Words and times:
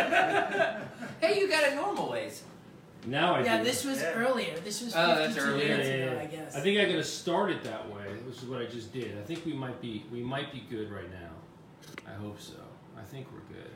Hey, 1.20 1.38
you 1.38 1.48
got 1.48 1.64
it 1.64 1.74
normal 1.74 2.08
ways. 2.10 2.42
Now 3.06 3.34
I 3.34 3.42
Yeah, 3.44 3.58
do. 3.58 3.64
this 3.64 3.84
was 3.84 4.00
Yeah. 4.00 4.12
earlier. 4.14 4.58
This 4.60 4.82
was 4.82 4.94
Oh, 4.96 5.14
52 5.16 5.34
that's 5.34 5.38
earlier. 5.46 5.64
Yeah, 5.64 5.70
minutes 5.72 5.88
yeah, 5.88 5.94
ago, 5.96 6.12
yeah. 6.14 6.20
I 6.20 6.26
guess. 6.26 6.56
I 6.56 6.60
think 6.60 6.80
I 6.80 6.84
gotta 6.86 7.04
start 7.04 7.50
it 7.50 7.62
that 7.64 7.88
way, 7.94 8.06
which 8.26 8.36
is 8.38 8.44
what 8.44 8.60
I 8.62 8.66
just 8.66 8.92
did. 8.92 9.18
I 9.18 9.22
think 9.22 9.44
we 9.46 9.52
might 9.52 9.80
be 9.80 10.04
we 10.10 10.20
might 10.22 10.52
be 10.52 10.60
good 10.70 10.90
right 10.90 11.10
now. 11.10 11.30
I 12.10 12.14
hope 12.14 12.40
so. 12.40 12.54
I 12.98 13.02
think 13.02 13.26
we're 13.32 13.54
good. 13.54 13.70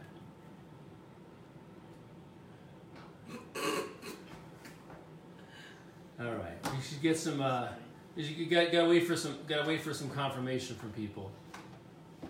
All 6.21 6.27
right, 6.33 6.72
we 6.77 6.81
should 6.83 7.03
get 7.03 7.19
some. 7.19 7.41
Uh, 7.41 7.69
you 8.17 8.47
got 8.47 8.71
gotta 8.71 8.88
wait 8.88 9.06
for 9.06 9.17
some. 9.17 9.37
Gotta 9.49 9.67
wait 9.69 9.81
for 9.81 9.93
some 9.93 10.09
confirmation 10.11 10.77
from 10.77 10.91
people. 10.93 11.31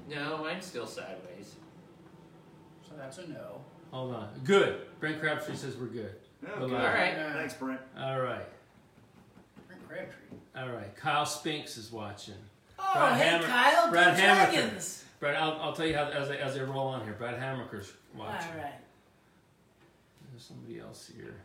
No, 0.08 0.38
mine's 0.38 0.64
still 0.66 0.86
sideways. 0.86 1.56
So 2.88 2.94
that's 2.96 3.18
a 3.18 3.28
no. 3.28 3.60
Hold 3.94 4.12
on. 4.12 4.28
Good. 4.42 4.80
Brent 4.98 5.20
Crabtree 5.20 5.54
says 5.54 5.76
we're 5.76 5.86
good. 5.86 6.10
Okay. 6.44 6.74
All 6.74 6.80
right. 6.82 7.14
Uh, 7.16 7.32
Thanks, 7.34 7.54
Brent. 7.54 7.80
All 7.96 8.20
right. 8.20 8.44
Brent 9.68 9.88
Crabtree. 9.88 10.36
All 10.56 10.68
right. 10.70 10.96
Kyle 10.96 11.24
Spinks 11.24 11.76
is 11.76 11.92
watching. 11.92 12.34
Oh, 12.76 12.92
Brad 12.92 13.16
hey 13.20 13.24
Hammer- 13.28 13.46
Kyle, 13.46 13.90
Brad 13.92 14.16
Go 14.16 14.22
Hammerker. 14.24 14.52
Dragons. 14.52 15.04
Brad, 15.20 15.36
I'll, 15.36 15.52
I'll 15.60 15.72
tell 15.74 15.86
you 15.86 15.94
how 15.94 16.06
as 16.08 16.28
they, 16.28 16.38
as 16.38 16.56
I 16.58 16.62
roll 16.64 16.88
on 16.88 17.04
here. 17.04 17.12
Brad 17.16 17.40
Hammaker's 17.40 17.92
watching. 18.16 18.50
All 18.50 18.56
right. 18.64 18.72
There's 20.32 20.42
somebody 20.44 20.80
else 20.80 21.08
here. 21.16 21.36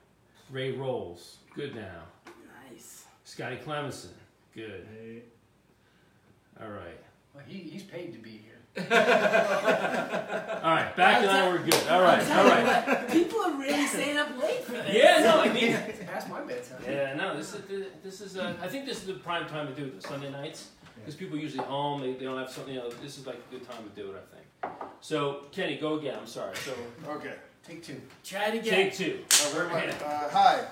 Ray 0.49 0.71
Rolls. 0.71 1.37
Good 1.53 1.75
now. 1.75 2.01
Nice. 2.71 3.03
Scotty 3.25 3.57
Clemison. 3.57 4.07
Good. 4.55 4.87
Hey. 4.99 5.21
All 6.59 6.71
right. 6.71 6.99
Well, 7.35 7.43
he, 7.47 7.59
he's 7.59 7.83
paid 7.83 8.11
to 8.13 8.19
be 8.19 8.31
here. 8.31 8.58
All 10.63 10.75
right. 10.75 10.95
Back 10.95 11.21
and 11.21 11.31
I 11.31 11.49
were 11.51 11.59
good. 11.59 11.87
All 11.89 12.01
right. 12.01 12.19
I'll 12.21 12.39
All 12.43 12.49
tell 12.49 12.59
you 12.59 12.65
right. 12.67 12.87
what, 12.87 13.09
people 13.09 13.39
are 13.41 13.57
really 13.59 13.87
staying 13.87 14.17
up 14.17 14.37
late 14.41 14.63
for 14.63 14.71
this. 14.73 14.93
Yeah. 14.93 15.19
No. 15.21 15.41
I 15.41 15.53
mean. 15.53 15.73
It's 15.89 15.99
past 16.03 16.29
my 16.29 16.41
bedtime. 16.41 16.81
Yeah. 16.85 17.13
No. 17.15 17.37
This 17.37 17.53
is 17.53 17.85
this 18.03 18.21
is. 18.21 18.37
Uh, 18.37 18.55
I 18.61 18.67
think 18.67 18.85
this 18.85 18.97
is 18.99 19.05
the 19.05 19.13
prime 19.13 19.47
time 19.47 19.67
to 19.67 19.73
do 19.73 19.85
it. 19.87 20.03
Sunday 20.03 20.31
nights. 20.31 20.69
Because 20.95 21.15
people 21.15 21.37
are 21.37 21.41
usually 21.41 21.63
home. 21.63 22.01
They, 22.01 22.13
they 22.13 22.25
don't 22.25 22.37
have 22.37 22.49
something. 22.49 22.73
You 22.73 22.81
know, 22.81 22.89
this 23.01 23.17
is 23.17 23.25
like 23.25 23.37
a 23.37 23.51
good 23.53 23.67
time 23.69 23.83
to 23.83 24.01
do 24.01 24.11
it. 24.11 24.15
I 24.21 24.35
think. 24.35 24.73
So 25.01 25.45
Kenny, 25.51 25.77
go 25.77 25.95
again. 25.99 26.17
I'm 26.19 26.27
sorry. 26.27 26.55
So 26.57 26.73
Okay. 27.07 27.33
Take 27.65 27.83
two. 27.83 28.01
Try 28.23 28.47
it 28.47 28.55
again. 28.55 28.73
take 28.73 28.93
two. 28.95 29.19
Uh, 29.31 29.49
very 29.53 29.69
much. 29.69 29.95
Uh, 30.01 30.29
hi. 30.29 30.63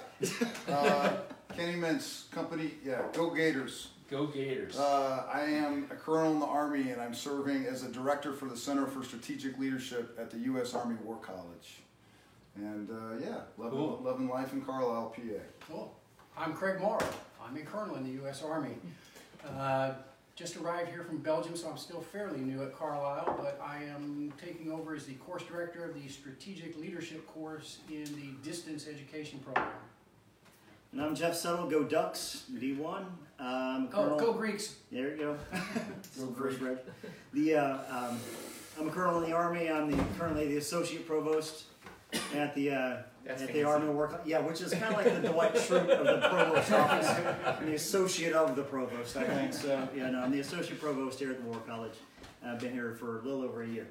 Uh, 0.67 1.17
Kenny 1.56 1.73
Mintz 1.80 2.30
Company. 2.32 2.72
Yeah, 2.84 3.04
go 3.14 3.30
Gators. 3.30 3.89
Go 4.10 4.26
Gators. 4.28 4.78
Uh, 4.78 5.24
I 5.32 5.42
am 5.42 5.86
a 5.92 5.96
colonel 5.96 6.32
in 6.32 6.40
the 6.40 6.46
Army 6.46 6.92
and 6.92 7.02
I'm 7.02 7.14
serving 7.14 7.66
as 7.66 7.84
a 7.84 7.90
director 7.92 8.32
for 8.32 8.46
the 8.46 8.56
Center 8.56 8.86
for 8.88 9.04
Strategic 9.04 9.58
Leadership 9.60 10.18
at 10.20 10.32
the 10.32 10.38
U.S. 10.40 10.74
Army 10.74 10.96
War 11.04 11.18
College. 11.18 11.80
And 12.56 12.90
uh, 12.90 13.18
yeah, 13.22 13.40
loving, 13.58 13.78
Cool. 13.78 14.02
loving 14.04 14.30
life 14.30 14.54
in 14.54 14.62
Carlisle, 14.62 15.14
PA. 15.16 15.22
Cool. 15.70 15.94
I'm 16.38 16.54
Craig 16.54 16.80
Morrow. 16.80 17.06
I'm 17.46 17.56
a 17.58 17.62
colonel 17.62 17.96
in 17.96 18.04
the 18.04 18.12
U.S. 18.22 18.42
Army. 18.44 18.76
Uh, 19.46 19.92
just 20.36 20.56
arrived 20.58 20.90
here 20.92 21.04
from 21.04 21.18
Belgium, 21.18 21.56
so 21.58 21.70
I'm 21.70 21.78
still 21.78 22.02
fairly 22.02 22.40
new 22.40 22.62
at 22.64 22.78
Carlisle, 22.78 23.36
but 23.38 23.60
I 23.64 23.84
am 23.84 24.32
taking 24.44 24.72
over 24.72 24.96
as 24.96 25.06
the 25.06 25.14
course 25.16 25.44
director 25.44 25.84
of 25.84 25.94
the 26.02 26.08
Strategic 26.08 26.78
Leadership 26.78 27.26
course 27.28 27.80
in 27.90 28.04
the 28.16 28.32
Distance 28.48 28.88
Education 28.88 29.40
Program. 29.40 29.68
And 30.94 31.02
I'm 31.02 31.16
Jeff 31.16 31.36
Settle, 31.36 31.68
Go 31.70 31.84
Ducks, 31.84 32.46
D1. 32.54 33.06
Um, 33.40 33.88
Go, 33.92 33.98
Colonel- 34.04 34.20
go 34.20 34.34
Greeks! 34.34 34.76
There 34.92 35.16
you 35.16 35.18
go. 35.18 35.38
Go 36.20 36.28
First 36.34 36.60
red. 36.60 36.80
The 37.34 37.56
uh, 37.56 37.78
um, 38.10 38.20
I'm 38.80 38.88
a 38.88 38.92
colonel 38.92 39.22
in 39.24 39.30
the 39.30 39.36
army. 39.36 39.70
I'm 39.70 39.92
the 39.92 40.04
currently 40.18 40.48
the 40.48 40.58
associate 40.58 41.06
provost 41.08 41.66
at 42.34 42.56
the 42.56 42.72
uh, 42.72 42.98
That's 43.26 43.42
at 43.44 43.48
fancy. 43.50 43.54
the 43.54 43.64
army 43.64 43.90
work. 43.90 44.22
Yeah, 44.26 44.40
which 44.40 44.62
is 44.62 44.72
kind 44.74 44.86
of 44.86 45.06
like 45.06 45.22
the 45.22 45.28
Dwight 45.30 45.54
Schrute 45.54 45.90
of 45.90 46.06
the 46.22 46.28
provost 46.30 46.72
office. 46.72 47.08
I'm 47.46 47.66
the 47.68 47.76
associate 47.76 48.34
of 48.34 48.56
the 48.56 48.64
provost, 48.64 49.16
I 49.17 49.23
think. 49.26 49.54
So 49.54 49.88
yeah, 49.95 50.10
no, 50.10 50.20
I'm 50.20 50.32
the 50.32 50.40
associate 50.40 50.80
provost 50.82 51.20
here 51.20 51.32
at 51.32 51.38
the 51.40 51.45
War 51.48 51.60
College. 51.67 51.94
I've 52.44 52.60
been 52.60 52.72
here 52.73 52.95
for 53.00 53.20
a 53.20 53.22
little 53.23 53.44
over 53.44 53.61
a 53.64 53.67
year. 53.67 53.88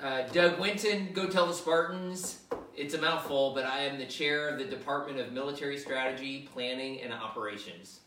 Uh, 0.00 0.22
Doug 0.32 0.58
Winton, 0.58 1.10
go 1.12 1.28
tell 1.28 1.46
the 1.46 1.52
Spartans. 1.54 2.40
It's 2.76 2.94
a 2.94 3.00
mouthful, 3.00 3.54
but 3.54 3.64
I 3.64 3.80
am 3.80 3.98
the 3.98 4.06
chair 4.06 4.48
of 4.48 4.58
the 4.58 4.64
Department 4.64 5.18
of 5.20 5.32
Military 5.32 5.78
Strategy, 5.78 6.48
Planning, 6.52 7.00
and 7.02 7.12
Operations. 7.12 8.00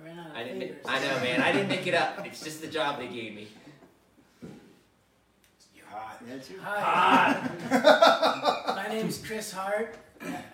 I 0.00 0.04
ran 0.06 0.18
out 0.18 0.30
of 0.30 0.36
I 0.36 0.44
didn't. 0.44 0.60
fingers. 0.60 0.84
I 0.86 0.98
know, 1.00 1.20
man. 1.20 1.42
I 1.42 1.52
didn't 1.52 1.68
make 1.68 1.86
it 1.86 1.94
up. 1.94 2.24
It's 2.26 2.42
just 2.42 2.60
the 2.60 2.66
job 2.68 2.98
they 2.98 3.08
gave 3.08 3.34
me. 3.34 3.48
You 5.74 5.82
Hot. 5.90 6.22
Yeah, 6.28 6.38
too. 6.38 6.58
Hi. 6.62 8.74
My 8.76 8.88
name's 8.94 9.18
Chris 9.18 9.52
Hart. 9.52 9.96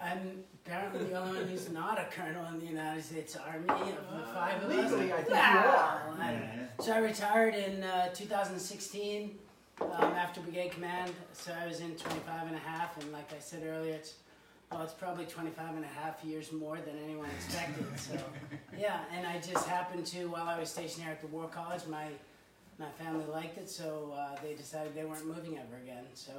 I'm 0.03 0.45
apparently 0.65 1.05
the 1.05 1.19
only 1.21 1.39
one 1.41 1.49
who's 1.49 1.69
not 1.71 1.99
a 1.99 2.05
colonel 2.11 2.45
in 2.47 2.59
the 2.61 2.67
United 2.67 3.05
States 3.05 3.37
Army 3.37 3.69
of 3.69 4.19
the 4.19 4.27
five 4.35 4.63
of 4.63 4.71
us. 4.71 4.91
legally, 4.91 5.13
I 5.13 5.17
think 5.17 5.29
you 5.29 5.35
Well, 5.35 5.69
are. 5.69 6.17
I- 6.21 6.33
Yeah. 6.33 6.63
So 6.81 6.93
I 6.93 6.99
retired 6.99 7.55
in 7.55 7.83
uh, 7.85 8.09
2016 8.15 9.39
um, 9.81 9.91
after 9.91 10.41
Brigade 10.41 10.73
Command. 10.73 11.13
So 11.33 11.53
I 11.59 11.67
was 11.67 11.81
in 11.81 11.95
25 11.97 12.49
and 12.49 12.57
a 12.57 12.61
half, 12.61 13.01
and 13.01 13.13
like 13.13 13.33
I 13.33 13.39
said 13.41 13.63
earlier, 13.65 13.95
it's 13.95 14.15
well, 14.71 14.83
it's 14.83 14.93
probably 14.95 15.25
25 15.25 15.77
and 15.77 15.85
a 15.85 15.89
half 15.89 16.25
years 16.25 16.53
more 16.53 16.77
than 16.77 16.99
anyone 17.05 17.29
expected. 17.37 17.87
So 17.99 18.15
yeah, 18.79 19.01
and 19.17 19.27
I 19.27 19.39
just 19.39 19.67
happened 19.69 20.05
to 20.07 20.27
while 20.29 20.49
I 20.49 20.59
was 20.59 20.69
stationed 20.71 21.05
here 21.05 21.13
at 21.13 21.21
the 21.21 21.29
War 21.29 21.49
College, 21.49 21.83
my 21.89 22.09
my 22.79 22.91
family 23.03 23.25
liked 23.33 23.57
it, 23.57 23.71
so 23.71 24.13
uh, 24.15 24.37
they 24.43 24.53
decided 24.55 24.95
they 24.95 25.05
weren't 25.05 25.27
moving 25.27 25.57
ever 25.57 25.77
again. 25.83 26.05
So 26.15 26.33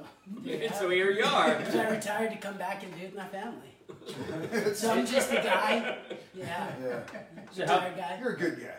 there 0.44 0.62
you 0.62 0.68
so 0.68 0.88
here 0.88 1.10
you 1.10 1.24
are. 1.24 1.64
So 1.72 1.80
I 1.80 1.88
retired 1.90 2.30
to 2.30 2.36
come 2.38 2.56
back 2.56 2.84
and 2.84 2.94
be 2.94 3.02
with 3.06 3.14
my 3.16 3.26
family. 3.28 3.72
So 4.74 4.92
I'm 4.92 5.06
just 5.06 5.32
a 5.32 5.36
guy. 5.36 5.96
Yeah, 6.34 6.68
Yeah. 6.80 7.00
So 7.50 7.66
how- 7.66 7.74
retired 7.76 7.96
guy. 7.96 8.18
You're 8.20 8.32
a 8.32 8.36
good 8.38 8.60
guy. 8.60 8.74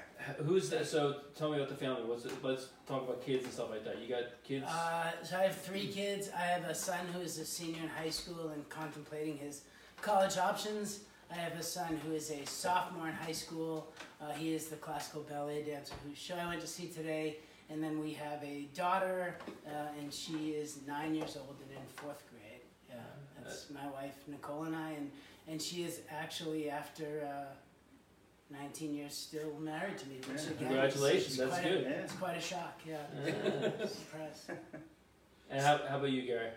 Who's 0.45 0.69
that? 0.69 0.85
So 0.85 1.17
tell 1.35 1.49
me 1.49 1.57
about 1.57 1.69
the 1.69 1.75
family. 1.75 2.03
What's 2.03 2.25
it? 2.25 2.33
Let's 2.43 2.67
talk 2.87 3.03
about 3.03 3.25
kids 3.25 3.45
and 3.45 3.53
stuff 3.53 3.69
like 3.69 3.85
that. 3.85 3.99
You 3.99 4.09
got 4.09 4.23
kids? 4.43 4.65
Uh, 4.65 5.11
so 5.23 5.37
I 5.37 5.43
have 5.43 5.55
three 5.55 5.87
kids. 5.87 6.29
I 6.37 6.41
have 6.41 6.65
a 6.65 6.75
son 6.75 6.99
who 7.13 7.21
is 7.21 7.37
a 7.39 7.45
senior 7.45 7.81
in 7.81 7.87
high 7.89 8.09
school 8.09 8.49
and 8.49 8.67
contemplating 8.69 9.37
his 9.37 9.61
college 10.01 10.37
options. 10.37 11.01
I 11.31 11.35
have 11.35 11.53
a 11.53 11.63
son 11.63 11.99
who 12.05 12.13
is 12.13 12.31
a 12.31 12.45
sophomore 12.45 13.07
in 13.07 13.13
high 13.13 13.31
school. 13.31 13.91
Uh, 14.21 14.31
he 14.31 14.53
is 14.53 14.67
the 14.67 14.75
classical 14.75 15.21
ballet 15.21 15.63
dancer 15.63 15.93
whose 16.05 16.17
show 16.17 16.35
I 16.35 16.47
went 16.47 16.61
to 16.61 16.67
see 16.67 16.87
today. 16.87 17.37
And 17.69 17.83
then 17.83 17.99
we 17.99 18.13
have 18.13 18.43
a 18.43 18.67
daughter, 18.73 19.37
uh, 19.67 19.69
and 20.01 20.11
she 20.11 20.49
is 20.49 20.79
nine 20.87 21.13
years 21.13 21.37
old 21.37 21.55
and 21.61 21.77
in 21.77 21.85
fourth 21.95 22.23
grade. 22.31 22.61
Yeah, 22.89 22.95
that's 23.43 23.69
my 23.69 23.87
wife 23.91 24.15
Nicole 24.27 24.63
and 24.63 24.75
I, 24.75 24.91
and 24.91 25.11
and 25.47 25.61
she 25.61 25.83
is 25.83 26.01
actually 26.09 26.69
after. 26.69 27.27
Uh, 27.31 27.53
19 28.51 28.93
years 28.95 29.13
still 29.13 29.53
married 29.59 29.97
to 29.99 30.07
me, 30.07 30.15
which 30.27 30.41
Yeah. 30.43 30.49
again, 30.51 30.67
Congratulations, 30.67 31.25
is, 31.25 31.31
is 31.33 31.37
that's 31.37 31.51
quite 31.51 31.63
good. 31.63 31.81
A, 31.85 31.89
Yeah. 31.89 31.95
It's 32.03 32.13
quite 32.13 32.37
a 32.37 32.41
shock, 32.41 32.79
yeah. 32.87 32.95
Uh, 33.23 33.87
Surprise. 33.87 34.47
and 35.51 35.61
how, 35.61 35.77
how 35.87 35.97
about 35.97 36.09
you, 36.09 36.23
Gary? 36.23 36.49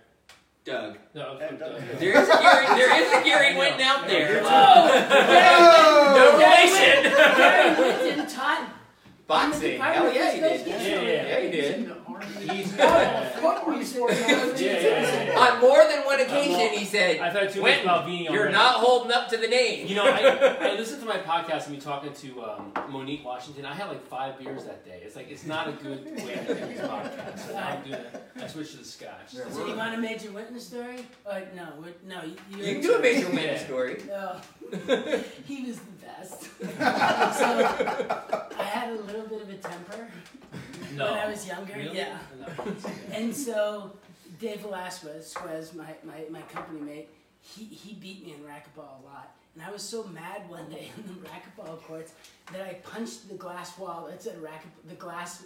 Doug. 0.65 0.97
No, 1.15 1.39
Hey, 1.39 1.57
Doug. 1.59 1.81
There 1.99 2.23
is 2.23 2.29
a 2.29 2.33
Gary. 2.41 2.67
There 2.67 3.03
is 3.03 3.13
a 3.13 3.25
Gary 3.25 3.57
Winton 3.59 3.81
out 3.81 4.07
there. 4.07 4.43
Oh! 4.45 6.13
No 6.17 6.39
relation. 6.39 7.13
Gary 7.37 7.75
Winton 8.07 8.27
taught 8.33 8.69
Boxing. 9.27 9.81
Hell 9.81 10.13
yeah, 10.15 10.33
he 10.33 10.41
did. 10.41 10.67
Yeah, 10.67 10.83
yeah, 10.83 11.01
Yeah, 11.03 11.41
he 11.41 11.51
did. 11.51 11.75
in 11.75 11.89
the 11.89 11.95
He's 12.55 12.73
Football 13.43 13.83
sports. 13.85 14.21
Yeah, 14.21 14.53
yeah, 14.57 15.25
yeah. 15.33 15.39
On 15.39 15.61
more 15.61 15.85
than 15.89 16.05
one 16.05 16.21
occasion, 16.21 16.79
he 16.79 16.85
said, 16.85 17.21
I've 17.21 17.33
had 17.33 17.51
too 17.53 17.61
much 17.61 17.71
Winton, 17.71 17.85
about 17.85 18.07
Vini 18.07 18.25
"You're 18.25 18.33
already. 18.35 18.53
not 18.55 18.75
holding 18.77 19.13
up 19.13 19.29
to 19.31 19.37
the 19.37 19.49
name." 19.49 19.87
You 19.89 19.97
know, 19.97 20.05
I, 20.05 20.71
I 20.71 20.75
listened 20.75 21.01
to 21.01 21.07
my 21.07 21.19
podcast 21.19 21.67
and 21.67 21.75
me 21.75 21.81
talking 21.81 22.13
to 22.13 22.43
um, 22.45 22.73
Monique 22.91 23.25
Washington. 23.25 23.65
I 23.67 23.75
had 23.75 23.89
like 23.89 24.07
five 24.09 24.39
beers 24.39 24.65
that 24.65 24.85
day. 24.85 25.01
It's 25.05 25.17
like 25.17 25.31
it's 25.31 25.45
not 25.47 25.69
a 25.69 25.73
good 25.73 26.05
way 26.05 26.13
to 26.35 26.45
do 26.47 26.55
this 26.55 26.81
podcast. 26.81 27.39
So 27.47 27.53
now 27.55 27.69
I'm 27.69 27.83
doing 27.83 27.95
it. 28.01 28.23
I 28.43 28.47
switched 28.47 28.73
to 28.73 28.79
the 28.79 28.85
scotch. 28.85 29.35
Yeah, 29.35 29.51
So 29.51 29.67
you 29.67 29.77
want 29.77 29.95
a 29.95 29.99
Major 29.99 30.31
Winton 30.31 30.59
story? 30.61 31.05
Uh, 31.27 31.41
no, 31.55 31.69
we're- 31.81 31.93
no. 32.07 32.23
You, 32.23 32.37
you're 32.57 32.67
You 32.67 32.73
can 32.75 32.83
do 32.83 32.89
a 32.91 32.93
charge. 32.93 33.03
major 33.03 33.29
winning 33.31 33.59
story. 33.59 34.03
No, 34.09 34.37
he 35.47 35.63
was 35.67 35.77
the 35.79 35.93
best. 36.07 36.43
so 36.63 36.69
I 38.59 38.63
had 38.65 38.91
a 38.91 39.01
little 39.03 39.27
bit 39.27 39.43
of 39.43 39.49
a 39.51 39.55
temper 39.55 40.09
No. 40.97 41.11
when 41.11 41.21
I 41.21 41.29
was 41.29 41.47
younger. 41.47 41.75
Really? 41.75 41.97
Yeah. 41.97 42.19
No. 42.39 42.75
And 43.13 43.35
so 43.35 43.93
Dave 44.41 44.61
Velasquez, 44.61 45.27
Squez, 45.29 45.75
my, 45.75 45.95
my, 46.05 46.25
my 46.31 46.43
company 46.43 46.81
mate, 46.81 47.09
he, 47.41 47.65
he 47.65 47.95
beat 47.95 48.25
me 48.25 48.35
in 48.35 48.41
racquetball 48.41 49.03
a 49.03 49.07
lot. 49.07 49.35
And 49.55 49.63
I 49.63 49.71
was 49.71 49.83
so 49.83 50.05
mad 50.05 50.49
one 50.49 50.69
day 50.71 50.91
in 50.97 51.15
the 51.15 51.29
racquetball 51.29 51.83
courts 51.83 52.13
that 52.53 52.63
I 52.63 52.75
punched 52.75 53.29
the 53.29 53.35
glass 53.35 53.79
wall. 53.79 54.07
It 54.07 54.23
said 54.23 54.41
racket, 54.43 54.71
the 54.89 54.95
glass 54.95 55.45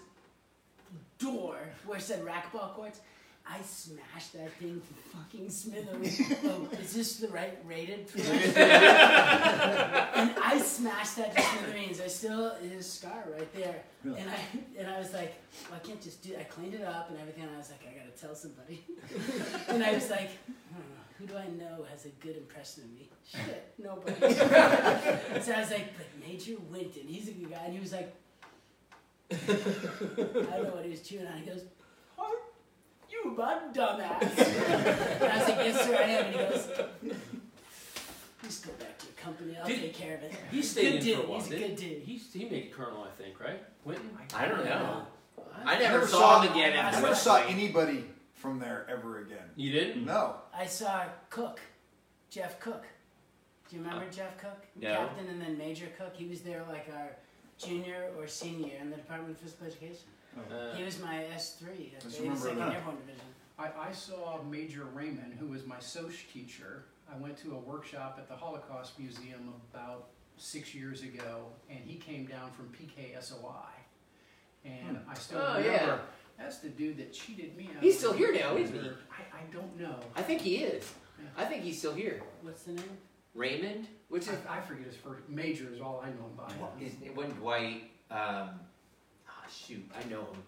door 1.18 1.56
where 1.86 1.98
it 1.98 2.02
said 2.02 2.24
racquetball 2.24 2.74
courts. 2.74 3.00
I 3.48 3.62
smashed 3.62 4.32
that 4.32 4.52
thing 4.54 4.80
to 4.80 5.16
fucking 5.16 5.50
smithereens. 5.50 6.20
oh, 6.44 6.68
is 6.80 6.92
this 6.94 7.16
the 7.16 7.28
right 7.28 7.56
rated? 7.64 8.08
And 10.16 10.34
I 10.42 10.58
smashed 10.58 11.16
that 11.16 11.36
to 11.36 11.42
smithereens. 11.42 12.00
I 12.00 12.08
still 12.08 12.54
his 12.56 12.90
scar 12.90 13.24
right 13.32 13.54
there. 13.54 13.82
Really? 14.02 14.18
And 14.18 14.30
I 14.30 14.36
and 14.78 14.88
I 14.90 14.98
was 14.98 15.12
like, 15.12 15.34
well, 15.70 15.78
I 15.82 15.86
can't 15.86 16.00
just 16.00 16.22
do. 16.22 16.34
I 16.38 16.44
cleaned 16.44 16.74
it 16.74 16.82
up 16.82 17.10
and 17.10 17.18
everything. 17.20 17.44
And 17.44 17.54
I 17.54 17.58
was 17.58 17.70
like, 17.70 17.82
I 17.86 17.96
gotta 17.98 18.18
tell 18.18 18.34
somebody. 18.34 18.84
and 19.68 19.84
I 19.84 19.92
was 19.92 20.10
like, 20.10 20.30
hmm, 20.48 20.80
who 21.18 21.26
do 21.26 21.36
I 21.36 21.46
know 21.48 21.84
has 21.90 22.06
a 22.06 22.10
good 22.20 22.36
impression 22.36 22.84
of 22.84 22.90
me? 22.90 23.10
Shit, 23.24 23.74
nobody. 23.78 24.34
so 25.40 25.52
I 25.52 25.60
was 25.60 25.70
like, 25.70 25.96
but 25.96 26.06
Major 26.26 26.56
Winton, 26.70 27.06
he's 27.06 27.28
a 27.28 27.32
good 27.32 27.50
guy. 27.50 27.64
And 27.64 27.74
he 27.74 27.80
was 27.80 27.92
like, 27.92 28.12
I 29.30 29.36
don't 29.36 30.64
know 30.64 30.74
what 30.74 30.84
he 30.84 30.90
was 30.90 31.02
chewing 31.02 31.26
on. 31.26 31.38
He 31.38 31.46
goes, 31.46 31.60
"Are 31.60 31.75
you 33.30 33.36
my 33.36 33.58
dumbass?" 33.72 34.22
and 35.20 35.32
I 35.32 35.38
was 35.38 35.48
like, 35.48 35.58
"Yes, 35.58 35.84
sir, 35.86 35.96
I 35.96 36.02
am." 36.02 36.24
And 36.26 36.34
he 36.34 36.40
goes, 36.40 36.68
"Just 38.42 38.64
go 38.66 38.72
back 38.72 38.98
to 38.98 39.06
your 39.06 39.14
company. 39.16 39.56
I'll 39.60 39.66
Did- 39.66 39.80
take 39.80 39.94
care 39.94 40.16
of 40.16 40.22
it." 40.22 40.32
He 40.50 40.62
stayed 40.62 40.82
good 40.82 40.94
in 40.94 41.02
dude. 41.04 41.16
for 41.18 41.22
a 41.22 41.26
while. 41.30 41.38
He's 41.40 41.46
a 41.48 41.50
didn't 41.50 41.68
good 41.68 41.76
dude. 41.76 42.02
He, 42.02 42.16
he 42.16 42.44
made 42.48 42.72
colonel, 42.72 43.04
I 43.04 43.10
think, 43.22 43.40
right? 43.40 43.62
Winton? 43.84 44.10
I 44.34 44.46
don't 44.46 44.64
know. 44.64 45.02
I, 45.64 45.74
I 45.74 45.78
never, 45.78 45.94
never 45.98 46.06
saw 46.06 46.18
saw- 46.18 46.40
him 46.42 46.52
again 46.52 46.72
I 46.72 46.76
after 46.76 47.00
never 47.00 47.12
that 47.14 47.16
saw 47.20 47.36
fight. 47.36 47.50
anybody 47.50 48.04
from 48.34 48.58
there 48.58 48.86
ever 48.90 49.20
again. 49.20 49.38
You 49.56 49.72
didn't? 49.72 50.04
No. 50.04 50.36
I 50.54 50.66
saw 50.66 51.04
Cook, 51.30 51.60
Jeff 52.30 52.60
Cook. 52.60 52.84
Do 53.68 53.76
you 53.76 53.82
remember 53.82 54.04
Jeff 54.10 54.36
Cook? 54.38 54.64
No. 54.80 54.92
Captain 54.94 55.26
and 55.28 55.40
then 55.40 55.58
Major 55.58 55.86
Cook. 55.98 56.12
He 56.14 56.26
was 56.26 56.42
there 56.42 56.62
like 56.68 56.88
our 56.94 57.16
junior 57.58 58.10
or 58.16 58.26
senior 58.28 58.74
in 58.80 58.90
the 58.90 58.96
Department 58.96 59.32
of 59.34 59.40
Physical 59.40 59.66
Education. 59.66 60.06
Uh, 60.36 60.74
He 60.76 60.82
was 60.84 61.00
my 61.00 61.24
S 61.26 61.54
three 61.56 61.92
at 61.96 62.02
Just 62.02 62.18
the 62.18 62.22
remember 62.24 62.48
82nd 62.50 62.56
that. 62.58 62.74
Airborne 62.74 62.96
Division. 62.96 63.26
I, 63.58 63.70
I 63.88 63.92
saw 63.92 64.42
Major 64.42 64.84
Raymond, 64.94 65.34
who 65.38 65.46
was 65.48 65.66
my 65.66 65.78
Soc 65.80 66.12
teacher. 66.32 66.84
I 67.12 67.16
went 67.18 67.36
to 67.38 67.52
a 67.52 67.58
workshop 67.58 68.16
at 68.18 68.28
the 68.28 68.34
Holocaust 68.34 68.98
Museum 68.98 69.52
about 69.72 70.08
six 70.36 70.74
years 70.74 71.02
ago, 71.02 71.46
and 71.70 71.78
he 71.84 71.96
came 71.96 72.26
down 72.26 72.50
from 72.52 72.66
PKSOI. 72.66 73.64
And 74.64 74.98
I 75.08 75.14
still 75.14 75.38
Oh, 75.40 75.56
remember, 75.58 75.70
yeah. 75.70 75.98
that's 76.38 76.58
the 76.58 76.68
dude 76.68 76.98
that 76.98 77.12
cheated 77.12 77.56
me 77.56 77.70
out. 77.76 77.82
He's 77.82 77.94
of 77.94 77.98
still 78.00 78.12
here 78.12 78.32
now, 78.34 78.56
isn't 78.56 78.74
he? 78.82 78.88
I, 78.90 79.38
I 79.38 79.42
don't 79.52 79.78
know. 79.80 80.00
I 80.16 80.22
think 80.22 80.40
he 80.42 80.56
is. 80.56 80.92
Yeah. 81.18 81.24
I 81.42 81.44
think 81.46 81.62
he's 81.62 81.78
still 81.78 81.94
here. 81.94 82.20
What's 82.42 82.64
the 82.64 82.72
name? 82.72 82.98
Raymond, 83.34 83.86
which 84.08 84.24
is 84.24 84.36
I, 84.48 84.58
I 84.58 84.60
forget 84.60 84.86
his 84.86 84.96
first. 84.96 85.28
Major 85.28 85.72
is 85.72 85.80
all 85.80 86.02
I 86.04 86.08
know 86.08 86.26
him 86.26 86.36
by. 86.36 86.52
His, 86.84 86.92
it 87.04 87.14
wasn't 87.16 87.38
Dwight. 87.38 87.84
Um, 88.10 88.50
shoot, 89.56 89.84
I 89.94 90.08
know 90.10 90.20
him. 90.20 90.42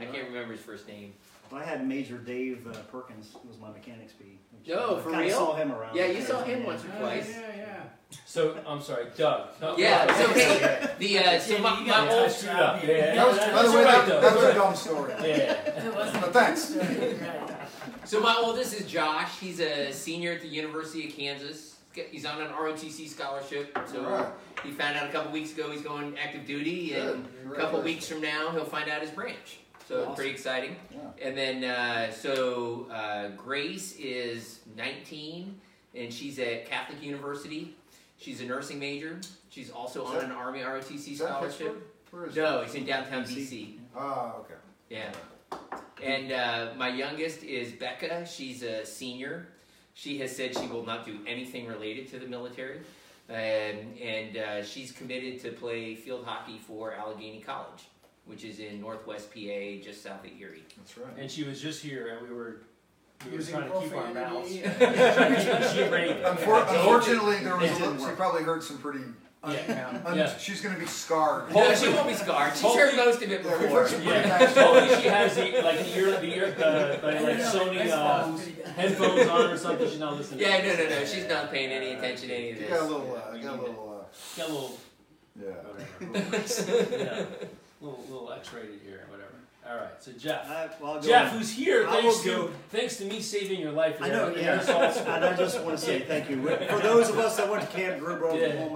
I 0.00 0.06
can't 0.06 0.26
remember 0.28 0.52
his 0.52 0.60
first 0.62 0.88
name. 0.88 1.12
Well, 1.50 1.60
I 1.62 1.64
had 1.64 1.86
Major 1.86 2.18
Dave 2.18 2.66
uh, 2.66 2.72
Perkins 2.90 3.36
was 3.46 3.58
my 3.58 3.70
mechanics 3.70 4.12
bee. 4.14 4.38
which 4.58 4.68
No, 4.74 4.96
I 4.96 5.00
for 5.00 5.10
kinda 5.10 5.24
real? 5.26 5.36
saw 5.36 5.54
him 5.54 5.70
around. 5.72 5.94
Yeah, 5.94 6.06
you 6.06 6.20
saw 6.20 6.42
him 6.42 6.64
once 6.64 6.82
or 6.84 6.88
twice. 6.88 7.28
yeah, 7.30 7.40
yeah. 7.56 7.82
so, 8.26 8.56
I'm 8.66 8.80
sorry, 8.82 9.06
Doug. 9.16 9.50
No, 9.60 9.76
Yeah, 9.78 10.04
no, 10.06 10.14
so 10.14 10.30
okay. 10.30 10.90
the 10.98 11.18
uh, 11.18 11.38
so 11.38 11.48
Jenny, 11.50 11.62
my, 11.62 11.70
you 11.78 11.80
my 11.82 11.86
gotta 11.86 12.10
old 12.22 12.30
touch 12.30 12.46
up. 12.48 12.82
Yeah, 12.82 12.90
yeah. 12.90 13.14
That 13.14 13.26
was, 13.28 13.36
That's 13.36 13.52
by 13.52 13.62
the 13.62 13.70
way, 13.70 13.84
right, 13.84 14.06
that, 14.06 14.08
though. 14.08 14.20
that 14.20 14.34
was 14.34 14.44
a 14.44 14.54
dumb 14.54 14.74
story. 14.74 15.12
Yeah. 15.20 15.86
It 15.86 15.94
wasn't 15.94 16.20
But 16.22 16.32
thanks. 16.32 16.74
so 18.04 18.20
my 18.20 18.34
oldest 18.42 18.74
is 18.74 18.86
Josh. 18.86 19.38
He's 19.38 19.60
a 19.60 19.92
senior 19.92 20.32
at 20.32 20.40
the 20.40 20.48
University 20.48 21.06
of 21.08 21.14
Kansas. 21.14 21.73
He's 22.10 22.24
on 22.26 22.40
an 22.40 22.48
ROTC 22.48 23.08
scholarship. 23.08 23.76
So 23.86 24.04
Alright. 24.04 24.26
he 24.64 24.70
found 24.70 24.96
out 24.96 25.08
a 25.08 25.12
couple 25.12 25.30
weeks 25.32 25.52
ago 25.52 25.70
he's 25.70 25.82
going 25.82 26.16
active 26.18 26.46
duty, 26.46 26.94
and 26.94 27.26
a 27.50 27.54
couple 27.54 27.80
weeks 27.82 28.08
from 28.08 28.20
now 28.20 28.50
he'll 28.50 28.64
find 28.64 28.88
out 28.90 29.00
his 29.02 29.10
branch. 29.10 29.58
So 29.88 30.02
it's 30.08 30.14
pretty 30.14 30.30
exciting. 30.30 30.76
Yeah. 30.90 30.98
And 31.26 31.36
then, 31.36 31.64
uh, 31.64 32.10
so 32.10 32.86
uh, 32.90 33.28
Grace 33.36 33.94
is 33.96 34.60
19, 34.76 35.60
and 35.94 36.12
she's 36.12 36.38
at 36.38 36.66
Catholic 36.68 37.02
University. 37.02 37.76
She's 38.16 38.40
a 38.40 38.44
nursing 38.44 38.78
major. 38.78 39.20
She's 39.50 39.70
also 39.70 40.02
Is 40.04 40.08
on 40.10 40.14
that- 40.16 40.24
an 40.24 40.32
Army 40.32 40.60
ROTC 40.60 41.12
Is 41.12 41.18
scholarship. 41.18 41.58
Pittsburgh? 41.58 41.82
Where 42.10 42.26
is 42.26 42.36
No, 42.36 42.60
it? 42.60 42.64
it's 42.64 42.74
in 42.74 42.86
downtown 42.86 43.24
DC. 43.24 43.36
DC. 43.36 43.78
Ah, 43.94 44.36
okay. 44.36 44.54
Yeah. 44.88 45.12
And 46.02 46.32
uh, 46.32 46.68
my 46.76 46.88
youngest 46.88 47.42
is 47.42 47.72
Becca. 47.72 48.24
She's 48.26 48.62
a 48.62 48.84
senior. 48.86 49.48
She 49.94 50.18
has 50.18 50.34
said 50.36 50.56
she 50.58 50.66
will 50.66 50.84
not 50.84 51.06
do 51.06 51.18
anything 51.26 51.66
related 51.66 52.08
to 52.10 52.18
the 52.18 52.26
military. 52.26 52.80
Um, 53.30 53.36
and 54.02 54.36
uh, 54.36 54.62
she's 54.64 54.92
committed 54.92 55.40
to 55.42 55.52
play 55.52 55.94
field 55.94 56.24
hockey 56.26 56.58
for 56.58 56.92
Allegheny 56.92 57.40
College, 57.40 57.84
which 58.26 58.44
is 58.44 58.58
in 58.58 58.80
northwest 58.80 59.30
PA, 59.32 59.80
just 59.82 60.02
south 60.02 60.24
of 60.24 60.30
Erie. 60.38 60.64
That's 60.76 60.98
right. 60.98 61.16
And 61.16 61.30
she 61.30 61.44
was 61.44 61.60
just 61.60 61.82
here, 61.82 62.08
and 62.18 62.28
we 62.28 62.34
were, 62.34 62.60
we 63.24 63.30
were 63.30 63.36
Using 63.38 63.54
trying 63.54 63.72
to 63.72 63.80
keep 63.80 63.94
our 63.96 64.12
mouths. 64.12 64.58
profanity. 64.58 65.70
she, 65.72 65.78
she 65.78 65.88
rained. 65.88 66.24
Unfor- 66.24 66.68
unfortunately, 66.68 67.38
there 67.38 67.56
was 67.56 67.70
a 67.70 67.74
little, 67.86 68.06
she 68.06 68.14
probably 68.14 68.42
heard 68.42 68.62
some 68.62 68.76
pretty. 68.78 69.00
Yeah. 69.52 70.00
Un- 70.04 70.16
Yeah. 70.18 70.36
She's 70.38 70.60
going 70.60 70.74
to 70.74 70.80
be 70.80 70.86
scarred. 70.86 71.52
No, 71.54 71.74
she 71.74 71.88
won't 71.88 72.08
be 72.08 72.14
scarred. 72.14 72.52
She's 72.56 72.74
heard 72.74 72.96
most 72.96 73.22
of 73.22 73.30
it 73.30 73.30
Yeah, 73.30 73.36
before. 73.58 73.80
heard 73.80 73.88
some 73.88 74.02
Yeah. 74.02 74.38
Hopefully 74.38 75.02
she 75.02 75.08
has 75.08 75.34
the 75.36 75.62
like 75.62 75.78
the 75.80 75.98
ear 75.98 76.10
the 76.12 76.34
ear 76.36 76.54
uh, 76.58 77.06
like, 77.06 77.20
like 77.22 77.38
Sony 77.38 77.90
uh, 77.90 78.70
headphones 78.72 79.28
on 79.28 79.50
or 79.50 79.56
something. 79.56 79.88
She's 79.88 79.98
not 80.00 80.16
listening. 80.16 80.40
Yeah, 80.40 80.58
no, 80.66 80.74
no, 80.76 80.88
no. 80.90 81.04
She's 81.04 81.28
not 81.28 81.50
paying 81.50 81.70
any 81.70 81.92
attention 81.92 82.28
to 82.28 82.34
any 82.34 82.50
of 82.52 82.58
this. 82.58 82.70
got 82.70 82.80
a 82.80 82.84
little, 82.84 83.14
uh, 83.16 83.36
got 83.36 83.58
a 83.58 83.60
little, 83.62 84.08
Got 84.36 84.48
a 84.48 84.52
little 84.52 84.78
uh, 85.38 85.42
yeah. 85.44 86.06
whatever. 86.08 86.96
yeah. 86.96 87.24
Little 87.80 88.04
little 88.08 88.32
X-rated 88.32 88.80
here, 88.84 89.04
whatever. 89.10 89.30
All 89.68 89.76
right, 89.76 89.90
so 90.00 90.12
Jeff. 90.12 90.46
I, 90.48 90.68
well, 90.80 91.00
Jeff, 91.00 91.32
on. 91.32 91.38
who's 91.38 91.50
here 91.52 91.86
I 91.88 92.02
thanks 92.02 92.20
to 92.20 92.28
go- 92.28 92.50
thanks 92.70 92.96
to 92.98 93.04
me 93.06 93.20
saving 93.20 93.60
your 93.60 93.72
life. 93.72 93.96
I 94.00 94.08
know, 94.08 94.28
yeah. 94.36 94.60
And 94.60 95.24
I 95.24 95.34
just 95.36 95.58
want 95.62 95.78
to 95.78 95.84
say 95.84 96.00
thank 96.00 96.28
you. 96.30 96.42
For 96.42 96.78
those 96.80 97.08
of 97.08 97.18
us 97.18 97.36
that 97.38 97.48
went 97.50 97.62
to 97.62 97.68
Camp 97.76 97.98
Gruber, 97.98 98.34
Yeah. 98.36 98.68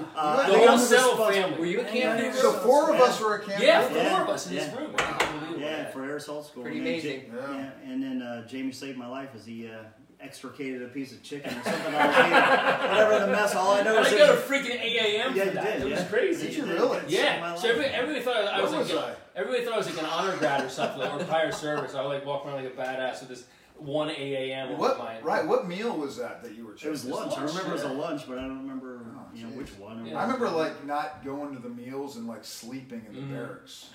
Oklahoma, 0.00 0.12
uh, 0.16 0.46
the 0.50 0.58
whole 0.58 0.68
I'm 0.68 0.78
the 0.78 0.84
Settle 0.84 1.10
responsible- 1.10 1.42
family. 1.42 1.58
Were 1.60 1.66
you 1.66 1.80
a 1.80 1.84
camp 1.84 2.20
Yeah. 2.22 2.32
So 2.32 2.52
four 2.52 2.94
of 2.94 3.00
us 3.00 3.20
were 3.20 3.40
at 3.40 3.46
camp. 3.46 3.62
Yeah, 3.62 3.82
four 3.88 3.96
Yeah. 3.96 4.22
of 4.22 4.28
us 4.28 4.46
in 4.46 4.54
this 4.54 4.66
Yeah. 4.68 4.78
room. 4.78 4.94
Unbelievable. 4.96 5.60
Yeah, 5.60 5.90
for 5.90 6.00
aerosol 6.00 6.44
school. 6.44 6.62
Pretty 6.62 6.78
And 6.78 6.86
then 6.86 6.92
amazing. 6.94 7.32
Ja- 7.34 7.52
Yeah. 7.52 7.58
yeah, 7.84 7.92
and 7.92 8.02
then 8.02 8.22
uh, 8.22 8.46
Jamie 8.46 8.72
saved 8.72 8.96
my 8.98 9.06
life 9.08 9.30
as 9.34 9.44
he 9.46 9.68
uh, 9.68 9.82
extricated 10.20 10.82
a 10.82 10.88
piece 10.88 11.12
of 11.12 11.22
chicken 11.22 11.50
or 11.50 11.62
something. 11.64 11.94
I 11.94 12.06
was 12.06 12.16
eating. 12.16 12.90
Whatever 12.90 13.26
the 13.26 13.32
mess. 13.32 13.54
All 13.54 13.72
I 13.72 13.82
know 13.82 13.96
And 13.98 14.06
is 14.06 14.12
I 14.12 14.16
it 14.16 14.18
got 14.18 14.30
a 14.30 14.40
freaking 14.40 14.80
8 14.82 14.96
a.m. 14.98 15.34
Yeah, 15.36 15.42
for 15.44 15.48
you 15.48 15.54
that. 15.54 15.78
did, 15.80 15.86
it 15.86 15.90
was 15.96 16.04
crazy. 16.08 16.46
Did 16.48 16.56
you 16.56 16.64
really? 16.66 16.98
Yeah. 17.08 17.54
So 17.54 17.68
everybody, 17.70 17.94
everybody 17.94 18.24
thought 18.24 18.36
I 18.36 18.60
was 18.60 18.70
Where 18.70 18.80
like, 18.80 18.92
was 18.92 18.98
I? 19.02 19.14
everybody 19.36 19.64
thought 19.64 19.74
I 19.74 19.78
was 19.78 19.86
like 19.94 19.98
an 20.04 20.10
honor 20.10 20.36
grad 20.36 20.64
or 20.64 20.68
something, 20.68 21.02
or 21.02 21.24
prior 21.24 21.52
service. 21.52 21.94
I 21.94 22.02
would 22.02 22.08
like 22.08 22.26
walk 22.26 22.44
around 22.46 22.62
like 22.64 22.72
a 22.72 22.76
badass 22.76 23.20
with 23.20 23.28
this 23.30 23.44
one 23.76 24.10
8 24.10 24.50
a.m. 24.52 24.76
What? 24.76 24.98
my 24.98 25.20
Right. 25.20 25.46
What 25.46 25.66
meal 25.66 25.96
was 25.96 26.18
that 26.18 26.42
that 26.42 26.54
you 26.54 26.66
were? 26.66 26.72
It 26.74 26.84
was 26.90 27.00
checking? 27.02 27.16
lunch. 27.16 27.32
I 27.38 27.40
lunch, 27.40 27.50
remember 27.54 27.70
it 27.70 27.72
was 27.72 27.82
a 27.84 27.88
lunch, 27.94 28.28
but 28.28 28.36
I 28.38 28.42
don't 28.42 28.58
remember 28.60 29.00
you 29.34 29.44
know 29.44 29.50
jeez. 29.52 29.56
which 29.56 29.70
one. 29.78 30.06
Yeah. 30.06 30.18
I 30.18 30.22
remember 30.22 30.48
like 30.50 30.84
not 30.86 31.24
going 31.24 31.54
to 31.54 31.60
the 31.62 31.68
meals 31.68 32.16
and 32.16 32.26
like 32.26 32.44
sleeping 32.44 33.04
in 33.08 33.14
the 33.14 33.20
Mhm. 33.22 33.30
barracks, 33.30 33.90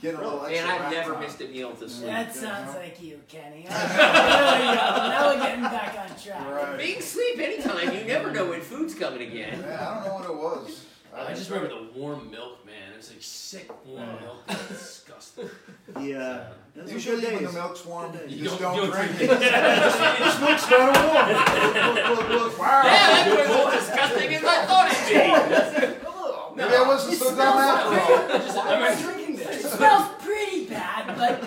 getting 0.00 0.20
a 0.20 0.22
little 0.22 0.42
Man, 0.42 0.50
extra. 0.52 0.70
I've 0.86 0.92
never 0.92 1.12
time. 1.12 1.22
missed 1.22 1.40
a 1.40 1.48
meal 1.48 1.72
to 1.76 1.88
sleep. 1.88 2.06
That 2.10 2.34
sounds 2.34 2.74
like 2.76 3.02
you, 3.02 3.20
Kenny. 3.28 3.66
There 3.68 3.78
we 3.88 3.96
go. 3.96 4.74
Now 5.08 5.28
we're 5.34 5.42
getting 5.42 5.62
back 5.64 5.96
on 5.98 6.16
track. 6.18 6.46
Right. 6.48 6.78
Being 6.78 7.00
sleep 7.00 7.38
anytime, 7.38 7.94
you 7.96 8.04
never 8.04 8.30
know 8.30 8.46
when 8.50 8.60
food's 8.60 8.94
coming 8.94 9.22
again. 9.28 9.60
Yeah, 9.66 9.88
I 9.90 9.94
don't 9.94 10.04
know 10.06 10.14
what 10.14 10.24
it 10.60 10.66
was. 10.66 10.86
I 11.14 11.34
just 11.34 11.50
remember 11.50 11.74
the 11.74 11.98
warm 11.98 12.30
milk, 12.30 12.64
man. 12.64 12.92
It 12.94 12.96
was 12.96 13.10
like 13.10 13.20
sick 13.22 13.70
warm 13.86 14.00
Yeah. 14.08 14.20
milk. 14.20 14.38
It 14.48 14.68
disgusting. 14.68 15.50
Yeah, 16.00 16.48
those 16.74 16.86
were 16.86 16.92
Usually 16.94 17.20
good 17.20 17.34
when 17.34 17.44
the 17.44 17.52
milk's 17.52 17.84
warm, 17.84 18.12
Good 18.12 18.30
you 18.30 18.44
just 18.44 18.58
don't, 18.58 18.76
don't- 18.76 18.90
drink 18.92 19.18
you 19.20 19.26
it. 19.26 19.28
don't 19.28 19.40
this 19.40 20.40
milk's 20.40 20.64
kind 20.66 20.96
of 20.96 21.04
warm. 21.04 22.16
Look, 22.16 22.18
look, 22.18 22.28
look, 22.28 22.58
wow. 22.58 22.82
Yeah, 22.84 23.24
that 23.24 23.48
was 23.66 23.74
as 23.74 23.86
disgusting 23.88 24.34
as 24.34 24.44
I 24.44 24.66
thought 24.66 24.86
it'd 24.90 25.08
be. 25.08 25.98
Maybe 26.56 26.74
I 26.74 26.86
wasn't 26.86 27.18
so 27.18 27.34
dumb 27.36 27.56
after 27.58 28.00
all. 28.00 28.38
Just- 28.40 28.56
I 28.58 28.60
Why 28.66 28.72
am 28.74 28.82
I 28.82 28.88
remember- 28.90 29.12
drinking 29.12 29.34
It 29.40 29.46
this? 29.46 29.72
smells 29.72 30.08
pretty 30.22 30.66
bad, 30.66 31.16
but 31.16 31.42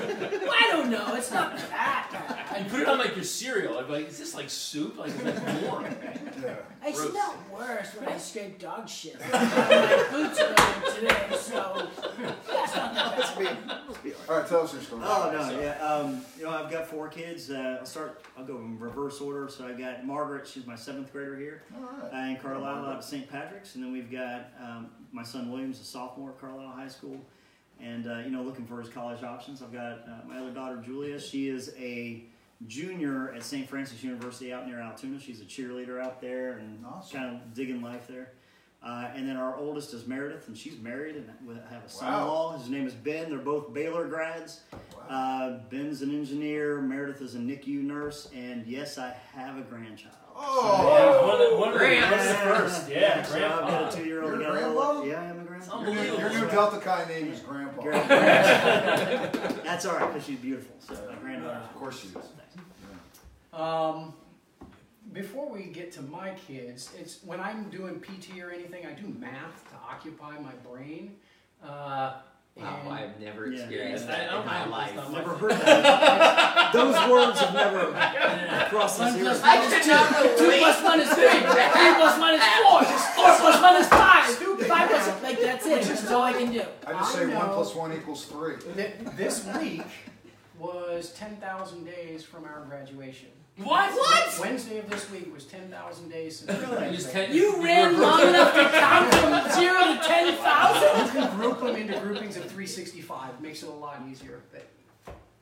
I 0.52 0.68
don't 0.72 0.90
know. 0.92 1.16
It's 1.16 1.32
not 1.32 1.56
bad. 1.70 2.05
And 2.56 2.70
put 2.70 2.80
it 2.80 2.88
on 2.88 2.98
like 2.98 3.16
your 3.16 3.24
cereal. 3.26 3.78
I'd 3.78 3.88
be 3.88 3.94
like, 3.94 4.08
is 4.10 4.18
this 4.18 4.34
like 4.34 4.50
soup? 4.50 4.98
Like, 4.98 5.10
is 5.10 5.18
that 5.24 5.64
warm? 5.64 5.86
Yeah. 6.42 6.54
I 6.84 6.92
Gross. 6.92 7.10
smell 7.12 7.34
worse 7.52 7.88
when 7.96 8.10
I 8.10 8.18
scrape 8.18 8.60
dog 8.60 8.88
shit 8.90 9.18
my 9.32 10.06
boots 10.12 10.40
earlier 10.40 10.94
today, 10.94 11.38
so 11.38 11.88
that's 12.46 12.76
not 12.76 12.94
that 12.94 13.18
bad. 13.18 13.40
be- 13.40 13.88
must 13.88 14.04
be 14.04 14.14
all 14.14 14.20
right. 14.20 14.30
All 14.30 14.38
right, 14.40 14.48
tell 14.48 14.62
us 14.62 14.74
your 14.74 14.82
story. 14.84 15.02
Oh 15.06 15.32
no, 15.34 15.60
yeah. 15.62 15.78
Um, 15.82 16.22
you 16.38 16.44
know, 16.44 16.50
I've 16.52 16.70
got 16.70 16.88
four 16.88 17.08
kids. 17.08 17.50
Uh, 17.50 17.78
I'll 17.80 17.86
start. 17.86 18.22
I'll 18.38 18.44
go 18.46 18.58
in 18.58 18.78
reverse 18.78 19.22
order. 19.22 19.48
So 19.48 19.66
I 19.66 19.72
got 19.74 20.06
Margaret. 20.06 20.46
She's 20.46 20.68
my 20.68 20.76
seventh 20.76 21.12
grader 21.14 21.38
here 21.38 21.64
All 21.78 21.84
uh, 21.86 22.10
right. 22.12 22.30
in 22.32 22.38
Carlisle 22.38 22.86
out 22.86 22.98
of 22.98 23.04
St. 23.04 23.28
Patrick's, 23.32 23.76
and 23.76 23.84
then 23.84 23.92
we've 23.94 24.12
got 24.12 24.52
um, 24.62 24.90
my 25.14 25.24
son 25.24 25.50
Williams, 25.52 25.80
a 25.80 25.84
sophomore 25.86 26.32
at 26.32 26.40
Carlisle 26.42 26.74
High 26.76 26.90
School, 26.90 27.18
and 27.82 28.08
uh, 28.08 28.20
you 28.20 28.30
know, 28.30 28.44
looking 28.44 28.66
for 28.68 28.80
his 28.82 28.90
college 28.90 29.24
options. 29.24 29.62
I've 29.64 29.74
got 29.74 30.00
uh, 30.08 30.28
my 30.28 30.38
other 30.38 30.52
daughter 30.52 30.78
Julia. 30.86 31.20
She 31.20 31.48
is 31.48 31.74
a 31.80 32.26
junior 32.68 33.34
at 33.34 33.44
St. 33.44 33.68
Francis 33.70 34.04
University 34.04 34.52
out 34.54 34.68
near 34.68 34.80
Altoona. 34.80 35.20
She's 35.20 35.42
a 35.42 35.46
cheerleader 35.46 36.02
out 36.02 36.22
there 36.22 36.54
and 36.58 36.84
Awesome. 36.86 37.20
kind 37.20 37.36
of 37.36 37.54
digging 37.54 37.82
life 37.82 38.08
there. 38.08 38.32
Uh, 38.84 39.10
and 39.16 39.28
then 39.28 39.36
our 39.36 39.58
oldest 39.58 39.94
is 39.96 40.06
Meredith, 40.06 40.48
and 40.48 40.56
she's 40.56 40.78
married 40.80 41.16
and 41.16 41.28
we 41.48 41.56
have 41.72 41.84
a 41.86 41.90
son-in-law. 41.90 42.58
His 42.60 42.70
name 42.70 42.86
is 42.86 42.94
Ben. 42.94 43.30
They're 43.30 43.40
both 43.40 43.74
Baylor 43.74 44.08
grads. 44.08 44.62
Wow. 44.72 45.08
Uh, 45.10 45.58
Ben's 45.72 46.04
an 46.04 46.12
engineer. 46.12 46.80
Meredith 46.82 47.20
is 47.22 47.34
a 47.34 47.40
NICU 47.40 47.82
nurse, 47.82 48.30
and 48.36 48.66
yes, 48.68 49.00
I 49.00 49.16
have 49.34 49.58
a 49.58 49.62
grandchild. 49.62 50.14
Yeah, 50.14 50.32
Oh, 50.38 51.28
one 51.28 51.42
of 51.42 51.50
the, 51.50 51.58
one 51.58 51.70
of 51.74 51.80
the, 51.80 51.96
one 51.96 52.14
of 52.14 52.28
the 52.28 52.34
first. 52.36 52.90
Yeah, 52.92 53.24
so 53.24 53.36
I've 53.38 53.42
got 53.62 53.94
a 53.94 53.98
two-year-old. 53.98 54.40
You're 54.40 54.42
a 54.42 54.54
I 54.58 54.60
got 54.60 54.70
a 54.70 54.74
grandpa? 54.74 55.04
Yeah, 55.04 55.22
I 55.22 55.26
am 55.28 55.40
a 55.40 55.44
grandpa. 55.60 55.82
your, 55.84 55.94
new- 55.94 56.18
your 56.18 56.30
new 56.30 56.48
Delta 56.50 56.80
Chi 56.80 57.06
name 57.08 57.32
is 57.32 57.40
Grandpa. 57.40 57.82
Grandpa. 57.82 59.54
That's 59.64 59.86
all 59.86 59.96
right 59.96 60.08
because 60.12 60.26
she's 60.26 60.40
beautiful. 60.40 60.76
So 60.80 60.94
my 61.10 61.16
granddaughter. 61.16 61.58
Of 61.60 61.76
course 61.76 62.00
she 62.00 62.08
is. 62.10 62.26
Um, 63.54 64.14
before 65.14 65.50
we 65.50 65.66
get 65.66 65.92
to 65.94 66.02
my 66.02 66.32
kids, 66.32 66.92
it's 67.00 67.24
when 67.24 67.40
I'm 67.40 67.70
doing 67.70 68.00
PT 68.02 68.40
or 68.42 68.52
anything, 68.52 68.86
I 68.86 68.92
do 68.92 69.08
math 69.08 69.64
to 69.70 69.76
occupy 69.90 70.38
my 70.40 70.52
brain. 70.70 71.16
Uh, 71.64 72.16
Wow, 72.58 72.80
and 72.86 72.90
I've 72.94 73.20
never 73.20 73.48
Yeah. 73.48 73.60
experienced 73.64 74.06
Yeah, 74.08 74.12
that 74.16 74.32
don't 74.32 74.42
in 74.42 74.46
my 74.48 74.64
know. 74.64 74.72
life. 74.72 74.88
It's 74.96 74.96
not 74.96 75.12
Never 75.12 75.34
heard 75.36 75.52
that. 75.52 76.72
Those 76.74 77.10
words 77.12 77.40
have 77.42 77.54
never 77.54 77.92
crossed 78.70 79.00
One 79.00 79.14
his 79.14 79.22
plus 79.22 79.36
ears. 79.36 79.42
one 79.42 79.50
I 79.50 79.62
is 79.62 79.74
could 79.74 79.84
two. 79.84 79.90
not 79.90 80.38
Two 80.38 80.58
plus 80.60 80.84
one 80.84 81.00
is 81.02 81.10
three. 81.10 81.30
Three 81.30 81.94
plus 82.00 82.20
one 82.20 82.34
is 82.34 82.44
four. 82.64 82.84
Four 82.84 83.38
plus 83.40 83.62
one 83.62 83.76
is 83.76 83.88
five. 83.90 84.26
Five 84.68 84.90
plus 84.90 85.22
like 85.24 85.42
that's 85.42 85.66
it. 85.66 85.84
That's 85.84 86.12
all 86.12 86.22
I 86.24 86.32
can 86.34 86.52
do. 86.54 86.62
I 86.88 86.94
just 86.94 87.16
I 87.16 87.20
say 87.20 87.36
one 87.36 87.50
plus 87.50 87.76
one 87.76 87.92
equals 87.92 88.24
three. 88.26 88.56
th- 88.74 88.94
this 89.18 89.46
week 89.60 89.84
was 90.58 91.12
10,000 91.12 91.84
days 91.84 92.24
from 92.24 92.46
our 92.46 92.64
graduation. 92.70 93.28
What? 93.58 93.90
What? 93.94 94.38
Wednesday 94.42 94.80
of 94.80 94.90
this 94.90 95.10
week 95.10 95.34
was 95.34 95.46
10,000 95.46 96.10
days 96.10 96.40
since 96.40 96.52
our 96.52 96.56
You 96.58 96.62
just 96.62 96.74
graduation. 96.74 97.12
can't- 97.12 97.32
You 97.32 97.64
ran 97.64 98.02
long 98.02 98.22
enough 98.22 98.54
to 98.54 98.70
count 98.70 99.14
from 99.16 99.52
zero 99.62 99.80
to 99.80 100.00
ten 100.06 100.36
thousand? 100.36 101.06
You 101.06 101.12
can 101.22 101.36
group 101.38 101.60
them 101.62 101.76
into 101.78 101.98
groupings 102.00 102.36
of 102.36 102.44
365. 102.52 103.40
Makes 103.40 103.64
it 103.64 103.70
a 103.70 103.72
lot 103.72 104.02
easier. 104.12 104.42
But 104.52 104.66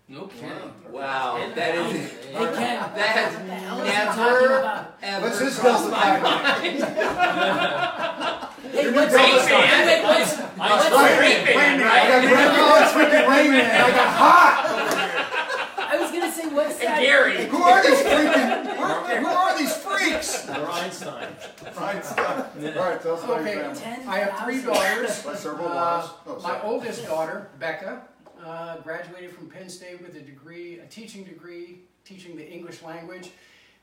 No 0.07 0.27
kidding. 0.27 0.51
Wow, 0.91 1.39
that 1.55 1.73
is 1.75 1.91
Hey 1.91 2.07
Ken, 2.33 2.45
that 2.53 2.83
what 2.83 2.93
the 2.95 3.01
has 3.01 3.33
hell 3.33 3.81
is 3.81 3.87
he 3.87 3.93
never 3.93 4.11
talking 4.13 4.45
about? 4.45 4.97
ever 5.01 5.25
What's 5.25 5.39
his 5.39 5.57
crossed 5.57 5.89
Delta 5.89 5.95
my 5.97 6.01
Chi 6.03 6.61
name? 6.61 6.79
mind. 6.81 6.93
Hey, 8.73 8.83
Your 8.83 8.93
what's 8.93 9.11
new 9.13 9.17
wait, 9.19 9.31
Delta 9.31 9.47
Chi. 9.49 9.85
wait, 9.85 10.03
what's, 10.03 10.33
I 10.39 10.41
what's, 10.57 10.87
swear. 10.87 11.19
Rain 11.21 11.45
Man, 11.45 11.81
I 11.81 11.83
right? 11.83 12.07
got 12.09 12.21
Grandpa 12.29 12.75
and 12.77 12.89
freaking 12.93 13.27
Rain 13.29 13.51
Man. 13.51 13.81
I 13.81 13.89
got 13.91 14.09
hot. 14.17 14.55
I 15.93 15.97
was 16.01 16.09
gonna 16.11 16.31
say, 16.31 16.47
what's 16.47 16.79
And 16.79 16.87
that? 16.89 16.92
Gary. 17.03 17.45
Who 17.45 17.61
are 17.61 17.83
these 17.83 17.99
freaking? 17.99 18.65
Who, 18.75 19.25
who 19.25 19.27
are 19.27 19.57
these 19.57 19.75
freaks? 19.75 20.47
Or 20.49 20.69
Einstein. 20.69 21.27
Right, 21.77 22.03
stop. 22.05 22.55
All 22.55 22.61
right, 22.71 23.01
tell 23.01 23.15
us 23.15 23.23
about 23.23 23.43
your 23.45 23.65
Okay. 23.65 23.73
family. 23.75 24.07
I 24.07 24.19
have 24.19 24.39
three 24.43 24.61
daughters. 24.61 25.21
By 25.23 25.35
several 25.35 25.67
Uh, 25.67 25.75
wives. 25.75 26.09
Oh, 26.27 26.39
My 26.41 26.61
oldest 26.63 27.05
daughter, 27.05 27.49
Becca, 27.59 28.01
uh, 28.43 28.77
graduated 28.77 29.31
from 29.35 29.49
Penn 29.49 29.69
State 29.69 30.01
with 30.01 30.15
a 30.15 30.21
degree, 30.21 30.79
a 30.79 30.85
teaching 30.85 31.23
degree, 31.23 31.83
teaching 32.05 32.35
the 32.37 32.47
English 32.49 32.81
language, 32.83 33.31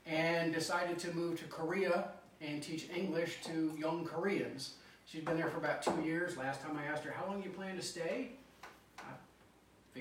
and 0.06 0.52
decided 0.52 0.98
to 1.00 1.12
move 1.12 1.38
to 1.40 1.46
Korea 1.46 2.08
and 2.40 2.62
teach 2.62 2.88
English 2.94 3.42
to 3.44 3.74
young 3.78 4.04
Koreans. 4.04 4.74
She's 5.06 5.24
been 5.24 5.36
there 5.36 5.48
for 5.48 5.58
about 5.58 5.82
two 5.82 6.00
years. 6.02 6.36
Last 6.36 6.62
time 6.62 6.78
I 6.78 6.86
asked 6.90 7.04
her, 7.04 7.10
how 7.10 7.26
long 7.26 7.42
you 7.42 7.50
plan 7.50 7.76
to 7.76 7.82
stay? 7.82 8.32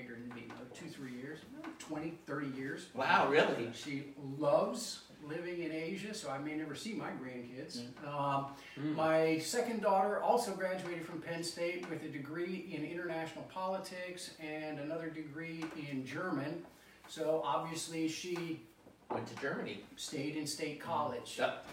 Figured 0.00 0.18
it'd 0.20 0.34
be 0.34 0.44
another 0.44 0.64
two, 0.74 0.86
three 0.86 1.12
years, 1.12 1.40
20, 1.78 2.14
30 2.26 2.46
years. 2.56 2.86
Wow, 2.94 3.28
really? 3.28 3.68
She 3.74 4.04
loves 4.38 5.02
living 5.22 5.62
in 5.62 5.72
Asia, 5.72 6.14
so 6.14 6.30
I 6.30 6.38
may 6.38 6.54
never 6.56 6.74
see 6.74 6.94
my 6.94 7.10
grandkids. 7.10 7.80
Um, 8.06 8.46
Mm. 8.78 8.94
my 8.96 9.38
second 9.40 9.82
daughter 9.82 10.22
also 10.22 10.52
graduated 10.52 11.04
from 11.04 11.20
Penn 11.20 11.44
State 11.44 11.88
with 11.90 12.02
a 12.04 12.08
degree 12.08 12.70
in 12.74 12.82
international 12.86 13.44
politics 13.52 14.30
and 14.40 14.78
another 14.78 15.10
degree 15.10 15.64
in 15.90 16.06
German. 16.06 16.64
So 17.08 17.42
obviously 17.44 18.08
she 18.08 18.62
Went 19.10 19.26
to 19.26 19.34
Germany. 19.42 19.84
stayed 19.96 20.36
in 20.36 20.46
state 20.46 20.80
college. 20.80 21.36
Yep. 21.38 21.66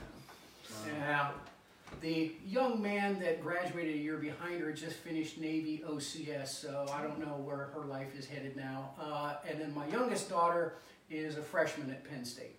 Now, 1.00 1.34
the 2.02 2.32
young 2.46 2.82
man 2.82 3.20
that 3.20 3.42
graduated 3.42 3.96
a 3.96 3.98
year 3.98 4.18
behind 4.18 4.62
her 4.62 4.72
just 4.72 4.98
finished 4.98 5.38
Navy 5.40 5.84
OCS, 5.88 6.48
so 6.50 6.86
I 6.94 7.02
don't 7.02 7.20
know 7.20 7.36
where 7.44 7.70
her 7.74 7.86
life 7.86 8.18
is 8.18 8.26
headed 8.28 8.56
now. 8.56 8.92
Uh, 9.00 9.36
and 9.50 9.60
then 9.60 9.74
my 9.74 9.88
youngest 9.88 10.30
daughter 10.30 10.76
is 11.10 11.38
a 11.38 11.42
freshman 11.42 11.90
at 11.90 12.04
Penn 12.04 12.24
State. 12.26 12.56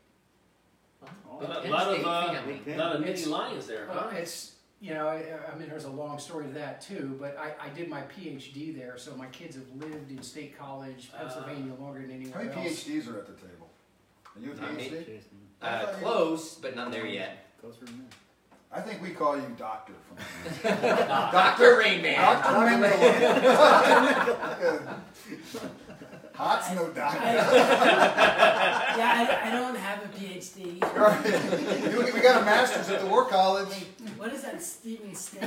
A 1.30 1.34
lot, 1.44 1.62
Penn 1.62 1.70
lot 1.70 1.86
of 1.94 2.04
uh, 2.04 2.08
lot 2.08 2.96
of 2.96 3.02
Nittany 3.02 3.26
Lions 3.28 3.66
there, 3.66 3.88
Uh, 3.90 3.94
huh? 3.94 4.16
it's 4.16 4.52
you 4.80 4.94
know, 4.94 5.08
I, 5.08 5.24
I 5.52 5.58
mean, 5.58 5.68
there's 5.68 5.84
a 5.86 5.90
long 5.90 6.18
story 6.20 6.46
to 6.46 6.52
that 6.54 6.80
too. 6.80 7.16
But 7.20 7.36
I, 7.36 7.66
I 7.66 7.68
did 7.70 7.88
my 7.88 8.02
PhD 8.02 8.76
there, 8.76 8.96
so 8.96 9.14
my 9.16 9.26
kids 9.26 9.56
have 9.56 9.68
lived 9.76 10.10
in 10.10 10.22
State 10.22 10.56
College, 10.58 11.10
Pennsylvania, 11.16 11.72
longer 11.80 12.00
than 12.00 12.10
How 12.10 12.16
anywhere 12.16 12.44
many 12.54 12.68
else. 12.68 12.84
PhDs 12.84 13.12
are 13.12 13.18
at 13.18 13.26
the 13.26 13.32
table? 13.34 13.68
Are 14.36 14.40
you 14.40 14.52
a 14.52 14.54
PhD? 14.54 15.20
Uh, 15.60 15.86
close, 16.00 16.54
but 16.54 16.76
not 16.76 16.92
there 16.92 17.06
yet. 17.06 17.46
closer 17.60 17.84
than 17.84 17.98
that. 17.98 18.14
I 18.70 18.80
think 18.82 19.02
we 19.02 19.10
call 19.10 19.36
you 19.36 19.46
doctor 19.56 19.94
from 20.06 20.18
Dr. 21.32 21.78
Rain 21.78 22.02
Man. 22.02 22.16
Doctor 22.16 22.78
Mendel. 22.78 22.98
Hot's 26.34 26.72
no 26.74 26.88
doctor. 26.90 27.18
Yeah, 28.98 29.40
I, 29.44 29.48
I 29.48 29.50
don't 29.52 29.76
have 29.76 30.02
a 30.04 30.08
PhD. 30.08 30.82
Right. 30.96 32.14
We 32.14 32.20
got 32.20 32.42
a 32.42 32.44
master's 32.44 32.88
at 32.90 33.00
the 33.00 33.06
War 33.06 33.24
College. 33.26 33.68
What 34.16 34.32
is 34.32 34.42
that, 34.42 34.60
Stephen 34.60 35.14
State? 35.14 35.40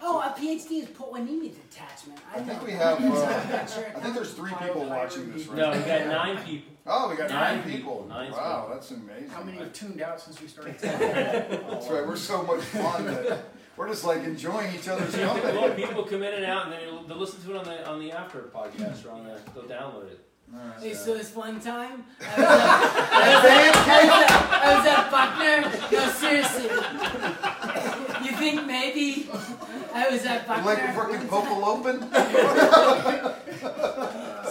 oh, 0.00 0.20
a 0.20 0.34
PhD 0.38 0.82
is 0.82 0.88
Powanimi 0.88 1.54
detachment. 1.54 2.18
I, 2.32 2.38
I 2.38 2.42
think 2.42 2.60
know. 2.60 2.66
we 2.66 2.72
have, 2.72 2.98
I'm 2.98 3.12
uh. 3.12 3.24
I 3.26 4.00
think 4.00 4.14
there's 4.14 4.32
three 4.32 4.52
people 4.54 4.86
watching 4.88 5.32
this 5.32 5.46
right 5.48 5.58
No, 5.58 5.70
we 5.72 5.78
now. 5.80 5.86
got 5.86 6.06
nine 6.06 6.44
people. 6.44 6.72
Oh, 6.88 7.08
we 7.10 7.16
got 7.16 7.28
nine, 7.30 7.56
Nine 7.56 7.62
people. 7.64 7.76
people. 8.02 8.06
Nine 8.08 8.30
wow, 8.32 8.68
that's 8.72 8.90
amazing. 8.92 9.28
How 9.28 9.42
many 9.42 9.58
have 9.58 9.72
tuned 9.72 10.00
out 10.00 10.20
since 10.20 10.40
we 10.40 10.46
started? 10.46 10.78
That's 10.80 11.88
right. 11.88 12.06
We're 12.06 12.14
so 12.16 12.42
much 12.44 12.60
fun 12.60 13.06
that 13.06 13.38
we're 13.76 13.88
just 13.88 14.04
like 14.04 14.22
enjoying 14.22 14.72
each 14.74 14.86
other's 14.88 15.16
Well, 15.16 15.70
people 15.74 16.04
come 16.04 16.22
in 16.22 16.34
and 16.34 16.44
out, 16.44 16.64
and 16.66 16.72
then 16.74 16.80
they'll, 16.86 17.02
they'll 17.02 17.16
listen 17.18 17.42
to 17.42 17.50
it 17.54 17.56
on 17.56 17.64
the 17.64 17.88
on 17.88 17.98
the 17.98 18.12
after 18.12 18.38
podcast 18.54 19.04
or 19.04 19.10
on 19.10 19.24
the 19.24 19.36
they'll 19.54 19.64
download 19.64 20.10
it. 20.12 20.20
All 20.54 20.60
right. 20.60 20.80
Hey, 20.80 20.94
so 20.94 21.14
it's 21.14 21.34
one 21.34 21.58
time. 21.58 22.04
I 22.20 22.24
was 23.34 23.44
at, 23.50 24.30
I 24.62 24.76
was 24.76 24.86
at, 24.86 24.98
at 24.98 25.10
Buckner. 25.10 25.58
No, 25.90 26.08
seriously. 26.12 26.70
You 28.24 28.32
think 28.36 28.64
maybe 28.64 29.28
I 29.92 30.08
was 30.08 30.24
at 30.24 30.42
You 30.42 30.46
Buckner? 30.46 30.64
like 30.64 30.94
freaking 30.94 31.26
Popal 31.26 31.66
Open? 31.66 31.96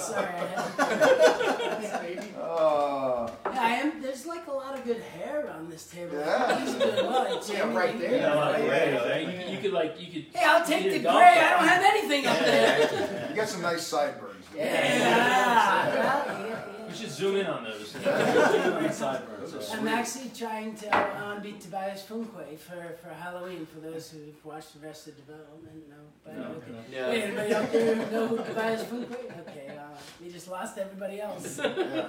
Sorry. 0.02 0.36
I 0.78 2.02
Maybe. 2.02 2.30
Uh, 2.40 3.30
Yeah, 3.54 3.62
I 3.62 3.70
am. 3.82 4.02
There's 4.02 4.26
like 4.26 4.48
a 4.48 4.52
lot 4.52 4.74
of 4.75 4.75
good 4.86 5.02
hair 5.02 5.50
on 5.52 5.70
this 5.70 5.88
table. 5.88 6.18
Yeah. 6.18 6.60
He's 6.60 6.74
doing 6.76 6.96
well. 6.96 7.24
Like 7.36 7.48
Yeah, 7.50 7.58
Jamie. 7.64 7.76
right 7.76 8.00
there. 8.00 8.12
Yeah, 8.16 8.34
a 8.34 8.36
lot 8.36 8.56
of 8.60 8.66
Yeah, 8.66 9.10
right? 9.10 9.22
You, 9.22 9.38
could- 9.40 9.50
you 9.54 9.58
could 9.60 9.74
like 9.74 10.00
you 10.00 10.08
could. 10.14 10.26
Hey, 10.34 10.46
I'll 10.46 10.66
take 10.66 10.92
the 10.92 11.00
golf 11.00 11.16
gray. 11.18 11.40
I 11.40 11.50
don't 11.52 11.68
have 11.68 11.84
anything 11.84 12.26
up 12.28 12.40
there. 12.40 13.28
you 13.30 13.36
got 13.36 13.50
some 13.50 13.62
nice 13.62 13.86
sideburns. 13.86 14.46
Yeah. 14.56 14.64
Well, 14.66 16.48
yeah, 16.48 16.88
You 16.90 16.96
should 16.96 17.10
zoom 17.12 17.36
in 17.38 17.46
on 17.48 17.64
those. 17.66 17.90
zoom 17.92 18.02
in 18.04 18.74
on 18.74 18.84
the 18.84 18.92
sideburns. 18.92 19.52
Those 19.52 19.70
are 19.74 19.78
I'm 19.78 19.88
actually 19.88 20.32
trying 20.38 20.76
to 20.78 21.24
um, 21.26 21.42
beat 21.42 21.60
Tobias 21.60 22.04
Funke 22.10 22.58
for, 22.58 22.96
for 23.02 23.10
Halloween. 23.10 23.66
For 23.66 23.80
those 23.82 24.12
who've 24.12 24.46
watched 24.46 24.80
the 24.80 24.88
rest 24.88 25.08
of 25.08 25.16
the 25.16 25.22
development, 25.24 25.90
know. 25.90 25.96
But 26.24 26.38
No, 26.38 26.44
okay. 26.56 26.72
No. 26.94 27.10
Wait, 27.10 27.22
anybody 27.24 27.54
out 27.54 27.72
there 27.72 27.96
know 28.12 28.28
who 28.28 28.38
Tobias 28.38 28.84
Funke? 28.84 29.40
Okay, 29.42 29.68
uh, 29.78 29.98
we 30.24 30.32
just 30.32 30.48
lost 30.48 30.78
everybody 30.78 31.20
else. 31.22 31.60
Yeah. 31.60 32.08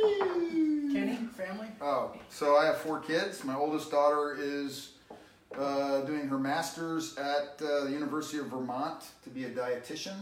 Kenny, 0.00 1.16
family. 1.36 1.68
Oh, 1.80 2.12
so 2.28 2.56
I 2.56 2.66
have 2.66 2.78
four 2.78 3.00
kids. 3.00 3.44
My 3.44 3.54
oldest 3.54 3.90
daughter 3.90 4.36
is 4.40 4.92
uh, 5.56 6.02
doing 6.02 6.28
her 6.28 6.38
master's 6.38 7.16
at 7.16 7.60
uh, 7.62 7.84
the 7.84 7.90
University 7.90 8.38
of 8.38 8.46
Vermont 8.46 9.04
to 9.24 9.30
be 9.30 9.44
a 9.44 9.50
dietitian. 9.50 10.16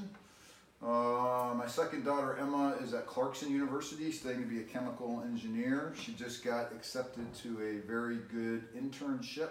Uh, 0.83 1.55
my 1.57 1.67
second 1.67 2.05
daughter 2.05 2.37
Emma 2.41 2.77
is 2.81 2.95
at 2.95 3.07
Clarkson 3.07 3.51
University 3.51 4.13
studying 4.13 4.43
to 4.43 4.49
be 4.49 4.61
a 4.61 4.65
chemical 4.65 5.23
engineer. 5.27 5.93
She 6.01 6.13
just 6.13 6.45
got 6.45 6.73
accepted 6.73 7.33
to 7.43 7.61
a 7.61 7.87
very 7.87 8.19
good 8.33 8.73
internship 8.75 9.51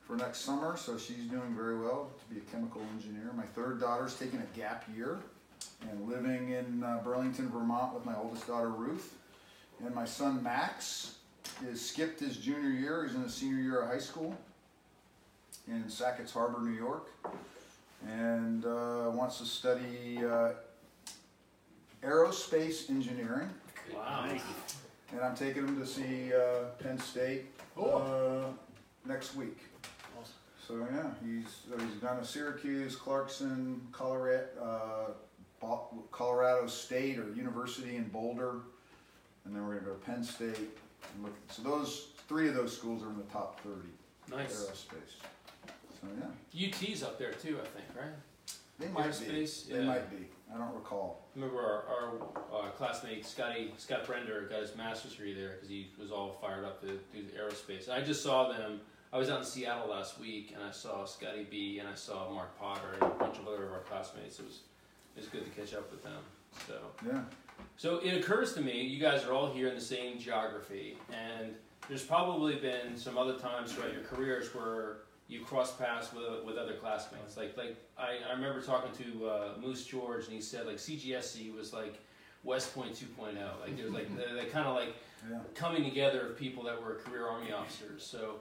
for 0.00 0.16
next 0.16 0.40
summer, 0.40 0.76
so 0.76 0.96
she's 0.96 1.24
doing 1.24 1.54
very 1.56 1.78
well 1.78 2.10
to 2.18 2.34
be 2.34 2.40
a 2.40 2.44
chemical 2.52 2.82
engineer. 2.94 3.32
My 3.36 3.46
third 3.46 3.80
daughter's 3.80 4.14
taking 4.14 4.40
a 4.40 4.56
gap 4.58 4.84
year 4.96 5.18
and 5.88 6.08
living 6.08 6.50
in 6.50 6.84
uh, 6.84 7.00
Burlington, 7.02 7.48
Vermont 7.48 7.94
with 7.94 8.04
my 8.04 8.16
oldest 8.16 8.46
daughter 8.46 8.68
Ruth. 8.68 9.16
And 9.84 9.94
my 9.94 10.04
son 10.04 10.42
Max 10.42 11.16
is 11.66 11.80
skipped 11.84 12.20
his 12.20 12.36
junior 12.36 12.70
year. 12.70 13.04
He's 13.06 13.14
in 13.14 13.22
the 13.22 13.30
senior 13.30 13.62
year 13.62 13.80
of 13.80 13.88
high 13.88 13.98
school 13.98 14.36
in 15.68 15.88
Sackets 15.88 16.32
Harbor, 16.32 16.60
New 16.60 16.76
York, 16.76 17.08
and 18.06 18.64
uh, 18.64 19.10
wants 19.12 19.38
to 19.38 19.44
study 19.46 20.18
uh, 20.24 20.50
aerospace 22.02 22.90
engineering. 22.90 23.48
Wow. 23.94 24.28
And 25.12 25.20
I'm 25.20 25.34
taking 25.34 25.66
him 25.66 25.80
to 25.80 25.86
see 25.86 26.32
uh, 26.32 26.70
Penn 26.78 26.98
State 26.98 27.46
uh, 27.80 28.44
next 29.06 29.34
week. 29.34 29.58
Awesome. 30.18 30.34
So 30.66 30.86
yeah, 30.92 31.10
he's 31.24 31.72
uh, 31.72 31.82
he's 31.82 31.96
gone 31.96 32.18
to 32.18 32.24
Syracuse, 32.24 32.96
Clarkson, 32.96 33.80
Colorado, 33.92 34.46
uh, 35.62 35.66
Colorado 36.12 36.66
State 36.66 37.18
or 37.18 37.32
University 37.34 37.96
in 37.96 38.04
Boulder, 38.04 38.60
and 39.44 39.54
then 39.54 39.66
we're 39.66 39.74
gonna 39.74 39.86
go 39.86 39.94
to 39.94 40.04
Penn 40.04 40.22
State. 40.24 40.56
And 41.14 41.24
look, 41.24 41.34
so 41.48 41.62
those 41.62 42.08
three 42.28 42.48
of 42.48 42.54
those 42.54 42.76
schools 42.76 43.02
are 43.02 43.08
in 43.10 43.16
the 43.16 43.22
top 43.24 43.60
30 43.60 43.88
Nice. 44.30 44.64
aerospace. 44.64 45.16
So 46.00 46.06
yeah, 46.18 46.68
UT's 46.68 47.02
up 47.02 47.18
there 47.18 47.32
too, 47.32 47.58
I 47.62 47.66
think, 47.66 47.86
right? 47.96 48.14
they 48.78 48.88
might 48.88 49.08
Aerospace, 49.10 49.66
be. 49.68 49.74
They 49.74 49.80
yeah. 49.80 49.86
might 49.86 50.10
be. 50.10 50.26
I 50.52 50.56
don't 50.58 50.74
recall. 50.74 51.26
Remember 51.34 51.58
our, 51.60 51.84
our 52.54 52.64
uh, 52.64 52.70
classmate 52.70 53.24
Scotty 53.26 53.72
Scott 53.76 54.04
Brender 54.06 54.48
got 54.48 54.62
his 54.62 54.74
master's 54.76 55.12
degree 55.12 55.34
there 55.34 55.50
because 55.54 55.68
he 55.68 55.90
was 56.00 56.10
all 56.10 56.38
fired 56.40 56.64
up 56.64 56.80
to 56.80 56.86
do 56.88 56.98
the 57.12 57.38
aerospace. 57.38 57.88
I 57.90 58.00
just 58.00 58.22
saw 58.22 58.48
them. 58.52 58.80
I 59.12 59.18
was 59.18 59.28
out 59.28 59.40
in 59.40 59.44
Seattle 59.44 59.88
last 59.90 60.18
week 60.20 60.52
and 60.54 60.62
I 60.64 60.70
saw 60.70 61.04
Scotty 61.04 61.46
B 61.50 61.78
and 61.80 61.88
I 61.88 61.94
saw 61.94 62.32
Mark 62.32 62.58
Potter 62.58 62.94
and 62.94 63.02
a 63.02 63.14
bunch 63.16 63.38
of 63.38 63.46
other 63.48 63.66
of 63.66 63.72
our 63.72 63.80
classmates. 63.80 64.38
It 64.38 64.46
was 64.46 64.60
it 65.16 65.20
was 65.20 65.28
good 65.28 65.44
to 65.44 65.50
catch 65.60 65.74
up 65.74 65.90
with 65.90 66.02
them. 66.02 66.22
So 66.66 66.74
Yeah. 67.06 67.20
So 67.80 67.96
it 68.00 68.12
occurs 68.14 68.52
to 68.52 68.60
me 68.60 68.82
you 68.82 69.00
guys 69.00 69.24
are 69.24 69.32
all 69.32 69.50
here 69.50 69.68
in 69.68 69.74
the 69.74 69.80
same 69.80 70.18
geography 70.18 70.98
and 71.10 71.54
there's 71.88 72.02
probably 72.02 72.56
been 72.56 72.94
some 72.94 73.16
other 73.16 73.38
times 73.38 73.72
throughout 73.72 73.94
your 73.94 74.02
careers 74.02 74.54
where 74.54 74.98
you 75.28 75.40
cross 75.40 75.72
paths 75.76 76.12
with, 76.12 76.44
with 76.44 76.56
other 76.58 76.74
classmates. 76.74 77.36
Like 77.38 77.56
like 77.56 77.76
I, 77.96 78.18
I 78.28 78.32
remember 78.34 78.60
talking 78.60 78.90
to 79.04 79.28
uh, 79.28 79.48
Moose 79.62 79.86
George 79.86 80.24
and 80.26 80.34
he 80.34 80.42
said 80.42 80.66
like 80.66 80.76
CGSC 80.76 81.56
was 81.56 81.72
like 81.72 81.94
West 82.44 82.74
Point 82.74 82.92
2.0. 82.94 83.34
Like 83.62 83.76
there's 83.78 83.92
like 83.92 84.08
they, 84.16 84.40
they 84.40 84.46
kind 84.50 84.66
of 84.66 84.74
like 84.74 84.94
Yeah. 85.30 85.38
coming 85.54 85.84
together 85.84 86.26
of 86.28 86.36
people 86.36 86.62
that 86.64 86.80
were 86.82 86.96
career 86.96 87.26
Army 87.28 87.50
officers. 87.52 88.04
So 88.04 88.36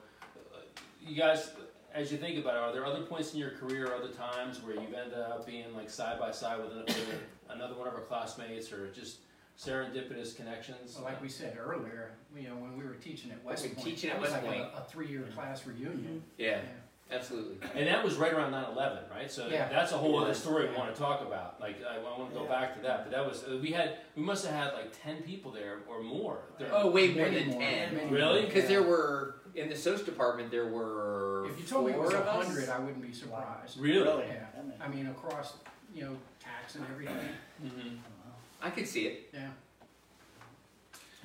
uh, 0.53 0.59
you 1.01 1.15
guys. 1.15 1.51
As 1.91 2.11
you 2.11 2.19
think 2.19 2.37
about 2.37 2.53
it, 2.53 2.59
are 2.59 2.71
there 2.71 2.85
other 2.85 3.01
points 3.01 3.33
in 3.33 3.39
your 3.39 3.49
career, 3.49 3.91
other 3.95 4.09
times 4.13 4.61
where 4.61 4.75
you've 4.75 4.93
ended 4.93 5.17
up 5.17 5.47
being 5.47 5.65
like 5.75 5.89
side 5.89 6.19
by 6.19 6.29
side 6.29 6.59
with, 6.59 6.71
with 6.85 7.19
another 7.49 7.73
one 7.73 7.87
of 7.87 7.95
our 7.95 8.01
classmates, 8.01 8.71
or 8.71 8.91
just 8.91 9.17
serendipitous 9.59 10.35
connections? 10.35 10.93
So 10.95 11.03
like 11.03 11.21
we 11.21 11.29
said 11.29 11.57
earlier, 11.59 12.11
you 12.35 12.47
know, 12.47 12.55
when 12.55 12.77
we 12.77 12.83
were 12.85 12.93
teaching 12.95 13.31
at 13.31 13.43
West 13.43 13.63
When 13.65 13.75
Point, 13.75 13.87
teaching 13.87 14.09
at 14.09 14.15
that 14.15 14.21
was 14.21 14.31
West 14.31 14.43
like 14.45 14.53
Point. 14.55 14.67
a, 14.73 14.77
a 14.77 14.85
three-year 14.85 15.25
class 15.35 15.65
reunion. 15.67 16.23
Yeah, 16.37 16.59
absolutely. 17.11 17.57
And 17.75 17.87
that 17.87 18.03
was 18.03 18.15
right 18.15 18.31
around 18.31 18.51
9/11, 18.53 19.09
right? 19.11 19.29
So 19.29 19.47
Yeah. 19.47 19.67
that's 19.69 19.91
a 19.91 19.97
whole 19.97 20.17
other 20.19 20.29
was, 20.29 20.39
story 20.39 20.69
we 20.69 20.75
want 20.75 20.93
to 20.93 20.99
talk 20.99 21.21
about. 21.21 21.59
Like 21.59 21.77
I, 21.83 21.97
want 21.99 22.29
to 22.31 22.35
go 22.37 22.43
Yeah. 22.43 22.49
back 22.49 22.75
to 22.77 22.81
that, 22.83 23.03
but 23.03 23.11
that 23.11 23.25
was 23.27 23.43
uh, 23.43 23.57
we 23.61 23.71
had 23.71 23.97
we 24.15 24.23
must 24.23 24.45
have 24.45 24.55
had 24.55 24.73
like 24.73 24.93
10 25.03 25.23
people 25.23 25.51
there 25.51 25.79
or 25.89 26.01
more. 26.01 26.39
There- 26.57 26.69
Oh, 26.71 26.89
way 26.89 27.09
more 27.13 27.25
Many 27.25 27.39
than 27.39 27.49
more, 27.49 27.59
ten. 27.61 27.95
many 27.95 28.09
Really? 28.11 28.45
Because 28.45 28.63
Yeah. 28.63 28.69
there 28.69 28.83
were 28.83 29.35
in 29.55 29.67
the 29.67 29.75
SOS 29.75 30.03
department 30.03 30.51
there 30.51 30.67
were 30.67 31.47
If 31.49 31.59
you 31.59 31.65
told 31.65 31.87
me 31.87 31.91
it 31.91 31.95
four 31.95 32.05
was 32.05 32.13
of 32.13 32.21
a 32.21 32.29
us. 32.31 32.47
hundred, 32.47 32.69
I 32.69 32.79
wouldn't 32.79 33.01
be 33.01 33.11
surprised. 33.11 33.77
Really? 33.79 34.25
Yeah. 34.27 34.45
I 34.79 34.87
mean, 34.87 35.07
across, 35.07 35.57
you 35.93 36.03
know, 36.03 36.15
tax 36.39 36.75
and 36.75 36.85
everything, 36.91 37.17
Mhm. 37.61 37.97
I 38.61 38.69
could 38.69 38.87
see 38.87 39.03
it. 39.07 39.29
yeah. 39.33 39.47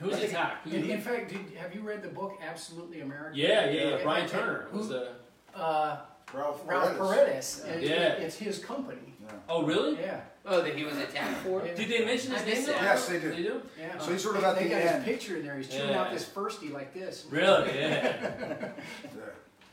Who's 0.00 0.18
attacked? 0.22 0.66
In, 0.66 0.90
in 0.90 1.00
fact, 1.00 1.30
did, 1.30 1.56
have 1.56 1.72
you 1.74 1.80
read 1.82 2.02
the 2.02 2.08
book 2.08 2.38
Absolutely 2.46 3.00
American? 3.00 3.38
Yeah, 3.38 3.66
yeah, 3.66 3.70
yeah. 3.70 3.88
Yeah. 3.90 4.02
Brian 4.02 4.28
Turner 4.28 4.66
was 4.72 4.88
the. 4.88 5.12
Uh, 5.54 5.98
Ralph, 6.32 6.62
Ralph 6.66 6.96
Paredes. 6.98 7.60
Paredes. 7.60 7.64
It- 7.84 7.90
Yeah. 7.90 7.96
it's 8.14 8.34
his 8.36 8.58
company. 8.58 8.98
Yeah. 9.22 9.30
Oh, 9.48 9.62
really? 9.64 10.00
Yeah, 10.00 10.20
Oh, 10.44 10.60
that 10.62 10.74
he 10.74 10.84
was 10.84 10.96
attacked 10.98 11.38
for. 11.42 11.64
Yeah. 11.64 11.74
Did 11.74 11.88
they 11.88 12.04
mention 12.04 12.32
his 12.32 12.42
I 12.42 12.44
name? 12.44 12.54
missed 12.54 12.66
though? 12.66 12.72
Yes, 12.72 13.06
they 13.08 13.20
did. 13.20 13.32
They 13.36 13.42
do. 13.44 13.62
yeah. 13.78 13.98
So 13.98 14.10
he's 14.12 14.22
sort 14.22 14.34
of 14.36 14.42
They- 14.42 14.48
at 14.48 14.54
they 14.56 14.64
the 14.64 14.70
got 14.70 14.80
end. 14.82 15.04
his 15.04 15.14
picture 15.14 15.36
in 15.36 15.46
there. 15.46 15.56
He's 15.56 15.68
chewing 15.68 15.90
Yeah. 15.90 16.00
out 16.02 16.10
this 16.12 16.24
firstie 16.28 16.72
like 16.72 16.92
this. 16.92 17.24
Really? 17.30 17.70
Yeah. 17.78 18.32
Yeah. 18.40 18.68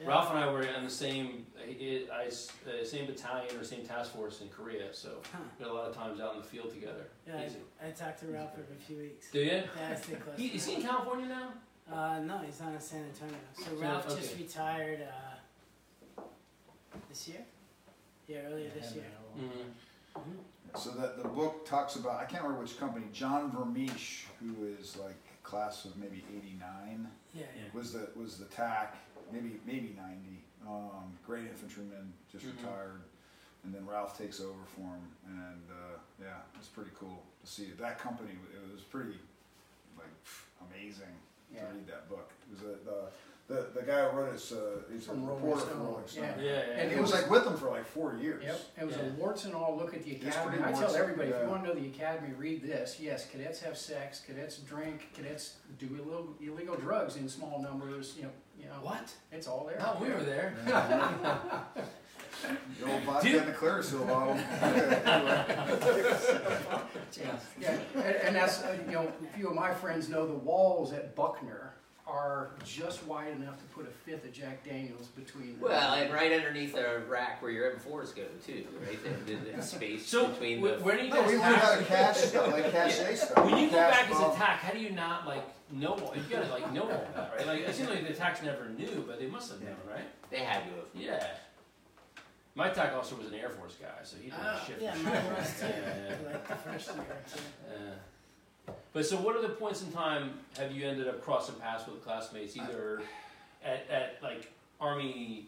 Yeah. 0.01 0.07
Ralph 0.07 0.29
and 0.31 0.39
I 0.39 0.51
were 0.51 0.61
in 0.63 0.83
the 0.83 0.89
same 0.89 1.45
I, 1.59 2.05
I, 2.11 2.25
uh, 2.27 2.83
same 2.83 3.05
battalion 3.05 3.55
or 3.55 3.63
same 3.63 3.85
task 3.85 4.13
force 4.15 4.41
in 4.41 4.49
Korea, 4.49 4.93
so 4.93 5.09
Huh. 5.31 5.39
we 5.59 5.63
had 5.65 5.71
a 5.71 5.75
lot 5.75 5.87
of 5.89 5.95
times 5.95 6.19
out 6.19 6.33
in 6.35 6.41
the 6.41 6.47
field 6.47 6.71
together. 6.71 7.05
Yeah, 7.27 7.45
Easy. 7.45 7.57
I, 7.83 7.87
I 7.89 7.91
talked 7.91 8.19
to 8.21 8.25
Ralph 8.27 8.51
every 8.53 8.75
few 8.87 8.97
weeks. 8.97 9.29
Do 9.31 9.39
you? 9.39 9.45
Yeah, 9.45 9.61
I 9.91 9.95
stay 9.95 10.15
close. 10.15 10.37
He, 10.37 10.49
to 10.49 10.55
is 10.55 10.65
he 10.65 10.73
him. 10.75 10.81
in 10.81 10.87
California 10.87 11.27
now? 11.27 11.49
Uh, 11.93 12.19
no, 12.19 12.39
he's 12.39 12.59
not 12.59 12.73
in 12.73 12.79
San 12.79 13.03
Antonio. 13.03 13.35
So 13.57 13.63
San- 13.65 13.79
Ralph 13.79 14.05
just 14.17 14.33
okay. 14.33 14.43
retired 14.43 15.01
uh, 16.17 16.21
this 17.09 17.27
year. 17.27 17.41
Yeah, 18.27 18.39
earlier 18.51 18.69
this 18.73 18.95
year. 18.95 19.03
Mm-hmm. 19.37 20.21
So 20.77 20.91
that 20.91 21.21
the 21.21 21.27
book 21.27 21.65
talks 21.65 21.95
about 21.95 22.19
I 22.21 22.25
can't 22.25 22.43
remember 22.43 22.63
which 22.63 22.79
company. 22.79 23.05
John 23.13 23.51
Vermeesh, 23.51 24.23
who 24.39 24.65
is 24.79 24.95
like 24.97 25.15
class 25.43 25.85
of 25.85 25.97
maybe 25.97 26.23
'89, 26.37 27.07
Yeah, 27.33 27.41
yeah. 27.55 27.63
was 27.73 27.93
the 27.93 28.07
was 28.15 28.37
the 28.37 28.45
TAC, 28.45 28.95
maybe 29.31 29.59
maybe 29.65 29.95
'90. 29.97 30.43
Um, 30.67 31.17
great 31.25 31.45
infantryman, 31.47 32.13
just 32.31 32.45
Mhm. 32.45 32.57
retired, 32.57 33.01
and 33.63 33.73
then 33.73 33.83
Ralph 33.85 34.15
takes 34.17 34.39
over 34.39 34.63
for 34.75 34.81
him, 34.81 35.15
and 35.25 35.63
uh, 35.71 35.97
yeah, 36.21 36.41
it's 36.55 36.67
pretty 36.67 36.91
cool 36.95 37.23
to 37.43 37.47
see 37.49 37.71
that 37.71 37.97
company. 37.97 38.37
It 38.53 38.71
was 38.71 38.81
pretty 38.83 39.17
like 39.97 40.13
amazing 40.69 41.17
Yeah. 41.51 41.67
to 41.67 41.73
read 41.73 41.87
that 41.87 42.07
book. 42.09 42.31
It 42.43 42.51
was 42.53 42.61
a, 42.61 42.77
the 42.85 43.09
the 43.51 43.79
the 43.79 43.85
guy 43.85 44.07
who 44.07 44.17
wrote 44.17 44.29
it. 44.33 44.35
is, 44.35 44.51
Uh, 44.51 44.79
he's 44.91 45.03
a 45.05 45.09
From 45.09 45.25
Rolling 45.25 45.43
reporter 45.43 45.61
Stone. 45.65 45.77
for 45.77 45.83
Rolling 45.91 46.07
Stone. 46.07 46.23
Yeah. 46.23 46.35
Yeah, 46.41 46.51
yeah. 46.51 46.59
And 46.71 46.81
And 46.81 46.91
he 46.91 46.99
was 46.99 47.11
like 47.13 47.29
with 47.29 47.43
them 47.43 47.57
for 47.57 47.69
like 47.69 47.85
four 47.85 48.15
years. 48.15 48.43
Yep, 48.45 48.59
it 48.81 48.85
was 48.85 48.95
Yeah. 48.95 49.03
a 49.03 49.09
warts 49.21 49.45
and 49.45 49.53
all 49.55 49.75
look 49.77 49.93
at 49.93 50.03
the 50.03 50.11
It's 50.11 50.25
academy. 50.35 50.57
pretty 50.57 50.63
I 50.63 50.71
tell 50.71 50.81
warts, 50.81 50.95
everybody, 50.95 51.29
if 51.29 51.35
yeah. 51.35 51.43
you 51.43 51.49
want 51.49 51.63
to 51.63 51.69
know 51.69 51.75
the 51.75 51.87
academy, 51.87 52.33
read 52.37 52.61
this. 52.63 52.99
Yes, 52.99 53.25
cadets 53.29 53.59
have 53.61 53.77
sex, 53.77 54.19
cadets 54.25 54.57
drink, 54.57 55.09
cadets 55.13 55.55
do 55.79 55.87
illegal, 55.87 56.35
illegal 56.41 56.75
drugs 56.75 57.15
in 57.17 57.27
small 57.29 57.61
numbers. 57.61 58.15
You 58.17 58.23
know, 58.23 58.29
you 58.59 58.65
know, 58.65 58.79
What? 58.81 59.13
it's 59.31 59.47
all 59.47 59.65
there. 59.65 59.77
No, 59.79 59.97
we 60.01 60.09
were 60.09 60.23
there. 60.23 60.53
The 62.79 62.91
old 62.91 63.03
vodka 63.03 63.27
Did- 63.27 63.41
and 63.43 63.49
the 63.49 63.57
Clearasil 63.57 64.07
bottle. 64.07 64.35
Yeah, 67.59 67.77
and, 67.95 68.15
and 68.15 68.35
that's 68.35 68.63
uh, 68.63 68.75
you 68.87 68.93
know, 68.93 69.11
a 69.23 69.37
few 69.37 69.49
of 69.49 69.55
my 69.55 69.73
friends 69.73 70.09
know 70.09 70.25
the 70.25 70.33
walls 70.33 70.93
at 70.93 71.13
Buckner 71.15 71.70
are 72.11 72.49
just 72.65 73.05
wide 73.05 73.29
enough 73.33 73.57
to 73.57 73.63
put 73.73 73.85
a 73.85 73.89
fifth 73.89 74.25
of 74.25 74.33
Jack 74.33 74.63
Daniels 74.65 75.07
between 75.07 75.53
them. 75.53 75.61
Well, 75.61 75.93
and 75.93 76.13
right 76.13 76.31
underneath 76.33 76.73
the 76.73 77.01
rack 77.07 77.41
where 77.41 77.51
your 77.51 77.71
M4s 77.71 78.15
go 78.15 78.23
too, 78.45 78.65
right? 78.85 78.99
The, 79.25 79.33
the, 79.33 79.51
the 79.57 79.61
space 79.61 80.05
So, 80.05 80.27
between 80.27 80.59
wh- 80.59 80.77
the. 80.77 80.83
when 80.83 80.99
you 80.99 81.09
No, 81.09 81.15
guys 81.21 81.27
we 81.31 81.37
learned 81.37 81.55
how 81.55 81.75
to 81.77 81.83
cash 81.85 82.17
stuff, 82.17 82.51
like 82.51 82.71
cache 82.71 83.17
stuff. 83.19 83.45
when 83.45 83.57
you 83.57 83.69
go 83.69 83.77
Cache 83.77 83.91
back 83.91 84.11
as 84.11 84.17
bomb. 84.17 84.31
attack, 84.31 84.59
how 84.59 84.73
do 84.73 84.79
you 84.79 84.91
not 84.91 85.25
like 85.25 85.43
know? 85.71 85.93
all- 85.93 86.13
You 86.15 86.21
gotta 86.29 86.49
like 86.51 86.71
know 86.73 86.83
all 86.83 87.07
that, 87.15 87.33
right? 87.37 87.47
Like 87.47 87.59
it 87.61 87.73
seems 87.75 87.89
like 87.89 88.03
the 88.03 88.09
attacks 88.11 88.43
never 88.43 88.67
knew, 88.69 89.03
but 89.07 89.19
they 89.19 89.27
must 89.27 89.49
have 89.51 89.61
known, 89.61 89.75
right? 89.89 90.05
They 90.29 90.39
had 90.39 90.63
to 90.65 90.69
have. 90.69 90.85
Yeah. 90.93 91.25
My 92.53 92.67
attack 92.67 92.93
officer 92.93 93.15
was 93.15 93.27
an 93.27 93.35
Air 93.35 93.49
Force 93.49 93.75
guy, 93.81 93.87
so 94.03 94.17
he 94.17 94.23
didn't 94.29 94.39
ah. 94.41 94.43
know 94.43 94.59
Oh, 94.61 94.67
shit. 94.67 94.81
yeah, 94.81 94.93
for 94.93 95.03
mine 95.05 95.35
was 95.37 95.59
too. 95.59 95.65
Yeah, 95.67 95.93
yeah. 96.09 96.31
Like 96.31 96.47
the 96.49 96.55
first 96.55 96.87
year 96.87 96.97
or 96.97 97.23
two. 97.33 97.41
Yeah. 97.71 97.91
But 98.93 99.05
so, 99.05 99.17
what 99.17 99.35
other 99.37 99.49
points 99.49 99.81
in 99.81 99.91
time 99.91 100.33
have 100.57 100.71
you 100.71 100.85
ended 100.87 101.07
up 101.07 101.21
crossing 101.23 101.55
paths 101.55 101.87
with 101.87 102.03
classmates, 102.03 102.57
either 102.57 103.01
at, 103.63 103.85
at 103.89 104.17
like 104.21 104.51
Army? 104.79 105.47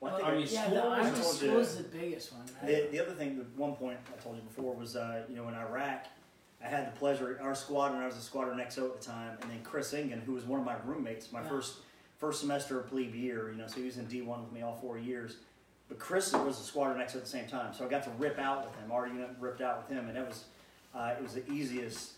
Well, 0.00 0.14
I 0.14 0.16
think 0.16 0.28
Army 0.28 0.44
Yeah, 0.44 0.64
schools? 0.64 0.72
the 0.82 0.88
Army 0.88 1.10
school 1.22 1.52
you- 1.54 1.58
is 1.60 1.76
the 1.76 1.82
biggest 1.84 2.32
one, 2.32 2.42
The, 2.64 2.72
right? 2.72 2.90
the 2.90 3.00
other 3.00 3.12
thing, 3.12 3.36
the 3.38 3.44
one 3.60 3.74
point 3.76 3.98
I 4.12 4.20
told 4.22 4.36
you 4.36 4.42
before 4.42 4.74
was, 4.74 4.96
uh, 4.96 5.24
you 5.28 5.36
know, 5.36 5.46
in 5.48 5.54
Iraq, 5.54 6.06
I 6.64 6.68
had 6.68 6.86
the 6.90 6.98
pleasure, 6.98 7.38
our 7.42 7.54
squadron, 7.54 8.00
I 8.02 8.06
was 8.06 8.16
a 8.16 8.20
squadron 8.22 8.58
XO 8.60 8.86
at 8.86 8.98
the 9.00 9.06
time, 9.06 9.36
and 9.42 9.50
then 9.50 9.60
Chris 9.62 9.92
Ingen, 9.92 10.20
who 10.22 10.32
was 10.32 10.44
one 10.44 10.58
of 10.60 10.64
my 10.66 10.76
roommates, 10.86 11.30
my 11.32 11.42
Yeah. 11.42 11.48
first 11.48 11.78
first 12.18 12.40
semester 12.40 12.78
of 12.78 12.86
plebe 12.88 13.14
year, 13.14 13.50
you 13.50 13.56
know, 13.56 13.66
so 13.66 13.76
he 13.76 13.86
was 13.86 13.96
in 13.96 14.04
D1 14.06 14.42
with 14.44 14.52
me 14.52 14.60
all 14.60 14.76
four 14.76 14.98
years. 14.98 15.38
But 15.88 15.98
Chris 15.98 16.32
was 16.34 16.60
a 16.60 16.62
squadron 16.62 17.00
XO 17.00 17.16
at 17.16 17.24
the 17.24 17.30
same 17.30 17.46
time, 17.48 17.72
so 17.72 17.84
I 17.84 17.88
got 17.88 18.02
to 18.04 18.10
rip 18.18 18.38
out 18.38 18.66
with 18.66 18.74
him. 18.76 18.92
Our 18.92 19.06
unit 19.06 19.30
ripped 19.40 19.62
out 19.62 19.78
with 19.88 19.96
him, 19.96 20.06
and 20.06 20.18
it 20.18 20.26
was, 20.26 20.44
uh, 20.94 21.14
it 21.18 21.22
was 21.22 21.32
the 21.34 21.50
easiest 21.50 22.12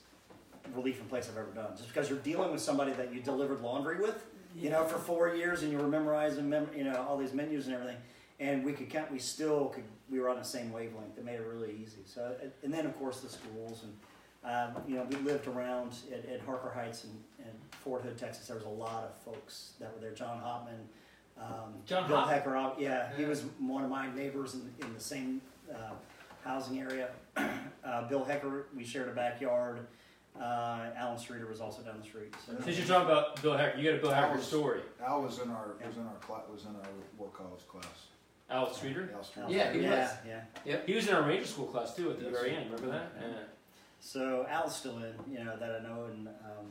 relief 0.75 1.01
in 1.01 1.07
place 1.07 1.29
I've 1.31 1.39
ever 1.39 1.51
done. 1.51 1.77
Just 1.77 1.89
because 1.89 2.09
you're 2.09 2.19
dealing 2.21 2.53
with 2.53 2.61
somebody 2.61 2.93
that 2.93 3.13
you 3.13 3.21
delivered 3.21 3.61
laundry 3.63 4.01
with, 4.01 4.25
you 4.57 4.71
know, 4.71 4.85
for 4.85 4.99
four 4.99 5.35
years, 5.35 5.63
and 5.63 5.73
you 5.73 5.79
were 5.79 5.89
memorizing, 5.89 6.49
mem- 6.49 6.71
you 6.77 6.85
know, 6.85 7.05
all 7.09 7.17
these 7.17 7.33
menus 7.33 7.67
and 7.67 7.75
everything. 7.75 7.97
And 8.41 8.65
we 8.65 8.73
could 8.73 8.91
count, 8.91 9.11
we 9.13 9.19
still 9.19 9.67
could, 9.69 9.85
we 10.11 10.19
were 10.21 10.29
on 10.29 10.37
the 10.39 10.45
same 10.45 10.73
wavelength. 10.73 11.15
That 11.17 11.25
made 11.25 11.37
it 11.37 11.47
really 11.47 11.75
easy. 11.83 12.01
So, 12.05 12.35
and 12.63 12.73
then 12.73 12.87
of 12.87 12.97
course 12.99 13.21
the 13.21 13.29
schools 13.29 13.85
and, 13.85 13.93
um, 14.45 14.83
you 14.89 14.97
know, 14.97 15.07
we 15.09 15.17
lived 15.17 15.47
around 15.47 15.95
at, 16.13 16.29
at 16.29 16.41
Harker 16.41 16.71
Heights 16.75 17.05
and, 17.05 17.13
and 17.39 17.53
Fort 17.71 18.03
Hood, 18.03 18.19
Texas. 18.19 18.49
There 18.49 18.57
was 18.57 18.65
a 18.65 18.69
lot 18.69 19.05
of 19.05 19.17
folks 19.35 19.75
that 19.79 19.95
were 19.95 20.01
there. 20.01 20.11
John 20.11 20.41
Hopman, 20.43 21.41
um, 21.41 21.75
John 21.87 22.09
Bill 22.09 22.17
Hop- 22.17 22.29
Hecker. 22.31 22.57
uh, 22.57 22.73
Yeah, 22.79 23.11
he 23.17 23.25
was 23.25 23.45
one 23.61 23.85
of 23.85 23.91
my 23.91 24.13
neighbors 24.15 24.55
in, 24.55 24.69
in 24.85 24.93
the 24.93 25.01
same 25.01 25.41
uh, 25.73 25.93
housing 26.45 26.81
area. 26.81 27.11
uh, 27.85 28.09
Bill 28.09 28.25
Hecker, 28.25 28.67
we 28.77 28.83
shared 28.85 29.09
a 29.09 29.13
backyard. 29.13 29.87
Uh, 30.41 30.87
Alan 30.97 31.19
Streeter 31.19 31.47
was 31.47 31.61
also 31.61 31.83
down 31.83 31.99
the 31.99 32.05
street. 32.05 32.35
So. 32.47 32.55
Since 32.65 32.79
you're 32.79 32.87
talking 32.87 33.09
about 33.11 33.41
Bill 33.43 33.57
Hecker, 33.57 33.79
you 33.79 33.91
got 33.91 33.99
a 33.99 34.03
Bill 34.03 34.11
Hecker 34.11 34.41
story. 34.41 34.81
Al 35.05 35.23
was 35.23 35.39
in 35.39 35.51
our 35.51 35.75
was 35.87 35.97
in 35.97 36.07
our 36.07 36.15
class 36.21 36.43
was 36.51 36.63
in 36.65 36.71
our 36.71 36.83
war 37.19 37.29
college 37.37 37.67
class. 37.69 37.85
Al 38.51 38.73
Streeter. 38.73 39.11
Al 39.15 39.23
Street. 39.25 39.43
Alan 39.45 39.55
Yeah, 39.55 39.65
he 39.65 39.79
Streeter. 39.79 39.91
was. 39.91 40.11
Yeah, 40.27 40.41
yeah. 40.65 40.77
He 40.87 40.95
was 40.95 41.07
in 41.09 41.15
our 41.15 41.23
Ranger 41.23 41.47
School 41.47 41.67
class 41.67 41.95
too 41.95 42.11
at 42.11 42.19
the 42.19 42.25
Yes. 42.27 42.33
very 42.35 42.57
end. 42.57 42.71
Remember 42.71 42.93
that? 42.93 43.13
Yeah. 43.21 43.29
Yeah. 43.29 43.35
So 44.01 44.47
Al's 44.49 44.75
still 44.75 44.97
in, 44.99 45.15
you 45.31 45.45
know, 45.45 45.57
that 45.57 45.81
I 45.81 45.83
know, 45.89 46.07
and 46.07 46.27
um, 46.29 46.67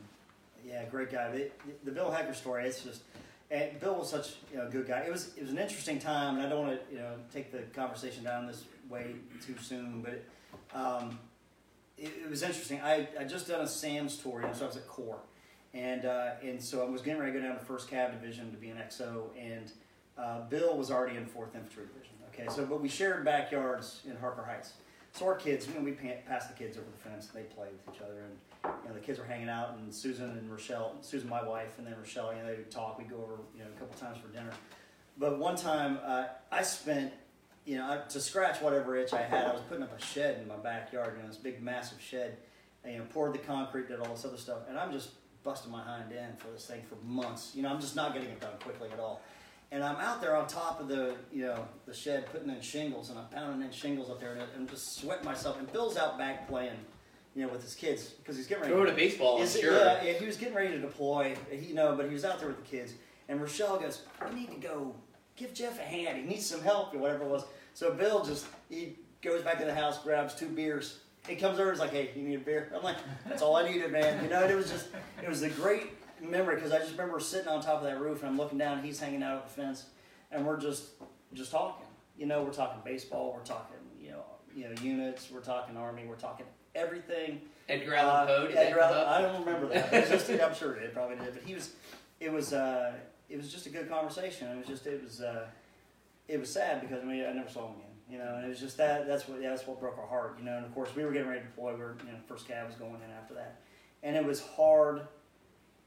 yeah, 0.67 0.83
great 0.85 1.11
guy. 1.11 1.31
The, 1.31 1.49
the 1.85 1.91
Bill 1.91 2.11
Hecker 2.11 2.33
story, 2.33 2.65
it's 2.65 2.83
just, 2.83 3.03
and 3.49 3.79
Bill 3.79 3.95
was 3.95 4.09
such 4.09 4.35
you 4.51 4.57
know, 4.57 4.67
a 4.67 4.69
good 4.69 4.85
guy. 4.87 4.99
It 5.01 5.11
was 5.11 5.35
it 5.37 5.43
was 5.43 5.51
an 5.51 5.57
interesting 5.59 5.97
time, 5.99 6.35
and 6.37 6.45
I 6.45 6.49
don't 6.49 6.67
want 6.67 6.79
to 6.89 6.93
you 6.93 6.99
know 6.99 7.13
take 7.33 7.51
the 7.51 7.59
conversation 7.79 8.23
down 8.23 8.47
this 8.47 8.63
way 8.89 9.15
too 9.45 9.55
soon, 9.61 10.01
but 10.01 10.13
it, 10.13 10.27
um, 10.73 11.17
it, 12.01 12.11
it 12.25 12.29
was 12.29 12.41
interesting. 12.43 12.81
I 12.81 13.07
I 13.19 13.23
just 13.23 13.47
done 13.47 13.61
a 13.61 13.67
SAMS 13.67 14.17
tour, 14.17 14.41
you 14.41 14.47
know, 14.47 14.53
so 14.53 14.65
I 14.65 14.67
was 14.67 14.77
at 14.77 14.87
Corps, 14.87 15.19
and 15.73 16.05
uh, 16.05 16.31
and 16.43 16.61
so 16.61 16.85
I 16.85 16.89
was 16.89 17.01
getting 17.01 17.19
ready 17.19 17.33
to 17.33 17.39
go 17.39 17.45
down 17.45 17.57
to 17.57 17.63
First 17.63 17.89
Cav 17.89 18.11
Division 18.19 18.51
to 18.51 18.57
be 18.57 18.69
an 18.69 18.77
XO, 18.77 19.25
and 19.39 19.71
uh, 20.17 20.41
Bill 20.49 20.75
was 20.77 20.91
already 20.91 21.17
in 21.17 21.25
Fourth 21.25 21.55
Infantry 21.55 21.85
Division. 21.85 22.15
Okay, 22.33 22.47
so 22.49 22.65
but 22.65 22.81
we 22.81 22.89
shared 22.89 23.23
backyards 23.23 24.01
in 24.09 24.15
Harker 24.17 24.43
Heights. 24.43 24.73
So 25.13 25.25
our 25.25 25.35
kids, 25.35 25.67
you 25.67 25.73
know, 25.73 25.81
we 25.81 25.91
pa- 25.91 26.21
passed 26.25 26.47
the 26.47 26.55
kids 26.55 26.77
over 26.77 26.87
the 26.89 27.09
fence. 27.09 27.27
They 27.27 27.43
played 27.43 27.71
with 27.85 27.95
each 27.95 28.01
other, 28.01 28.21
and 28.21 28.73
you 28.83 28.89
know, 28.89 28.95
the 28.95 29.01
kids 29.01 29.19
were 29.19 29.25
hanging 29.25 29.49
out. 29.49 29.77
And 29.77 29.93
Susan 29.93 30.29
and 30.31 30.49
Rochelle, 30.49 30.95
Susan, 31.01 31.29
my 31.29 31.43
wife, 31.43 31.77
and 31.77 31.85
then 31.85 31.95
Rochelle, 31.97 32.33
you 32.33 32.41
know, 32.41 32.47
they 32.47 32.55
would 32.55 32.71
talk. 32.71 32.97
We'd 32.97 33.09
go 33.09 33.17
over, 33.17 33.35
you 33.55 33.63
know, 33.63 33.69
a 33.75 33.79
couple 33.79 33.99
times 33.99 34.17
for 34.17 34.29
dinner. 34.29 34.51
But 35.17 35.37
one 35.37 35.57
time, 35.57 35.99
uh, 36.03 36.27
I 36.51 36.63
spent, 36.63 37.11
you 37.65 37.77
know, 37.77 37.89
I- 37.91 38.07
to 38.09 38.19
scratch 38.19 38.61
whatever 38.61 38.95
itch 38.95 39.13
I 39.13 39.21
had, 39.21 39.47
I 39.47 39.53
was 39.53 39.61
putting 39.61 39.83
up 39.83 39.97
a 39.97 40.01
shed 40.01 40.39
in 40.41 40.47
my 40.47 40.55
backyard, 40.57 41.13
you 41.17 41.21
know, 41.23 41.27
this 41.29 41.37
big, 41.37 41.61
massive 41.61 42.01
shed. 42.01 42.37
And, 42.83 42.93
you 42.93 42.99
know, 42.99 43.05
poured 43.13 43.33
the 43.33 43.37
concrete, 43.39 43.87
did 43.87 43.99
all 43.99 44.15
this 44.15 44.25
other 44.25 44.37
stuff, 44.37 44.57
and 44.67 44.75
I'm 44.79 44.91
just 44.91 45.09
busting 45.43 45.71
my 45.71 45.83
hind 45.83 46.11
end 46.11 46.39
for 46.39 46.47
this 46.47 46.65
thing 46.65 46.81
for 46.89 46.95
months. 47.05 47.51
You 47.53 47.61
know, 47.61 47.69
I'm 47.69 47.79
just 47.79 47.95
not 47.95 48.13
getting 48.13 48.29
it 48.29 48.39
done 48.41 48.53
quickly 48.59 48.89
at 48.91 48.99
all. 48.99 49.21
And 49.71 49.83
I'm 49.83 49.97
out 49.97 50.19
there 50.19 50.35
on 50.35 50.47
top 50.47 50.81
of 50.81 50.87
the, 50.87 51.15
you 51.31 51.45
know, 51.45 51.67
the 51.85 51.93
shed 51.93 52.25
putting 52.31 52.49
in 52.49 52.59
shingles, 52.59 53.11
and 53.11 53.19
I'm 53.19 53.27
pounding 53.27 53.61
in 53.65 53.71
shingles 53.71 54.09
up 54.09 54.19
there, 54.19 54.33
and 54.33 54.41
I'm 54.57 54.67
just 54.67 54.95
sweating 54.99 55.23
myself. 55.25 55.59
And 55.59 55.71
Bill's 55.71 55.95
out 55.95 56.17
back 56.17 56.47
playing, 56.49 56.73
you 57.35 57.45
know, 57.45 57.51
with 57.53 57.61
his 57.61 57.75
kids 57.75 58.09
because 58.09 58.35
he's 58.35 58.47
getting 58.47 58.63
ready. 58.63 58.73
Throwing 58.73 58.89
to 58.89 58.95
baseball, 58.95 59.39
I'm 59.39 59.47
sure. 59.47 59.77
Yeah, 59.77 60.03
yeah, 60.03 60.13
he 60.13 60.25
was 60.25 60.37
getting 60.37 60.55
ready 60.55 60.71
to 60.71 60.79
deploy. 60.79 61.35
He 61.51 61.73
know, 61.73 61.95
but 61.95 62.07
he 62.07 62.13
was 62.13 62.25
out 62.25 62.39
there 62.39 62.47
with 62.47 62.57
the 62.57 62.67
kids. 62.69 62.93
And 63.29 63.39
Rochelle 63.39 63.79
goes, 63.79 64.01
"We 64.27 64.39
need 64.39 64.49
to 64.49 64.57
go 64.57 64.95
give 65.35 65.53
Jeff 65.53 65.79
a 65.79 65.83
hand. 65.83 66.17
He 66.17 66.23
needs 66.23 66.45
some 66.45 66.61
help 66.61 66.93
or 66.93 66.99
whatever 66.99 67.23
it 67.23 67.29
was." 67.29 67.43
So 67.73 67.93
Bill 67.93 68.23
just 68.23 68.45
he 68.69 68.97
goes 69.21 69.41
back 69.43 69.59
to 69.59 69.65
the 69.65 69.73
house, 69.73 70.01
grabs 70.03 70.35
two 70.35 70.47
beers. 70.49 70.99
He 71.27 71.35
comes 71.35 71.59
over, 71.59 71.71
he's 71.71 71.79
like, 71.79 71.91
"Hey, 71.91 72.09
you 72.15 72.23
need 72.23 72.35
a 72.35 72.39
beer?" 72.39 72.71
I'm 72.75 72.83
like, 72.83 72.97
"That's 73.27 73.41
all 73.41 73.55
I 73.55 73.69
needed, 73.69 73.91
man." 73.91 74.23
You 74.23 74.29
know, 74.29 74.41
and 74.43 74.51
it 74.51 74.55
was 74.55 74.69
just 74.69 74.87
it 75.21 75.29
was 75.29 75.43
a 75.43 75.49
great 75.49 75.91
memory 76.21 76.55
because 76.55 76.71
I 76.71 76.79
just 76.79 76.91
remember 76.91 77.19
sitting 77.19 77.47
on 77.47 77.61
top 77.61 77.77
of 77.79 77.83
that 77.83 77.99
roof 77.99 78.21
and 78.21 78.29
I'm 78.29 78.37
looking 78.37 78.57
down. 78.57 78.77
And 78.77 78.85
he's 78.85 78.99
hanging 78.99 79.23
out 79.23 79.37
at 79.37 79.47
the 79.47 79.53
fence, 79.61 79.85
and 80.31 80.45
we're 80.45 80.59
just 80.59 80.89
just 81.33 81.51
talking. 81.51 81.85
You 82.17 82.25
know, 82.25 82.43
we're 82.43 82.53
talking 82.53 82.81
baseball, 82.83 83.33
we're 83.35 83.45
talking 83.45 83.77
you 83.99 84.11
know 84.11 84.23
you 84.55 84.65
know 84.65 84.75
units, 84.81 85.29
we're 85.31 85.39
talking 85.41 85.77
army, 85.77 86.03
we're 86.07 86.15
talking 86.15 86.45
everything. 86.75 87.41
Edgar 87.69 87.95
Allan 87.95 88.27
Poe, 88.27 88.47
Uh, 88.51 88.59
Edgar 88.59 88.79
Allan-? 88.81 89.07
I 89.07 89.21
don't 89.21 89.45
remember 89.45 89.67
that. 89.73 89.91
Just, 90.09 90.29
I'm 90.29 90.53
sure 90.53 90.73
it 90.75 90.93
probably 90.93 91.15
did. 91.17 91.33
But 91.33 91.43
he 91.43 91.53
was, 91.53 91.71
it 92.19 92.31
was, 92.31 92.51
uh, 92.53 92.93
it 93.31 93.37
was 93.37 93.51
just 93.51 93.65
a 93.65 93.69
good 93.69 93.89
conversation. 93.89 94.47
It 94.49 94.57
was 94.57 94.67
just, 94.67 94.85
it 94.87 95.01
was, 95.03 95.21
uh, 95.21 95.45
it 96.27 96.39
was 96.39 96.49
sad 96.49 96.81
because 96.81 97.01
I 97.01 97.05
mean 97.05 97.25
I 97.25 97.33
never 97.33 97.49
saw 97.49 97.67
him 97.67 97.75
again. 97.77 97.87
You 98.09 98.17
know, 98.17 98.35
and 98.35 98.45
it 98.45 98.49
was 98.49 98.59
just 98.59 98.75
that. 98.77 99.07
That's 99.07 99.27
what, 99.29 99.41
yeah, 99.41 99.49
that's 99.51 99.65
what 99.65 99.79
broke 99.79 99.97
our 99.97 100.05
heart. 100.07 100.35
You 100.39 100.45
know, 100.45 100.57
and 100.57 100.65
of 100.65 100.73
course 100.75 100.89
we 100.95 101.03
were 101.05 101.11
getting 101.11 101.29
ready 101.29 101.41
to 101.41 101.45
deploy. 101.47 101.73
We 101.73 101.79
were, 101.79 101.95
you 102.05 102.11
know, 102.11 102.17
first 102.27 102.47
Cav 102.47 102.67
was 102.67 102.75
going 102.75 102.95
in 102.95 103.11
after 103.17 103.33
that, 103.35 103.61
and 104.03 104.15
it 104.15 104.25
was 104.25 104.41
hard. 104.41 105.01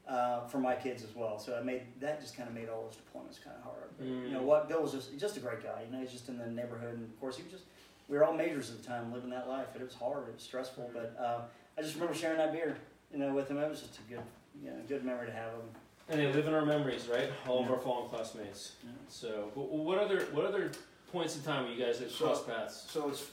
Uh, 0.07 0.45
for 0.45 0.59
my 0.59 0.75
kids 0.75 1.03
as 1.03 1.15
well, 1.15 1.39
so 1.39 1.57
I 1.59 1.63
made 1.63 1.81
that 1.99 2.21
just 2.21 2.37
kind 2.37 2.47
of 2.47 2.53
made 2.53 2.69
all 2.69 2.83
those 2.83 2.93
deployments 2.97 3.43
kind 3.43 3.55
of 3.57 3.63
hard. 3.63 3.89
But, 3.97 4.05
You 4.05 4.29
know 4.29 4.41
Mm. 4.41 4.43
what? 4.43 4.69
Bill 4.69 4.83
was 4.83 4.91
just 4.91 5.17
just 5.17 5.35
a 5.37 5.39
great 5.39 5.63
guy. 5.63 5.81
You 5.83 5.91
know, 5.91 5.99
he's 5.99 6.11
just 6.11 6.29
in 6.29 6.37
the 6.37 6.45
neighborhood, 6.45 6.93
and 6.93 7.05
of 7.11 7.19
course 7.19 7.37
he 7.37 7.43
was 7.43 7.53
just. 7.53 7.63
We 8.07 8.15
were 8.15 8.23
all 8.23 8.33
majors 8.33 8.69
at 8.69 8.77
the 8.83 8.87
time, 8.87 9.11
living 9.11 9.31
that 9.31 9.47
life. 9.49 9.65
It 9.75 9.81
was 9.81 9.95
hard. 9.95 10.27
It 10.27 10.35
was 10.35 10.43
stressful, 10.43 10.91
but 10.93 11.15
uh, 11.19 11.41
I 11.75 11.81
just 11.81 11.95
remember 11.95 12.13
sharing 12.13 12.37
that 12.37 12.53
beer, 12.53 12.77
you 13.11 13.17
know, 13.17 13.33
with 13.33 13.47
him. 13.49 13.57
It 13.57 13.67
was 13.67 13.79
just 13.81 13.97
a 13.97 14.01
good, 14.03 14.21
you 14.63 14.69
know, 14.69 14.75
good 14.87 15.03
memory 15.03 15.25
to 15.25 15.33
have 15.33 15.53
him. 15.53 15.65
And 16.07 16.19
they 16.19 16.31
live 16.31 16.47
in 16.47 16.53
our 16.53 16.65
memories, 16.65 17.07
right? 17.11 17.29
All 17.47 17.63
of 17.63 17.71
our 17.71 17.79
fallen 17.79 18.09
classmates. 18.09 18.73
Yeah. 18.83 18.91
So, 19.07 19.51
wh- 19.55 19.59
wh- 19.69 19.85
what 19.85 19.97
other 19.97 20.21
what 20.33 20.45
other 20.45 20.71
points 21.11 21.35
in 21.35 21.41
time 21.41 21.63
were 21.65 21.71
you 21.71 21.83
guys 21.83 21.99
at 22.01 22.11
So- 22.11 22.25
cross 22.27 22.43
paths? 22.43 22.85
So 22.89 23.09
it's, 23.09 23.25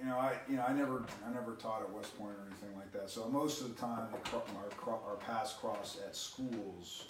you 0.00 0.06
know, 0.08 0.16
I, 0.16 0.36
you 0.48 0.56
know, 0.56 0.64
I 0.68 0.72
never, 0.72 1.04
I 1.26 1.32
never 1.32 1.54
taught 1.56 1.82
at 1.82 1.90
West 1.92 2.16
Point 2.18 2.32
or 2.32 2.46
anything 2.46 2.76
like 2.76 2.92
that. 2.92 3.10
So 3.10 3.28
most 3.28 3.60
of 3.60 3.74
the 3.74 3.80
time, 3.80 4.06
they 4.12 4.18
cro- 4.30 4.42
our, 4.56 4.68
cro- 4.76 5.00
our 5.08 5.16
paths 5.16 5.52
cross 5.54 5.98
at 6.06 6.14
schools. 6.14 7.06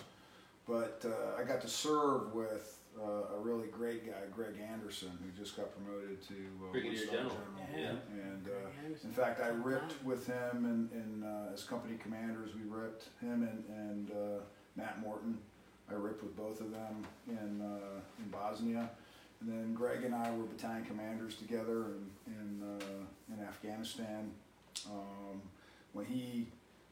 But 0.66 1.04
uh, 1.04 1.38
I 1.40 1.44
got 1.44 1.60
to 1.62 1.68
serve 1.68 2.32
with 2.34 2.78
uh, 2.98 3.34
a 3.36 3.38
really 3.40 3.66
great 3.68 4.06
guy, 4.06 4.18
Greg 4.34 4.54
Anderson, 4.72 5.10
who 5.22 5.42
just 5.42 5.56
got 5.56 5.66
promoted 5.74 6.22
to 6.28 6.34
uh, 6.34 6.72
Brigadier 6.72 7.00
one-star 7.00 7.16
General. 7.16 7.36
Yeah. 7.76 7.94
And 8.12 8.48
uh, 8.48 8.94
in 9.04 9.10
fact, 9.10 9.40
I 9.42 9.48
ripped 9.48 10.02
with 10.04 10.26
him 10.26 10.64
and, 10.64 10.90
and 10.92 11.24
uh, 11.24 11.52
as 11.52 11.64
company 11.64 11.96
commanders, 12.00 12.50
we 12.54 12.62
ripped 12.70 13.08
him 13.20 13.42
and, 13.42 13.64
and 13.68 14.10
uh, 14.12 14.40
Matt 14.76 15.00
Morton. 15.00 15.38
I 15.90 15.94
ripped 15.94 16.22
with 16.22 16.36
both 16.36 16.60
of 16.60 16.70
them 16.70 17.06
in, 17.28 17.60
uh, 17.60 18.00
in 18.18 18.30
Bosnia. 18.30 18.90
And 19.40 19.50
then 19.50 19.74
Greg 19.74 20.04
and 20.04 20.14
I 20.14 20.30
were 20.30 20.44
battalion 20.44 20.84
commanders 20.84 21.34
together 21.34 21.86
in, 21.86 22.10
in, 22.26 22.62
uh, 22.62 23.34
in 23.34 23.44
Afghanistan. 23.44 24.30
Um, 24.86 25.42
when 25.92 26.06
he 26.06 26.46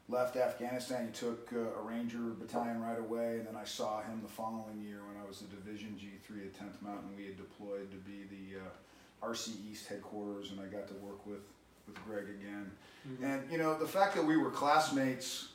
left 0.08 0.36
Afghanistan, 0.36 1.06
he 1.06 1.12
took 1.12 1.48
uh, 1.54 1.80
a 1.80 1.82
Ranger 1.82 2.18
battalion 2.18 2.82
right 2.82 2.98
away. 2.98 3.38
And 3.38 3.46
then 3.46 3.56
I 3.56 3.64
saw 3.64 4.02
him 4.02 4.20
the 4.22 4.28
following 4.28 4.82
year 4.84 4.98
when 5.06 5.22
I 5.22 5.26
was 5.26 5.40
the 5.40 5.46
Division 5.46 5.96
G3 5.98 6.46
at 6.46 6.54
10th 6.54 6.82
Mountain. 6.82 7.10
We 7.16 7.26
had 7.26 7.36
deployed 7.36 7.90
to 7.92 7.96
be 7.98 8.24
the 8.28 8.58
uh, 8.60 9.26
RC 9.26 9.50
East 9.70 9.86
headquarters, 9.86 10.50
and 10.50 10.60
I 10.60 10.64
got 10.64 10.88
to 10.88 10.94
work 10.94 11.24
with, 11.26 11.40
with 11.86 11.96
Greg 12.04 12.24
again. 12.24 12.70
And 13.22 13.50
you 13.50 13.58
know, 13.58 13.78
the 13.78 13.86
fact 13.86 14.14
that 14.14 14.24
we 14.24 14.36
were 14.36 14.50
classmates, 14.50 15.48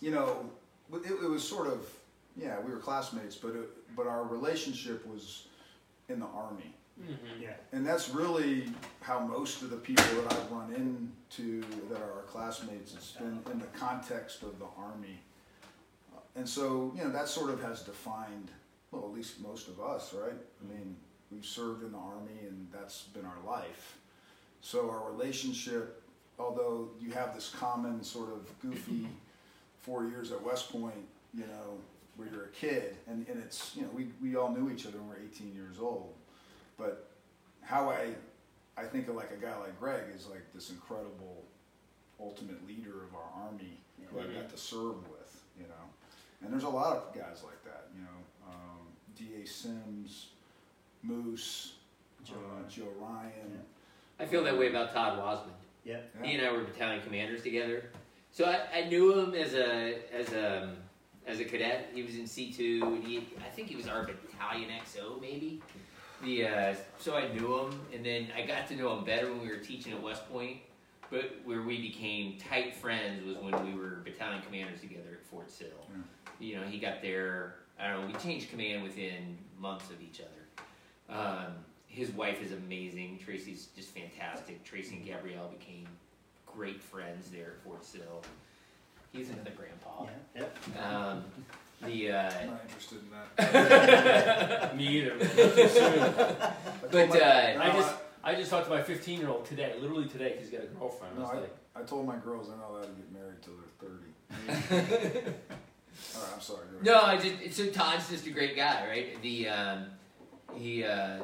you 0.00 0.10
know, 0.10 0.50
it, 0.92 1.10
it 1.10 1.28
was 1.28 1.46
sort 1.46 1.66
of 1.68 1.88
yeah, 2.36 2.60
we 2.60 2.70
were 2.72 2.78
classmates, 2.78 3.34
but 3.36 3.54
it, 3.56 3.68
but 3.96 4.06
our 4.06 4.22
relationship 4.24 5.04
was 5.06 5.46
in 6.08 6.20
the 6.20 6.26
army, 6.26 6.74
Mm-hmm. 7.00 7.42
Yeah. 7.42 7.50
and 7.72 7.86
that's 7.86 8.08
really 8.10 8.72
how 9.02 9.20
most 9.20 9.62
of 9.62 9.70
the 9.70 9.76
people 9.76 10.04
that 10.22 10.32
I've 10.32 10.50
run 10.50 10.72
into 10.74 11.62
that 11.88 12.00
are 12.00 12.12
our 12.12 12.22
classmates 12.26 12.92
has 12.94 13.12
been 13.12 13.38
in 13.52 13.60
the 13.60 13.66
context 13.78 14.42
of 14.42 14.58
the 14.58 14.66
army, 14.76 15.20
Uh, 16.14 16.18
and 16.34 16.48
so 16.48 16.92
you 16.96 17.04
know 17.04 17.10
that 17.10 17.28
sort 17.28 17.50
of 17.50 17.62
has 17.62 17.82
defined 17.82 18.50
well 18.90 19.04
at 19.04 19.12
least 19.12 19.40
most 19.40 19.68
of 19.68 19.80
us, 19.80 20.12
right? 20.14 20.32
I 20.60 20.64
mean, 20.72 20.96
we've 21.30 21.44
served 21.46 21.84
in 21.84 21.92
the 21.92 21.98
army, 21.98 22.38
and 22.48 22.66
that's 22.72 23.02
been 23.14 23.24
our 23.26 23.42
life. 23.46 23.98
So 24.60 24.90
our 24.90 25.08
relationship, 25.12 26.02
although 26.38 26.88
you 27.00 27.12
have 27.12 27.32
this 27.34 27.48
common 27.50 28.02
sort 28.02 28.30
of 28.32 28.40
goofy 28.60 29.06
four 29.88 30.04
years 30.04 30.30
at 30.30 30.42
West 30.42 30.70
Point, 30.70 30.94
you 31.34 31.44
know, 31.46 31.78
where 32.16 32.28
you're 32.28 32.44
a 32.44 32.48
kid, 32.48 32.96
and, 33.06 33.26
and 33.28 33.42
it's, 33.42 33.74
you 33.74 33.82
know, 33.82 33.88
we, 33.94 34.08
we 34.20 34.36
all 34.36 34.50
knew 34.50 34.70
each 34.70 34.86
other 34.86 34.98
when 34.98 35.08
we 35.08 35.14
were 35.14 35.20
18 35.32 35.54
years 35.54 35.76
old. 35.80 36.12
But 36.76 37.08
how 37.62 37.88
I, 37.88 38.08
I 38.76 38.84
think 38.84 39.08
of 39.08 39.14
like 39.14 39.30
a 39.30 39.42
guy 39.42 39.56
like 39.58 39.78
Greg 39.80 40.02
is 40.14 40.26
like 40.26 40.42
this 40.54 40.70
incredible 40.70 41.44
ultimate 42.20 42.66
leader 42.66 43.04
of 43.04 43.14
our 43.14 43.46
army 43.46 43.78
who 44.10 44.20
I 44.20 44.24
got 44.24 44.50
to 44.50 44.56
serve 44.56 45.08
with, 45.08 45.42
you 45.58 45.64
know. 45.64 45.74
And 46.42 46.52
there's 46.52 46.64
a 46.64 46.68
lot 46.68 46.96
of 46.96 47.14
guys 47.14 47.42
like 47.44 47.62
that, 47.64 47.88
you 47.94 48.02
know. 48.02 48.48
Um, 48.48 48.86
D.A. 49.16 49.46
Sims, 49.46 50.28
Moose, 51.02 51.74
Joe 52.24 52.34
uh, 52.34 52.54
Ryan. 52.54 52.64
Joe 52.68 52.88
Ryan. 53.00 53.60
I 54.20 54.26
feel 54.26 54.44
that 54.44 54.58
way 54.58 54.68
about 54.68 54.92
Todd 54.92 55.18
Wasmund. 55.18 55.52
Yeah. 55.84 55.98
He 56.22 56.34
and 56.34 56.46
I 56.46 56.52
were 56.52 56.64
battalion 56.64 57.02
commanders 57.02 57.42
together. 57.42 57.90
So 58.30 58.44
I, 58.44 58.80
I 58.80 58.88
knew 58.88 59.18
him 59.18 59.34
as 59.34 59.54
a 59.54 59.98
as 60.12 60.32
a 60.32 60.74
as 61.26 61.40
a 61.40 61.44
cadet. 61.44 61.90
He 61.94 62.02
was 62.02 62.16
in 62.16 62.26
C 62.26 62.52
two, 62.52 62.80
and 62.84 63.04
he 63.04 63.18
I 63.44 63.48
think 63.50 63.68
he 63.68 63.76
was 63.76 63.88
our 63.88 64.04
battalion 64.04 64.70
XO 64.84 65.20
maybe. 65.20 65.60
The 66.22 66.46
uh, 66.46 66.74
so 66.98 67.16
I 67.16 67.28
knew 67.28 67.58
him, 67.58 67.80
and 67.92 68.04
then 68.04 68.28
I 68.36 68.42
got 68.42 68.66
to 68.68 68.76
know 68.76 68.96
him 68.96 69.04
better 69.04 69.30
when 69.30 69.40
we 69.40 69.48
were 69.48 69.58
teaching 69.58 69.92
at 69.92 70.02
West 70.02 70.28
Point. 70.30 70.58
But 71.10 71.40
where 71.44 71.62
we 71.62 71.80
became 71.80 72.36
tight 72.38 72.74
friends 72.74 73.24
was 73.24 73.36
when 73.38 73.64
we 73.64 73.78
were 73.78 74.02
battalion 74.04 74.42
commanders 74.42 74.80
together 74.80 75.20
at 75.20 75.26
Fort 75.26 75.50
Sill. 75.50 75.68
You 76.38 76.56
know, 76.56 76.62
he 76.64 76.78
got 76.78 77.00
there. 77.00 77.54
I 77.80 77.90
don't 77.90 78.02
know. 78.02 78.06
We 78.08 78.12
changed 78.22 78.50
command 78.50 78.82
within 78.82 79.38
months 79.58 79.88
of 79.90 80.02
each 80.02 80.20
other. 80.20 81.18
Um, 81.18 81.52
his 81.86 82.10
wife 82.10 82.42
is 82.42 82.52
amazing. 82.52 83.18
Tracy's 83.24 83.68
just 83.74 83.94
fantastic. 83.94 84.62
Tracy 84.64 84.96
and 84.96 85.06
Gabrielle 85.06 85.48
became 85.48 85.86
great 86.58 86.82
friends 86.82 87.30
there 87.30 87.52
at 87.56 87.62
Fort 87.62 87.84
Sill. 87.84 88.22
He's 89.12 89.30
another 89.30 89.52
grandpa. 89.56 90.06
Yeah. 90.34 90.42
Yeah. 90.74 91.08
Um, 91.08 91.24
the 91.82 92.10
uh, 92.10 92.32
I'm 92.40 92.46
not 92.50 92.62
interested 92.66 92.98
in 92.98 93.10
that. 93.36 94.74
Me 94.76 94.84
either. 94.88 95.14
Man. 95.14 95.28
Too 95.36 95.68
soon. 95.68 96.00
But 96.00 96.90
told 96.90 97.08
my- 97.10 97.20
uh, 97.20 97.62
I 97.62 97.70
just 97.72 97.94
I 98.24 98.34
just 98.34 98.50
talked 98.50 98.64
to 98.66 98.70
my 98.74 98.82
15 98.82 99.20
year 99.20 99.28
old 99.28 99.44
today, 99.44 99.72
literally 99.80 100.08
today, 100.08 100.32
'cause 100.32 100.40
he's 100.42 100.50
got 100.50 100.62
a 100.64 100.66
girlfriend. 100.66 101.14
I 101.14 101.16
No, 101.18 101.22
was 101.22 101.30
I, 101.30 101.40
like, 101.42 101.56
I 101.76 101.82
told 101.82 102.06
my 102.08 102.16
girls 102.16 102.48
they're 102.48 102.56
not 102.56 102.70
allowed 102.70 102.82
to 102.82 102.88
get 102.88 103.12
married 103.12 103.40
till 103.40 103.54
they're 103.54 103.88
30. 103.88 105.34
All 106.16 106.22
right, 106.22 106.32
I'm 106.34 106.40
sorry. 106.40 106.66
go 106.72 106.74
ahead. 106.74 106.84
no, 106.84 107.00
I 107.00 107.16
just 107.16 107.56
so 107.56 107.70
Todd's 107.70 108.08
just 108.10 108.26
a 108.26 108.30
great 108.30 108.56
guy, 108.56 108.84
right? 108.88 109.22
The 109.22 109.48
um, 109.48 109.86
he 110.56 110.82
uh, 110.84 111.20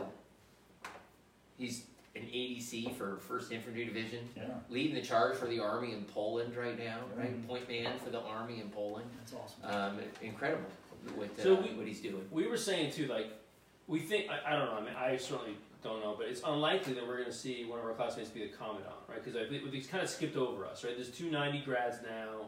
he's 1.59 1.83
an 2.17 2.23
ADC 2.23 2.95
for 2.97 3.17
First 3.17 3.51
Infantry 3.53 3.85
Division, 3.85 4.29
Yeah. 4.37 4.45
leading 4.69 4.95
the 4.95 5.03
charge 5.03 5.37
for 5.37 5.47
the 5.47 5.59
Army 5.61 5.93
in 5.93 6.05
Poland 6.05 6.57
right 6.57 6.79
now, 6.79 7.01
right? 7.17 7.47
Point 7.47 7.69
man 7.69 7.99
for 7.99 8.11
the 8.11 8.21
Army 8.21 8.61
in 8.61 8.71
Poland. 8.71 9.07
That's 9.19 9.33
awesome. 9.35 9.65
Um, 9.65 10.01
incredible 10.23 10.67
what 11.17 11.29
uh, 11.39 11.43
So 11.43 11.55
we- 11.57 11.75
what 11.75 11.87
he's 11.87 12.01
doing. 12.01 12.27
we 12.31 12.47
were 12.47 12.57
saying 12.57 12.93
too, 12.93 13.07
like, 13.09 13.27
we 13.89 13.99
think, 14.01 14.31
I, 14.31 14.53
I 14.55 14.57
don't 14.57 14.67
know, 14.67 14.73
I 14.77 14.81
mean, 14.81 14.95
I 14.97 15.17
certainly 15.17 15.57
don't 15.83 16.01
know, 16.03 16.15
but 16.17 16.29
it's 16.29 16.41
unlikely 16.47 16.95
that 16.95 17.07
we're 17.07 17.17
going 17.19 17.27
to 17.27 17.33
see 17.33 17.65
one 17.67 17.79
of 17.79 17.85
our 17.85 17.93
classmates 17.93 18.31
be 18.31 18.45
a 18.45 18.49
commandant, 18.49 18.87
right? 19.09 19.23
Because 19.23 19.51
he's 19.73 19.87
kind 19.87 20.03
of 20.03 20.09
skipped 20.09 20.37
over 20.37 20.65
us, 20.67 20.83
right? 20.85 20.95
There's 20.97 21.11
two 21.11 21.31
ninety 21.31 21.61
grads 21.61 21.99
now. 22.03 22.47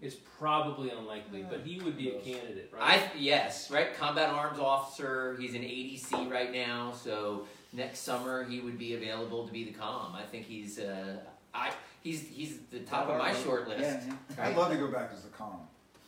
It's 0.00 0.16
probably 0.16 0.90
unlikely, 0.90 1.44
but 1.48 1.60
he 1.60 1.78
would 1.80 1.96
be 1.96 2.08
a 2.10 2.18
candidate, 2.18 2.72
right? 2.76 2.98
I 2.98 3.10
yes, 3.16 3.70
right. 3.70 3.94
Combat 3.94 4.30
arms 4.30 4.58
officer. 4.58 5.36
He's 5.38 5.54
an 5.54 5.62
ADC 5.62 6.28
right 6.28 6.50
now, 6.52 6.90
so 6.90 7.46
next 7.72 8.00
summer 8.00 8.44
he 8.44 8.60
would 8.60 8.78
be 8.78 8.94
available 8.94 9.46
to 9.46 9.52
be 9.52 9.64
the 9.64 9.72
com. 9.72 10.14
I 10.14 10.22
think 10.22 10.46
he's 10.46 10.78
uh, 10.78 11.16
I 11.54 11.72
he's 12.02 12.22
he's 12.28 12.58
the 12.70 12.80
top 12.80 13.08
of 13.08 13.18
my 13.18 13.32
short 13.34 13.68
list. 13.68 13.80
Yeah, 13.82 14.14
yeah. 14.36 14.46
I'd 14.46 14.56
love 14.56 14.70
to 14.72 14.76
go 14.78 14.88
back 14.88 15.10
as 15.12 15.22
the 15.22 15.28
com. 15.30 15.60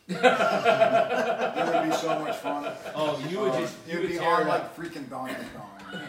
it 0.08 0.16
would 0.16 1.90
be 1.90 1.96
so 1.96 2.18
much 2.18 2.36
fun. 2.36 2.70
oh, 2.94 3.18
you 3.30 3.40
would 3.40 3.52
Uh, 3.52 3.60
just 3.60 3.74
it 3.88 3.92
you 3.92 3.98
would 4.00 4.02
would 4.08 4.12
be 4.12 4.18
tear 4.18 4.28
on 4.34 4.42
up. 4.42 4.48
like 4.48 4.76
freaking 4.76 5.08
Donkey 5.08 5.34
Kong, 5.56 6.08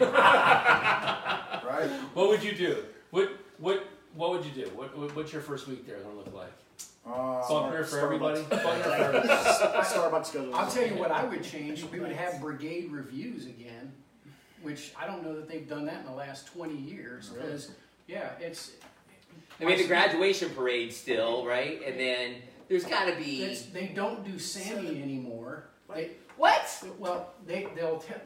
right? 1.66 1.88
What 2.14 2.28
would 2.28 2.42
you 2.42 2.54
do? 2.54 2.84
What 3.10 3.30
what 3.58 3.84
what 4.14 4.30
would 4.32 4.44
you 4.44 4.50
do? 4.52 4.70
What, 4.74 4.96
what 4.98 5.14
what's 5.16 5.32
your 5.32 5.42
first 5.42 5.66
week 5.68 5.86
there 5.86 5.96
going 5.98 6.10
to 6.10 6.16
look 6.16 6.34
like? 6.34 6.52
Uh, 7.06 7.48
Buckner 7.48 7.84
for 7.90 7.98
everybody. 8.00 8.40
Starbucks. 8.42 8.50
Buckner 8.50 9.20
for 9.22 9.82
Starbucks 9.98 10.32
goes. 10.34 10.54
I'll 10.54 10.70
tell 10.70 10.86
you 10.86 10.94
what 10.96 11.10
I 11.10 11.24
would 11.24 11.42
change. 11.44 11.84
We 11.84 12.00
would 12.00 12.12
have 12.12 12.40
brigade 12.40 12.90
reviews 12.90 13.46
again, 13.46 13.92
which 14.62 14.92
I 14.98 15.06
don't 15.06 15.22
know 15.22 15.34
that 15.34 15.48
they've 15.48 15.68
done 15.68 15.86
that 15.86 16.00
in 16.00 16.06
the 16.06 16.16
last 16.16 16.46
20 16.48 16.74
years. 16.74 17.28
Because, 17.30 17.70
yeah, 18.06 18.30
it's. 18.40 18.72
I 19.60 19.64
mean 19.64 19.78
the 19.78 19.86
graduation 19.86 20.50
parade 20.50 20.92
still, 20.92 21.46
right? 21.46 21.80
And 21.86 21.98
then 21.98 22.36
there's 22.68 22.84
got 22.84 23.06
to 23.06 23.16
be 23.16 23.42
It's, 23.42 23.66
they 23.66 23.86
don't 23.86 24.24
do 24.24 24.38
SAMI 24.38 25.02
anymore. 25.02 25.68
They, 25.94 26.12
what? 26.36 26.84
well, 26.98 27.32
they, 27.46 27.68
they'll 27.74 27.98
tell. 27.98 28.20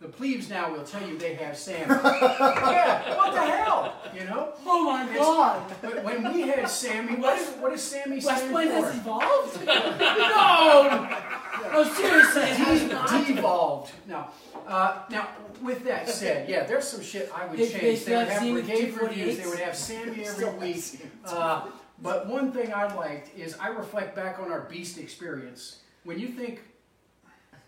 The 0.00 0.08
plebes 0.08 0.50
now 0.50 0.72
will 0.72 0.82
tell 0.82 1.06
you 1.06 1.16
they 1.16 1.34
have 1.34 1.56
SAMI. 1.56 1.86
yeah, 1.88 3.16
what 3.16 3.32
the 3.32 3.40
hell? 3.40 3.94
You 4.12 4.24
know? 4.24 4.52
Oh 4.66 4.84
my 4.84 5.04
It's- 5.04 5.16
god! 5.16 5.72
But 5.80 6.02
when 6.02 6.32
we 6.34 6.40
had 6.40 6.68
SAMI, 6.68 7.16
what, 7.16 7.38
is, 7.38 7.48
what 7.60 7.70
does 7.70 7.82
SAMI 7.82 8.16
West 8.16 8.26
stand 8.26 8.52
Point 8.52 8.70
has 8.72 8.96
evolved? 8.96 9.64
no! 9.66 11.31
Oh, 11.74 11.84
seriously, 11.94 12.42
it 12.42 12.56
has 12.56 12.90
not. 12.90 13.26
Devolved. 13.26 13.92
Now, 14.06 14.30
uh, 14.66 15.02
now, 15.10 15.28
with 15.62 15.84
that 15.84 16.08
said, 16.08 16.48
yeah, 16.48 16.64
there's 16.64 16.86
some 16.88 17.02
shit 17.02 17.30
I 17.34 17.46
would 17.46 17.58
They- 17.58 17.68
change. 17.68 18.04
they 18.04 18.12
They, 18.12 18.16
would 18.16 18.28
have 18.28 18.28
have 18.28 18.42
Zenith 18.42 18.66
brigade 18.66 18.94
248s? 18.94 19.00
reviews. 19.08 19.38
They 19.38 19.46
would 19.46 19.58
have 19.60 19.76
SAMI 19.76 20.10
every 20.10 20.24
Still 20.24 20.52
week. 20.56 20.74
has 20.74 20.96
Uh, 21.26 21.66
but 22.00 22.26
one 22.28 22.52
thing 22.52 22.72
I 22.74 22.92
liked 22.94 23.36
is 23.38 23.56
I 23.58 23.68
reflect 23.68 24.14
back 24.16 24.38
on 24.40 24.50
our 24.50 24.62
beast 24.62 24.98
experience. 24.98 25.78
When 26.04 26.18
you 26.18 26.28
think 26.28 26.62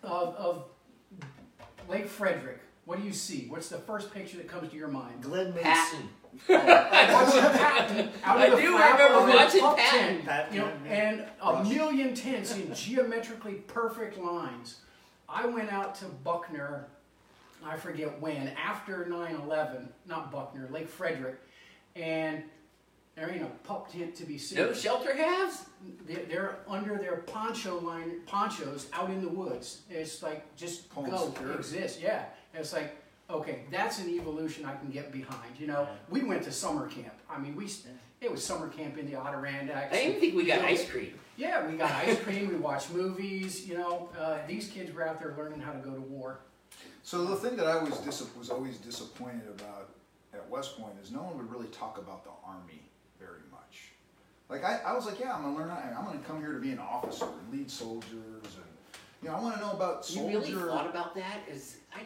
of, 0.03 0.35
of 0.37 0.65
Lake 1.89 2.09
Frederick, 2.09 2.61
what 2.85 2.99
do 3.01 3.07
you 3.07 3.13
see? 3.13 3.47
What's 3.49 3.69
the 3.69 3.79
first 3.79 4.13
picture 4.13 4.37
that 4.39 4.49
comes 4.49 4.71
to 4.71 4.77
your 4.77 4.89
mind? 4.89 5.23
Glenn 5.23 5.55
Mason. 5.55 6.09
Patton. 6.47 7.15
Watching 7.15 7.41
Patton 7.59 8.09
out 8.25 8.39
I 8.39 8.47
of 8.47 8.57
the 8.57 8.63
do 8.63 8.73
flap 8.77 8.99
remember 8.99 9.19
of 9.19 9.27
the 9.27 9.33
watching 9.37 9.61
pup 9.61 9.77
Patton. 9.79 10.01
tent, 10.01 10.25
Patton, 10.25 10.55
you 10.55 10.61
know, 10.61 10.73
yeah. 10.87 10.93
and 10.93 11.25
a 11.43 11.53
Rush. 11.53 11.69
million 11.69 12.15
tents 12.15 12.55
in 12.57 12.75
geometrically 12.75 13.55
perfect 13.55 14.19
lines. 14.19 14.81
I 15.29 15.47
went 15.47 15.71
out 15.73 15.95
to 15.97 16.05
Buckner, 16.07 16.87
I 17.65 17.77
forget 17.77 18.21
when, 18.21 18.49
after 18.49 19.07
9/11, 19.07 19.89
not 20.07 20.31
Buckner, 20.31 20.69
Lake 20.71 20.89
Frederick, 20.89 21.41
and 21.97 22.43
there 23.17 23.31
ain't 23.31 23.43
a 23.43 23.47
pup 23.67 23.91
tent 23.93 24.15
to 24.17 24.25
be 24.25 24.37
seen. 24.39 24.59
No 24.59 24.73
shelter 24.73 25.15
halves? 25.17 25.67
They're, 26.07 26.25
they're 26.25 26.57
under 26.69 26.97
their 26.99 27.19
poncho 27.19 27.79
line, 27.81 28.21
ponchos 28.27 28.89
out 28.93 29.09
in 29.11 29.23
the 29.23 29.29
woods. 29.29 29.83
It's 29.89 30.23
like 30.23 30.55
just 30.57 30.91
Home 30.93 31.09
go 31.11 31.27
security. 31.27 31.59
exist. 31.59 32.01
Yeah, 32.03 32.25
it's 32.53 32.73
like 32.73 32.97
okay, 33.31 33.61
that's 33.71 33.99
an 33.99 34.09
evolution 34.11 34.65
I 34.65 34.75
can 34.77 34.91
get 34.91 35.13
behind. 35.13 35.59
You 35.59 35.67
know, 35.67 35.89
we 36.11 36.23
went 36.25 36.43
to 36.45 36.53
summer 36.53 36.89
camp. 36.89 37.15
I 37.29 37.39
mean, 37.39 37.57
we 37.57 37.69
it 38.21 38.31
was 38.31 38.45
summer 38.45 38.69
camp 38.69 38.97
in 38.99 39.11
the 39.11 39.19
Adirondacks. 39.21 39.95
I 39.95 40.03
even 40.03 40.21
think 40.21 40.35
we 40.35 40.45
got 40.45 40.57
You 40.57 40.63
know, 40.63 40.69
ice 40.69 40.89
cream. 40.89 41.15
Yeah, 41.37 41.67
we 41.69 41.77
got 41.77 41.91
ice 41.91 42.19
cream. 42.23 42.49
we 42.49 42.57
watched 42.57 42.93
movies. 42.93 43.67
You 43.69 43.79
know, 43.79 44.09
uh, 44.19 44.39
these 44.47 44.69
kids 44.69 44.93
were 44.93 45.07
out 45.07 45.19
there 45.21 45.35
learning 45.37 45.61
how 45.61 45.73
to 45.73 45.79
go 45.79 45.93
to 45.95 46.01
war. 46.01 46.39
So 47.03 47.25
the 47.25 47.37
thing 47.37 47.57
that 47.57 47.67
I 47.67 47.83
was 47.83 47.99
dis- 47.99 48.25
was 48.39 48.51
always 48.51 48.79
disappointed 48.79 49.43
about 49.59 49.91
at 50.33 50.49
West 50.49 50.79
Point 50.79 50.95
is 51.03 51.11
no 51.13 51.23
one 51.23 51.37
would 51.37 51.51
really 51.51 51.69
talk 51.69 51.99
about 51.99 52.25
the 52.25 52.31
Army 52.47 52.83
very 53.21 53.41
much. 53.51 53.91
Like 54.49 54.65
I, 54.65 54.81
I 54.87 54.95
was 54.95 55.07
like, 55.07 55.21
yeah, 55.21 55.35
I'm 55.35 55.43
gonna 55.43 55.57
learn. 55.57 55.69
how- 55.69 55.95
I'm 55.99 56.05
gonna 56.07 56.19
come 56.21 56.39
here 56.41 56.53
to 56.53 56.61
be 56.61 56.71
an 56.71 56.79
officer 56.79 57.27
and 57.27 57.53
lead 57.59 57.71
soldiers, 57.71 58.07
and 58.15 58.65
you 59.23 59.29
know, 59.29 59.35
I 59.37 59.41
want 59.41 59.55
to 59.57 59.61
know 59.61 59.73
about 59.73 60.09
You 60.09 60.17
soldier. 60.17 60.39
really 60.39 60.53
thought 60.55 60.89
about 60.89 61.15
that? 61.17 61.41
Is 61.51 61.79
I 61.95 62.01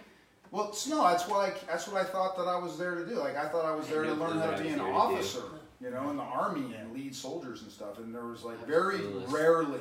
Well, 0.51 0.69
it's, 0.71 0.87
no, 0.87 1.03
that's 1.03 1.29
what 1.29 1.41
I 1.41 1.53
that's 1.67 1.87
what 1.89 2.01
I 2.01 2.05
thought 2.05 2.37
that 2.39 2.49
I 2.49 2.57
was 2.59 2.79
there 2.79 2.95
to 2.95 3.05
do. 3.07 3.17
Like 3.17 3.37
I 3.37 3.49
thought 3.49 3.65
I 3.65 3.75
was 3.75 3.87
there 3.89 4.05
to 4.05 4.15
learn 4.15 4.39
how 4.39 4.51
to 4.51 4.63
be 4.63 4.69
an 4.69 4.79
there 4.79 4.87
to 4.87 4.93
do. 4.93 4.97
officer, 4.97 5.43
you 5.81 5.91
know, 5.91 6.09
in 6.11 6.17
the 6.17 6.23
army 6.23 6.75
and 6.75 6.93
lead 6.93 7.15
soldiers 7.15 7.63
and 7.63 7.71
stuff. 7.71 7.99
And 7.99 8.15
there 8.15 8.25
was 8.25 8.45
like 8.45 8.65
very 8.67 9.01
rarely. 9.29 9.81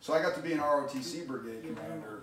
So 0.00 0.12
I 0.14 0.22
got 0.22 0.34
to 0.36 0.40
be 0.40 0.52
an 0.52 0.58
ROTC 0.60 1.26
brigade 1.26 1.62
commander, 1.62 2.22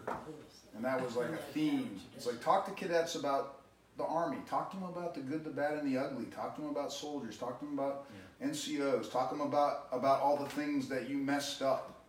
and 0.75 0.85
that 0.85 1.03
was 1.03 1.15
like 1.15 1.29
a 1.31 1.37
theme. 1.37 1.99
It's 2.15 2.25
like 2.25 2.41
talk 2.41 2.65
to 2.67 2.71
cadets 2.71 3.15
about 3.15 3.61
the 3.97 4.05
army, 4.05 4.37
talk 4.49 4.71
to 4.71 4.77
them 4.77 4.87
about 4.87 5.13
the 5.15 5.21
good, 5.21 5.43
the 5.43 5.49
bad, 5.49 5.73
and 5.77 5.87
the 5.93 5.99
ugly. 5.99 6.25
Talk 6.25 6.55
to 6.55 6.61
them 6.61 6.69
about 6.69 6.93
soldiers. 6.93 7.37
Talk 7.37 7.59
to 7.59 7.65
them 7.65 7.77
about 7.77 8.05
NCOs. 8.41 9.11
Talk 9.11 9.29
to 9.31 9.35
them 9.37 9.45
about 9.45 9.87
about 9.91 10.21
all 10.21 10.37
the 10.37 10.49
things 10.49 10.87
that 10.87 11.09
you 11.09 11.17
messed 11.17 11.61
up, 11.61 12.01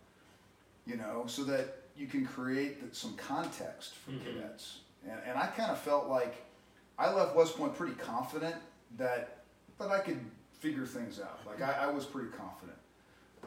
you 0.85 0.95
know, 0.97 1.25
so 1.27 1.43
that 1.43 1.77
you 1.97 2.07
can 2.07 2.25
create 2.25 2.79
th- 2.81 2.93
some 2.93 3.13
context 3.15 3.95
for 3.95 4.11
Mhm. 4.11 4.23
cadets. 4.23 4.79
And, 5.09 5.19
and 5.27 5.37
I 5.37 5.47
kind 5.47 5.71
of 5.71 5.79
felt 5.79 6.07
like 6.07 6.35
I 6.97 7.13
left 7.13 7.35
West 7.35 7.57
Point 7.57 7.75
pretty 7.77 7.95
confident 7.95 8.55
that 8.97 9.43
that 9.79 9.89
I 9.89 9.99
could 9.99 10.19
figure 10.59 10.85
things 10.85 11.19
out. 11.19 11.39
Like 11.45 11.61
I, 11.61 11.85
I 11.85 11.87
was 11.87 12.05
pretty 12.05 12.29
confident, 12.29 12.77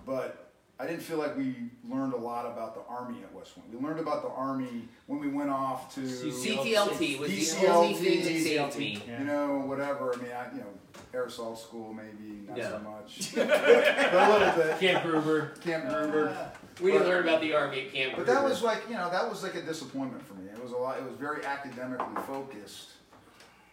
but 0.07 0.49
I 0.81 0.87
didn't 0.87 1.03
feel 1.03 1.17
like 1.19 1.37
we 1.37 1.57
learned 1.89 2.13
a 2.13 2.17
lot 2.19 2.47
about 2.47 2.75
the 2.75 2.83
Army 2.89 3.19
at 3.25 3.35
West 3.35 3.55
Point. 3.57 3.69
We 3.75 3.85
learned 3.85 3.99
about 3.99 4.23
the 4.23 4.29
Army 4.29 4.89
when 5.07 5.19
we 5.19 5.29
went 5.29 5.51
off 5.51 5.93
to 5.97 6.01
CTLT 6.03 7.19
was 7.19 7.31
the 7.31 7.39
DCLT, 7.39 7.69
only 7.69 7.95
thing 7.95 8.23
that 8.23 8.43
saved 8.45 8.79
me. 8.79 9.03
you 9.19 9.25
know, 9.25 9.59
whatever. 9.67 10.15
I 10.15 10.17
mean, 10.19 10.31
I, 10.31 10.53
you 10.53 10.61
know, 10.61 10.67
aerosol 11.13 11.59
school 11.59 11.93
maybe 11.93 12.47
not 12.47 12.59
so 12.59 12.79
much, 12.79 13.35
but 13.35 13.49
a 13.49 14.31
little 14.31 14.63
bit. 14.63 14.79
Camp 14.79 15.05
Gruber. 15.05 15.53
Camp 15.65 15.89
Gruber. 15.89 16.53
We 16.81 16.93
didn't 16.93 17.09
learn 17.09 17.25
about 17.27 17.41
the 17.41 17.55
army 17.55 17.87
at 17.87 17.93
camp. 17.93 18.15
But 18.17 18.27
that 18.27 18.45
was 18.45 18.63
like, 18.63 18.83
you 18.89 18.95
know, 18.95 19.11
that 19.11 19.29
was 19.29 19.43
like 19.43 19.57
a 19.57 19.63
disappointment 19.63 20.25
for 20.25 20.35
me. 20.35 20.48
It 20.69 20.73
was 20.73 20.81
a 20.81 20.83
lot. 20.83 20.99
It 20.99 21.05
was 21.05 21.15
very 21.19 21.43
academically 21.47 22.23
focused. 22.27 22.91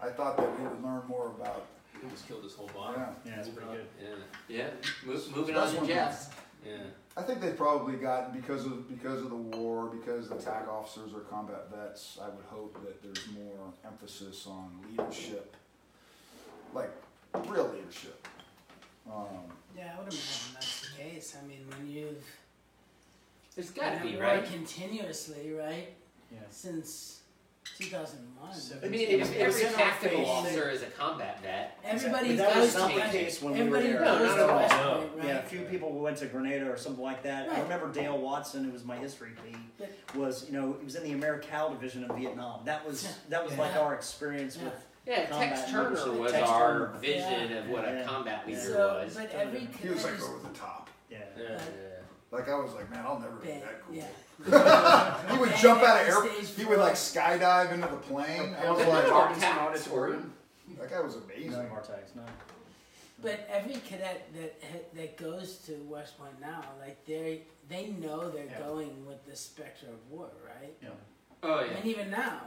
I 0.02 0.08
thought 0.10 0.38
that 0.38 0.60
we 0.60 0.66
would 0.66 0.82
learn 0.82 1.02
more 1.10 1.28
about. 1.38 1.66
He 2.02 2.08
just 2.10 2.26
killed 2.26 2.44
his 2.44 2.54
whole 2.54 2.70
body. 2.74 2.96
Yeah. 2.98 3.10
Yeah, 3.26 3.36
that's 3.36 3.50
pretty 3.50 3.70
good. 3.70 3.86
Yeah, 4.02 4.58
yeah. 4.58 4.68
Mo- 5.06 5.22
moving 5.36 5.56
That's 5.56 5.70
on 5.72 5.74
to 5.74 5.78
one 5.82 5.88
Jeff's. 5.88 6.30
yeah. 6.66 6.78
I 7.18 7.22
think 7.24 7.42
they've 7.42 7.56
probably 7.58 7.96
gotten 7.96 8.40
because 8.40 8.66
of 8.66 8.88
because 8.90 9.22
of 9.22 9.30
the 9.30 9.36
war, 9.36 9.88
because 9.88 10.30
the 10.30 10.36
TAC 10.36 10.70
officers 10.70 11.14
are 11.14 11.20
combat 11.22 11.70
vets. 11.70 12.18
I 12.22 12.30
would 12.30 12.46
hope 12.46 12.78
that 12.86 13.02
there's 13.04 13.28
more 13.34 13.74
emphasis 13.86 14.48
on 14.48 14.72
leadership, 14.90 15.54
like 16.74 16.92
real 17.50 17.68
leadership. 17.76 18.26
Um, 19.12 19.26
Yeah, 19.78 19.94
I 19.96 20.00
would 20.02 20.14
imagine 20.14 20.54
that's 20.54 20.82
the 20.92 20.98
case. 21.04 21.36
I 21.42 21.46
mean, 21.46 21.66
when 21.70 21.90
you've 21.90 22.24
There's 23.56 23.72
got 23.72 23.92
to 23.92 23.98
been 24.00 24.08
be 24.08 24.14
at 24.14 24.20
war 24.22 24.30
right. 24.30 24.46
continuously, 24.46 25.52
right, 25.54 25.94
Yeah. 26.32 26.40
since 26.50 27.22
2001. 27.78 28.82
I 28.84 28.88
mean, 28.88 29.02
if 29.02 29.10
It 29.10 29.20
was 29.20 29.30
every 29.32 29.62
in 29.62 29.68
our 29.68 29.74
tactical 29.74 30.18
face. 30.20 30.28
officer 30.28 30.70
is 30.70 30.82
a 30.84 30.86
combat 30.88 31.42
vet. 31.42 31.78
Everybody 31.84 32.30
But 32.30 32.38
that 32.38 32.54
goes 32.54 32.64
was 32.64 32.74
to 32.74 32.80
not 32.80 32.94
the 32.96 33.02
case 33.18 33.42
when 33.42 33.54
we 33.54 33.60
Everybody 33.60 33.88
were 33.88 33.94
there. 33.94 34.02
No, 34.06 34.20
goes 34.20 34.28
not 34.30 34.36
to 34.38 34.50
all. 34.52 34.58
West 34.60 34.76
No. 34.76 34.98
Point, 34.98 35.16
right? 35.18 35.28
Yeah, 35.28 35.38
a 35.40 35.44
few 35.44 35.62
people 35.62 35.92
went 35.92 36.18
to 36.18 36.26
Grenada 36.28 36.70
or 36.72 36.78
something 36.78 37.04
like 37.04 37.24
that. 37.24 37.50
I 37.50 37.54
Right. 37.54 37.64
remember 37.64 37.92
Dale 37.92 38.18
Watson, 38.18 38.64
who 38.66 38.72
was 38.72 38.84
my 38.86 38.96
history 38.98 39.32
lead, 39.44 39.58
But- 39.78 40.16
was 40.16 40.46
you 40.48 40.54
know 40.54 40.78
he 40.80 40.86
was 40.86 40.96
in 40.96 41.04
the 41.04 41.12
AmeriCal 41.14 41.72
division 41.72 42.04
of 42.10 42.16
Vietnam. 42.16 42.62
That 42.66 42.86
was 42.86 43.08
that 43.30 43.44
was 43.44 43.54
Yeah. 43.54 43.62
like 43.62 43.76
our 43.76 43.94
experience 43.96 44.58
Yeah. 44.58 44.64
with. 44.66 44.74
Yeah, 45.08 45.26
Combat 45.28 45.56
Tex 45.56 45.72
Turner 45.72 45.90
leadership. 45.92 46.14
was 46.14 46.32
Tex 46.32 46.50
our 46.50 46.72
Turner. 46.88 46.98
vision 47.00 47.50
Yeah. 47.52 47.58
of 47.58 47.70
what 47.70 47.86
a 47.86 48.04
combat 48.08 48.48
leader 48.48 48.60
So, 48.60 49.02
was. 49.04 49.14
but 49.16 49.32
every 49.32 49.60
he 49.60 49.90
was 49.90 50.04
like 50.04 50.14
cadet 50.16 50.30
over 50.30 50.48
the 50.48 50.54
top. 50.58 50.90
Yeah. 51.12 51.20
Yeah, 51.38 51.44
yeah. 51.50 51.58
Like 52.32 52.50
I 52.50 52.56
was 52.56 52.74
like, 52.74 52.90
man, 52.92 53.04
I'll 53.06 53.20
never 53.20 53.36
be 53.38 53.48
that 53.50 53.82
cool. 53.86 53.96
yeah. 53.96 54.08
he 55.32 55.38
would 55.38 55.56
jump 55.56 55.82
out 55.84 56.02
of 56.02 56.08
air. 56.08 56.42
He 56.44 56.66
would 56.66 56.80
like 56.80 56.96
skydive 56.96 57.72
into 57.72 57.88
the 57.88 57.96
plane. 57.96 58.56
I 58.62 58.70
was 58.70 58.80
like, 58.86 59.08
not 59.08 59.10
Robinson 59.12 59.42
tax, 59.44 59.60
Auditorium. 59.88 60.34
that 60.78 60.90
guy 60.90 61.00
was 61.00 61.16
No 61.16 61.22
amazing. 61.24 61.52
Martags, 61.70 62.16
no. 62.16 62.24
But 63.22 63.48
every 63.50 63.76
cadet 63.88 64.28
that 64.36 64.94
that 64.96 65.18
goes 65.18 65.58
to 65.68 65.72
West 65.90 66.18
Point 66.18 66.40
now, 66.42 66.64
like 66.80 67.06
they 67.06 67.44
they 67.70 67.88
know 67.88 68.30
they're 68.30 68.46
Yeah. 68.46 68.60
going 68.60 69.06
with 69.06 69.26
the 69.26 69.36
specter 69.36 69.88
of 69.88 70.12
war, 70.12 70.28
right? 70.46 70.74
Yeah. 70.82 70.90
Oh 71.44 71.60
I 71.60 71.68
mean, 71.76 71.86
even 71.86 72.10
now, 72.12 72.42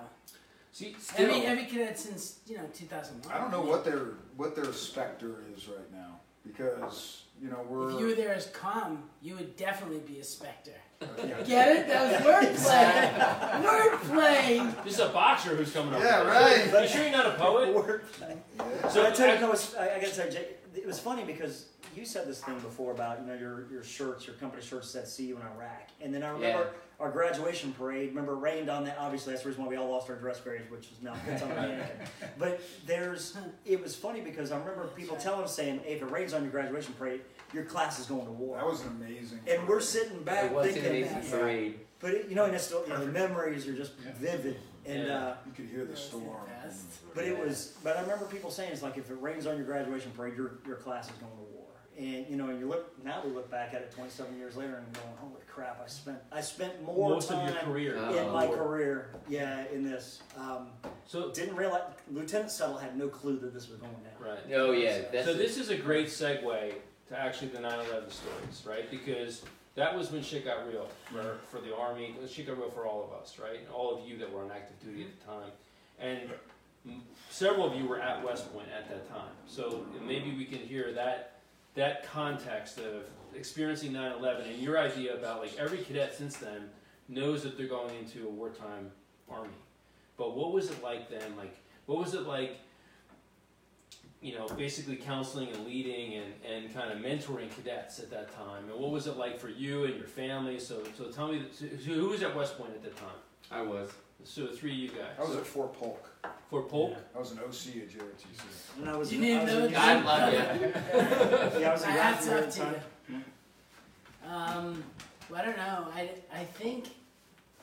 See, 0.72 0.94
still, 1.00 1.30
every 1.30 1.46
every 1.46 1.64
cadet 1.64 1.98
since 1.98 2.40
you 2.46 2.58
know 2.58 2.64
2001. 2.74 3.34
I 3.34 3.40
don't 3.40 3.50
know 3.50 3.62
what 3.62 3.84
their 3.84 4.08
what 4.36 4.54
their 4.54 4.72
specter 4.74 5.36
is 5.56 5.66
right 5.68 5.90
now. 5.90 6.20
because 6.46 7.22
you 7.40 7.48
know 7.50 7.64
we're. 7.68 7.90
If 7.92 8.00
you 8.00 8.06
were 8.06 8.14
there 8.14 8.34
as 8.34 8.46
calm, 8.48 9.04
you 9.22 9.34
would 9.36 9.56
definitely 9.56 10.00
be 10.00 10.18
a 10.20 10.24
specter. 10.24 10.72
yeah. 11.00 11.42
Get 11.44 11.76
it? 11.76 11.88
That 11.88 12.24
was 12.24 12.58
wordplay. 12.62 13.62
wordplay. 13.62 14.84
This 14.84 14.94
is 14.94 15.00
a 15.00 15.08
boxer 15.08 15.54
who's 15.56 15.72
coming 15.72 15.94
up. 15.94 16.02
Yeah, 16.02 16.24
with 16.24 16.32
this. 16.64 16.72
right. 16.72 16.82
You 16.82 16.88
sure 16.88 17.02
you're 17.02 17.12
not 17.12 17.26
a 17.26 17.38
poet? 17.38 17.74
Wordplay. 17.74 18.36
Yeah. 18.56 18.88
So 18.88 19.06
I 19.06 19.10
tell 19.10 19.28
you, 19.28 19.34
I- 19.34 19.40
no, 19.40 19.52
I, 19.78 19.82
I 19.96 20.00
gotta 20.00 20.14
tell 20.14 20.26
you, 20.26 20.32
Jay, 20.32 20.46
it 20.74 20.86
was 20.86 20.98
funny 20.98 21.24
because 21.24 21.66
you 21.98 22.06
said 22.06 22.26
this 22.28 22.42
thing 22.42 22.58
before 22.60 22.92
about 22.92 23.20
you 23.20 23.26
know 23.26 23.34
your 23.34 23.66
your 23.70 23.82
shirts, 23.82 24.26
your 24.26 24.36
company 24.36 24.62
shirts 24.62 24.90
said 24.90 25.06
"See 25.08 25.26
you 25.26 25.36
in 25.36 25.42
Iraq," 25.42 25.88
and 26.00 26.14
then 26.14 26.22
I 26.22 26.28
remember 26.30 26.70
our 27.00 27.10
graduation 27.10 27.72
parade. 27.72 28.08
Remember, 28.08 28.32
it 28.32 28.38
rained 28.38 28.68
on 28.68 28.84
that. 28.86 28.96
Obviously, 28.98 29.32
that's 29.32 29.42
the 29.44 29.50
reason 29.50 29.62
why 29.64 29.68
we 29.70 29.76
all 29.76 29.88
lost 29.90 30.10
our 30.10 30.16
dress 30.16 30.40
grades, 30.40 30.68
which 30.70 30.86
is 30.90 31.00
now 31.02 31.14
it's 31.28 31.42
on 31.42 31.48
the. 31.50 31.84
But 32.38 32.60
there's, 32.86 33.36
it 33.64 33.80
was 33.82 33.94
funny 33.94 34.20
because 34.20 34.50
I 34.52 34.58
remember 34.58 34.86
people 34.88 35.16
telling 35.16 35.44
us 35.44 35.54
saying, 35.54 35.80
hey, 35.84 35.94
"If 35.94 36.02
it 36.02 36.10
rains 36.10 36.34
on 36.34 36.42
your 36.42 36.50
graduation 36.50 36.94
parade, 36.98 37.20
your 37.52 37.64
class 37.64 37.98
is 38.00 38.06
going 38.06 38.26
to 38.26 38.32
war." 38.32 38.56
That 38.56 38.66
was 38.66 38.84
amazing. 38.84 39.40
and 39.48 39.66
we're 39.68 39.80
sitting 39.80 40.22
back 40.22 40.46
It 40.46 40.52
was 40.52 40.66
an 40.68 40.72
thinking, 40.82 41.02
amazing 41.12 41.30
parade. 41.30 41.80
but 42.00 42.10
it, 42.14 42.28
you 42.28 42.34
know, 42.34 42.44
and 42.46 42.54
it's 42.54 42.64
still, 42.64 42.82
you 42.82 42.88
know, 42.92 43.00
the 43.04 43.12
memories 43.12 43.66
are 43.68 43.74
just 43.74 43.92
Yeah. 44.04 44.12
vivid, 44.18 44.56
and. 44.86 45.06
Yeah. 45.06 45.16
Uh, 45.28 45.36
You 45.46 45.52
could 45.52 45.66
hear 45.66 45.80
the 45.80 45.86
That 45.86 45.90
was 45.92 46.00
the 46.02 46.08
storm. 46.18 46.46
best. 46.64 47.14
but 47.14 47.24
it 47.24 47.38
was, 47.38 47.74
but 47.84 47.96
I 47.96 48.00
remember 48.02 48.24
people 48.26 48.50
saying 48.50 48.72
it's 48.72 48.82
like 48.82 48.96
if 48.98 49.08
it 49.10 49.18
rains 49.20 49.46
on 49.46 49.56
your 49.56 49.66
graduation 49.66 50.10
parade, 50.16 50.36
your 50.36 50.58
your 50.66 50.76
class 50.76 51.06
is 51.06 51.12
going 51.18 51.30
to 51.32 51.38
war. 51.54 51.57
And 51.98 52.26
you 52.28 52.36
know, 52.36 52.48
and 52.48 52.60
you 52.60 52.68
look 52.68 53.04
now 53.04 53.22
we 53.24 53.32
look 53.32 53.50
back 53.50 53.74
at 53.74 53.82
it 53.82 53.90
27 53.90 54.36
years 54.38 54.56
later 54.56 54.76
and 54.76 54.92
going, 54.94 55.06
holy 55.18 55.42
crap! 55.48 55.82
I 55.84 55.88
spent 55.88 56.18
I 56.30 56.40
spent 56.40 56.80
more 56.84 57.10
Most 57.10 57.28
time 57.28 57.48
of 57.48 57.54
your 57.54 57.62
career. 57.64 57.98
Uh, 57.98 58.12
in 58.12 58.30
my 58.30 58.46
War. 58.46 58.56
career, 58.56 59.10
yeah, 59.28 59.64
in 59.72 59.82
this. 59.82 60.22
Um, 60.36 60.68
So 61.06 61.30
didn't 61.32 61.56
realize 61.56 61.82
Lieutenant 62.12 62.52
Settle 62.52 62.76
had 62.76 62.96
no 62.96 63.08
clue 63.08 63.38
that 63.40 63.52
this 63.52 63.68
was 63.68 63.80
going 63.80 63.92
down. 63.94 64.30
right. 64.30 64.54
Oh 64.54 64.70
yeah, 64.70 65.02
that's 65.12 65.26
So 65.26 65.34
this 65.34 65.56
is 65.58 65.70
a 65.70 65.76
great 65.76 66.06
segue 66.06 66.74
to 67.08 67.18
actually 67.18 67.48
the 67.48 67.58
9/11 67.58 68.12
stories, 68.12 68.62
right? 68.64 68.88
Because 68.90 69.42
that 69.74 69.96
was 69.96 70.12
when 70.12 70.22
shit 70.22 70.44
got 70.44 70.68
real 70.68 70.88
for, 71.06 71.38
for 71.50 71.60
the 71.60 71.74
army. 71.74 72.14
Shit 72.28 72.46
got 72.46 72.58
real 72.58 72.70
for 72.70 72.86
all 72.86 73.02
of 73.02 73.20
us, 73.20 73.40
right? 73.40 73.60
All 73.74 73.92
of 73.96 74.08
you 74.08 74.18
that 74.18 74.32
were 74.32 74.42
on 74.44 74.52
active 74.52 74.78
duty 74.80 75.02
at 75.04 75.18
the 75.18 75.26
time, 75.26 75.50
and 75.98 76.20
several 77.28 77.66
of 77.66 77.74
you 77.76 77.88
were 77.88 78.00
at 78.00 78.24
West 78.24 78.52
Point 78.52 78.68
at 78.76 78.88
that 78.88 79.08
time. 79.08 79.32
So 79.48 79.84
maybe 80.06 80.32
we 80.36 80.44
can 80.44 80.58
hear 80.58 80.92
that 80.92 81.37
that 81.78 82.04
context 82.04 82.78
of 82.78 83.04
experiencing 83.34 83.92
9/11 83.92 84.50
and 84.50 84.58
your 84.58 84.78
idea 84.78 85.14
about 85.14 85.40
like 85.40 85.56
every 85.58 85.78
cadet 85.78 86.14
since 86.14 86.36
then 86.36 86.68
knows 87.08 87.42
that 87.42 87.56
they're 87.56 87.66
going 87.66 87.94
into 87.96 88.26
a 88.26 88.30
wartime 88.30 88.90
army. 89.30 89.50
But 90.16 90.36
what 90.36 90.52
was 90.52 90.70
it 90.70 90.82
like 90.82 91.08
then? 91.08 91.36
Like 91.36 91.56
what 91.86 91.98
was 91.98 92.14
it 92.14 92.22
like? 92.22 92.58
you 94.20 94.34
know, 94.34 94.48
basically 94.48 94.96
counseling 94.96 95.48
and 95.50 95.64
leading 95.64 96.14
and, 96.14 96.32
and 96.44 96.74
kind 96.74 96.90
of 96.90 96.98
mentoring 96.98 97.48
cadets 97.54 98.00
at 98.00 98.10
that 98.10 98.34
time. 98.34 98.68
And 98.68 98.80
what 98.80 98.90
was 98.90 99.06
it 99.06 99.16
like 99.16 99.38
for 99.38 99.48
you 99.48 99.84
and 99.84 99.94
your 99.94 100.08
family? 100.08 100.58
So, 100.58 100.82
so 100.96 101.04
tell 101.04 101.28
me, 101.28 101.42
so 101.52 101.66
who 101.66 102.08
was 102.08 102.22
at 102.24 102.34
West 102.34 102.58
Point 102.58 102.72
at 102.74 102.82
that 102.82 102.96
time? 102.96 103.14
I 103.50 103.62
was. 103.62 103.90
So 104.24 104.48
three 104.48 104.72
of 104.72 104.78
you 104.78 104.88
guys. 104.88 105.14
I 105.18 105.22
was 105.22 105.36
at 105.36 105.46
Fort 105.46 105.72
Polk. 105.78 106.07
For 106.50 106.62
Polk? 106.62 106.96
I 107.14 107.18
was 107.18 107.32
an 107.32 107.38
OC 107.38 107.76
at 107.82 107.88
JRTC. 107.90 108.78
And 108.78 108.88
I 108.88 108.96
was, 108.96 109.12
You 109.12 109.18
I 109.18 109.22
didn't 109.26 109.44
was 109.44 109.52
know 109.54 109.64
in- 109.66 109.72
God 109.72 110.04
love 110.04 110.32
you. 110.32 110.38
Yeah, 111.60 111.68
I 111.68 111.72
was 111.72 111.82
My 111.84 111.90
in 111.90 111.96
hat's 111.98 112.26
Iraq 112.26 112.44
off 112.44 112.46
the 112.46 112.50
to 112.52 112.58
time. 112.60 112.74
you. 113.10 114.30
Um, 114.30 114.84
well, 115.30 115.40
I 115.40 115.44
don't 115.44 115.56
know. 115.56 115.88
I, 115.94 116.10
I 116.34 116.44
think, 116.44 116.88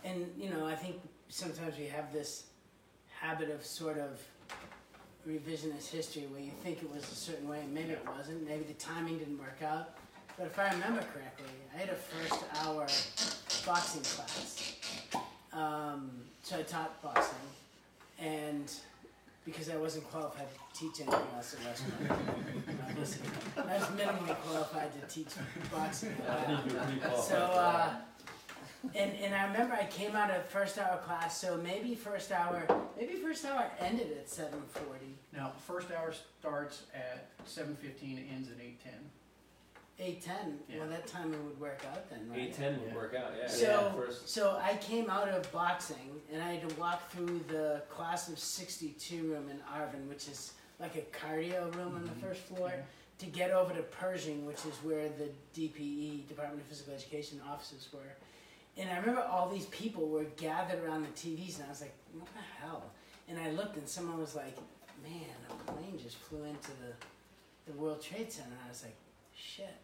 and 0.04 0.32
you 0.38 0.50
know, 0.50 0.66
I 0.66 0.76
think 0.76 0.98
sometimes 1.30 1.78
we 1.78 1.86
have 1.86 2.12
this 2.14 2.46
habit 3.20 3.50
of 3.50 3.66
sort 3.66 3.98
of 3.98 4.20
revisionist 5.28 5.90
history 5.90 6.28
where 6.32 6.42
you 6.42 6.52
think 6.64 6.84
it 6.84 6.94
was 6.94 7.04
a 7.12 7.16
certain 7.16 7.48
way 7.50 7.62
and 7.62 7.74
maybe 7.74 7.92
it 7.92 8.06
wasn't. 8.16 8.48
Maybe 8.48 8.64
the 8.66 8.74
timing 8.74 9.18
didn't 9.18 9.40
work 9.40 9.62
out. 9.64 9.96
But 10.38 10.48
if 10.48 10.60
I 10.60 10.70
remember 10.72 11.02
correctly, 11.14 11.46
I 11.74 11.78
had 11.80 11.90
a 11.90 11.96
first 11.96 12.44
hour 12.62 12.86
boxing 13.66 14.02
class. 14.04 14.76
Um, 15.54 16.12
so 16.44 16.60
I 16.60 16.64
taught 16.64 17.02
boxing, 17.02 17.34
and 18.20 18.72
because 19.46 19.70
I 19.70 19.76
wasn't 19.76 20.10
qualified 20.10 20.48
to 20.48 20.80
teach 20.80 21.02
anything 21.02 21.28
else 21.36 21.56
at 21.56 21.66
West 21.66 21.84
Point, 21.98 22.12
I 22.96 23.00
was, 23.00 23.20
I 23.58 23.78
was 23.78 23.88
minimally 23.90 24.36
qualified 24.42 24.90
to 25.00 25.08
teach 25.14 25.28
boxing. 25.72 26.16
I 26.28 26.36
think 26.44 26.66
you 26.66 26.78
were 26.78 26.84
pretty 26.84 27.00
qualified 27.00 27.24
So, 27.24 27.38
uh, 27.38 27.94
and, 28.96 29.12
and 29.16 29.34
I 29.36 29.46
remember 29.48 29.74
I 29.74 29.86
came 29.86 30.16
out 30.16 30.32
of 30.32 30.46
first 30.46 30.78
hour 30.78 30.98
class, 30.98 31.40
so 31.40 31.58
maybe 31.58 31.96
first 31.96 32.32
hour, 32.32 32.66
maybe 32.98 33.14
first 33.14 33.46
hour 33.46 33.70
ended 33.80 34.12
at 34.18 34.30
seven 34.30 34.62
forty. 34.70 35.16
Now, 35.34 35.52
first 35.68 35.88
hour 35.92 36.14
starts 36.40 36.84
at 36.94 37.30
seven 37.46 37.76
fifteen, 37.76 38.24
ends 38.34 38.50
at 38.50 38.58
eight 38.62 38.84
ten. 38.84 38.94
Eight 39.98 40.22
ten, 40.22 40.60
well 40.70 40.80
Yeah. 40.80 40.86
that 40.88 41.08
timing 41.08 41.46
would 41.46 41.60
work 41.60 41.82
out 41.90 42.10
then, 42.10 42.30
right? 42.30 42.40
Eight 42.40 42.54
ten 42.54 42.82
would 42.82 42.94
work 42.94 43.16
out, 43.16 43.32
yeah. 43.40 43.48
So, 43.48 43.66
yeah, 43.66 43.94
first. 43.94 44.28
so 44.28 44.60
I 44.62 44.76
came 44.78 45.10
out 45.10 45.30
of 45.30 45.50
boxing 45.54 46.22
and 46.32 46.42
I 46.44 46.54
had 46.54 46.68
to 46.70 46.76
walk 46.76 47.10
through 47.12 47.40
the 47.48 47.82
class 47.90 48.28
of 48.28 48.38
62 48.38 49.32
room 49.32 49.50
in 49.50 49.58
Arvin, 49.60 50.08
which 50.10 50.28
is 50.28 50.52
like 50.80 50.96
a 50.98 51.18
cardio 51.18 51.74
room 51.76 51.96
on 51.96 52.04
the 52.04 52.10
mm-hmm. 52.10 52.28
first 52.28 52.42
floor, 52.42 52.74
to 53.20 53.26
get 53.28 53.52
over 53.52 53.74
to 53.74 53.82
Pershing, 53.82 54.46
which 54.46 54.66
is 54.66 54.76
where 54.84 55.08
the 55.08 55.30
DPE, 55.58 56.28
Department 56.28 56.62
of 56.62 56.68
Physical 56.68 56.94
Education 56.94 57.40
offices 57.50 57.88
were. 57.94 58.02
And 58.78 58.90
I 58.90 58.98
remember 58.98 59.22
all 59.22 59.48
these 59.50 59.68
people 59.68 60.10
were 60.10 60.26
gathered 60.36 60.84
around 60.84 61.04
the 61.04 61.10
TVs, 61.10 61.56
and 61.56 61.66
I 61.66 61.70
was 61.70 61.80
like, 61.80 61.94
what 62.14 62.28
the 62.34 62.66
hell? 62.66 62.92
And 63.30 63.40
I 63.40 63.52
looked, 63.52 63.78
and 63.78 63.88
someone 63.88 64.20
was 64.20 64.36
like, 64.36 64.58
man, 65.02 65.30
a 65.50 65.72
plane 65.72 65.98
just 66.02 66.18
flew 66.18 66.44
into 66.44 66.72
the, 66.72 67.72
the 67.72 67.78
World 67.78 68.02
Trade 68.02 68.32
Center. 68.32 68.50
And 68.50 68.60
I 68.66 68.70
was 68.70 68.84
like, 68.84 68.98
shit. 69.34 69.78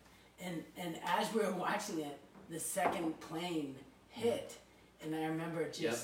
And, 0.43 0.63
and 0.77 0.95
as 1.06 1.34
we 1.34 1.41
were 1.41 1.51
watching 1.51 1.99
it, 1.99 2.17
the 2.49 2.60
second 2.60 3.19
plane 3.19 3.75
hit, 4.10 4.58
and 5.04 5.15
I 5.15 5.25
remember 5.25 5.65
just 5.69 5.82
Yep. 5.82 5.97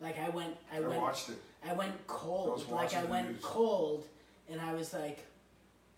like 0.00 0.18
I 0.18 0.28
went, 0.30 0.56
I, 0.72 0.76
I 0.76 0.80
went, 0.80 1.00
watched 1.00 1.28
it. 1.30 1.36
I 1.68 1.72
went 1.74 2.06
cold. 2.06 2.52
was 2.52 2.68
like 2.68 2.94
I 2.94 3.04
went 3.04 3.28
news. 3.28 3.38
cold, 3.42 4.06
and 4.50 4.60
I 4.60 4.72
was 4.72 4.92
like, 4.94 5.24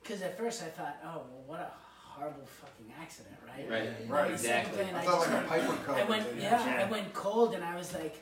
because 0.02 0.22
at 0.22 0.36
first 0.36 0.62
I 0.62 0.66
thought, 0.66 0.96
oh 1.04 1.22
well, 1.30 1.42
what 1.46 1.60
a 1.60 1.70
horrible 2.08 2.44
fucking 2.46 2.92
accident, 3.00 3.36
right? 3.46 3.70
Right. 3.70 3.88
And 4.00 4.10
Right. 4.10 4.30
Exactly. 4.32 4.82
plane, 4.82 4.94
I 4.94 5.00
I 5.00 5.04
felt 5.04 5.20
just 5.20 5.30
like 5.32 5.44
a 5.44 5.48
went, 5.48 5.48
Piper 5.48 5.84
Cub. 5.86 5.96
I 5.96 6.04
went, 6.04 6.24
that 6.24 6.36
they 6.36 6.42
yeah, 6.42 6.58
had. 6.62 6.86
I 6.88 6.90
went 6.90 7.14
cold, 7.14 7.54
and 7.54 7.62
I 7.64 7.76
was 7.76 7.94
like, 7.94 8.16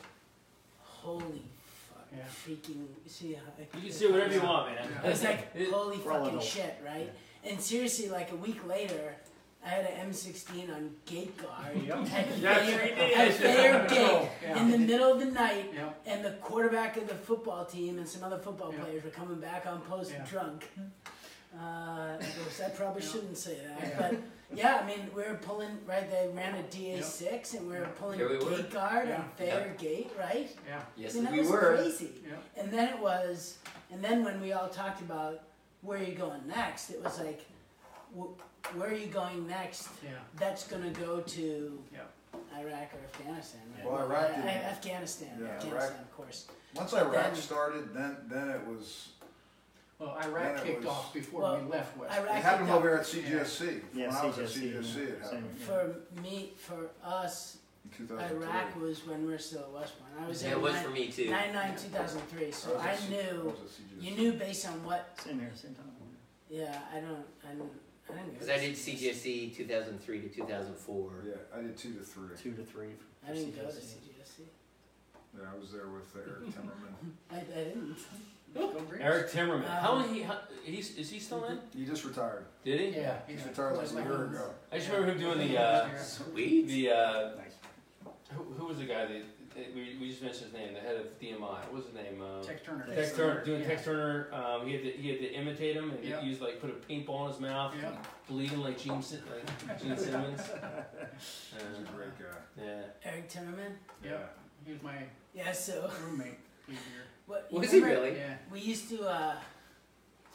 holy 0.82 1.42
fuck, 1.88 2.06
Yeah. 2.14 2.24
freaking, 2.24 2.86
see 3.06 3.34
how 3.34 3.42
I, 3.58 3.76
You 3.78 3.84
can 3.84 3.92
say 3.92 4.10
whatever 4.10 4.34
you 4.34 4.42
want, 4.42 4.74
man. 4.74 4.88
I 5.02 5.08
was 5.08 5.24
like, 5.24 5.56
holy 5.72 5.96
fucking 5.98 6.40
shit, 6.40 6.76
right? 6.84 7.10
And 7.44 7.58
seriously, 7.60 8.10
like 8.10 8.32
a 8.32 8.36
week 8.36 8.66
later, 8.66 9.14
I 9.64 9.68
had 9.68 9.84
an 9.84 10.10
M16 10.10 10.74
on 10.74 10.90
gate 11.04 11.36
guard 11.36 11.76
at 11.76 12.06
That's 12.40 12.60
Thayer, 12.60 12.80
at 12.80 12.96
did. 12.96 13.34
Thayer 13.36 13.86
Gate 13.88 14.28
Yeah. 14.42 14.58
in 14.62 14.70
the 14.70 14.78
middle 14.78 15.12
of 15.12 15.18
the 15.20 15.26
night, 15.26 15.70
Yep. 15.74 16.00
and 16.06 16.24
the 16.24 16.30
quarterback 16.42 16.96
of 16.96 17.06
the 17.08 17.14
football 17.14 17.66
team 17.66 17.98
and 17.98 18.08
some 18.08 18.24
other 18.24 18.38
football 18.38 18.72
Yeah. 18.72 18.80
players 18.84 19.04
were 19.04 19.10
coming 19.10 19.38
back 19.38 19.66
on 19.66 19.82
post 19.82 20.12
Yeah. 20.12 20.24
drunk. 20.24 20.66
Uh, 21.54 21.58
I 21.58 22.18
guess 22.20 22.60
I 22.64 22.70
probably 22.70 23.02
Yeah. 23.02 23.08
shouldn't 23.10 23.36
say 23.36 23.58
that, 23.66 23.80
Yeah. 23.88 23.98
but 24.10 24.20
yeah, 24.56 24.76
I 24.82 24.86
mean, 24.86 25.10
we 25.14 25.22
were 25.24 25.34
pulling 25.42 25.78
right. 25.86 26.08
They 26.10 26.28
ran 26.28 26.54
a 26.54 26.62
DA 26.62 27.02
six, 27.02 27.54
and 27.54 27.66
we 27.66 27.74
were 27.74 27.80
Yeah. 27.82 27.88
pulling 27.98 28.18
Here 28.18 28.28
we 28.30 28.38
were. 28.38 28.50
gate 28.56 28.70
guard 28.70 29.08
Yeah. 29.08 29.16
on 29.16 29.30
Thayer 29.36 29.74
Gate, 29.78 30.10
right? 30.18 30.56
Yeah, 30.66 30.80
Yes, 30.96 31.12
I 31.12 31.14
mean, 31.16 31.24
that 31.24 31.32
we 31.34 31.40
was 31.40 31.48
were. 31.50 31.76
crazy. 31.76 32.12
yeah. 32.26 32.36
And 32.62 32.72
then 32.72 32.88
it 32.88 32.98
was, 32.98 33.58
and 33.90 34.02
then 34.02 34.24
when 34.24 34.40
we 34.40 34.52
all 34.52 34.68
talked 34.68 35.00
about 35.02 35.42
where 35.82 35.98
are 35.98 36.02
you 36.02 36.14
going 36.14 36.46
next, 36.46 36.90
it 36.90 37.02
was 37.02 37.18
like, 37.18 37.40
wh- 38.16 38.30
where 38.74 38.90
are 38.90 38.94
you 38.94 39.06
going 39.06 39.46
next? 39.46 39.88
Yeah. 40.02 40.10
That's 40.38 40.66
gonna 40.66 40.90
go 40.90 41.20
to 41.20 41.82
Yeah. 41.92 42.00
Iraq 42.58 42.94
or 42.94 43.00
Afghanistan, 43.12 43.60
right? 43.76 43.84
Well, 43.84 44.02
Iraq 44.04 44.22
uh, 44.22 44.32
I- 44.32 44.36
didn't- 44.36 44.48
uh, 44.48 44.50
Afghanistan, 44.74 45.38
Yeah, 45.40 45.46
Afghanistan, 45.48 45.72
Iraq- 45.92 46.00
of 46.00 46.16
course. 46.16 46.46
Once 46.74 46.92
Iraq 46.92 47.12
Then- 47.12 47.34
started, 47.36 47.94
then 47.94 48.16
then 48.28 48.50
it 48.50 48.66
was. 48.66 49.08
Well, 49.98 50.16
Then 50.20 50.30
Iraq 50.30 50.58
it 50.58 50.64
kicked 50.64 50.78
was- 50.78 50.86
off 50.88 51.12
before 51.12 51.42
Well, 51.42 51.60
we 51.60 51.70
left 51.70 51.96
West. 51.98 52.18
Iraq 52.18 52.36
It 52.36 52.42
happened 52.42 52.70
over 52.70 52.98
at 52.98 53.06
CGSC. 53.06 53.82
Yeah, 53.92 54.06
when 54.08 54.16
I 54.16 54.26
was 54.26 54.38
at 54.38 54.48
CGSC, 54.48 54.60
CGSC, 54.82 55.02
it 55.02 55.18
yeah, 55.18 55.24
happened. 55.24 55.60
For 55.60 55.96
me, 56.22 56.52
for 56.56 56.90
us, 57.04 57.58
in 57.84 57.90
2003. 57.90 58.46
Iraq 58.46 58.76
was 58.76 59.06
when 59.06 59.26
we 59.26 59.32
were 59.32 59.38
still 59.38 59.60
at 59.62 59.70
West 59.72 59.94
Point. 59.98 60.24
I 60.24 60.28
was 60.28 60.42
Yeah, 60.42 60.50
in 60.52 60.56
it 60.58 60.60
was 60.60 60.72
nine- 60.74 60.84
for 60.84 60.90
me 60.90 61.12
too. 61.12 61.30
99, 61.30 61.76
2003, 61.76 62.50
so 62.52 62.72
was 62.74 62.82
I 62.82 62.90
at 62.92 62.98
C- 62.98 63.06
I 63.06 63.08
knew, 63.32 63.40
was 63.44 63.60
at 63.60 63.68
CGSC. 63.68 64.00
you 64.06 64.16
knew 64.16 64.32
based 64.38 64.66
on 64.68 64.84
what, 64.84 65.20
Same 65.20 65.40
here, 65.40 65.50
same 65.54 65.74
time. 65.74 65.92
yeah, 66.48 66.80
I 66.94 67.00
don't, 67.00 67.26
I 67.44 67.48
didn't, 67.52 67.72
I 68.12 68.16
didn't 68.16 68.26
go 68.26 68.32
Because 68.32 68.46
to 68.48 68.54
I 68.54 68.58
did 68.58 68.74
CGSC 68.74 69.56
2003 69.56 70.20
to 70.22 70.28
2004. 70.28 71.10
Yeah, 71.26 71.34
I 71.56 71.62
did 71.62 71.76
two 71.76 71.94
to 71.94 72.00
three. 72.00 72.28
Two 72.42 72.52
to 72.52 72.62
three. 72.64 72.88
I 73.28 73.32
didn't 73.32 73.54
go 73.56 73.62
to 73.62 73.68
CGSC. 73.68 73.80
CGSC. 73.80 74.42
Yeah, 75.38 75.44
I 75.54 75.58
was 75.58 75.72
there 75.72 75.86
with 75.88 76.14
Eric 76.16 76.46
Timmerman. 76.54 77.12
I, 77.30 77.36
I 77.38 77.64
didn't. 77.64 77.96
Go 78.52 78.66
Greeks. 78.80 78.96
Eric 79.04 79.30
Timmerman. 79.30 79.64
how 79.64 79.92
Um, 79.92 80.02
many? 80.02 80.14
He, 80.18 80.22
how, 80.24 80.38
he's, 80.64 80.96
is 80.98 81.08
he 81.08 81.20
still 81.20 81.44
in? 81.44 81.60
He 81.72 81.84
just 81.84 82.04
retired. 82.04 82.46
Did 82.64 82.80
he? 82.80 83.00
Yeah. 83.00 83.18
He's 83.28 83.38
yeah. 83.42 83.46
retired 83.48 83.76
like 83.76 83.88
a 83.88 83.94
Like 83.94 84.04
year 84.06 84.14
a- 84.24 84.28
ago. 84.28 84.50
I 84.72 84.78
just 84.78 84.90
remember 84.90 85.12
him 85.12 85.20
doing 85.20 85.38
the. 85.48 85.60
Uh, 85.60 85.96
Sweet. 85.98 86.66
the 86.66 86.90
uh, 86.90 87.30
Nice. 87.36 87.54
who, 88.34 88.42
who 88.58 88.66
was 88.66 88.78
the 88.78 88.86
guy 88.86 89.06
that 89.06 89.22
we, 89.56 89.96
we 90.00 90.08
just 90.10 90.22
mentioned 90.22 90.46
his 90.46 90.52
name, 90.54 90.74
the 90.74 90.80
head 90.80 90.96
of 90.96 91.18
DMI. 91.20 91.40
What 91.40 91.72
was 91.74 91.84
his 91.86 91.94
name? 91.94 92.22
Um, 92.22 92.42
Tex 92.44 92.62
Turner. 92.64 92.86
Tex 92.94 93.16
Turner, 93.16 93.44
doing 93.44 93.60
Yeah. 93.62 93.68
Tex 93.68 93.84
Turner, 93.84 94.28
um, 94.32 94.66
he 94.66 94.72
had 94.74 94.82
to 94.82 94.90
he 94.90 95.08
had 95.10 95.18
to 95.18 95.32
imitate 95.32 95.76
him 95.76 95.90
and 95.90 96.04
Yeah. 96.04 96.20
he 96.20 96.28
used 96.28 96.40
like 96.40 96.60
put 96.60 96.70
a 96.70 96.74
paintball 96.74 97.26
in 97.26 97.32
his 97.32 97.40
mouth, 97.40 97.74
Yeah. 97.80 97.92
bleeding 98.28 98.60
like 98.60 98.78
Gene 98.78 98.92
like 98.94 99.80
Gene 99.82 99.96
Simmons. 99.96 100.40
He's 100.48 101.54
Uh, 101.54 101.82
a 101.82 101.96
great 101.96 102.18
guy. 102.18 102.62
yeah. 102.64 102.82
Eric 103.04 103.28
Timmerman. 103.30 103.72
Yeah. 104.04 104.18
He 104.64 104.72
was 104.72 104.82
my 104.82 104.94
Yeah, 105.34 105.52
so 105.52 105.90
roommate. 106.06 106.38
What? 107.26 107.48
you 107.50 107.58
Was 107.60 107.70
he 107.72 107.80
really? 107.80 108.16
Yeah. 108.16 108.36
We 108.52 108.60
used 108.60 108.88
to, 108.90 109.02
uh, 109.08 109.34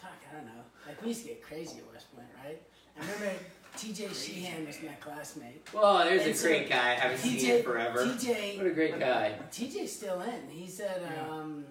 talk, 0.02 0.12
I 0.32 0.36
don't 0.36 0.46
know, 0.46 0.52
like 0.88 1.02
we 1.02 1.10
used 1.10 1.22
to 1.24 1.28
get 1.30 1.42
crazy 1.42 1.80
at 1.80 1.92
West 1.92 2.14
Point, 2.16 2.28
right? 2.44 2.62
I 2.98 3.00
remember 3.02 3.40
TJ 3.78 4.14
Sheehan 4.14 4.66
was 4.66 4.82
my 4.82 4.94
classmate. 4.94 5.68
Well, 5.74 6.04
there's 6.06 6.22
And 6.24 6.32
a 6.32 6.36
so- 6.36 6.48
great 6.48 6.70
guy. 6.70 6.92
I 6.92 6.96
haven't 6.96 7.18
seen 7.20 7.38
TJ, 7.38 7.58
him 7.58 7.64
forever. 7.64 8.06
What 8.06 8.18
TJ, 8.18 8.60
a 8.66 8.70
great 8.72 9.00
guy. 9.00 9.38
TJ's 9.52 9.92
still 9.92 10.22
in. 10.22 10.50
He's 10.50 10.80
at, 10.80 11.02
Yeah. 11.02 11.30
um, 11.30 11.66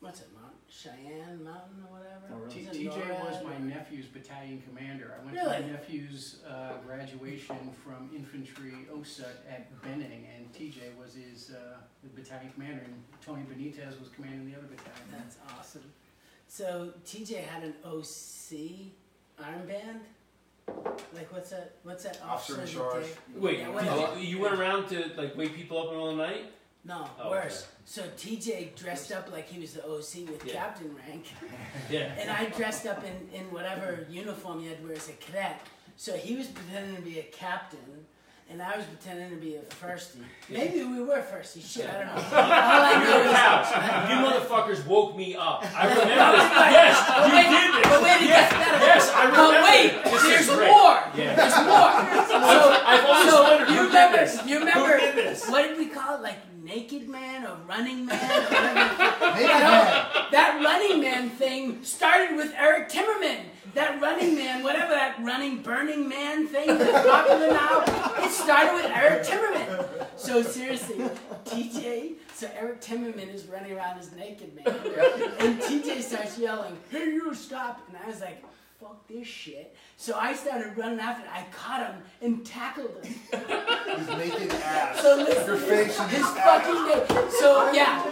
what's 0.00 0.20
it, 0.20 0.28
Mount 0.34 0.54
Cheyenne 0.68 1.42
Mountain 1.44 1.84
or 1.88 1.98
whatever? 1.98 2.26
Oh, 2.32 2.36
really? 2.38 2.54
T- 2.54 2.60
He's 2.84 2.92
TJ 2.92 3.08
was 3.24 3.44
my 3.44 3.56
or- 3.56 3.58
nephew's 3.58 4.06
battalion 4.06 4.62
commander. 4.62 5.14
I 5.20 5.24
went 5.24 5.36
to 5.38 5.44
my 5.44 5.58
nephew's 5.72 6.42
uh, 6.48 6.78
graduation 6.86 7.56
from 7.84 8.10
infantry 8.14 8.86
OSUT 8.92 9.26
at 9.50 9.82
Benning, 9.82 10.26
and 10.34 10.52
TJ 10.52 10.96
was 10.98 11.14
his 11.14 11.50
uh, 11.50 11.78
the 12.02 12.08
battalion 12.10 12.52
commander, 12.52 12.82
and 12.84 13.02
Tony 13.24 13.42
Benitez 13.42 13.98
was 14.00 14.08
commanding 14.14 14.50
the 14.50 14.56
other 14.56 14.66
battalion. 14.68 15.08
That's 15.10 15.36
awesome. 15.58 15.92
So 16.48 16.92
TJ 17.04 17.36
had 17.44 17.64
an 17.64 17.74
OC 17.84 18.92
armband. 19.40 20.00
Like 21.14 21.32
what's 21.32 21.50
that? 21.50 21.72
What's 21.82 22.04
that 22.04 22.20
Officer 22.26 22.54
in 22.54 22.60
officer? 22.60 22.78
charge. 22.78 23.06
Wait, 23.34 23.58
Yeah, 23.60 23.68
what 23.70 24.16
you- 24.18 24.22
you 24.22 24.38
went 24.40 24.54
around 24.58 24.88
to 24.88 25.10
like 25.16 25.36
wake 25.36 25.54
people 25.54 25.78
up 25.78 25.84
in 25.86 25.90
the 25.90 25.96
middle 25.96 26.10
of 26.10 26.16
the 26.16 26.22
night? 26.22 26.52
No, 26.84 27.08
Oh, 27.20 27.30
worse. 27.30 27.66
So 27.84 28.02
TJ 28.16 28.74
dressed 28.74 29.12
up 29.12 29.30
like 29.30 29.48
he 29.48 29.60
was 29.60 29.72
the 29.74 29.84
OC 29.84 30.24
with 30.26 30.44
Yeah. 30.44 30.54
captain 30.54 30.96
rank, 30.96 31.26
Yeah. 31.90 32.12
and 32.18 32.28
I 32.30 32.46
dressed 32.46 32.86
up 32.86 33.04
in, 33.04 33.28
in 33.32 33.52
whatever 33.52 34.04
uniform 34.10 34.60
you 34.60 34.70
had 34.70 34.78
to 34.80 34.84
wear 34.86 34.96
as 34.96 35.08
a 35.08 35.12
cadet. 35.12 35.60
So 35.96 36.16
he 36.16 36.34
was 36.34 36.48
pretending 36.48 36.96
to 36.96 37.02
be 37.02 37.20
a 37.20 37.24
captain, 37.24 38.06
and 38.52 38.60
I 38.62 38.76
was 38.76 38.84
pretending 38.84 39.30
to 39.30 39.36
be 39.36 39.56
a 39.56 39.62
firstie. 39.62 40.20
Maybe 40.50 40.84
we 40.84 41.02
were 41.02 41.22
firstie. 41.24 41.64
Shit, 41.64 41.88
I 41.88 42.04
don't 42.04 42.06
know. 42.06 42.12
All 42.36 42.82
I 42.84 42.92
You 42.92 43.08
know 43.08 43.20
is 43.24 43.32
couch. 43.32 43.68
You 44.10 44.16
motherfuckers 44.20 44.86
woke 44.86 45.16
me 45.16 45.34
up. 45.34 45.64
I 45.74 45.88
remember 45.88 46.36
this. 46.36 46.52
Yes, 46.76 46.94
But 47.08 47.26
you 47.28 47.34
wait, 47.34 47.48
did 47.48 47.68
this. 47.74 47.88
but 47.88 48.02
wait, 48.02 48.20
it 48.22 48.28
yes, 48.28 48.52
gets 48.52 48.62
better. 48.62 48.84
yes, 48.84 49.12
I 49.14 49.22
remember. 49.24 49.52
But 49.52 49.62
wait, 49.64 50.04
this 50.04 50.22
there's 50.22 50.48
is 50.48 50.54
great. 50.56 50.68
more. 50.70 50.98
Yeah. 51.16 51.34
There's 51.34 51.56
more. 51.64 51.90
So, 52.28 52.36
I've 52.84 53.04
always 53.06 53.30
so 53.32 53.42
wondered 53.42 53.68
you 53.70 53.76
who 53.80 53.86
remember? 53.88 54.16
did 54.18 54.28
this. 54.28 54.46
You 54.46 54.58
remember? 54.58 54.92
Who 54.92 55.00
did 55.00 55.14
this? 55.16 55.48
What 55.48 55.62
did 55.68 55.78
we 55.78 55.86
call 55.86 56.16
it? 56.16 56.22
Like 56.22 56.38
naked 56.62 57.08
man 57.08 57.44
or 57.44 57.56
running 57.68 58.06
man? 58.06 58.20
Or 58.20 58.20
that 60.30 60.60
running 60.64 61.00
man 61.00 61.30
thing 61.30 61.82
started 61.82 62.36
with 62.36 62.52
Eric 62.56 62.88
Timmerman. 62.88 63.40
That 63.74 64.00
running 64.00 64.34
man, 64.34 64.62
whatever 64.62 64.92
that 64.92 65.16
running 65.22 65.62
Burning 65.62 66.08
Man 66.08 66.46
thing 66.46 66.78
that's 66.78 67.08
popular 67.08 67.48
now, 67.48 67.82
it 68.22 68.30
started 68.30 68.74
with 68.74 68.86
Eric 68.94 69.24
Timmerman. 69.24 70.06
So 70.16 70.42
seriously, 70.42 70.98
TJ, 71.46 72.14
so 72.34 72.50
Eric 72.54 72.82
Timmerman 72.82 73.32
is 73.32 73.46
running 73.46 73.72
around 73.72 73.98
as 73.98 74.12
naked 74.12 74.54
man, 74.54 74.66
and 75.38 75.58
TJ 75.60 76.02
starts 76.02 76.38
yelling, 76.38 76.76
"Hey, 76.90 77.06
you 77.06 77.34
stop!" 77.34 77.80
And 77.88 77.96
I 77.96 78.06
was 78.08 78.20
like. 78.20 78.44
Fuck 78.82 79.06
this 79.06 79.28
shit. 79.28 79.76
So 79.96 80.14
I 80.18 80.34
started 80.34 80.76
running 80.76 80.98
after. 80.98 81.22
Him. 81.22 81.30
I 81.32 81.44
caught 81.52 81.86
him 81.86 82.02
and 82.20 82.44
tackled 82.44 82.90
him. 83.04 83.14
His 83.96 84.08
naked 84.08 84.50
ass. 84.50 85.00
So 85.00 85.16
listen, 85.18 85.46
Your 85.46 85.56
face 85.56 86.00
in 86.00 86.08
his 86.08 86.26
fucking 86.26 86.86
naked. 86.88 87.30
So 87.30 87.70
yeah, 87.70 88.02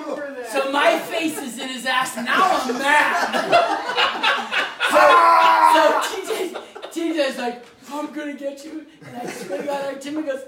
so 0.52 0.70
my 0.70 0.96
face 1.00 1.38
is 1.38 1.58
in 1.58 1.70
his 1.70 1.86
ass. 1.86 2.14
Now 2.18 2.60
I'm 2.62 2.78
mad. 2.78 3.34
so, 4.92 5.00
so 5.74 5.82
TJ, 6.06 6.54
TJ's 6.92 7.38
like, 7.38 7.64
I'm 7.90 8.12
gonna 8.12 8.34
get 8.34 8.64
you. 8.64 8.86
And 9.06 9.16
I 9.16 9.26
swear 9.26 9.58
to 9.62 9.64
God, 9.66 9.86
like, 9.86 10.00
Timmy 10.00 10.22
goes, 10.22 10.42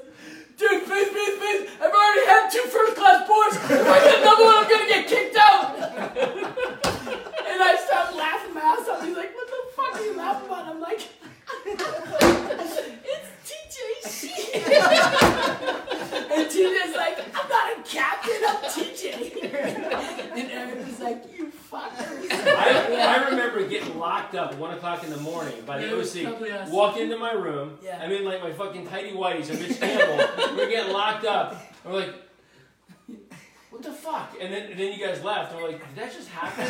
dude, 0.57 0.85
please, 0.85 1.09
please, 1.09 1.39
please. 1.39 1.69
I've 1.83 1.91
already 1.93 2.27
had 2.27 2.49
two 2.49 2.63
first 2.69 2.95
class 2.97 3.27
boards. 3.27 3.57
If 3.57 3.89
I 3.89 3.99
get 4.05 4.21
another 4.23 4.45
one, 4.45 4.55
I'm 4.57 4.71
gonna 4.71 4.87
get 4.89 5.09
kicked 5.09 5.37
out. 5.37 5.75
and 7.53 7.63
I 7.63 7.77
start 7.89 8.15
laughing 8.15 8.55
my 8.55 8.61
ass 8.61 8.89
off. 8.89 9.03
He's 9.05 9.17
like, 9.17 9.35
what 9.35 9.47
the 9.49 9.57
fuck 9.77 9.95
are 10.01 10.05
you 10.05 10.17
laughing 10.17 10.47
about? 10.47 10.67
I'm 10.67 10.81
like, 10.81 11.01
it's 13.05 13.29
TJ 13.49 13.77
Sheehan. 14.11 14.72
And 14.83 16.49
TJ's 16.49 16.95
like, 16.97 17.19
I'm 17.35 17.49
not 17.49 17.79
a 17.79 17.83
captain, 17.85 18.41
I'm 18.47 18.57
TJ. 18.71 20.35
and 20.35 20.51
Eric 20.51 20.87
was 20.87 21.01
like, 21.01 21.25
you 21.37 21.53
fuckers. 21.71 22.31
I, 22.31 22.95
I 23.25 23.29
remember 23.31 23.67
getting 23.67 23.99
locked 23.99 24.35
up 24.35 24.53
at 24.53 24.59
one 24.59 24.75
o'clock 24.75 25.05
in 25.05 25.11
the 25.11 25.17
morning 25.19 25.63
by 25.67 25.79
the 25.79 25.89
it 25.91 25.97
was 25.97 26.17
OC. 26.17 26.25
probably 26.25 26.51
us. 26.53 26.71
Walk 26.71 26.97
into 26.97 27.17
my 27.19 27.33
room. 27.33 27.79
Yeah. 27.83 28.01
I'm 28.03 28.11
in 28.13 28.25
like 28.25 28.43
my 28.43 28.53
fucking 28.53 28.87
tidy 28.87 29.13
whities 29.13 29.51
and 29.51 29.61
Mitch 29.61 29.79
Campbell. 29.79 30.57
we're 30.57 30.69
getting 30.71 30.93
locked 30.93 31.25
up. 31.25 31.63
We're 31.85 31.93
like, 32.01 32.15
what 33.71 33.83
the 33.83 33.93
fuck? 33.93 34.35
And 34.41 34.53
then 34.53 34.71
and 34.71 34.79
then 34.79 34.93
you 34.99 35.05
guys 35.05 35.25
left. 35.25 35.55
I'm 35.55 35.63
like, 35.63 35.79
did 35.95 35.97
that 35.97 36.13
just 36.13 36.29
happen? 36.29 36.67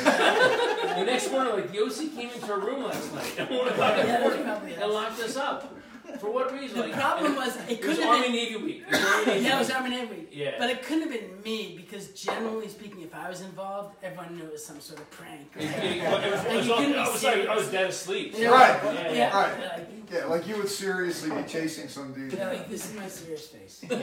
the 0.98 1.04
next 1.04 1.30
morning, 1.32 1.52
like 1.54 1.72
the 1.72 1.80
OC 1.82 2.14
came 2.14 2.30
into 2.30 2.50
our 2.52 2.60
room 2.60 2.84
last 2.84 3.12
night 3.14 3.38
at 3.40 3.50
one 3.50 3.68
o'clock 3.68 3.98
in 3.98 4.06
Yeah, 4.06 4.06
the 4.06 4.06
that's 4.06 4.22
morning 4.22 4.44
probably 4.44 4.74
and 4.74 4.82
us. 4.84 4.92
locked 4.92 5.20
us 5.20 5.36
up. 5.36 5.74
For 6.20 6.30
what 6.32 6.52
reason? 6.52 6.76
The 6.78 6.84
like, 6.88 6.92
problem 6.94 7.34
was, 7.36 7.56
it 7.56 7.70
it 7.70 7.82
couldn't 7.82 8.02
have 8.02 8.08
Army 8.10 8.22
been. 8.22 8.32
Navy 8.32 8.56
week. 8.56 8.84
It 8.88 9.58
was 9.58 9.70
Army 9.70 9.90
Navy 9.90 10.02
Yeah, 10.06 10.10
week. 10.10 10.28
Yeah. 10.32 10.54
But 10.58 10.70
it 10.70 10.82
couldn't 10.82 11.02
have 11.02 11.10
been 11.12 11.42
me 11.44 11.74
because 11.76 12.08
generally 12.08 12.68
speaking, 12.68 13.02
if 13.02 13.14
I 13.14 13.28
was 13.28 13.40
involved, 13.40 13.96
everyone 14.02 14.36
knew 14.36 14.44
it 14.44 14.52
was 14.52 14.64
some 14.64 14.80
sort 14.80 15.00
of 15.00 15.10
prank. 15.10 15.48
It- 15.56 15.64
it- 15.64 16.02
it 16.02 16.32
was- 16.32 16.44
it 16.44 16.54
was- 16.56 16.66
You 16.66 16.74
I 16.96 17.08
was 17.08 17.22
like, 17.24 17.46
I 17.48 17.54
was 17.56 17.68
dead 17.68 17.86
asleep. 17.90 18.34
Yeah. 18.36 18.48
Right. 18.48 18.80
Yeah, 18.84 18.92
Yeah, 18.92 19.12
yeah. 19.12 19.36
Right. 19.42 19.58
like, 19.78 19.88
Yeah, 20.12 20.24
like 20.26 20.46
you 20.46 20.56
would 20.56 20.68
seriously 20.68 21.30
be 21.30 21.42
chasing 21.48 21.88
some 21.88 22.12
dude. 22.12 22.30
they're 22.32 22.52
like, 22.52 22.68
this 22.68 22.84
is 22.90 22.94
my 22.96 23.08
serious 23.08 23.46
face. 23.48 23.82
no, 23.90 23.98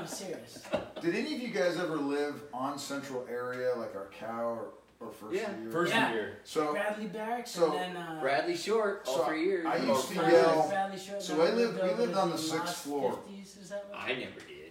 I'm 0.00 0.06
serious. 0.06 0.62
Did 1.02 1.14
any 1.14 1.34
of 1.34 1.40
you 1.42 1.48
guys 1.48 1.76
ever 1.78 1.96
live 1.96 2.42
on 2.52 2.78
Central 2.78 3.26
area, 3.30 3.74
like 3.76 3.94
our 3.94 4.08
cow 4.18 4.42
or, 4.42 4.68
or 5.00 5.10
first 5.10 5.34
Yeah. 5.34 5.40
year? 5.60 5.70
First 5.70 5.92
Yeah. 5.92 6.12
year. 6.12 6.38
So, 6.44 6.72
Bradley 6.72 7.06
Barracks 7.06 7.50
So, 7.50 7.76
and 7.76 7.94
then 7.94 8.02
uh, 8.02 8.18
Bradley 8.20 8.56
Short, 8.56 9.02
all 9.06 9.18
So, 9.18 9.24
three 9.26 9.44
years. 9.44 9.66
I 9.66 9.76
used 9.76 10.08
to 10.08 10.14
five. 10.14 10.32
yell- 10.32 10.68
Bradley 10.68 10.98
Short, 10.98 11.22
so 11.22 11.36
then 11.36 11.46
I 11.46 11.50
lived- 11.54 11.74
we 11.76 11.80
over 11.82 12.02
lived 12.02 12.16
on 12.16 12.30
the 12.30 12.36
the 12.36 12.42
sixth 12.42 12.58
lost 12.66 12.82
floor. 12.84 13.12
50s, 13.12 13.56
is 13.62 13.68
that 13.70 13.88
what? 13.90 13.98
I 14.00 14.08
never 14.14 14.40
did. 14.40 14.62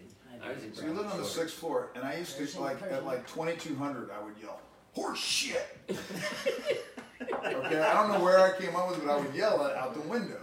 I 0.44 0.50
was 0.54 0.64
in 0.64 0.76
so 0.76 0.84
we 0.84 0.90
lived 0.90 1.00
on 1.00 1.06
the 1.06 1.12
Bradley 1.16 1.30
sixth 1.30 1.56
floor, 1.58 1.90
and 1.96 2.04
I 2.04 2.16
used 2.18 2.34
to 2.38 2.44
Persian, 2.44 2.62
like 2.62 2.82
at 2.84 2.90
Persian. 2.90 3.06
like 3.06 3.28
2200, 3.28 4.12
I 4.12 4.22
would 4.24 4.38
yell, 4.38 4.60
"Horse 4.94 5.18
shit!" 5.20 5.78
okay, 5.90 7.80
I 7.82 7.94
don't 7.94 8.12
know 8.12 8.24
where 8.24 8.40
I 8.40 8.52
came 8.60 8.76
up 8.76 8.90
with 8.90 8.98
it, 9.00 9.06
but 9.06 9.12
I 9.12 9.18
would 9.20 9.34
yell 9.34 9.66
it 9.66 9.76
out 9.76 9.94
the 9.94 10.02
window. 10.02 10.42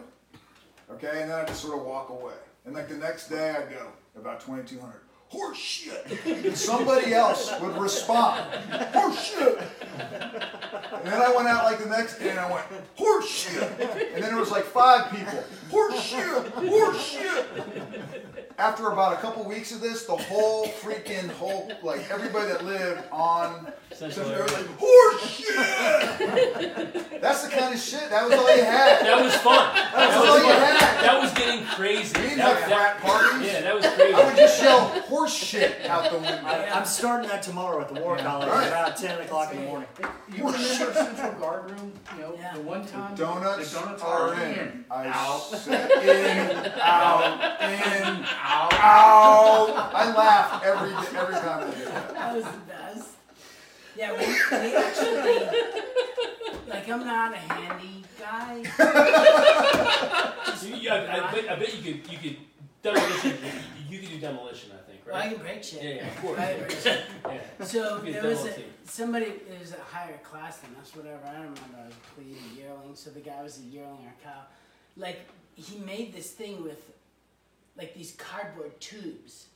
Okay, 0.91 1.23
and 1.23 1.31
then 1.31 1.39
I 1.41 1.45
just 1.45 1.63
sort 1.63 1.79
of 1.79 1.85
walk 1.87 2.09
away. 2.11 2.35
And 2.65 2.75
like 2.75 2.89
the 2.89 2.97
next 2.97 3.29
day, 3.29 3.51
I'd 3.51 3.71
go 3.71 3.89
about 4.17 4.41
2200. 4.41 4.81
Horse 4.83 5.03
shit! 5.63 6.07
And 6.27 6.57
somebody 6.57 7.15
else 7.15 7.53
would 7.61 7.77
respond, 7.77 8.41
horse 8.93 9.25
shit! 9.25 9.59
And 10.93 11.07
then 11.07 11.21
I 11.21 11.35
went 11.35 11.49
out 11.49 11.65
like 11.65 11.79
the 11.79 11.89
next 11.89 12.19
day 12.19 12.31
and 12.31 12.39
I 12.39 12.53
went, 12.53 12.67
horse 12.97 13.29
shit! 13.29 13.63
And 14.15 14.23
then 14.23 14.37
it 14.37 14.39
was 14.39 14.51
like 14.51 14.65
five 14.65 15.11
people, 15.11 15.43
horse 15.71 16.01
shit! 16.01 16.53
Horse 18.53 18.59
shit! 18.59 18.59
After 18.59 18.91
about 18.91 19.13
a 19.15 19.17
couple 19.17 19.45
weeks 19.45 19.73
of 19.73 19.81
this, 19.81 20.05
the 20.05 20.17
whole 20.17 20.67
freaking 20.67 21.29
whole, 21.31 21.71
like 21.83 22.11
everybody 22.11 22.49
that 22.49 22.65
lived 22.65 23.03
on 23.11 23.73
Central 23.93 24.29
they 24.29 24.37
were 24.37 24.47
like, 24.47 24.67
horse 24.79 25.27
shit! 25.31 27.21
That's 27.21 27.45
the 27.45 27.51
kind 27.51 27.75
of 27.75 27.81
shit, 27.81 28.11
that 28.11 28.29
was 28.29 28.39
all 28.39 28.57
you 28.57 28.65
had. 28.65 29.05
That 29.07 29.23
was 29.23 29.35
fun. 29.37 29.75
That's 29.95 30.17
was 30.19 30.29
all 30.29 30.39
you 30.39 30.45
had. 30.53 30.81
That 31.05 31.21
was 31.23 31.33
getting 31.33 31.65
crazy. 31.67 32.13
We 32.17 32.23
didn't 32.29 32.39
That- 32.39 32.57
have 32.59 32.69
frat 32.69 33.01
parties. 33.01 33.47
yeah, 33.47 33.61
that 33.63 33.75
was 33.75 33.87
crazy. 33.87 34.15
I 34.15 34.19
would 34.19 34.27
crazy. 34.35 34.41
just 34.43 34.63
yell 34.63 34.81
horse 35.03 35.35
shit 35.35 35.87
out 35.87 36.11
the 36.11 36.19
window. 36.19 36.41
I, 36.45 36.69
I'm 36.71 36.85
starting 36.85 37.29
that 37.29 37.43
tomorrow 37.43 37.81
at 37.81 37.89
the 37.95 38.01
War 38.01 38.17
College 38.17 38.49
Right. 38.49 38.67
about 38.69 38.97
10 38.97 39.21
o'clock 39.21 39.53
in 39.53 39.61
the 39.61 39.67
morning. 39.67 39.89
You 40.35 40.45
remember 40.47 40.59
Central 40.59 41.33
Guard 41.35 41.71
Room? 41.71 41.93
You 42.17 42.23
know, 42.23 42.35
Yeah. 42.39 42.55
the 42.55 42.61
one 42.63 42.87
time. 42.87 43.15
Donuts, 43.15 43.73
the 43.73 43.81
donuts 43.81 44.03
are 44.03 44.31
are 44.35 44.43
in. 44.43 44.85
I 44.91 45.09
Out. 45.09 45.41
said 45.43 45.91
in, 46.03 46.73
out, 46.81 47.61
in, 47.63 48.25
out, 48.43 48.73
out. 48.75 49.93
I 49.95 50.15
laugh 50.15 50.63
every 50.65 50.93
every 51.19 51.35
time 51.35 51.69
I 51.69 51.75
do 51.75 51.85
that. 51.85 52.15
That 52.15 52.35
was 52.35 52.45
the 52.45 52.59
best. 52.69 53.09
Yeah, 53.97 54.13
we, 54.13 54.19
we 54.27 54.77
actually, 54.77 55.47
like, 56.67 56.89
I'm 56.89 57.05
not 57.07 57.35
a 57.35 57.37
handy 57.37 58.05
guy. 58.19 58.63
You- 60.63 60.77
yeah, 60.77 60.95
I, 60.95 61.33
bet, 61.35 61.51
I 61.51 61.57
bet 61.57 61.75
you 61.75 61.83
could 61.95 62.13
you 62.13 62.19
could 62.19 62.37
demolition. 62.83 63.37
You, 63.89 63.97
you 63.97 63.99
could 64.01 64.11
do 64.11 64.19
demolition. 64.19 64.71
I 64.73 64.91
think, 64.91 65.01
Well, 65.07 65.17
I 65.17 65.19
right? 65.21 65.31
can 65.35 65.41
break 65.43 65.63
shit. 65.63 65.83
Yeah, 65.83 65.91
yeah, 65.91 66.07
of 66.09 66.17
course. 66.23 66.39
I 66.39 66.53
can 66.55 66.59
break 66.61 66.71
shit. 66.81 67.01
Yeah. 67.27 67.65
So 67.65 67.97
You 67.97 68.03
could 68.03 68.15
there 68.15 68.23
was 68.31 68.39
demo 68.39 68.51
a, 68.51 68.55
team. 68.57 68.65
somebody, 68.85 69.27
it 69.27 69.59
was 69.61 69.73
a 69.73 69.81
higher 69.95 70.19
class 70.23 70.59
than 70.59 70.75
us, 70.81 70.95
whatever. 70.97 71.21
I 71.27 71.33
don't 71.35 71.43
remember. 71.43 71.79
I 71.83 71.87
was 71.87 71.95
a 72.19 72.21
a 72.21 72.61
yearling. 72.63 72.95
So 72.95 73.11
the 73.11 73.21
guy 73.21 73.43
was 73.43 73.59
a 73.59 73.63
yearling 73.63 74.07
or 74.07 74.15
cow. 74.25 74.43
Like, 74.97 75.21
he 75.55 75.79
made 75.79 76.13
this 76.15 76.31
thing 76.31 76.63
with, 76.63 76.92
like, 77.77 77.95
these 77.95 78.15
cardboard 78.19 78.79
tubes. 78.81 79.47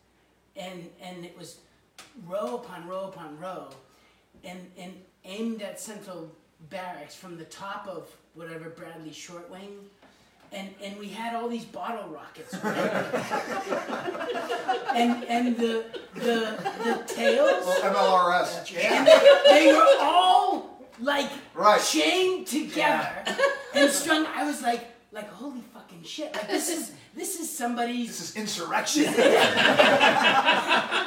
and 0.56 0.88
and 1.02 1.24
it 1.24 1.36
was 1.38 1.58
row 2.26 2.54
upon 2.56 2.86
row 2.88 3.04
upon 3.08 3.38
row, 3.38 3.68
and 4.44 4.70
and 4.78 4.92
aimed 5.24 5.62
at 5.62 5.78
Central 5.80 6.30
Barracks 6.70 7.14
from 7.14 7.36
the 7.36 7.44
top 7.44 7.86
of 7.88 8.08
whatever 8.34 8.70
Bradley 8.70 9.12
Short 9.12 9.50
Wing. 9.50 9.76
And, 10.52 10.70
and 10.80 10.96
we 10.98 11.08
had 11.08 11.34
all 11.34 11.48
these 11.48 11.64
bottle 11.64 12.08
rockets, 12.08 12.54
right? 12.62 12.76
and 14.94 15.24
and 15.24 15.56
the 15.56 15.84
the 16.14 16.56
the 16.84 17.04
tails, 17.06 17.64
MLRS. 17.80 18.74
and 18.84 19.06
they 19.50 19.72
were 19.72 19.96
all 20.00 20.80
like 21.00 21.30
Right. 21.54 21.82
chained 21.82 22.46
together 22.46 23.08
and 23.74 23.90
strung. 23.90 24.26
I 24.26 24.44
was 24.46 24.62
like, 24.62 24.86
like 25.12 25.28
holy 25.28 25.60
fucking 25.96 26.04
shit! 26.04 26.34
Like 26.34 26.48
this 26.48 26.68
is 26.68 26.92
this 27.14 27.40
is 27.40 27.56
somebody's. 27.56 28.08
This 28.08 28.30
is 28.30 28.36
insurrection. 28.36 29.04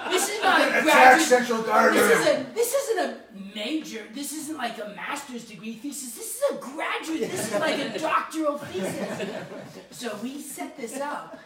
This 0.09 0.27
is 0.29 0.41
not 0.41 0.67
a 0.67 0.81
graduate. 0.81 1.27
Central 1.27 1.61
Garden. 1.61 1.95
This 1.95 2.19
isn't. 2.19 2.55
This 2.55 2.73
isn't 2.73 2.99
a 2.99 3.55
major. 3.55 4.03
This 4.13 4.33
isn't 4.33 4.57
like 4.57 4.77
a 4.79 4.89
master's 4.95 5.45
degree 5.45 5.73
thesis. 5.73 6.15
This 6.15 6.35
is 6.35 6.41
a 6.51 6.59
graduate. 6.59 7.29
This 7.31 7.53
is 7.53 7.59
like 7.59 7.79
a 7.79 7.99
doctoral 7.99 8.57
thesis. 8.57 9.29
So 9.91 10.17
we 10.23 10.41
set 10.41 10.75
this 10.75 10.99
up, 10.99 11.39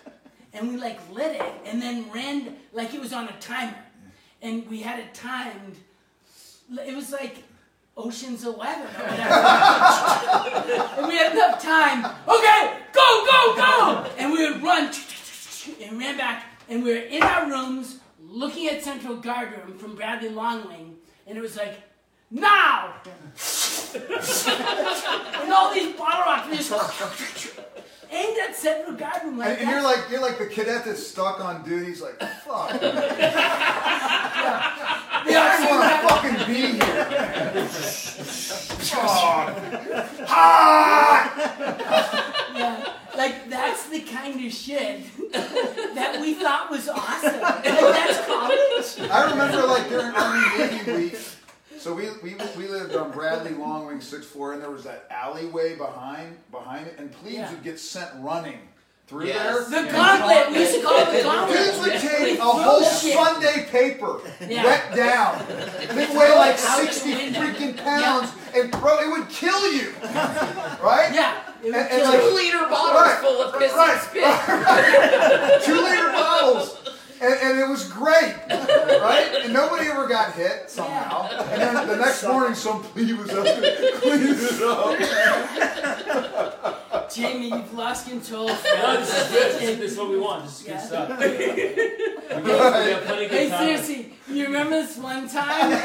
and 0.53 0.69
we 0.69 0.77
like 0.77 0.99
lit 1.11 1.35
it, 1.35 1.53
and 1.65 1.81
then 1.81 2.09
ran 2.11 2.55
like 2.71 2.93
it 2.93 3.01
was 3.01 3.13
on 3.13 3.27
a 3.27 3.33
timer, 3.39 3.75
and 4.41 4.67
we 4.69 4.81
had 4.81 4.99
it 4.99 5.13
timed. 5.13 5.75
It 6.71 6.95
was 6.95 7.11
like 7.11 7.43
Ocean's 7.95 8.43
Eleven 8.43 8.83
or 8.83 9.03
whatever. 9.05 9.23
and 10.97 11.07
we 11.07 11.15
had 11.15 11.33
enough 11.33 11.61
time. 11.61 12.05
Okay, 12.27 12.77
go, 12.91 13.25
go, 13.25 13.55
go! 13.55 14.11
And 14.17 14.31
we 14.31 14.49
would 14.49 14.63
run 14.63 14.91
and 15.81 15.99
ran 15.99 16.17
back, 16.17 16.45
and 16.69 16.83
we 16.83 16.91
were 16.91 16.99
in 16.99 17.21
our 17.21 17.49
rooms 17.49 17.99
looking 18.19 18.67
at 18.67 18.83
Central 18.83 19.15
Guard 19.17 19.51
Room 19.51 19.77
from 19.77 19.95
Bradley 19.95 20.29
Longwing, 20.29 20.95
and 21.27 21.37
it 21.37 21.41
was 21.41 21.55
like, 21.55 21.81
now! 22.31 22.95
and 23.93 25.53
all 25.53 25.71
these 25.73 25.95
bottle 25.95 26.23
just 26.55 26.71
aimed 28.11 28.37
at 28.47 28.55
Central 28.55 28.95
Guard 28.95 29.23
Room 29.23 29.37
like 29.37 29.49
And, 29.49 29.57
and 29.59 29.67
that. 29.67 29.73
you're 29.73 29.83
like 29.83 29.99
you're 30.09 30.21
like 30.21 30.37
the 30.37 30.45
cadet 30.47 30.85
that's 30.85 31.05
stuck 31.05 31.39
on 31.43 31.63
duty. 31.63 31.85
He's 31.87 32.01
like, 32.01 32.17
fuck. 32.19 32.71
I 35.15 35.17
Yeah, 35.29 35.57
don't 35.57 35.69
want 35.79 35.89
to 35.89 35.95
fucking 36.09 36.37
be 36.47 36.61
here. 36.83 37.67
Fuck. 38.83 39.55
Ha! 40.27 41.31
Yeah, 42.55 42.93
like 43.17 43.35
that's 43.49 43.87
the 43.89 44.01
kind 44.01 44.45
of 44.45 44.51
shit 44.53 45.01
that 45.31 46.17
we 46.21 46.33
thought 46.35 46.69
was 46.69 46.87
awesome. 46.89 47.41
Like 47.41 47.63
that's 47.63 48.25
college. 48.27 48.99
I 49.09 49.31
remember 49.31 49.65
like 49.67 49.87
during 49.89 50.13
Army 50.13 50.57
Navy 50.57 50.91
week. 50.91 51.17
So 51.83 51.93
we, 51.93 52.07
we, 52.23 52.35
we 52.57 52.67
lived 52.69 52.95
on 52.95 53.11
Bradley 53.11 53.51
Longwing 53.51 54.01
sixth 54.01 54.29
floor, 54.29 54.53
and 54.53 54.61
there 54.61 54.71
was 54.71 54.85
that 54.85 55.05
alleyway 55.11 55.75
behind 55.75 56.37
behind 56.49 56.87
it, 56.87 56.95
and 56.97 57.11
plebes 57.11 57.35
Yeah. 57.35 57.51
would 57.51 57.61
get 57.61 57.77
sent 57.77 58.09
running 58.19 58.57
through 59.07 59.25
Yes. 59.25 59.67
The 59.67 59.81
gauntlet. 59.91 60.51
We 60.53 60.59
used 60.59 60.75
to 60.75 60.81
call 60.81 60.97
it 61.01 61.11
the 61.17 61.23
gauntlet. 61.23 61.57
Dudes 61.57 61.79
would 61.79 61.99
take 61.99 62.39
a 62.39 62.41
whole 62.41 62.83
shit. 62.83 63.13
Sunday 63.17 63.65
paper, 63.69 64.21
Yeah. 64.47 64.63
wet 64.63 64.95
down, 64.95 65.41
and 65.49 65.97
they'd 65.99 66.17
weigh 66.17 66.33
like 66.37 66.57
sixty 66.57 67.11
freaking 67.33 67.75
pounds, 67.75 68.31
and 68.55 68.71
bro, 68.71 68.99
it 69.01 69.09
would 69.09 69.27
kill 69.27 69.73
you, 69.73 69.91
right? 70.81 71.11
Yeah, 71.13 71.41
it 71.61 71.65
would 71.65 71.75
And- 71.75 71.75
and 71.75 71.89
kill 71.89 72.05
like- 72.11 72.21
you. 72.23 72.29
Two 72.29 72.35
liter 72.35 72.59
bottles 72.69 73.01
Right, 73.01 73.19
full 73.19 73.41
of 73.43 73.59
piss 73.59 73.73
right, 73.73 73.91
and 73.91 74.01
spit. 75.59 75.63
two 75.65 75.81
liter 75.83 76.11
bottles. 76.13 76.77
And, 77.23 77.33
and 77.41 77.59
it 77.59 77.69
was 77.69 77.87
great, 77.89 78.35
right? 78.49 79.31
And 79.43 79.53
nobody 79.53 79.87
ever 79.89 80.07
got 80.07 80.33
hit 80.33 80.69
somehow. 80.69 81.27
And 81.29 81.61
then 81.61 81.87
the 81.87 81.95
next 81.95 82.21
morning, 82.25 82.53
some 82.53 82.83
plebe 82.83 83.17
was 83.17 83.29
up 83.29 83.45
there 83.45 83.91
cleaning 83.99 84.35
it 84.35 84.61
up. 84.61 84.99
Jamie, 87.13 87.47
you've 87.49 87.73
lost 87.73 88.07
control. 88.09 88.47
No, 88.47 88.99
this 88.99 89.09
is 89.09 89.31
good. 89.31 89.51
This, 89.61 89.77
this 89.79 89.91
is 89.93 89.97
what 89.97 90.09
we 90.09 90.17
want. 90.19 90.43
This 90.45 90.59
is 90.61 90.65
good 90.65 90.73
Yeah. 90.73 90.85
stuff. 90.85 91.09
We 92.33 92.41
got, 92.41 92.85
we 92.85 92.91
got 92.91 93.03
plenty 93.03 93.25
of 93.25 93.31
Hey, 93.31 93.49
time. 93.49 93.59
seriously, 93.59 94.13
you 94.27 94.45
remember 94.45 94.81
this 94.81 94.97
one 94.97 95.27
time? 95.29 95.69
we 95.69 95.75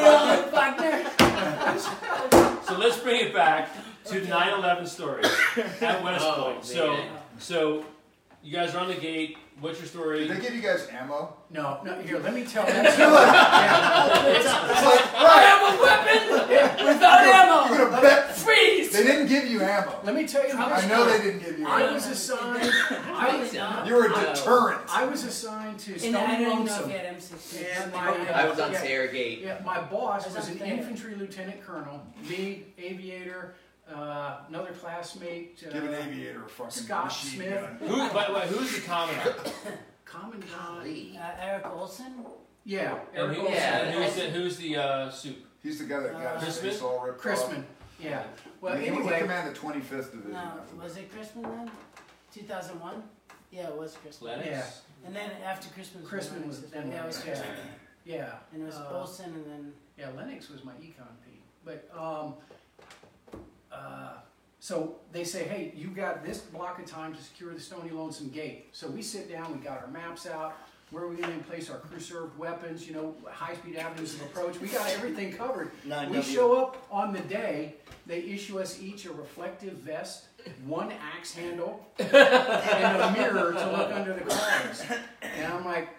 were 0.00 0.08
all 0.08 0.30
in 0.42 0.50
Buckner. 0.50 1.04
So 2.66 2.72
let's 2.78 2.96
bring 2.98 3.20
it 3.26 3.34
back 3.34 3.68
to 4.06 4.20
the 4.20 4.26
9/11 4.26 4.86
story 4.88 5.22
at 5.82 6.02
West 6.02 6.24
Oh, 6.24 6.52
Point. 6.52 6.64
So, 6.64 6.96
so 7.38 7.84
you 8.42 8.52
guys 8.56 8.74
are 8.74 8.80
on 8.80 8.88
the 8.88 8.94
gate. 8.94 9.36
What's 9.60 9.78
your 9.78 9.88
story? 9.88 10.26
Did 10.26 10.36
they 10.38 10.40
give 10.40 10.54
you 10.54 10.62
guys 10.62 10.88
ammo? 10.90 11.36
No, 11.50 11.80
no, 11.84 12.00
here, 12.00 12.18
let 12.18 12.32
me 12.32 12.44
tell 12.44 12.64
You're 12.68 12.76
like, 12.82 12.96
Yeah. 12.96 14.36
it's 14.36 14.44
like, 14.84 15.14
I 15.14 15.24
right, 15.24 15.44
have 15.46 15.62
a 15.68 15.82
weapon 15.82 16.86
without 16.86 17.20
ammo. 17.20 17.74
you're 17.74 17.90
gonna 17.90 18.00
bet. 18.02 18.34
Freeze. 18.36 18.90
They 18.92 19.02
didn't 19.02 19.26
give 19.26 19.46
you 19.48 19.60
ammo. 19.60 20.00
Let 20.02 20.14
me 20.14 20.26
tell 20.26 20.46
you 20.48 20.56
how 20.56 20.66
I 20.66 20.86
know 20.86 21.04
they 21.04 21.22
didn't 21.22 21.40
give 21.44 21.58
you 21.58 21.66
I 21.68 21.82
ammo. 21.82 21.92
was 21.94 22.06
assigned, 22.06 22.70
I 22.90 23.36
was, 23.38 23.52
You 23.88 23.94
were 23.96 24.06
a 24.06 24.08
deterrent. 24.34 24.80
I 24.88 25.04
was 25.04 25.24
assigned 25.24 25.78
to 25.80 25.92
And 26.06 26.16
I 26.16 26.26
Stony 26.36 26.44
don't 26.44 26.64
know 26.64 26.64
if 26.64 26.70
Lonesome. 26.70 26.90
you 26.90 26.96
had 26.96 27.16
M16. 27.18 27.82
And 27.82 27.92
my, 27.92 28.30
I 28.32 28.48
was 28.48 28.58
uh, 28.58 28.64
on 28.64 28.72
yeah. 28.72 28.78
Thayer 28.80 29.08
Gate. 29.08 29.40
Yeah, 29.42 29.60
my 29.64 29.80
boss 29.82 30.24
I 30.24 30.28
was 30.28 30.36
was 30.36 30.46
up 30.46 30.52
an 30.52 30.58
there. 30.60 30.68
infantry 30.78 31.14
lieutenant 31.16 31.62
colonel, 31.62 32.00
me, 32.28 32.64
aviator, 32.78 33.54
uh, 33.94 34.40
another 34.48 34.72
classmate, 34.72 35.58
Give 35.60 35.74
an 35.84 35.94
uh, 35.94 35.98
aviator 35.98 36.44
a 36.44 36.48
fucking 36.48 36.70
Scott 36.70 37.04
machine 37.06 37.30
Smith. 37.40 37.60
gun. 37.80 37.88
Who, 37.88 38.08
by 38.10 38.26
the 38.28 38.34
way, 38.34 38.46
who's 38.48 38.74
the 38.74 38.80
commandant? 38.82 39.54
commandant. 40.04 40.44
Golly. 40.56 41.18
Uh, 41.20 41.30
Eric 41.40 41.66
Olson. 41.66 42.24
Yeah, 42.64 42.98
And, 43.14 43.18
Eric 43.18 43.36
who, 43.36 43.40
Olson. 43.42 43.54
Yeah. 43.56 43.78
and 43.78 44.04
who's 44.04 44.14
the 44.14 44.20
who's 44.30 44.56
the 44.58 44.76
uh, 44.76 45.10
soup? 45.10 45.36
He's 45.62 45.78
the 45.78 45.84
guy 45.84 46.00
that 46.00 46.12
got 46.12 46.42
his 46.42 46.56
Christman? 46.56 46.60
face 46.62 46.82
all 46.82 47.04
ripped 47.04 47.18
off. 47.26 47.32
Christman. 47.50 47.64
Yeah. 47.98 48.22
Well, 48.60 48.76
He- 48.76 48.84
he 48.84 48.88
anyway, 48.88 49.20
commanded 49.20 49.54
the 49.54 49.58
25th 49.58 50.10
Division. 50.12 50.32
No, 50.32 50.38
after 50.38 50.76
was 50.76 50.96
it 50.96 51.10
Christman 51.14 51.42
then? 51.42 51.70
2001. 52.32 53.02
Yeah, 53.50 53.68
it 53.68 53.76
was 53.76 53.96
Christman. 53.96 54.22
Lennox. 54.22 54.48
Yeah. 54.48 55.06
And 55.06 55.16
then 55.16 55.30
after 55.44 55.68
Christman. 55.70 56.04
Crispin 56.04 56.46
was 56.46 56.58
Lennox. 56.58 56.72
then 56.72 56.90
Yeah, 56.92 57.02
it 57.02 57.06
was 57.06 57.18
yeah. 57.18 57.24
Crispin. 57.24 57.50
yeah. 58.04 58.32
And 58.52 58.62
it 58.62 58.66
was 58.66 58.76
Uh, 58.76 58.88
Olson, 58.98 59.26
and 59.34 59.46
then 59.46 59.72
Yeah, 59.98 60.08
Lennox 60.16 60.48
was 60.50 60.64
my 60.64 60.72
econ 60.74 61.08
P. 61.26 61.42
But 61.64 61.88
um, 61.94 62.34
uh, 63.72 64.12
so 64.58 64.96
they 65.12 65.24
say, 65.24 65.44
hey, 65.44 65.72
you 65.74 65.88
got 65.88 66.24
this 66.24 66.38
block 66.38 66.78
of 66.78 66.86
time 66.86 67.14
to 67.14 67.22
secure 67.22 67.54
the 67.54 67.60
Stony 67.60 67.90
Lonesome 67.90 68.28
Gate. 68.28 68.66
So 68.72 68.88
we 68.88 69.02
sit 69.02 69.30
down, 69.30 69.56
we 69.56 69.64
got 69.64 69.80
our 69.80 69.88
maps 69.88 70.26
out. 70.26 70.54
Where 70.90 71.04
are 71.04 71.08
we 71.08 71.16
going 71.16 71.32
to 71.32 71.44
place 71.44 71.70
our 71.70 71.78
crew 71.78 72.00
served 72.00 72.36
weapons? 72.36 72.86
You 72.86 72.94
know, 72.94 73.14
high 73.30 73.54
speed 73.54 73.76
avenues 73.76 74.14
of 74.14 74.22
approach. 74.22 74.58
We 74.60 74.66
got 74.66 74.90
everything 74.90 75.32
covered. 75.32 75.70
Nine 75.84 76.10
We 76.10 76.16
W. 76.16 76.34
show 76.34 76.60
up 76.60 76.84
on 76.90 77.12
the 77.12 77.20
day. 77.20 77.76
They 78.06 78.18
issue 78.24 78.58
us 78.58 78.82
each 78.82 79.06
a 79.06 79.12
reflective 79.12 79.74
vest, 79.74 80.24
one 80.66 80.92
axe 81.16 81.32
handle, 81.32 81.86
and 81.96 82.08
a 82.12 83.12
mirror 83.16 83.52
to 83.52 83.70
look 83.70 83.92
under 83.92 84.14
the 84.14 84.22
cars. 84.22 84.82
And 85.22 85.52
I'm 85.52 85.64
like, 85.64 85.90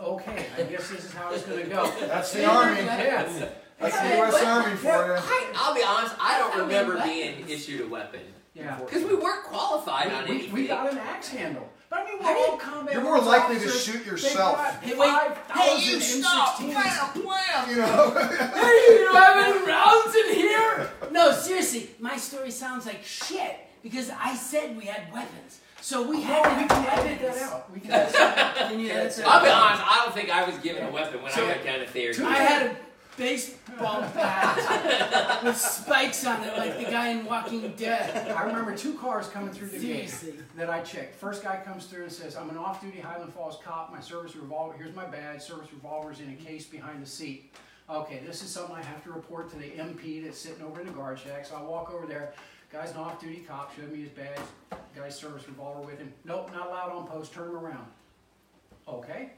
okay, 0.00 0.46
I 0.56 0.62
guess 0.62 0.88
this 0.88 1.04
is 1.04 1.12
how 1.12 1.30
it's 1.30 1.44
going 1.44 1.64
to 1.64 1.68
go. 1.68 1.92
That's 2.00 2.32
the 2.32 2.46
Army. 2.46 2.80
Yeah. 2.80 3.48
That's 3.80 3.98
the 4.00 4.08
U.S. 4.16 4.42
Army 4.44 4.76
for 4.76 4.86
you. 4.86 5.12
I, 5.16 5.46
I'll 5.54 5.74
be 5.74 5.82
honest, 5.82 6.14
I 6.20 6.38
don't 6.38 6.58
remember 6.62 7.00
being 7.04 7.48
issued 7.48 7.80
a 7.82 7.86
weapon. 7.88 8.20
Yeah. 8.54 8.76
Because 8.80 9.04
we 9.04 9.14
weren't 9.14 9.44
qualified 9.44 10.12
on 10.12 10.24
We, 10.24 10.30
anything. 10.30 10.52
we 10.52 10.66
got 10.66 10.90
an 10.92 10.98
axe 10.98 11.28
handle. 11.28 11.68
But 11.90 12.00
I 12.00 12.04
mean, 12.04 12.18
we're 12.22 12.34
do 12.34 12.50
all 12.50 12.56
combat 12.58 12.92
You're 12.92 13.02
more 13.02 13.14
arms 13.14 13.26
likely 13.26 13.54
to 13.60 13.62
officers. 13.62 13.84
shoot 13.84 13.98
They've 13.98 14.06
yourself. 14.08 14.56
got 14.58 14.74
Hey, 14.82 14.94
wait. 14.96 15.08
5,000 15.08 15.56
Hey, 15.56 15.90
you 15.94 16.00
stop! 16.00 16.56
M16s. 16.56 16.74
Bam, 16.74 17.22
blam! 17.22 17.70
You 17.70 17.76
know? 17.76 18.10
Hey, 18.58 18.94
you 18.94 19.04
don't 19.04 19.16
have 19.16 19.46
any 19.46 19.66
rounds 19.66 20.14
in 20.14 20.34
here? 20.34 20.90
No, 21.12 21.32
seriously, 21.32 21.90
my 22.00 22.16
story 22.18 22.50
sounds 22.50 22.84
like 22.84 23.02
shit 23.04 23.56
because 23.82 24.10
I 24.10 24.34
said 24.34 24.76
we 24.76 24.84
had 24.84 25.10
weapons. 25.12 25.60
So 25.80 26.02
we 26.06 26.16
oh, 26.18 26.20
had 26.20 26.42
No, 26.42 26.50
to 26.50 26.56
we 26.56 26.60
have 26.62 26.68
can 26.68 26.84
edit 27.06 27.22
weapons. 27.22 27.40
that 27.40 27.52
out. 27.52 27.72
We 27.72 27.80
can 27.80 27.90
edit 27.92 28.12
that 28.12 28.58
out. 28.58 28.70
Can 28.70 28.80
you 28.80 28.90
edit 28.90 29.16
that 29.16 29.26
I'll 29.28 29.42
be 29.44 29.48
out? 29.48 29.62
honest, 29.62 29.82
I 29.86 30.02
don't 30.04 30.14
think 30.14 30.30
I 30.30 30.44
was 30.44 30.58
given 30.58 30.84
a 30.84 30.90
weapon 30.90 31.22
when 31.22 31.32
So- 31.32 31.46
I 31.48 31.54
got 31.54 31.64
down 31.64 31.78
to 31.78 31.86
Thayer 31.86 32.12
Two- 32.12 32.26
I 32.26 32.34
had 32.34 32.66
a 32.66 32.76
baseball 33.18 34.00
bat 34.14 35.42
with 35.44 35.56
spikes 35.56 36.24
on 36.24 36.42
it 36.44 36.56
like 36.56 36.78
the 36.78 36.84
guy 36.84 37.08
in 37.08 37.24
Walking 37.26 37.72
Dead. 37.76 38.30
I 38.30 38.44
remember 38.44 38.76
two 38.76 38.94
cars 38.94 39.28
coming 39.28 39.50
through 39.52 39.68
the 39.68 39.78
gate 39.78 40.08
Seriously. 40.08 40.34
that 40.56 40.70
I 40.70 40.80
checked. 40.80 41.16
First 41.16 41.42
guy 41.42 41.60
comes 41.64 41.86
through 41.86 42.04
and 42.04 42.12
says, 42.12 42.36
I'm 42.36 42.48
an 42.48 42.56
off-duty 42.56 43.00
Highland 43.00 43.34
Falls 43.34 43.58
cop. 43.64 43.92
My 43.92 44.00
service 44.00 44.36
revolver, 44.36 44.74
here's 44.78 44.94
my 44.94 45.04
badge. 45.04 45.42
Service 45.42 45.72
revolver's 45.72 46.20
in 46.20 46.30
a 46.30 46.36
case 46.36 46.64
behind 46.64 47.02
the 47.02 47.06
seat. 47.06 47.52
Okay, 47.90 48.20
this 48.24 48.42
is 48.42 48.50
something 48.50 48.76
I 48.76 48.82
have 48.82 49.02
to 49.04 49.10
report 49.12 49.50
to 49.50 49.56
the 49.56 49.64
MP 49.70 50.22
that's 50.22 50.38
sitting 50.38 50.62
over 50.62 50.80
in 50.80 50.86
the 50.86 50.92
guard 50.92 51.18
shack. 51.18 51.44
So 51.44 51.56
I 51.56 51.62
walk 51.62 51.92
over 51.92 52.06
there. 52.06 52.32
Guy's 52.70 52.92
an 52.92 52.98
off-duty 52.98 53.44
cop. 53.48 53.74
Showed 53.74 53.90
me 53.90 54.02
his 54.02 54.10
badge. 54.10 54.38
Guy's 54.94 55.16
service 55.18 55.48
revolver 55.48 55.80
with 55.80 55.98
him. 55.98 56.12
Nope, 56.24 56.50
not 56.52 56.68
allowed 56.68 56.92
on 56.92 57.06
post. 57.06 57.32
Turn 57.32 57.48
him 57.48 57.56
around. 57.56 57.86
Okay, 58.86 59.30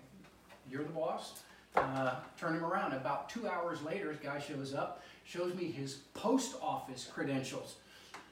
you're 0.68 0.82
the 0.82 0.90
boss. 0.92 1.40
Uh, 1.76 2.14
turn 2.38 2.54
him 2.56 2.64
around. 2.64 2.92
About 2.92 3.28
two 3.28 3.46
hours 3.48 3.82
later, 3.82 4.08
this 4.12 4.18
guy 4.22 4.40
shows 4.40 4.74
up, 4.74 5.02
shows 5.24 5.54
me 5.54 5.64
his 5.70 5.96
post 6.14 6.56
office 6.60 7.08
credentials. 7.12 7.76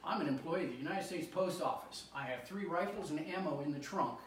I'm 0.03 0.21
an 0.21 0.27
employee 0.27 0.65
of 0.65 0.71
the 0.71 0.77
United 0.77 1.05
States 1.05 1.27
Post 1.27 1.61
Office. 1.61 2.05
I 2.15 2.23
have 2.23 2.43
three 2.43 2.65
rifles 2.65 3.11
and 3.11 3.19
ammo 3.27 3.61
in 3.65 3.71
the 3.71 3.79
trunk. 3.79 4.17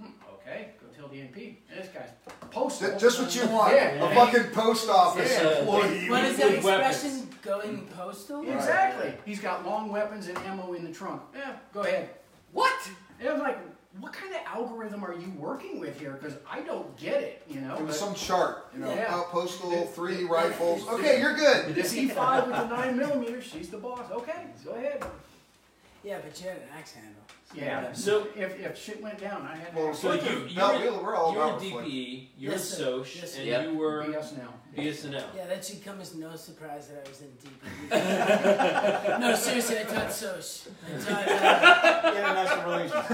Hmm, 0.00 0.10
okay, 0.34 0.70
go 0.80 0.86
tell 0.96 1.08
the 1.08 1.18
MP. 1.18 1.56
This 1.68 1.88
guy's 1.88 2.08
post. 2.50 2.80
Ju- 2.80 2.94
Just 2.98 3.20
what 3.20 3.34
you 3.36 3.46
want. 3.46 3.72
Yeah. 3.74 4.04
A 4.10 4.14
fucking 4.14 4.50
post 4.52 4.88
office 4.88 5.30
Yeah. 5.40 5.58
employee. 5.60 6.10
What 6.10 6.24
is 6.24 6.36
that 6.38 6.50
With 6.50 6.64
weapons. 6.64 6.94
expression? 7.04 7.28
Going 7.42 7.86
postal? 7.88 8.42
Exactly. 8.50 9.14
He's 9.24 9.40
got 9.40 9.64
long 9.64 9.90
weapons 9.90 10.26
and 10.28 10.38
ammo 10.38 10.72
in 10.72 10.84
the 10.84 10.90
trunk. 10.92 11.22
Yeah, 11.36 11.52
go 11.72 11.82
ahead. 11.82 12.10
What? 12.52 12.74
And 13.20 13.28
I'm 13.28 13.38
like, 13.38 13.58
what 14.00 14.12
kind 14.12 14.34
of 14.34 14.40
algorithm 14.46 15.04
are 15.04 15.14
you 15.14 15.32
working 15.38 15.78
with 15.78 15.98
here? 16.00 16.18
Because 16.20 16.36
I 16.50 16.60
don't 16.62 16.96
get 16.96 17.22
it, 17.22 17.42
you 17.48 17.60
know. 17.60 17.74
It 17.76 17.82
was 17.82 17.98
but 17.98 18.06
some 18.06 18.14
chart, 18.14 18.66
you 18.74 18.80
know, 18.80 18.92
Yeah. 18.92 19.14
out 19.14 19.30
postal, 19.30 19.86
three 19.86 20.24
rifles. 20.24 20.86
Okay, 20.88 21.20
you're 21.20 21.34
good. 21.36 21.74
This 21.74 21.94
E5 21.94 22.46
with 22.48 22.56
the 22.56 22.66
9 22.66 22.96
millimeter, 22.96 23.40
she's 23.40 23.68
the 23.70 23.78
boss. 23.78 24.10
Okay, 24.10 24.46
go 24.64 24.72
ahead. 24.72 25.04
Yeah, 26.02 26.18
but 26.22 26.38
you 26.40 26.48
had 26.48 26.58
an 26.58 26.68
axe 26.76 26.92
handle. 26.92 27.22
Yeah. 27.54 27.92
So- 27.92 28.26
if, 28.36 28.58
if 28.60 28.76
shit 28.78 29.00
went 29.02 29.18
down, 29.20 29.46
I 29.46 29.56
had 29.56 29.74
Well, 29.74 29.90
to 29.92 29.96
So 29.96 30.08
Like 30.10 30.22
you, 30.28 30.40
the 30.44 30.50
you 30.50 30.56
belt 30.56 30.74
were, 30.74 30.80
wheel, 30.80 31.00
we're 31.04 31.14
all 31.16 31.32
you 31.32 31.38
were 31.38 31.44
about 31.44 31.60
DPE, 31.60 32.28
you 32.38 32.48
were 32.48 32.54
Yes, 32.54 32.64
sir. 32.68 32.84
Sosh, 32.84 33.16
Yes, 33.16 33.36
and 33.36 33.46
Yep. 33.46 33.62
you 33.68 33.74
were 33.78 34.02
BS 34.04 34.32
now. 34.38 34.52
BSNL. 34.76 35.24
Yeah, 35.36 35.46
that 35.46 35.64
should 35.64 35.84
come 35.84 36.00
as 36.00 36.14
no 36.16 36.34
surprise 36.34 36.88
that 36.88 37.06
I 37.06 37.08
was 37.08 37.20
in 37.20 37.28
DP. 37.40 37.90
no, 39.20 39.34
seriously, 39.36 39.78
I 39.78 39.84
taught 39.84 40.12
Sosh. 40.12 40.66
I 40.84 40.86
taught, 40.98 41.28
uh, 41.28 42.12
International 42.16 42.64
relations. 42.70 43.06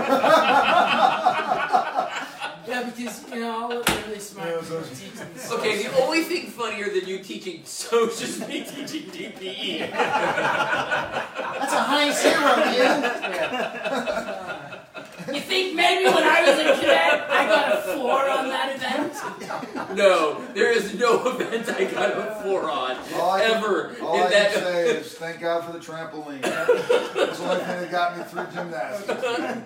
yeah, 2.69 2.83
because, 2.85 3.25
you 3.33 3.41
know, 3.41 3.51
all 3.51 3.73
of 3.73 3.85
the 3.87 3.93
really 4.07 4.19
smart 4.19 4.49
Yeah, 4.49 4.61
people 4.61 4.83
Sosh. 4.83 4.99
teach 5.01 5.15
me 5.15 5.57
Okay, 5.59 5.83
the 5.83 6.03
only 6.03 6.23
thing 6.25 6.47
funnier 6.51 6.89
than 6.91 7.07
you 7.09 7.19
teaching 7.21 7.63
Sosh 7.65 8.23
is 8.23 8.39
me 8.47 8.65
teaching. 8.65 9.11
DPE. 9.11 9.91
That's 9.91 11.73
a 11.73 11.79
high 11.79 12.11
zero, 12.13 12.57
man. 12.57 14.37
You 15.33 15.41
think 15.41 15.75
maybe 15.75 16.05
when 16.07 16.23
I 16.25 16.43
was 16.43 16.59
a 16.59 16.81
cadet, 16.81 17.31
I 17.31 17.47
got 17.47 17.73
a 17.79 17.97
four 17.97 18.29
on 18.29 18.49
that 18.49 18.75
event? 18.77 19.97
No, 19.97 20.45
there 20.55 20.71
is 20.73 20.95
no 20.95 21.27
event 21.29 21.69
I 21.69 21.85
got 21.85 22.11
a 22.13 22.41
four 22.43 22.71
on 22.71 22.97
All 23.15 23.31
I 23.33 23.41
can- 23.43 23.57
ever 23.57 23.97
All 24.03 24.17
in 24.17 24.23
I 24.25 24.31
that. 24.31 24.53
can 24.53 24.63
say 24.63 24.89
is 24.91 25.13
thank 25.15 25.41
God 25.41 25.65
for 25.65 25.73
the 25.73 25.79
trampoline. 25.79 26.43
That's 26.43 27.39
the 27.39 27.51
only 27.51 27.65
thing 27.65 27.81
that 27.81 27.91
got 27.91 28.17
me 28.19 28.25
through 28.25 28.47
gymnastics. 28.55 29.23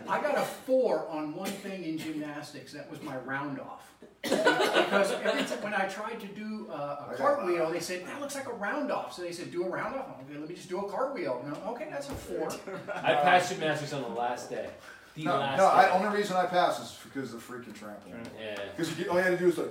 I 0.08 0.20
got 0.20 0.36
a 0.38 0.42
four 0.42 1.06
on 1.08 1.34
one 1.34 1.50
thing 1.50 1.84
in 1.84 1.98
gymnastics. 1.98 2.72
That 2.72 2.90
was 2.90 3.02
my 3.02 3.16
round 3.18 3.60
off. 3.60 3.82
because 4.24 5.12
every 5.22 5.42
time 5.44 5.62
when 5.62 5.74
I 5.74 5.86
tried 5.86 6.18
to 6.20 6.26
do 6.28 6.66
uh, 6.72 7.04
I 7.10 7.12
a 7.12 7.18
got 7.18 7.36
cartwheel, 7.36 7.70
they 7.70 7.80
said 7.80 8.06
that 8.06 8.22
looks 8.22 8.34
like 8.34 8.46
a 8.48 8.54
round 8.54 8.90
off. 8.90 9.12
So 9.12 9.20
they 9.20 9.32
said 9.32 9.50
do 9.52 9.64
a 9.64 9.68
round 9.68 9.94
off. 9.96 10.06
Okay, 10.28 10.38
let 10.38 10.48
me 10.48 10.54
just 10.54 10.70
do 10.70 10.78
a 10.80 10.90
cartwheel. 10.90 11.44
No, 11.46 11.72
okay, 11.72 11.88
that's 11.90 12.08
a 12.08 12.12
four. 12.12 12.48
I 12.94 13.12
passed 13.14 13.50
gymnastics 13.50 13.92
on 13.92 14.00
the 14.00 14.08
last 14.08 14.48
day. 14.48 14.70
The 15.14 15.24
No, 15.24 15.38
last 15.38 15.58
no. 15.58 15.66
I, 15.66 15.90
only 15.90 16.16
reason 16.16 16.36
I 16.36 16.46
pass 16.46 16.80
is 16.80 16.98
because 17.04 17.32
of 17.34 17.46
the 17.46 17.52
freaking 17.52 17.72
trampoline. 17.72 18.26
yeah. 18.40 18.58
Because 18.76 18.90
all 19.08 19.16
you 19.16 19.22
had 19.22 19.30
to 19.30 19.36
do 19.38 19.46
was 19.46 19.58
like, 19.58 19.70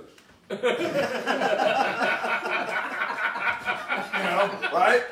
you 0.50 0.56
know, 4.24 4.50
right? 4.72 5.02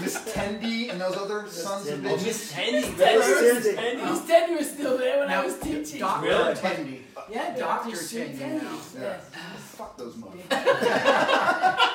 Miss 0.00 0.16
Tendy 0.32 0.90
and 0.90 1.00
those 1.00 1.16
other 1.16 1.46
sons 1.48 1.86
of 1.88 1.98
Tendy. 2.00 2.10
Oh, 2.10 2.16
bitches. 2.16 2.24
Miss 2.26 2.52
Tendy. 2.52 2.82
Tendy. 2.82 3.18
Miss 3.18 3.66
Tendy. 3.66 4.04
Miss 4.10 4.20
Tendy 4.30 4.56
was 4.58 4.70
still 4.70 4.96
there 4.98 5.18
when 5.20 5.30
I 5.30 5.44
was 5.44 5.58
teaching. 5.58 5.98
Dr. 6.00 6.26
Really? 6.26 6.54
Tendy. 6.54 7.00
yeah, 7.30 7.56
Dr. 7.56 7.90
Dr. 7.90 7.96
Sue 7.96 8.18
Tendy 8.24 8.38
Tendy. 8.38 8.62
now. 8.62 8.78
Yes. 9.00 9.24
Fuck 9.76 9.96
those 9.98 10.14
motherfuckers. 10.14 10.50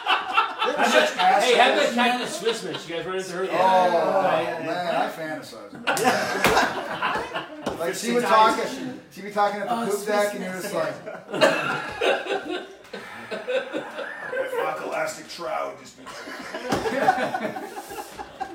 How 0.66 0.72
They're 0.76 0.86
such 0.86 1.14
about, 1.14 1.44
hey, 1.44 1.58
how 1.60 1.74
about 1.74 2.22
assholes. 2.22 2.90
You 2.90 2.96
guys 2.96 3.06
run 3.06 3.18
into 3.18 3.32
her? 3.34 3.44
Oh 3.44 3.46
Yeah. 3.46 4.64
man, 4.66 4.96
I 4.96 5.10
fantasize 5.12 5.74
about 5.76 5.98
that. 5.98 7.46
Like 7.86 7.96
she 7.96 8.12
would 8.12 8.24
talk, 8.24 8.60
she'd 9.12 9.24
be 9.24 9.32
talking 9.32 9.62
at 9.62 9.68
the 9.70 9.76
Oh, 9.76 9.86
poop 9.90 10.06
deck, 10.06 10.34
and 10.36 10.44
you're 10.44 10.54
just 10.54 10.74
like, 10.74 10.94
fuck 14.56 14.86
elastic 14.86 15.28
trout, 15.30 15.78
just 15.82 15.98
you 16.00 16.06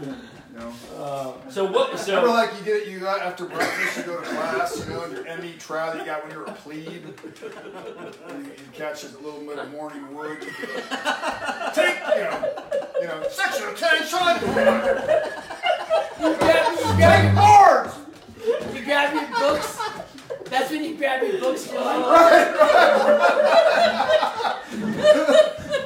know. 0.59 0.73
Uh, 0.99 1.33
so 1.51 1.65
what? 1.65 1.89
Remember, 1.91 1.99
So 1.99 2.25
like 2.33 2.51
you 2.59 2.65
get 2.65 2.87
you 2.89 2.99
got 3.01 3.21
after 3.23 3.45
breakfast, 3.47 3.97
you 3.99 4.03
go 4.05 4.17
to 4.21 4.27
class, 4.27 4.79
you 4.87 4.93
know, 4.93 5.03
and 5.05 5.13
your 5.13 5.25
ME 5.39 5.55
trout 5.59 5.93
that 5.95 6.01
you 6.01 6.07
got 6.07 6.23
when 6.23 6.33
you 6.33 6.39
were 6.39 6.45
a 6.47 6.53
plebe, 6.53 6.87
you, 6.87 7.15
you 8.35 8.53
catch 8.73 9.05
a 9.05 9.09
little 9.19 9.41
bit 9.41 9.59
of 9.59 9.71
morning 9.71 10.13
wood. 10.15 10.41
Take, 10.41 11.99
you 11.99 12.23
know, 12.25 12.53
you 13.01 13.07
know, 13.07 13.23
section 13.31 13.69
attention. 13.69 14.19
You 14.19 14.53
grab, 14.53 14.83
you 16.21 16.35
grab, 16.37 16.67
Take 16.99 17.35
boards. 17.35 17.35
you 17.35 17.60
grab 18.91 19.15
your 19.15 19.23
books. 19.39 19.79
That's 20.47 20.69
when 20.69 20.83
you 20.83 20.97
grab 20.97 21.23
your 21.23 21.39
books. 21.39 21.71
You're 21.71 21.81
like, 21.81 22.05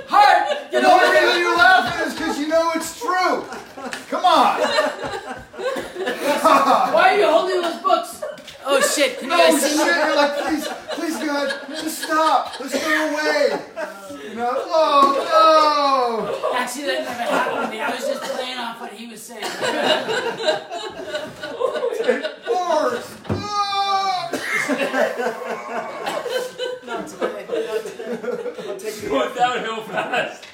hard. 0.08 0.38
And 0.48 0.70
Get 0.70 0.80
the 0.82 0.88
over 0.88 1.04
only 1.04 1.20
reason 1.20 1.40
you're 1.42 1.58
laughing 1.58 2.00
is 2.06 2.14
because 2.14 2.38
you 2.38 2.48
know 2.48 2.70
it's 2.74 2.98
true. 2.98 3.44
Come 4.08 4.24
on. 4.24 4.58
Why 6.94 7.10
are 7.12 7.18
you 7.18 7.26
holding 7.28 7.60
those 7.60 7.82
books? 7.82 8.22
Oh 8.66 8.80
shit! 8.80 9.18
Can 9.18 9.28
you 9.28 9.36
No 9.36 9.38
guys 9.50 9.60
shit. 9.60 9.76
me? 9.76 9.84
You're 9.84 10.16
like, 10.16 10.38
please, 10.38 10.66
please, 10.92 11.16
God, 11.18 11.52
just 11.68 11.98
stop. 12.04 12.58
Let's 12.58 12.72
go 12.72 13.10
away. 13.10 13.50
You 14.30 14.34
know, 14.36 14.50
oh 14.56 15.12
no! 15.28 16.32
Actually, 16.58 16.86
that 16.86 17.04
never 17.04 17.22
happened 17.22 17.64
to 17.66 17.70
me. 17.70 17.80
I 17.82 17.90
was 17.90 18.06
just 18.06 18.22
playing 18.22 18.56
off 18.56 18.80
what 18.80 18.92
he 18.94 19.06
was 19.06 19.22
saying. 19.22 19.44
no. 22.74 23.02
Ah. 23.28 24.30
Not 26.84 27.08
today. 27.08 27.46
Not 27.48 27.84
today. 27.84 28.18
I'll 28.68 28.78
take 28.78 28.94
the 29.00 29.06
going 29.08 29.34
downhill 29.34 29.82
fast. 29.82 30.44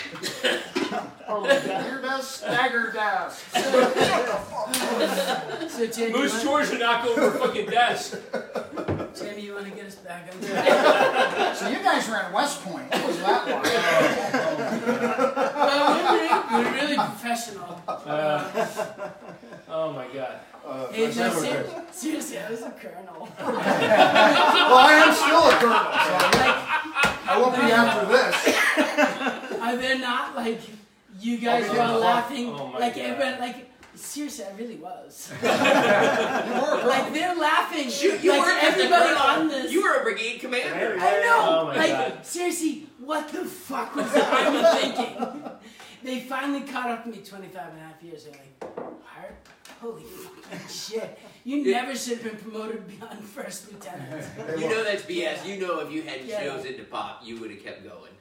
Hear 1.31 2.01
that 2.03 2.23
stagger 2.23 2.93
dash. 2.93 3.35
So, 5.71 5.87
Jamie, 5.87 6.13
Moose 6.13 6.33
you 6.33 6.37
want, 6.37 6.43
George 6.43 6.69
would 6.71 6.81
knock 6.81 7.07
over 7.07 7.21
her 7.31 7.39
fucking 7.39 7.67
desk. 7.67 8.19
Jamie, 9.15 9.43
you 9.43 9.55
want 9.55 9.67
to 9.67 9.73
get 9.73 9.87
us 9.87 9.95
back 9.97 10.29
on 10.33 10.41
track? 10.43 11.57
So 11.57 11.69
you 11.69 11.79
guys 11.79 12.09
were 12.09 12.17
at 12.17 12.33
West 12.33 12.63
Point. 12.63 12.91
What 12.91 13.07
was 13.07 13.19
that 13.21 13.47
like? 13.49 13.65
Well, 15.55 15.87
we're, 15.95 16.13
really, 16.19 16.65
we're 16.65 16.73
really 16.75 16.97
professional. 16.97 17.83
Uh, 17.87 18.45
oh 19.71 19.93
my 19.93 20.07
god. 20.09 20.41
Uh, 20.67 20.89
Hey, 20.93 21.07
my 21.07 21.15
no, 21.15 21.31
son- 21.31 21.43
ser- 21.43 21.85
seriously, 21.91 22.39
I 22.39 22.51
was 22.51 22.61
a 22.63 22.71
colonel. 22.73 23.29
well, 23.39 24.77
I 24.77 24.93
am 25.07 25.15
still 25.15 25.49
a 25.49 25.55
colonel, 25.57 25.93
so 26.05 27.31
I 27.31 27.39
won't 27.41 27.55
be 27.57 27.63
after 27.73 28.07
this. 28.13 29.61
Are 29.61 29.77
they 29.77 29.99
not 29.99 30.37
like 30.37 30.61
you 31.19 31.39
guys 31.39 31.65
I'll 31.69 31.75
were 31.75 31.81
all 31.81 32.01
laughing? 32.01 32.49
Oh 32.51 32.67
my 32.69 32.79
like 32.79 32.95
God. 32.97 33.05
everyone, 33.05 33.39
like 33.41 33.71
seriously, 33.95 34.45
I 34.45 34.53
really 34.57 34.77
was. 34.77 35.33
You 35.43 35.49
were 35.49 35.55
a 35.55 36.81
colonel. 36.81 36.87
like 36.89 37.13
they're 37.15 37.35
laughing. 37.37 37.89
Shoot, 37.91 38.23
you 38.23 38.31
like 38.33 38.41
were 38.43 38.59
everybody 38.61 39.15
on 39.15 39.49
this. 39.49 39.73
You 39.73 39.83
were 39.83 39.95
a 40.01 40.03
brigade 40.03 40.41
commander. 40.41 40.97
I 41.01 41.21
know. 41.23 41.47
Oh 41.49 41.67
my 41.69 41.77
like 41.77 41.91
God. 41.91 42.27
seriously, 42.27 42.87
what 42.99 43.29
the 43.33 43.45
fuck 43.47 43.97
was 43.97 44.11
I 44.15 44.79
thinking? 44.79 45.43
They 46.03 46.21
finally 46.21 46.63
caught 46.63 46.89
up 46.91 47.05
to 47.05 47.11
me 47.11 47.19
25 47.19 47.69
and 47.73 47.79
a 47.79 47.83
half 47.83 48.03
years. 48.03 48.25
They're 48.25 48.33
like, 48.33 48.75
Hart, 48.77 48.90
holy 49.81 50.03
fucking 50.03 50.69
shit. 50.69 51.19
You 51.45 51.59
Yeah. 51.59 51.81
never 51.83 51.97
should 51.97 52.19
have 52.19 52.25
been 52.25 52.37
promoted 52.51 52.87
beyond 52.87 53.21
first 53.25 53.73
lieutenant. 53.73 54.27
You 54.61 54.69
know 54.69 54.85
that's 54.85 55.03
BS. 55.03 55.47
You 55.47 55.61
know 55.61 55.81
if 55.81 55.91
you 55.91 56.03
hadn't 56.03 56.27
Yeah. 56.27 56.45
chosen 56.45 56.77
to 56.77 56.85
pop, 56.85 57.21
you 57.25 57.39
would 57.41 57.51
have 57.51 57.63
kept 57.63 57.83
going. 57.85 58.13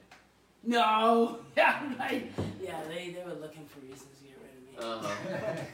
No. 0.62 1.38
Yeah, 1.56 1.82
right. 1.98 2.30
Yeah, 2.62 2.80
they, 2.88 3.10
they 3.10 3.22
were 3.24 3.34
looking 3.40 3.66
for 3.66 3.80
reasons 3.80 4.16
to 4.18 4.24
get 4.24 4.38
rid 4.42 4.84
of 4.86 5.02
me. 5.02 5.06
Uh-huh. 5.08 5.54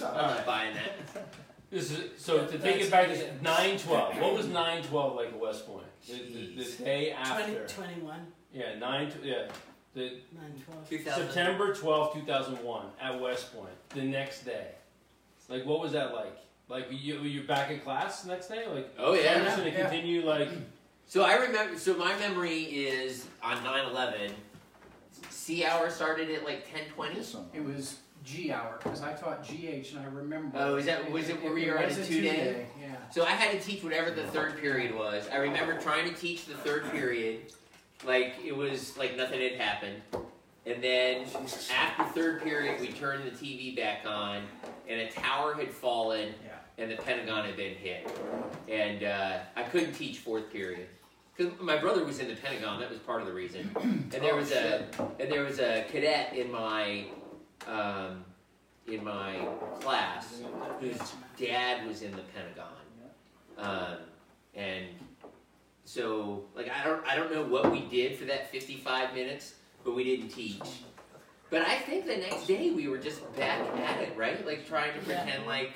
Yeah. 0.00 0.08
I'm 0.08 0.36
not 0.36 0.46
buying 0.46 0.74
that. 0.74 1.28
This 1.70 1.90
is 1.90 1.98
so 2.18 2.46
to 2.46 2.58
take 2.58 2.80
it 2.80 2.90
back 2.90 3.08
to 3.08 3.42
nine 3.42 3.76
twelve. 3.78 4.18
What 4.18 4.32
was 4.34 4.46
nine 4.46 4.82
twelve 4.84 5.16
like 5.16 5.28
at 5.28 5.38
West 5.38 5.66
Point? 5.66 5.84
The, 6.06 6.14
the, 6.14 6.64
the 6.64 6.84
day 6.84 7.12
20, 7.12 7.12
after. 7.12 7.66
21, 7.66 8.20
Yeah, 8.54 8.78
nine. 8.78 9.10
tw- 9.10 9.22
Yeah, 9.24 9.48
the 9.92 10.20
9, 10.32 10.62
12. 10.64 10.88
2000. 10.88 11.24
September 11.26 11.74
twelfth, 11.74 12.14
two 12.14 12.22
thousand 12.24 12.62
one, 12.64 12.86
at 13.02 13.20
West 13.20 13.52
Point. 13.54 13.74
The 13.90 14.02
next 14.02 14.44
day, 14.46 14.68
like 15.48 15.64
what 15.64 15.80
was 15.80 15.92
that 15.92 16.12
like? 16.14 16.36
Like 16.68 16.88
you 16.90 17.20
you 17.20 17.42
back 17.44 17.70
in 17.70 17.80
class 17.80 18.22
the 18.22 18.30
next 18.30 18.48
day? 18.48 18.66
Like 18.66 18.92
Oh, 18.98 19.14
yeah. 19.14 19.34
I'm 19.38 19.44
just 19.44 19.56
gonna 19.58 19.70
Yeah. 19.70 19.82
continue 19.88 20.24
like 20.26 20.48
So 21.08 21.22
I 21.22 21.34
remember. 21.34 21.78
So 21.78 21.94
my 21.96 22.18
memory 22.18 22.62
is 22.64 23.26
on 23.42 23.56
9/11. 23.58 24.32
C 25.30 25.64
hour 25.64 25.88
started 25.90 26.30
at 26.30 26.44
like 26.44 26.66
10:20. 26.68 27.22
son. 27.22 27.46
It 27.54 27.64
was 27.64 27.98
G 28.24 28.50
hour 28.50 28.80
because 28.82 29.02
I 29.02 29.12
taught 29.12 29.46
GH 29.46 29.90
and 29.92 30.00
I 30.00 30.04
remember. 30.12 30.58
Oh, 30.58 30.74
is 30.76 30.86
that- 30.86 31.08
was 31.12 31.28
it 31.28 31.40
where 31.44 31.56
you 31.56 31.70
were 31.70 31.78
at 31.78 31.88
was 31.88 31.98
a 31.98 32.02
a 32.02 32.06
two-day? 32.06 32.66
Yeah. 32.80 32.96
So 33.12 33.22
I 33.24 33.30
had 33.30 33.52
to 33.52 33.64
teach 33.64 33.84
whatever 33.84 34.10
the 34.10 34.24
third 34.24 34.60
period 34.60 34.92
was. 34.96 35.28
I 35.32 35.36
remember 35.36 35.78
trying 35.80 36.12
to 36.12 36.20
teach 36.20 36.46
the 36.46 36.54
third 36.54 36.90
period, 36.90 37.52
like 38.04 38.34
it 38.44 38.56
was 38.56 38.96
like 38.98 39.16
nothing 39.16 39.40
had 39.40 39.52
happened. 39.60 40.02
And 40.66 40.82
then 40.82 41.26
after 41.72 42.04
third 42.12 42.42
period, 42.42 42.80
we 42.80 42.88
turned 42.88 43.24
the 43.24 43.30
TV 43.30 43.76
back 43.76 44.04
on, 44.04 44.42
and 44.88 45.00
a 45.00 45.08
tower 45.10 45.54
had 45.54 45.70
fallen, 45.70 46.34
and 46.76 46.90
the 46.90 46.96
Pentagon 46.96 47.44
had 47.44 47.56
been 47.56 47.74
hit, 47.76 48.10
and 48.68 49.04
uh, 49.04 49.38
I 49.54 49.62
couldn't 49.62 49.92
teach 49.92 50.18
fourth 50.18 50.50
period. 50.52 50.88
Because 51.36 51.52
my 51.60 51.76
brother 51.76 52.04
was 52.04 52.18
in 52.18 52.28
the 52.28 52.34
Pentagon. 52.34 52.80
That 52.80 52.90
was 52.90 52.98
part 52.98 53.20
of 53.20 53.26
the 53.28 53.32
reason. 53.34 53.70
And 53.76 54.10
there 54.10 54.32
Oh, 54.32 54.36
was 54.36 54.52
a 54.52 54.86
and 55.20 55.30
there 55.30 55.44
was 55.44 55.58
a 55.60 55.84
cadet 55.90 56.34
in 56.34 56.50
my 56.50 57.04
um, 57.68 58.24
in 58.88 59.04
my 59.04 59.46
class 59.80 60.40
whose 60.80 60.98
dad 61.38 61.86
was 61.86 62.02
in 62.02 62.10
the 62.12 62.22
Pentagon, 62.34 62.72
um, 63.58 63.96
and 64.54 64.86
so 65.84 66.44
like 66.56 66.68
I 66.70 66.84
don't 66.84 67.06
I 67.06 67.14
don't 67.16 67.30
know 67.32 67.42
what 67.44 67.70
we 67.70 67.80
did 67.82 68.16
for 68.16 68.24
that 68.24 68.50
fifty 68.50 68.76
five 68.78 69.12
minutes, 69.14 69.54
but 69.86 69.94
we 69.94 70.04
didn't 70.04 70.28
teach. 70.28 70.60
But 71.48 71.62
I 71.62 71.76
think 71.76 72.06
the 72.06 72.16
next 72.16 72.46
day 72.46 72.72
we 72.72 72.88
were 72.88 72.98
just 72.98 73.20
back 73.36 73.60
at 73.78 74.02
it, 74.02 74.14
right? 74.16 74.44
Like 74.44 74.66
trying 74.66 74.92
to 74.92 74.98
Yeah. 75.08 75.22
pretend 75.22 75.46
like 75.46 75.72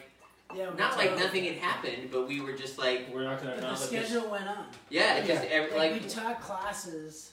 Yeah, 0.54 0.70
not 0.76 0.96
like 0.98 1.16
nothing 1.16 1.44
had 1.44 1.54
happened, 1.58 2.10
but 2.10 2.26
we 2.26 2.40
were 2.40 2.52
just 2.52 2.76
like 2.76 3.08
We're 3.14 3.22
not 3.22 3.38
gonna 3.38 3.52
But 3.52 3.60
the 3.60 3.66
not 3.68 3.78
this. 3.78 3.86
schedule 3.86 4.28
went 4.28 4.48
on. 4.48 4.66
yeah, 4.90 5.18
it 5.18 5.26
just 5.26 5.44
every, 5.44 5.70
Like, 5.78 5.92
like 5.92 6.02
we 6.02 6.08
taught 6.08 6.40
classes. 6.42 7.32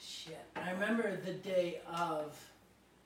Shit, 0.00 0.38
I 0.54 0.70
remember 0.72 1.16
the 1.24 1.32
day 1.32 1.80
of. 1.92 2.36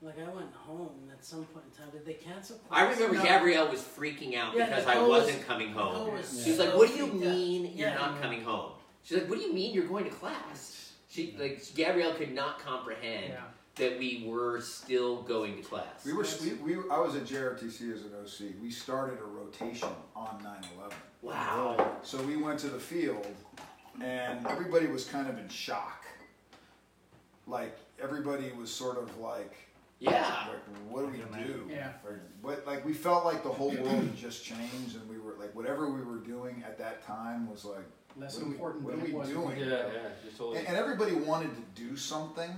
Like 0.02 0.18
I 0.18 0.28
went 0.34 0.52
home 0.52 1.08
at 1.10 1.24
some 1.24 1.44
point 1.46 1.64
in 1.72 1.78
time. 1.82 1.90
Did 1.90 2.04
they 2.04 2.12
cancel? 2.14 2.60
I 2.70 2.82
remember 2.82 3.14
No. 3.14 3.22
Gabrielle 3.22 3.68
was 3.70 3.80
freaking 3.80 4.34
out 4.36 4.54
Yeah, 4.54 4.66
because 4.66 4.84
I 4.86 4.94
Nicole 4.94 5.08
was- 5.08 5.24
wasn't 5.24 5.46
coming 5.46 5.72
home. 5.72 5.94
Nicole 5.94 6.10
was 6.10 6.42
She 6.44 6.50
was 6.50 6.58
so 6.58 6.64
like, 6.66 6.74
"What 6.74 6.88
do 6.88 6.96
you 6.96 7.06
freaked 7.06 7.24
out. 7.24 7.30
mean 7.32 7.64
you're 7.74 7.88
Yeah. 7.88 7.94
not 7.94 8.20
coming 8.20 8.42
home?" 8.44 8.72
She's 9.02 9.16
like, 9.18 9.30
"What 9.30 9.38
do 9.38 9.46
you 9.46 9.54
mean 9.54 9.72
you're 9.74 9.86
going 9.86 10.04
to 10.04 10.10
class?" 10.10 10.83
She 11.14 11.32
like 11.38 11.62
Gabrielle 11.76 12.14
could 12.14 12.34
not 12.34 12.58
comprehend 12.58 13.26
Yeah. 13.28 13.40
that 13.76 13.98
we 14.00 14.24
were 14.26 14.60
still 14.60 15.22
going 15.22 15.56
to 15.56 15.62
class. 15.62 16.04
We 16.04 16.12
were, 16.12 16.26
we, 16.42 16.74
we, 16.74 16.90
I 16.90 16.98
was 16.98 17.14
at 17.14 17.24
JRTC 17.24 17.92
as 17.94 18.02
an 18.02 18.10
OC. 18.20 18.54
We 18.60 18.70
started 18.70 19.20
a 19.20 19.24
rotation 19.24 19.88
on 20.16 20.40
9/11. 20.42 20.92
wow. 21.22 21.98
So 22.02 22.20
we 22.22 22.36
went 22.36 22.58
to 22.60 22.68
the 22.68 22.80
field, 22.80 23.28
and 24.02 24.44
everybody 24.48 24.86
was 24.88 25.04
kind 25.04 25.28
of 25.28 25.38
in 25.38 25.48
shock. 25.48 26.04
Like 27.46 27.78
everybody 28.02 28.50
was 28.58 28.72
sort 28.72 28.98
of 28.98 29.16
like, 29.18 29.54
Yeah. 30.00 30.48
like, 30.48 30.58
what 30.88 31.02
do 31.02 31.06
we 31.12 31.44
do? 31.44 31.68
Yeah. 31.70 31.92
Like, 32.04 32.18
what, 32.42 32.66
like 32.66 32.84
we 32.84 32.92
felt 32.92 33.24
like 33.24 33.44
the 33.44 33.50
whole 33.52 33.70
world 33.70 33.86
had 33.86 34.16
just 34.16 34.44
changed, 34.44 34.96
and 34.96 35.08
we 35.08 35.18
were 35.20 35.34
like, 35.38 35.54
whatever 35.54 35.88
we 35.90 36.02
were 36.02 36.18
doing 36.18 36.64
at 36.66 36.76
that 36.78 37.06
time 37.06 37.48
was 37.48 37.64
like, 37.64 37.84
Less 38.16 38.34
What 38.36 38.42
are 38.42 38.46
we- 38.46 38.52
important 38.52 38.84
what 38.84 38.92
than 38.94 39.00
are 39.02 39.04
it 39.06 39.12
we 39.12 39.18
was. 39.18 39.28
doing? 39.28 39.58
Yeah, 39.58 39.66
yeah, 39.66 40.08
just 40.24 40.38
totally. 40.38 40.58
and, 40.58 40.68
and 40.68 40.76
everybody 40.76 41.12
wanted 41.14 41.50
to 41.54 41.82
do 41.82 41.96
something. 41.96 42.50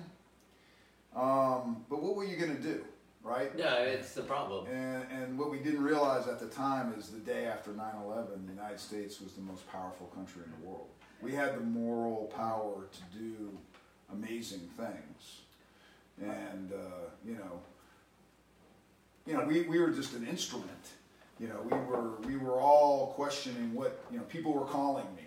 Um, 1.14 1.84
but 1.88 2.02
what 2.02 2.14
were 2.14 2.24
you 2.24 2.36
gonna 2.36 2.58
do, 2.58 2.84
right? 3.22 3.56
No, 3.56 3.76
it's 3.78 4.12
the 4.12 4.22
problem. 4.22 4.66
And, 4.66 5.06
and 5.10 5.38
what 5.38 5.50
we 5.50 5.58
didn't 5.58 5.82
realize 5.82 6.26
at 6.28 6.38
the 6.40 6.46
time 6.48 6.94
is 6.98 7.08
the 7.08 7.18
day 7.20 7.46
after 7.46 7.70
9 7.72 7.86
11, 8.04 8.46
the 8.46 8.52
United 8.52 8.78
States 8.78 9.20
was 9.20 9.32
the 9.32 9.40
most 9.40 9.66
powerful 9.72 10.08
country 10.08 10.42
in 10.44 10.50
the 10.60 10.68
world. 10.68 10.88
We 11.22 11.32
had 11.32 11.56
the 11.56 11.60
moral 11.64 12.30
power 12.36 12.86
to 12.92 13.18
do 13.18 13.56
amazing 14.12 14.68
things. 14.76 15.40
And, 16.22 16.72
uh, 16.72 17.08
you 17.24 17.34
know, 17.34 17.60
you 19.26 19.32
know, 19.34 19.44
we, 19.44 19.62
we 19.62 19.78
were 19.80 19.90
just 19.90 20.12
an 20.14 20.26
instrument. 20.26 20.70
You 21.40 21.48
know, 21.48 21.60
we 21.62 21.76
were, 21.78 22.16
we 22.26 22.36
were 22.36 22.60
all 22.60 23.08
questioning 23.16 23.74
what, 23.74 24.02
you 24.10 24.18
know, 24.18 24.24
people 24.24 24.52
were 24.52 24.64
calling 24.66 25.06
me. 25.16 25.25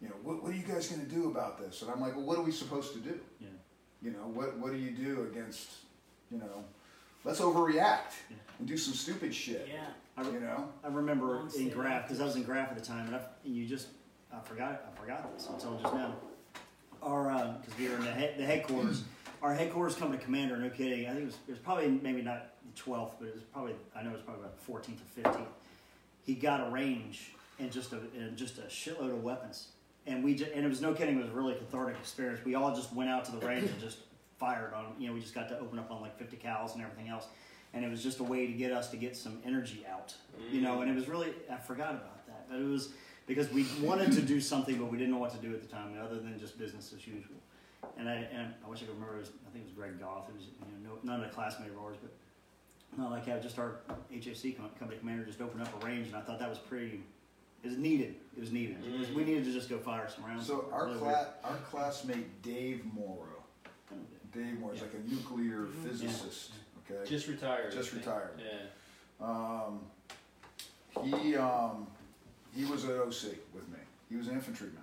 You 0.00 0.08
know, 0.08 0.14
what, 0.22 0.42
what 0.42 0.52
are 0.52 0.56
you 0.56 0.62
guys 0.62 0.88
going 0.88 1.06
to 1.06 1.12
do 1.12 1.28
about 1.30 1.58
this? 1.58 1.82
And 1.82 1.90
I'm 1.90 2.00
like, 2.00 2.14
well, 2.14 2.24
what 2.24 2.38
are 2.38 2.42
we 2.42 2.52
supposed 2.52 2.92
to 2.92 2.98
do? 2.98 3.18
Yeah. 3.40 3.48
You 4.02 4.10
know, 4.10 4.28
what, 4.34 4.58
what 4.58 4.72
do 4.72 4.78
you 4.78 4.90
do 4.90 5.28
against, 5.30 5.70
you 6.30 6.38
know, 6.38 6.64
let's 7.24 7.40
overreact 7.40 8.12
and 8.58 8.68
do 8.68 8.76
some 8.76 8.94
stupid 8.94 9.34
shit. 9.34 9.68
Yeah. 9.72 9.86
I, 10.16 10.22
You 10.30 10.40
know? 10.40 10.68
I 10.84 10.88
remember 10.88 11.38
Don't 11.38 11.54
in 11.54 11.68
say 11.68 11.68
Graf 11.68 12.04
because 12.04 12.20
I 12.20 12.24
was 12.24 12.36
in 12.36 12.42
Graf 12.42 12.70
at 12.70 12.78
the 12.78 12.84
time, 12.84 13.06
and, 13.06 13.16
I, 13.16 13.20
and 13.44 13.54
you 13.54 13.66
just 13.66 13.88
I 14.32 14.40
forgot 14.40 14.84
I 14.90 15.00
forgot 15.00 15.32
this 15.36 15.48
until 15.48 15.78
just 15.78 15.94
now. 15.94 16.14
Our 17.02 17.30
um, 17.30 17.56
because 17.60 17.78
we 17.78 17.88
were 17.88 17.96
in 17.96 18.04
the, 18.04 18.12
head, 18.12 18.34
the 18.38 18.44
headquarters. 18.44 19.02
Our 19.42 19.54
headquarters 19.54 19.94
come 19.94 20.10
to 20.12 20.18
commander, 20.18 20.56
no 20.56 20.70
kidding. 20.70 21.06
I 21.06 21.10
think 21.10 21.22
it 21.22 21.26
was, 21.26 21.34
it 21.46 21.50
was 21.50 21.58
probably 21.58 21.88
maybe 21.88 22.22
not 22.22 22.54
the 22.64 22.80
twelfth, 22.80 23.16
but 23.18 23.28
it 23.28 23.34
was 23.34 23.42
probably 23.44 23.74
I 23.94 24.02
know 24.02 24.10
it 24.10 24.14
was 24.14 24.22
probably 24.22 24.44
about 24.44 24.58
the 24.58 24.64
fourteenth 24.64 25.02
or 25.02 25.22
fifteenth. 25.22 25.48
He 26.24 26.34
got 26.34 26.66
a 26.66 26.70
range 26.70 27.32
and 27.58 27.70
just 27.70 27.92
a 27.92 27.98
and 28.16 28.36
just 28.36 28.58
a 28.58 28.62
shitload 28.62 29.10
of 29.10 29.22
weapons, 29.22 29.68
and 30.06 30.22
we 30.22 30.34
just, 30.34 30.52
and 30.52 30.64
it 30.64 30.68
was 30.68 30.80
no 30.80 30.92
kidding. 30.92 31.16
It 31.18 31.22
was 31.22 31.30
a 31.30 31.34
really 31.34 31.54
cathartic 31.54 31.96
experience. 31.96 32.44
We 32.44 32.54
all 32.54 32.74
just 32.74 32.92
went 32.94 33.10
out 33.10 33.24
to 33.26 33.32
the 33.32 33.46
range 33.46 33.70
and 33.70 33.80
just 33.80 33.98
fired 34.38 34.72
on. 34.74 34.94
You 34.98 35.08
know, 35.08 35.14
we 35.14 35.20
just 35.20 35.34
got 35.34 35.48
to 35.48 35.58
open 35.58 35.78
up 35.78 35.90
on 35.90 36.00
like 36.00 36.18
fifty 36.18 36.36
cows 36.36 36.74
and 36.74 36.82
everything 36.82 37.08
else 37.08 37.26
and 37.76 37.84
it 37.84 37.90
was 37.90 38.02
just 38.02 38.20
a 38.20 38.24
way 38.24 38.46
to 38.46 38.52
get 38.52 38.72
us 38.72 38.90
to 38.90 38.96
get 38.96 39.16
some 39.16 39.38
energy 39.44 39.84
out, 39.90 40.14
you 40.50 40.62
know. 40.62 40.80
And 40.80 40.90
it 40.90 40.94
was 40.94 41.08
really 41.08 41.34
I 41.50 41.56
forgot 41.56 41.90
about 41.90 42.26
that, 42.26 42.48
but 42.48 42.58
it 42.58 42.64
was 42.64 42.90
because 43.26 43.50
we 43.50 43.66
wanted 43.82 44.12
to 44.12 44.22
do 44.22 44.40
something, 44.40 44.76
but 44.76 44.86
we 44.86 44.96
didn't 44.96 45.12
know 45.12 45.18
what 45.18 45.32
to 45.32 45.46
do 45.46 45.52
at 45.52 45.60
the 45.60 45.68
time, 45.68 45.94
other 46.02 46.16
than 46.16 46.38
just 46.38 46.58
business 46.58 46.92
as 46.96 47.06
usual. 47.06 47.36
And 47.98 48.08
I 48.08 48.26
and 48.32 48.54
I 48.64 48.68
wish 48.68 48.82
I 48.82 48.86
could 48.86 48.94
remember. 48.94 49.18
Was, 49.18 49.30
I 49.46 49.50
think 49.50 49.64
it 49.64 49.68
was 49.68 49.74
Greg 49.74 50.00
Goff. 50.00 50.28
It 50.28 50.34
was 50.34 50.44
you 50.44 50.88
know 50.88 50.98
no, 51.02 51.16
not 51.18 51.26
a 51.26 51.28
classmate 51.28 51.70
of 51.70 51.78
ours, 51.78 51.96
but 52.00 52.12
not 52.96 53.10
like 53.10 53.28
how 53.28 53.38
just 53.38 53.58
our 53.58 53.80
HAC 54.10 54.56
company 54.78 54.98
commander 54.98 55.24
just 55.24 55.40
opened 55.40 55.62
up 55.62 55.82
a 55.82 55.86
range, 55.86 56.08
and 56.08 56.16
I 56.16 56.22
thought 56.22 56.38
that 56.38 56.48
was 56.48 56.58
pretty. 56.58 57.02
It 57.62 57.68
was 57.68 57.78
needed. 57.78 58.14
It 58.36 58.40
was 58.40 58.52
needed. 58.52 58.76
It 58.86 58.98
was, 59.00 59.10
we 59.10 59.24
needed 59.24 59.44
to 59.44 59.52
just 59.52 59.68
go 59.68 59.78
fire 59.78 60.08
some 60.14 60.24
rounds. 60.24 60.46
So 60.46 60.68
our 60.72 60.86
Really 60.86 60.98
cla- 60.98 61.34
our 61.42 61.56
classmate 61.70 62.42
Dave 62.42 62.82
Morrow, 62.94 63.42
weird. 63.90 64.04
Dave 64.32 64.60
Morrow 64.60 64.74
is 64.74 64.82
like 64.82 64.94
a 64.94 65.10
nuclear 65.10 65.66
physicist. 65.82 66.52
Okay, 66.90 67.08
just 67.08 67.26
retired. 67.28 67.72
just 67.72 67.90
think. 67.90 68.04
retired. 68.06 68.40
Yeah. 68.40 69.26
Um, 69.26 69.80
he 71.04 71.36
um, 71.36 71.86
he 72.54 72.64
was 72.64 72.84
an 72.84 72.90
OC 72.92 73.34
with 73.54 73.68
me. 73.68 73.78
He 74.08 74.16
was 74.16 74.28
an 74.28 74.34
infantryman, 74.34 74.82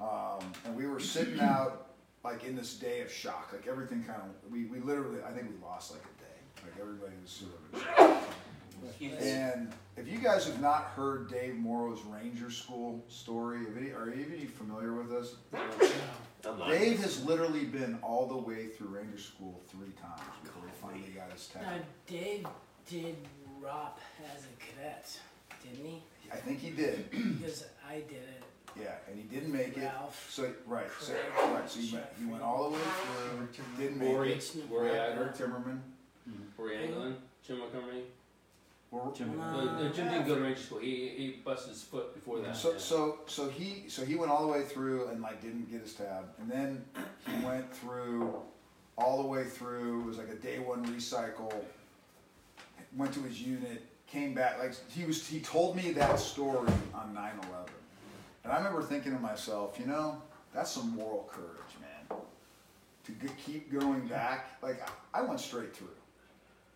um, 0.00 0.52
and 0.64 0.76
we 0.76 0.86
were 0.86 1.00
sitting 1.00 1.40
out 1.40 1.88
like 2.22 2.44
in 2.44 2.54
this 2.54 2.74
day 2.74 3.00
of 3.00 3.10
shock. 3.10 3.50
Like 3.52 3.66
everything 3.66 4.04
kind 4.04 4.20
of 4.22 4.52
we, 4.52 4.64
we 4.66 4.78
literally 4.80 5.18
I 5.26 5.32
think 5.32 5.48
we 5.50 5.56
lost 5.66 5.92
like 5.92 6.02
a 6.02 6.20
day. 6.22 6.62
Like 6.62 6.80
everybody 6.80 7.12
was 7.22 7.30
sort 7.30 7.52
of 7.52 7.74
in 7.74 7.80
shock. 8.16 8.22
And 9.20 9.72
if 9.96 10.08
you 10.08 10.18
guys 10.18 10.46
have 10.46 10.60
not 10.60 10.84
heard 10.96 11.30
Dave 11.30 11.54
Morrow's 11.54 12.02
Ranger 12.02 12.50
School 12.50 13.04
story, 13.08 13.64
have 13.64 13.76
any, 13.76 13.90
are 13.90 14.10
any 14.10 14.22
of 14.22 14.30
you 14.30 14.48
familiar 14.48 14.94
with 14.94 15.10
this? 15.10 15.36
I'm 16.46 16.58
not. 16.58 16.68
Dave 16.68 16.98
has 17.00 17.24
literally 17.24 17.64
been 17.64 17.98
all 18.02 18.26
the 18.26 18.36
way 18.36 18.66
through 18.66 18.88
Ranger 18.88 19.18
School 19.18 19.60
three 19.68 19.92
times 20.00 20.20
before 20.42 20.62
he 20.66 20.72
finally 20.80 21.10
got 21.14 21.32
his 21.32 21.46
tag. 21.46 21.62
Now 21.62 21.78
Dave 22.06 22.46
did 22.88 23.16
ROP 23.62 23.96
as 24.34 24.42
a 24.44 24.60
cadet, 24.60 25.18
didn't 25.62 25.86
he? 25.86 26.02
I 26.32 26.36
think 26.36 26.60
he 26.60 26.70
did. 26.70 27.10
Because 27.38 27.64
I 27.88 27.96
did 27.96 28.12
it. 28.12 28.42
Yeah, 28.78 28.94
and 29.08 29.16
he 29.16 29.22
didn't 29.22 29.52
make 29.52 29.76
it. 29.76 29.84
Ralph. 29.84 30.28
So 30.30 30.50
right, 30.66 30.86
so 31.00 31.12
Craig, 31.12 31.52
right, 31.54 31.70
so 31.70 31.80
he 31.80 31.94
went, 31.94 32.06
he 32.18 32.24
went 32.26 32.42
all 32.42 32.70
the 32.70 32.76
way 32.76 32.82
through, 33.36 33.48
didn't 33.78 33.98
make 34.00 34.08
Rory, 34.08 34.32
it. 34.32 34.54
Rory 34.68 34.88
Yeah, 34.90 35.10
Iger, 35.10 35.16
Eric 35.18 35.36
Timmerman. 35.36 35.78
Rory 36.58 36.76
Anglin, 36.78 37.16
Jim 37.46 37.58
Montgomery. 37.58 38.02
Or- 38.94 39.12
Jim- 39.12 39.40
Uh, 39.40 39.44
uh, 39.44 39.88
Jim 39.92 40.08
didn't 40.08 40.26
go 40.26 40.36
to 40.36 40.40
ranger 40.42 40.60
school. 40.60 40.78
He, 40.78 41.08
he 41.08 41.40
busted 41.44 41.70
his 41.72 41.82
foot 41.82 42.14
before 42.14 42.38
that. 42.40 42.56
So 42.56 42.72
yeah. 42.72 42.78
so 42.78 43.18
so 43.26 43.48
he 43.48 43.84
so 43.88 44.04
he 44.04 44.14
went 44.14 44.30
all 44.30 44.42
the 44.46 44.52
way 44.52 44.62
through 44.62 45.08
and 45.08 45.20
like 45.20 45.42
didn't 45.42 45.70
get 45.70 45.80
his 45.82 45.94
tab, 45.94 46.24
and 46.38 46.48
then 46.50 46.84
he 47.26 47.44
went 47.44 47.72
through 47.74 48.34
all 48.96 49.22
the 49.22 49.28
way 49.28 49.44
through. 49.44 50.02
It 50.02 50.06
was 50.06 50.18
like 50.18 50.28
a 50.28 50.36
day 50.36 50.58
one 50.60 50.84
recycle. 50.86 51.52
Went 52.96 53.12
to 53.14 53.20
his 53.22 53.40
unit, 53.42 53.82
came 54.06 54.34
back. 54.34 54.58
Like 54.60 54.74
he 54.90 55.04
was, 55.04 55.26
he 55.26 55.40
told 55.40 55.74
me 55.74 55.90
that 55.92 56.20
story 56.20 56.70
on 56.94 57.12
9/11, 57.12 57.68
and 58.44 58.52
I 58.52 58.56
remember 58.58 58.82
thinking 58.82 59.12
to 59.12 59.18
myself, 59.18 59.76
you 59.80 59.86
know, 59.86 60.22
that's 60.54 60.70
some 60.70 60.94
moral 60.94 61.28
courage, 61.32 61.74
man. 61.80 62.18
To 63.06 63.12
g- 63.12 63.32
keep 63.44 63.72
going 63.72 64.06
back, 64.06 64.46
like 64.62 64.80
I 65.12 65.18
I 65.18 65.22
went 65.22 65.40
straight 65.40 65.74
through. 65.74 65.88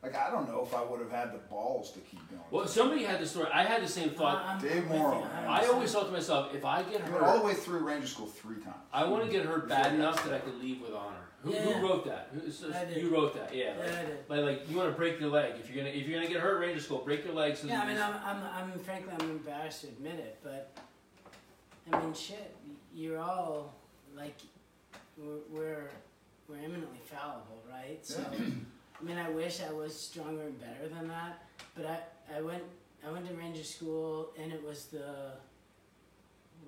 Like 0.03 0.15
I 0.17 0.31
don't 0.31 0.49
know 0.49 0.63
if 0.65 0.73
I 0.75 0.83
would 0.85 1.01
have 1.01 1.11
had 1.11 1.33
the 1.33 1.39
balls 1.51 1.91
to 1.93 1.99
keep 2.01 2.21
going. 2.31 2.41
well, 2.53 2.67
somebody 2.69 3.03
had 3.03 3.21
the 3.21 3.27
story. 3.27 3.49
I 3.53 3.65
had 3.65 3.83
the 3.83 3.89
same 3.89 4.11
thought. 4.11 4.45
I'm- 4.45 4.61
Dave 4.61 4.87
Morrow. 4.87 5.23
I'm 5.25 5.49
I 5.51 5.61
with 5.63 5.71
always 5.71 5.93
thought 5.93 6.07
to 6.07 6.13
myself, 6.13 6.55
if 6.55 6.65
I 6.65 6.83
get 6.85 7.01
hurt, 7.01 7.21
all 7.23 7.39
the 7.41 7.45
way 7.45 7.55
through 7.55 7.81
Ranger 7.81 8.07
School 8.07 8.27
three 8.27 8.61
times. 8.63 8.77
I 8.93 9.05
want 9.05 9.25
to 9.25 9.31
get 9.31 9.45
hurt 9.45 9.69
bad 9.69 9.95
enough 9.95 10.23
that 10.25 10.33
I 10.35 10.39
could 10.39 10.61
leave 10.63 10.81
with 10.81 10.93
honor. 10.93 11.17
Who, 11.43 11.53
Yeah. 11.53 11.63
who 11.65 11.87
wrote 11.89 12.05
that? 12.07 12.31
Who, 12.33 12.49
so- 12.51 12.73
I 12.73 12.85
did. 12.85 12.97
you 13.03 13.11
wrote 13.11 13.35
that, 13.35 13.53
yeah. 13.55 13.75
Yeah, 13.77 13.85
Like, 13.85 13.97
I 13.99 14.03
did. 14.05 14.19
like, 14.29 14.41
like, 14.61 14.71
you 14.71 14.77
want 14.77 14.91
to 14.91 14.97
break 14.97 15.19
your 15.19 15.31
leg 15.31 15.55
if 15.59 15.69
you're 15.69 15.85
gonna 15.85 15.95
if 15.97 16.07
you're 16.07 16.19
gonna 16.21 16.33
get 16.33 16.41
hurt 16.41 16.61
ranger 16.61 16.81
school, 16.81 16.99
break 16.99 17.25
your 17.25 17.35
leg. 17.35 17.57
So 17.57 17.67
Yeah, 17.67 17.83
I 17.83 17.87
mean, 17.89 17.99
I'm, 18.01 18.15
I'm, 18.25 18.43
I'm 18.73 18.79
frankly, 18.81 19.13
I'm 19.19 19.31
embarrassed 19.31 19.81
to 19.83 19.89
admit 19.89 20.15
it, 20.15 20.39
but 20.45 20.77
I 21.93 22.01
mean, 22.01 22.15
shit, 22.15 22.55
you're 22.95 23.19
all 23.19 23.75
like, 24.17 24.37
we're 25.17 25.39
we're, 25.51 25.91
we're 26.49 26.57
eminently 26.59 27.01
fallible, 27.05 27.63
right? 27.71 27.99
So, 28.07 28.25
I 29.01 29.05
mean, 29.05 29.17
I 29.17 29.29
wish 29.31 29.61
I 29.63 29.73
was 29.73 29.99
stronger 29.99 30.43
and 30.43 30.59
better 30.61 30.89
than 30.89 31.09
that, 31.09 31.45
but 31.77 31.87
I, 31.87 32.37
I 32.37 32.41
went, 32.41 32.63
I 33.07 33.11
went 33.11 33.29
to 33.29 33.35
Ranger 33.35 33.63
School, 33.65 34.31
and 34.41 34.53
it 34.53 34.63
was 34.65 34.87
the 34.87 35.33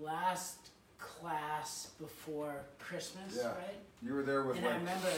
last 0.00 0.70
class 0.98 1.90
before 1.98 2.54
Christmas, 2.78 3.36
Yeah. 3.36 3.48
right? 3.48 3.78
You 4.02 4.14
were 4.14 4.22
there 4.22 4.44
with 4.44 4.56
And 4.58 4.66
I 4.66 4.76
remember 4.76 5.08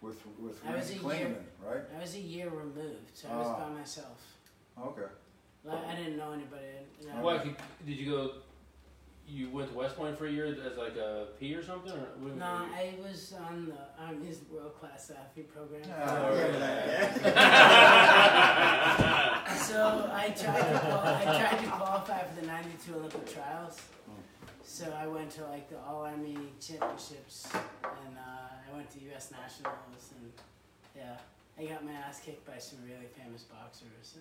with 0.00 0.16
with 0.38 0.58
I 0.66 0.76
was 0.76 0.88
Randy 0.90 0.92
a 0.92 1.18
year- 1.18 1.26
Klingeman, 1.28 1.44
right? 1.74 1.82
I 1.96 2.00
was 2.00 2.14
a 2.14 2.20
year 2.20 2.48
removed, 2.48 3.10
so 3.14 3.28
I 3.28 3.36
was 3.36 3.46
Ah. 3.48 3.64
by 3.64 3.70
myself. 3.70 4.18
Okay. 4.80 5.06
Like, 5.64 5.84
I 5.86 5.94
didn't 5.94 6.16
know 6.16 6.32
anybody. 6.32 6.64
You 7.00 7.08
know, 7.08 7.20
What 7.22 7.42
could- 7.42 7.56
did 7.86 7.96
you 7.98 8.10
go? 8.10 8.32
You 9.28 9.48
went 9.50 9.70
to 9.70 9.76
West 9.78 9.96
Point 9.96 10.18
for 10.18 10.26
a 10.26 10.30
year 10.30 10.44
as 10.46 10.76
like 10.76 10.96
a 10.96 11.26
P 11.40 11.54
or 11.54 11.62
something, 11.64 11.92
or 11.92 12.06
what? 12.20 12.36
No, 12.36 12.44
I 12.44 12.94
was 13.02 13.32
on 13.48 13.66
the 13.66 14.02
Army's 14.04 14.40
World 14.52 14.74
Class 14.78 15.10
Athlete 15.10 15.48
Program. 15.54 15.82
Ah, 15.90 16.26
Oh, 16.28 16.34
yeah. 16.34 17.22
So 19.62 20.10
I 20.12 20.28
tried 20.30 20.72
to 20.72 20.78
qual- 20.80 21.00
I 21.04 21.24
tried 21.24 21.58
to 21.64 21.70
qualify 21.70 22.24
for 22.24 22.40
the 22.40 22.46
'92 22.46 22.94
Olympic 22.94 23.32
trials. 23.32 23.80
So 24.64 24.92
I 24.92 25.06
went 25.06 25.30
to 25.32 25.44
like 25.46 25.68
the 25.70 25.78
All 25.78 26.04
Army 26.04 26.36
Championships, 26.60 27.48
and 27.54 28.16
uh, 28.18 28.70
I 28.70 28.76
went 28.76 28.90
to 28.92 28.98
U.S. 29.10 29.30
Nationals, 29.30 30.12
and 30.18 30.32
yeah, 30.96 31.16
I 31.58 31.64
got 31.72 31.84
my 31.84 31.92
ass 31.92 32.20
kicked 32.24 32.44
by 32.46 32.58
some 32.58 32.78
really 32.84 33.06
famous 33.18 33.42
boxers. 33.44 34.16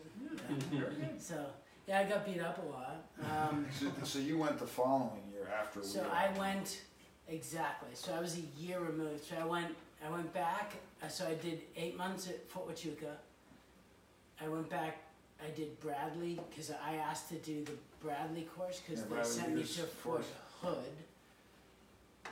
And, 0.49 0.63
yeah. 0.73 1.07
So 1.19 1.45
yeah, 1.91 1.99
I 1.99 2.03
got 2.05 2.25
beat 2.25 2.39
up 2.39 2.57
a 2.57 2.67
lot. 2.69 3.05
Um, 3.51 3.65
So, 3.79 3.87
so 4.03 4.19
you 4.19 4.37
went 4.37 4.57
the 4.59 4.65
following 4.65 5.23
year 5.33 5.47
after. 5.59 5.83
so 5.83 6.01
were- 6.03 6.09
I 6.09 6.29
went 6.39 6.81
exactly. 7.27 7.89
So 7.93 8.13
I 8.13 8.19
was 8.21 8.37
a 8.37 8.61
year 8.61 8.79
removed. 8.79 9.25
So 9.25 9.35
I 9.39 9.43
went. 9.45 9.75
I 10.05 10.09
went 10.09 10.33
back. 10.33 10.71
uh, 11.03 11.07
So 11.09 11.27
I 11.27 11.33
did 11.35 11.61
eight 11.75 11.97
months 11.97 12.27
at 12.29 12.49
Fort 12.49 12.69
Huachuca. 12.69 13.13
I 14.43 14.47
went 14.47 14.69
back. 14.69 14.97
I 15.45 15.49
did 15.51 15.79
Bradley 15.81 16.39
because 16.49 16.71
I 16.71 16.95
asked 16.95 17.27
to 17.29 17.35
do 17.35 17.65
the 17.65 17.73
Bradley 18.01 18.43
course 18.55 18.79
because 18.79 19.01
Yeah, 19.01 19.09
they 19.09 19.15
Bradley 19.15 19.31
sent 19.31 19.55
me 19.55 19.61
to 19.63 19.83
Fort 20.01 20.25
Hood. 20.61 20.95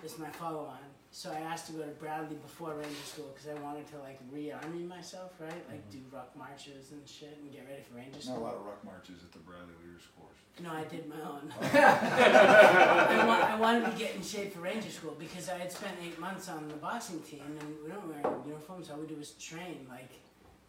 This 0.02 0.14
is 0.14 0.20
my 0.20 0.30
follow-on. 0.30 0.78
So 1.12 1.32
I 1.32 1.40
asked 1.40 1.66
to 1.68 1.74
go 1.74 1.82
to 1.82 1.90
Bradley 2.00 2.36
before 2.36 2.76
Ranger 2.76 3.04
School 3.04 3.32
because 3.34 3.50
I 3.50 3.60
wanted 3.62 3.88
to 3.88 3.98
like 4.00 4.20
re-army 4.32 4.84
myself, 4.84 5.32
right? 5.40 5.68
Like 5.70 5.90
do 5.90 5.98
ruck 6.14 6.36
marches 6.38 6.92
and 6.92 7.02
shit 7.08 7.36
and 7.42 7.52
get 7.52 7.66
ready 7.68 7.82
for 7.82 7.98
Ranger 7.98 8.20
Not 8.30 8.38
a 8.38 8.40
lot 8.40 8.56
of 8.56 8.66
ruck 8.66 8.84
marches 8.86 9.24
at 9.24 9.32
the 9.32 9.40
Bradley 9.40 9.74
Leaders 9.84 10.04
course. 10.18 10.38
No, 10.62 10.72
I 10.72 10.84
did 10.84 11.10
my 11.10 11.16
own. 11.16 11.52
I, 11.62 13.26
wa- 13.26 13.48
I 13.48 13.56
wanted 13.60 13.92
to 13.92 13.98
get 13.98 14.16
in 14.16 14.22
shape 14.22 14.54
for 14.54 14.62
Ranger 14.62 14.90
School 14.92 15.16
because 15.18 15.50
I 15.50 15.58
had 15.58 15.72
spent 15.72 15.96
eight 16.04 16.20
months 16.20 16.48
on 16.48 16.68
the 16.68 16.76
boxing 16.76 17.22
team 17.22 17.42
and 17.60 17.76
we 17.84 17.90
don't 17.90 18.08
wear 18.08 18.22
uniforms. 18.46 18.90
All 18.92 18.98
we 18.98 19.08
do 19.08 19.20
is 19.20 19.32
train 19.32 19.88
like 19.90 20.12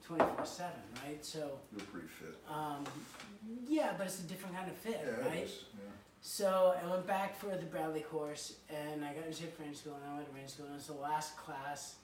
24 0.07 0.45
7, 0.47 0.71
right? 1.07 1.25
So, 1.25 1.59
You're 1.77 1.87
pretty 1.87 2.09
fit. 2.09 2.35
um, 2.49 2.85
yeah, 3.69 3.93
but 3.99 4.07
it's 4.07 4.21
a 4.21 4.25
different 4.25 4.57
kind 4.57 4.71
of 4.71 4.77
fit, 4.77 5.01
Yeah, 5.05 5.27
right? 5.29 5.37
it 5.39 5.45
is. 5.45 5.65
Yeah. 5.75 5.91
So 6.23 6.75
I 6.83 6.87
went 6.89 7.07
back 7.07 7.39
for 7.39 7.57
the 7.57 7.65
Bradley 7.65 8.01
course 8.01 8.55
and 8.69 9.05
I 9.05 9.15
got 9.15 9.27
into 9.27 9.45
Ranger 9.59 9.77
School 9.77 9.95
and 9.95 10.13
I 10.13 10.15
went 10.17 10.29
to 10.29 10.35
Ranger 10.35 10.51
School 10.51 10.67
and 10.67 10.75
it 10.75 10.79
was 10.79 10.87
the 10.87 10.93
last 10.95 11.37
class 11.37 11.95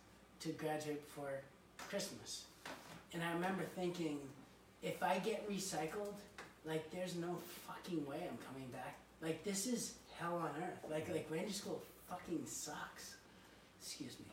to 0.41 0.49
graduate 0.51 1.05
before 1.07 1.41
Christmas. 1.89 2.45
And 3.13 3.23
I 3.23 3.33
remember 3.33 3.65
thinking, 3.75 4.19
if 4.83 5.03
I 5.03 5.19
get 5.19 5.49
recycled, 5.51 6.15
like 6.65 6.91
there's 6.91 7.15
no 7.15 7.37
fucking 7.67 8.07
way 8.07 8.17
I'm 8.23 8.39
coming 8.49 8.69
back. 8.73 8.97
Like 9.23 9.45
this 9.45 9.67
is 9.67 9.95
hell 10.19 10.37
on 10.37 10.51
earth. 10.63 10.91
Like 10.91 11.09
like 11.11 11.27
Ranger 11.31 11.53
School 11.53 11.83
fucking 12.09 12.47
sucks. 12.47 13.17
Excuse 13.81 14.17
me. 14.19 14.27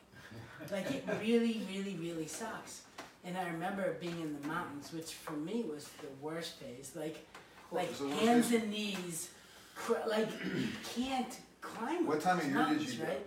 Like 0.72 0.90
it 0.90 1.04
really, 1.20 1.62
really, 1.70 1.96
really 2.00 2.26
sucks. 2.26 2.82
And 3.24 3.36
I 3.36 3.46
remember 3.48 3.96
being 4.00 4.18
in 4.20 4.36
the 4.40 4.48
mountains, 4.48 4.92
which 4.92 5.12
for 5.12 5.32
me 5.32 5.64
was 5.70 5.88
the 6.00 6.08
worst 6.22 6.54
phase. 6.54 6.92
Like 6.96 7.26
like 7.70 7.96
hands 8.20 8.52
and 8.52 8.70
knees, 8.70 9.30
cr- 9.74 10.08
like 10.08 10.28
you 10.44 10.68
can't 10.94 11.38
climb. 11.60 12.06
What 12.06 12.20
time 12.20 12.38
of 12.38 12.44
these 12.44 12.52
year 12.52 12.62
did 12.62 12.68
mountains, 12.70 12.94
you 12.94 13.00
go? 13.00 13.04
right? 13.08 13.26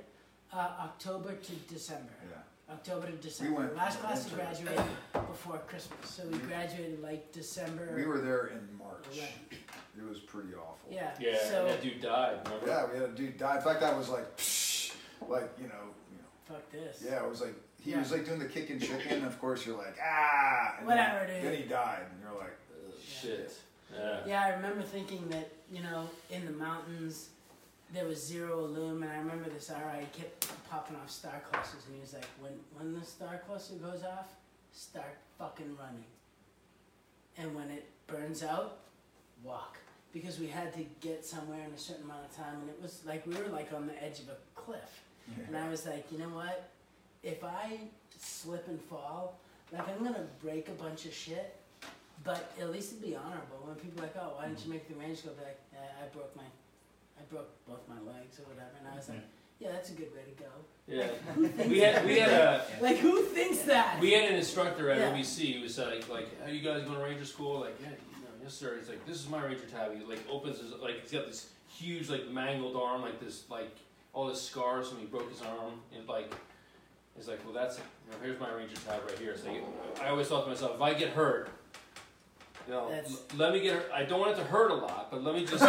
Uh, 0.53 0.69
October 0.83 1.33
to 1.33 1.51
December. 1.73 2.13
Yeah. 2.29 2.73
October 2.73 3.07
to 3.07 3.13
December. 3.13 3.53
went 3.61 3.75
Last 3.75 3.99
class 4.01 4.25
to 4.25 4.35
winter. 4.35 4.45
graduate 4.63 4.85
before 5.13 5.57
Christmas. 5.67 5.97
So 6.09 6.23
we 6.29 6.37
graduated 6.39 7.01
like 7.01 7.31
December. 7.31 7.93
We 7.95 8.05
were 8.05 8.19
there 8.19 8.47
in 8.47 8.59
March. 8.77 9.05
11. 9.13 9.29
It 9.97 10.07
was 10.09 10.19
pretty 10.19 10.49
awful. 10.53 10.89
Yeah. 10.91 11.11
Yeah, 11.19 11.37
So 11.49 11.61
and 11.61 11.69
that 11.69 11.81
dude 11.81 12.01
died. 12.01 12.39
Remember? 12.45 12.67
Yeah, 12.67 12.85
we 12.91 12.99
had 12.99 13.09
a 13.09 13.13
dude 13.13 13.37
die. 13.37 13.55
In 13.57 13.61
fact, 13.61 13.83
I 13.83 13.97
was 13.97 14.09
like, 14.09 14.37
psh, 14.37 14.93
like 15.27 15.49
you 15.59 15.67
know, 15.67 15.73
you 16.11 16.17
know. 16.17 16.27
fuck 16.45 16.69
this. 16.71 17.01
Yeah, 17.05 17.23
it 17.23 17.29
was 17.29 17.41
like 17.41 17.55
he 17.81 17.91
Yeah. 17.91 17.99
was 17.99 18.11
like 18.11 18.25
doing 18.25 18.39
the 18.39 18.45
kick 18.45 18.69
and 18.69 18.81
chicken. 18.81 19.17
And 19.19 19.25
of 19.25 19.39
course, 19.39 19.65
you're 19.65 19.77
like 19.77 19.97
ah. 20.03 20.75
And 20.79 20.87
Whatever, 20.87 21.25
Then, 21.25 21.41
dude. 21.41 21.51
then 21.53 21.61
he 21.63 21.67
died, 21.67 22.03
and 22.11 22.21
you're 22.21 22.37
like, 22.39 22.57
Ugh. 22.85 22.93
Shit. 23.07 23.53
Yeah. 23.95 24.19
Yeah, 24.27 24.43
I 24.45 24.49
remember 24.49 24.83
thinking 24.83 25.27
that, 25.29 25.49
you 25.71 25.83
know, 25.83 26.09
in 26.29 26.45
the 26.45 26.51
mountains 26.51 27.29
there 27.93 28.05
was 28.05 28.21
zero 28.21 28.65
illum 28.65 29.01
and 29.03 29.11
I 29.11 29.17
remember 29.17 29.49
this 29.49 29.71
RI 29.71 30.05
kept 30.17 30.47
popping 30.69 30.97
off 30.97 31.09
star 31.09 31.41
clusters 31.49 31.83
and 31.85 31.95
he 31.95 32.01
was 32.01 32.13
like, 32.13 32.25
When 32.39 32.51
when 32.77 32.99
the 32.99 33.05
star 33.05 33.41
cluster 33.47 33.75
goes 33.75 34.03
off, 34.03 34.27
start 34.71 35.17
fucking 35.37 35.77
running. 35.79 36.03
And 37.37 37.55
when 37.55 37.69
it 37.69 37.87
burns 38.07 38.43
out, 38.43 38.79
walk. 39.43 39.77
Because 40.13 40.39
we 40.39 40.47
had 40.47 40.73
to 40.73 40.85
get 41.01 41.25
somewhere 41.25 41.63
in 41.65 41.71
a 41.73 41.77
certain 41.77 42.03
amount 42.03 42.25
of 42.25 42.35
time 42.35 42.55
and 42.61 42.69
it 42.69 42.79
was 42.81 43.01
like 43.05 43.25
we 43.25 43.35
were 43.35 43.49
like 43.49 43.71
on 43.73 43.87
the 43.87 44.03
edge 44.03 44.19
of 44.19 44.29
a 44.29 44.37
cliff. 44.55 45.01
And 45.47 45.57
I 45.57 45.69
was 45.69 45.85
like, 45.85 46.05
you 46.11 46.17
know 46.17 46.29
what? 46.29 46.69
If 47.21 47.43
I 47.43 47.79
slip 48.17 48.67
and 48.67 48.81
fall, 48.81 49.37
like 49.71 49.87
I'm 49.87 50.03
gonna 50.03 50.25
break 50.41 50.69
a 50.69 50.71
bunch 50.71 51.05
of 51.05 51.13
shit, 51.13 51.56
but 52.23 52.51
at 52.59 52.71
least 52.71 52.91
it'd 52.93 53.03
be 53.03 53.15
honorable. 53.15 53.59
When 53.63 53.75
people 53.75 53.99
are 54.01 54.07
like, 54.07 54.15
oh, 54.19 54.33
why 54.37 54.47
didn't 54.47 54.63
you 54.65 54.71
make 54.71 54.87
the 54.87 54.95
range 54.95 55.23
go 55.23 55.31
back? 55.31 55.57
Uh, 55.73 56.03
I 56.03 56.07
broke 56.13 56.35
my, 56.35 56.43
I 57.19 57.23
broke 57.29 57.49
both 57.67 57.87
my 57.87 57.99
legs 58.11 58.39
or 58.39 58.43
whatever, 58.43 58.71
and 58.79 58.87
I 58.91 58.95
was 58.95 59.09
like, 59.09 59.21
yeah, 59.59 59.71
that's 59.71 59.89
a 59.89 59.93
good 59.93 60.09
way 60.13 60.21
to 60.23 60.43
go. 60.43 60.49
Yeah. 60.87 61.07
We 61.67 61.79
had 61.79 62.05
we 62.05 62.19
had 62.19 62.29
a 62.31 62.63
Like 62.79 62.97
who 62.97 63.21
thinks 63.23 63.63
that? 63.63 63.99
we 63.99 64.11
had 64.13 64.29
an 64.29 64.35
instructor 64.37 64.89
at 64.91 64.99
Yeah. 64.99 65.11
OBC 65.11 65.55
who 65.55 65.61
was 65.63 65.77
like 65.79 66.07
like, 66.09 66.41
"How 66.43 66.49
you 66.51 66.61
guys 66.61 66.83
going 66.83 66.97
to 66.97 67.03
Ranger 67.03 67.25
School?" 67.25 67.59
Like, 67.61 67.75
yeah, 67.81 67.87
you 67.89 68.23
know, 68.23 68.29
yes 68.43 68.53
sir. 68.53 68.77
He's 68.79 68.87
like, 68.87 69.03
"This 69.05 69.17
is 69.17 69.27
my 69.29 69.43
Ranger 69.43 69.65
tab." 69.65 69.97
He 69.97 70.03
like 70.05 70.19
opens 70.29 70.59
his 70.59 70.71
like 70.73 71.01
he's 71.01 71.11
got 71.11 71.25
this 71.25 71.49
huge 71.67 72.07
like 72.09 72.29
mangled 72.29 72.75
arm, 72.75 73.01
like 73.01 73.19
this 73.19 73.43
like 73.49 73.75
all 74.13 74.29
his 74.29 74.39
scars 74.41 74.89
from 74.89 74.99
he 74.99 75.05
broke 75.05 75.29
his 75.31 75.41
arm, 75.41 75.73
and 75.95 76.07
like. 76.07 76.31
He's 77.15 77.27
like, 77.27 77.43
well, 77.43 77.51
that's, 77.55 77.77
you 77.79 78.11
know, 78.11 78.17
here's 78.21 78.39
my 78.39 78.51
Ranger 78.53 78.75
tab 78.87 79.01
right 79.09 79.17
here. 79.17 79.35
So 79.35 79.49
I 80.03 80.09
always 80.09 80.27
thought 80.27 80.43
to 80.43 80.49
myself, 80.51 80.75
if 80.75 80.81
I 80.83 80.93
get 80.93 81.09
hurt, 81.09 81.49
you 82.67 82.73
know, 82.73 82.89
That's- 82.89 83.11
l- 83.11 83.37
let 83.37 83.53
me 83.53 83.61
get, 83.61 83.73
hurt. 83.75 83.91
I 83.93 84.03
don't 84.03 84.19
want 84.19 84.31
it 84.33 84.37
to 84.37 84.43
hurt 84.43 84.71
a 84.71 84.75
lot, 84.75 85.09
but 85.09 85.23
let 85.23 85.35
me 85.35 85.45
just, 85.45 85.53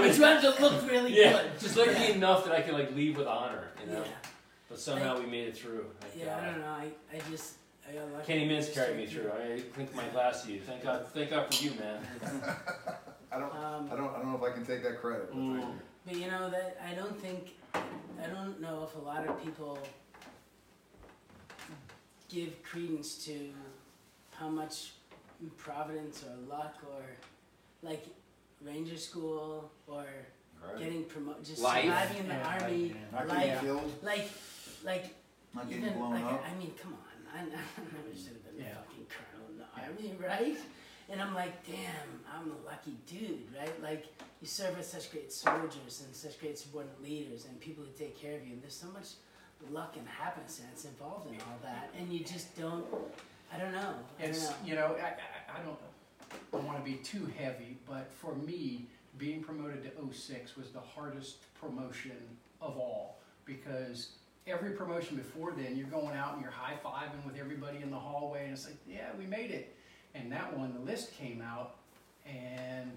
Which 0.00 0.18
one 0.18 0.40
to 0.42 0.50
look 0.62 0.90
really 0.90 1.16
yeah, 1.18 1.32
good? 1.32 1.58
just 1.60 1.76
let 1.76 1.88
it 1.88 1.96
be 1.96 2.12
enough 2.14 2.44
that 2.44 2.54
I 2.54 2.60
can 2.62 2.74
like 2.74 2.94
leave 2.94 3.16
with 3.16 3.26
honor, 3.26 3.68
you 3.84 3.92
Yeah. 3.92 3.98
know. 4.00 4.04
But 4.68 4.78
somehow 4.78 5.18
we 5.18 5.26
made 5.26 5.48
it 5.48 5.56
through. 5.56 5.86
Thank 6.00 6.24
Yeah, 6.24 6.36
I 6.36 6.40
God. 6.40 6.46
don't 6.52 6.60
know. 6.60 6.66
I, 6.68 6.88
I 7.14 7.20
just 7.30 7.54
I 7.88 7.92
got 7.94 8.12
lucky. 8.12 8.26
Kenny 8.32 8.48
Mintz 8.48 8.72
carried 8.72 8.96
me 8.96 9.06
took- 9.06 9.22
through. 9.22 9.32
I 9.32 9.60
clink 9.74 9.94
my 9.94 10.06
glass 10.08 10.42
to 10.44 10.52
you. 10.52 10.60
Thank 10.60 10.82
God. 10.82 11.06
Thank 11.14 11.30
God 11.30 11.52
for 11.54 11.64
you, 11.64 11.72
man. 11.78 12.00
I 13.32 13.38
don't, 13.38 13.54
Um, 13.54 13.88
I 13.92 13.96
don't, 13.96 14.14
I 14.14 14.18
don't 14.18 14.30
know 14.32 14.36
if 14.36 14.42
I 14.42 14.50
can 14.54 14.64
take 14.66 14.82
that 14.82 15.00
credit. 15.00 15.28
But 15.30 15.36
thank 15.38 15.52
Mm. 15.54 15.60
you. 15.60 15.66
But 16.06 16.16
you 16.16 16.30
know 16.30 16.50
that 16.50 16.78
I 16.86 16.94
don't 16.94 17.18
think 17.20 17.54
I 17.74 18.26
don't 18.28 18.60
know 18.60 18.82
if 18.88 18.94
a 18.96 19.04
lot 19.04 19.26
of 19.26 19.42
people 19.42 19.78
give 22.28 22.62
credence 22.62 23.24
to 23.26 23.50
how 24.42 24.48
much 24.48 24.92
providence 25.56 26.24
or 26.24 26.34
luck 26.48 26.76
or 26.90 27.02
like 27.82 28.04
ranger 28.60 28.96
school 28.96 29.70
or 29.86 30.04
Right. 30.64 30.78
getting 30.78 31.04
promoted 31.06 31.44
just 31.44 31.60
Life. 31.60 31.82
surviving 31.86 32.18
in 32.18 32.28
the 32.28 32.34
Yeah, 32.34 32.46
life, 32.46 32.62
army 32.62 32.82
yeah. 32.86 32.94
Not 33.10 33.26
like 33.26 33.38
getting 33.46 33.60
killed, 33.64 33.92
like 34.04 34.28
like 34.84 35.04
not 35.52 35.68
getting 35.68 35.84
even 35.86 35.98
blown 35.98 36.10
like 36.12 36.24
up. 36.24 36.44
I 36.48 36.54
mean 36.56 36.72
come 36.80 36.92
on 36.94 37.18
I, 37.34 37.38
I 37.40 37.42
never 37.42 38.14
should 38.14 38.34
have 38.38 38.44
been 38.46 38.64
Yeah. 38.64 38.70
a 38.70 38.74
fucking 38.76 39.06
colonel 39.10 39.46
in 39.50 39.58
the 39.58 39.66
army 39.82 40.14
right 40.22 40.58
and 41.10 41.20
I'm 41.20 41.34
like 41.34 41.66
damn 41.66 42.08
I'm 42.32 42.52
a 42.52 42.64
lucky 42.64 42.94
dude 43.08 43.48
right 43.58 43.74
like 43.82 44.04
you 44.40 44.46
serve 44.46 44.76
with 44.76 44.86
such 44.86 45.10
great 45.10 45.32
soldiers 45.32 46.04
and 46.06 46.14
such 46.14 46.38
great 46.38 46.56
subordinate 46.56 47.02
leaders 47.02 47.46
and 47.46 47.58
people 47.58 47.82
who 47.82 47.90
take 47.98 48.16
care 48.20 48.36
of 48.36 48.46
you. 48.46 48.52
And 48.54 48.62
there's 48.62 48.76
so 48.76 48.86
much 48.88 49.08
luck 49.70 49.94
and 49.96 50.06
happenstance 50.08 50.84
involved 50.84 51.28
in 51.28 51.36
all 51.42 51.58
that, 51.62 51.90
and 51.98 52.12
you 52.12 52.24
just 52.24 52.56
don't. 52.56 52.84
I 53.54 53.58
don't 53.58 53.72
know. 53.72 53.78
I 54.18 54.22
don't 54.22 54.30
It's, 54.30 54.48
know. 54.48 54.54
you 54.64 54.74
know, 54.74 54.96
I, 55.00 55.06
I, 55.06 55.60
I 55.60 55.62
don't, 55.64 55.76
don't 56.50 56.64
wanna 56.66 56.84
be 56.84 56.94
too 56.94 57.30
heavy, 57.38 57.76
but 57.86 58.10
for 58.10 58.34
me, 58.36 58.86
being 59.18 59.42
promoted 59.42 59.82
to 59.84 60.14
06 60.14 60.56
was 60.56 60.70
the 60.70 60.80
hardest 60.80 61.36
promotion 61.60 62.16
of 62.60 62.76
all. 62.78 63.18
Because 63.44 64.10
every 64.46 64.70
promotion 64.70 65.16
before 65.16 65.52
then, 65.52 65.76
you're 65.76 65.86
going 65.88 66.16
out 66.16 66.34
and 66.34 66.42
you're 66.42 66.50
high-fiving 66.52 67.24
with 67.26 67.36
everybody 67.38 67.78
in 67.82 67.90
the 67.90 67.98
hallway, 67.98 68.44
and 68.44 68.52
it's 68.52 68.64
like, 68.66 68.76
yeah, 68.88 69.08
we 69.18 69.26
made 69.26 69.50
it. 69.50 69.76
And 70.14 70.30
that 70.32 70.56
one, 70.56 70.72
the 70.72 70.80
list 70.80 71.12
came 71.14 71.42
out, 71.42 71.74
and 72.26 72.90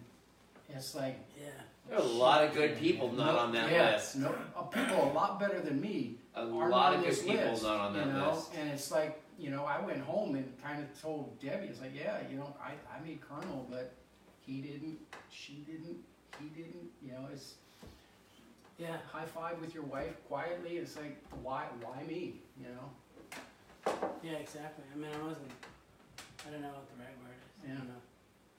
it's 0.70 0.95
like, 0.95 1.18
Yeah. 1.38 1.45
There 1.89 1.99
are 1.99 2.01
a 2.01 2.06
lot 2.06 2.43
of 2.43 2.53
good 2.56 2.78
people 2.80 3.12
not 3.12 3.34
no- 3.34 3.39
on 3.41 3.51
that 3.53 3.72
yeah, 3.72 3.91
list. 3.93 4.16
No, 4.16 4.34
uh, 4.58 4.62
people 4.64 5.12
a 5.12 5.14
lot 5.14 5.39
better 5.39 5.60
than 5.60 5.80
me 5.80 6.16
A 6.36 6.41
are 6.41 6.45
lot 6.45 6.70
not 6.70 6.93
of 6.93 6.97
on 6.99 7.03
good 7.03 7.12
this 7.12 7.22
people 7.24 7.51
list, 7.51 7.64
not 7.64 7.80
on 7.80 7.93
that 7.93 8.08
you 8.08 8.14
know? 8.14 8.32
list. 8.32 8.49
And 8.58 8.70
it's 8.72 8.91
like, 8.91 9.22
you 9.38 9.50
know, 9.50 9.66
I 9.66 9.80
went 9.86 10.02
home 10.02 10.36
and 10.36 10.46
kind 10.64 10.82
of 10.82 11.02
told 11.02 11.40
Debbie, 11.40 11.68
it's 11.68 11.82
like, 11.82 11.92
yeah, 11.96 12.18
you 12.30 12.38
know, 12.38 12.56
I, 12.62 12.72
I 12.96 13.04
made 13.06 13.20
Colonel, 13.22 13.68
but 13.70 13.94
he 14.46 14.62
didn't, 14.62 14.98
she 15.30 15.64
didn't, 15.68 15.98
he 16.40 16.48
didn't, 16.50 16.90
you 17.04 17.12
know, 17.12 17.28
it's 17.32 17.56
Yeah. 18.78 18.98
high 19.12 19.26
five 19.26 19.60
with 19.60 19.74
your 19.74 19.84
wife 19.84 20.14
quietly. 20.28 20.78
It's 20.78 20.96
like, 20.98 21.18
why, 21.42 21.66
why 21.82 22.04
me? 22.08 22.36
You 22.60 22.68
know? 22.76 23.94
Yeah. 24.24 24.34
Exactly. 24.34 24.84
I 24.94 24.98
mean, 24.98 25.10
I 25.14 25.24
wasn't. 25.24 25.52
I 26.48 26.52
don't 26.52 26.62
know 26.62 26.70
what 26.70 26.88
the 26.90 27.04
right 27.04 27.16
word 27.24 27.36
is. 27.64 27.72
I 27.72 27.76
don't 27.78 27.88
know. 27.88 28.02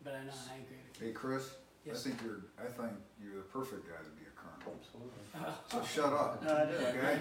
But 0.04 0.14
I 0.14 0.24
know, 0.24 0.32
I 0.52 0.54
agree 0.56 0.76
with 0.90 1.00
Hey, 1.02 1.12
Chris, 1.12 1.50
Yes. 1.84 2.04
I 2.04 2.10
think 2.10 2.22
you're, 2.24 2.40
I 2.58 2.68
think 2.68 2.90
you're 3.22 3.36
the 3.36 3.42
perfect 3.52 3.86
guy 3.86 4.02
to 4.02 4.10
be 4.18 4.26
a 4.26 4.34
colonel. 4.34 4.74
Absolutely. 4.74 5.22
So 5.70 5.84
shut 6.02 6.12
up. 6.12 6.42
No, 6.44 6.56
I 6.56 6.64
do. 6.66 6.72
Okay. 6.98 7.20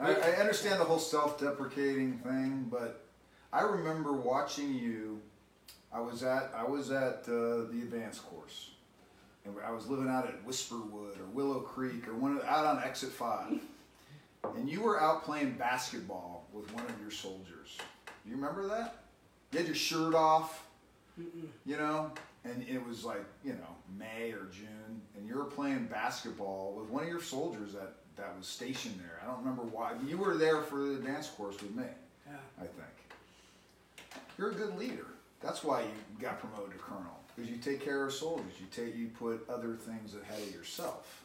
I, 0.00 0.14
I 0.14 0.30
understand 0.40 0.80
the 0.80 0.84
whole 0.84 0.98
self-deprecating 0.98 2.18
thing, 2.18 2.68
but 2.70 3.04
I 3.52 3.62
remember 3.62 4.12
watching 4.12 4.74
you. 4.74 5.20
I 5.92 6.00
was 6.00 6.22
at 6.22 6.52
I 6.56 6.64
was 6.64 6.90
at 6.90 7.24
uh, 7.26 7.66
the 7.70 7.80
advanced 7.82 8.24
course, 8.30 8.70
and 9.44 9.54
I 9.66 9.72
was 9.72 9.88
living 9.88 10.08
out 10.08 10.26
at 10.26 10.46
Whisperwood 10.46 11.18
or 11.18 11.26
Willow 11.32 11.60
Creek 11.60 12.06
or 12.06 12.14
one 12.14 12.36
of, 12.36 12.44
out 12.44 12.64
on 12.64 12.82
Exit 12.82 13.10
Five, 13.10 13.58
and 14.56 14.70
you 14.70 14.80
were 14.82 15.00
out 15.00 15.24
playing 15.24 15.52
basketball 15.52 16.46
with 16.52 16.72
one 16.74 16.84
of 16.84 17.00
your 17.00 17.10
soldiers. 17.10 17.76
Do 18.06 18.30
you 18.30 18.36
remember 18.36 18.68
that? 18.68 19.02
You 19.52 19.58
had 19.58 19.66
your 19.66 19.76
shirt 19.76 20.14
off, 20.14 20.64
you 21.18 21.76
know, 21.76 22.12
and 22.44 22.64
it 22.68 22.86
was 22.86 23.04
like 23.04 23.24
you 23.44 23.52
know 23.52 23.76
May 23.98 24.30
or 24.30 24.46
June, 24.52 25.02
and 25.16 25.26
you 25.26 25.36
were 25.36 25.44
playing 25.44 25.86
basketball 25.86 26.74
with 26.78 26.88
one 26.88 27.02
of 27.02 27.08
your 27.08 27.20
soldiers 27.20 27.72
that 27.72 27.94
that 28.20 28.36
was 28.36 28.46
stationed 28.46 28.98
there. 29.00 29.18
I 29.22 29.26
don't 29.26 29.38
remember 29.38 29.62
why. 29.62 29.92
You 30.06 30.18
were 30.18 30.36
there 30.36 30.62
for 30.62 30.76
the 30.78 30.92
advanced 30.92 31.36
course 31.36 31.60
with 31.60 31.74
me, 31.74 31.84
Yeah. 32.26 32.36
I 32.58 32.62
think. 32.62 32.76
You're 34.38 34.50
a 34.50 34.54
good 34.54 34.76
leader. 34.78 35.06
That's 35.42 35.64
why 35.64 35.82
you 35.82 35.88
got 36.20 36.38
promoted 36.38 36.72
to 36.72 36.78
colonel 36.78 37.18
because 37.34 37.50
you 37.50 37.56
take 37.56 37.82
care 37.82 38.04
of 38.04 38.12
soldiers. 38.12 38.52
You 38.60 38.66
take 38.70 38.94
you 38.96 39.08
put 39.08 39.48
other 39.48 39.74
things 39.74 40.14
ahead 40.14 40.42
of 40.42 40.52
yourself. 40.54 41.24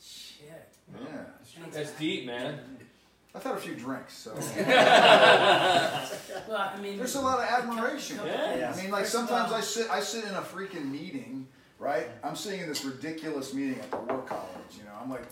Shit. 0.00 0.68
Yeah, 0.94 1.24
Thanks, 1.60 1.76
That's 1.76 1.92
deep, 1.92 2.26
man. 2.26 2.60
I've 3.34 3.42
had 3.42 3.54
a 3.56 3.60
few 3.60 3.74
drinks, 3.74 4.16
so 4.16 4.32
Well, 6.48 6.56
I 6.56 6.78
mean, 6.80 6.96
there's 6.96 7.14
a 7.14 7.20
lot 7.20 7.38
of 7.38 7.44
admiration. 7.44 8.18
Yeah. 8.24 8.72
I 8.74 8.80
mean, 8.80 8.90
like 8.90 9.04
sometimes 9.06 9.52
I 9.52 9.60
sit, 9.60 9.90
I 9.90 10.00
sit 10.00 10.24
in 10.24 10.34
a 10.34 10.40
freaking 10.40 10.90
meeting, 10.90 11.46
right? 11.78 12.08
I'm 12.24 12.36
sitting 12.36 12.60
in 12.60 12.68
this 12.68 12.84
ridiculous 12.84 13.52
meeting 13.52 13.78
at 13.80 13.90
the 13.90 13.98
war 13.98 14.22
college, 14.22 14.78
you 14.78 14.84
know. 14.84 14.92
I'm 15.00 15.10
like, 15.10 15.20
you 15.20 15.26
know, 15.26 15.28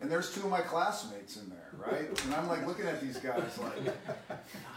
and 0.00 0.10
there's 0.10 0.32
two 0.32 0.42
of 0.42 0.50
my 0.50 0.60
classmates 0.60 1.36
in 1.36 1.48
there, 1.48 1.70
right? 1.76 2.08
And 2.24 2.34
I'm 2.34 2.46
like 2.48 2.66
looking 2.66 2.86
at 2.86 3.00
these 3.00 3.16
guys, 3.18 3.58
like, 3.58 3.94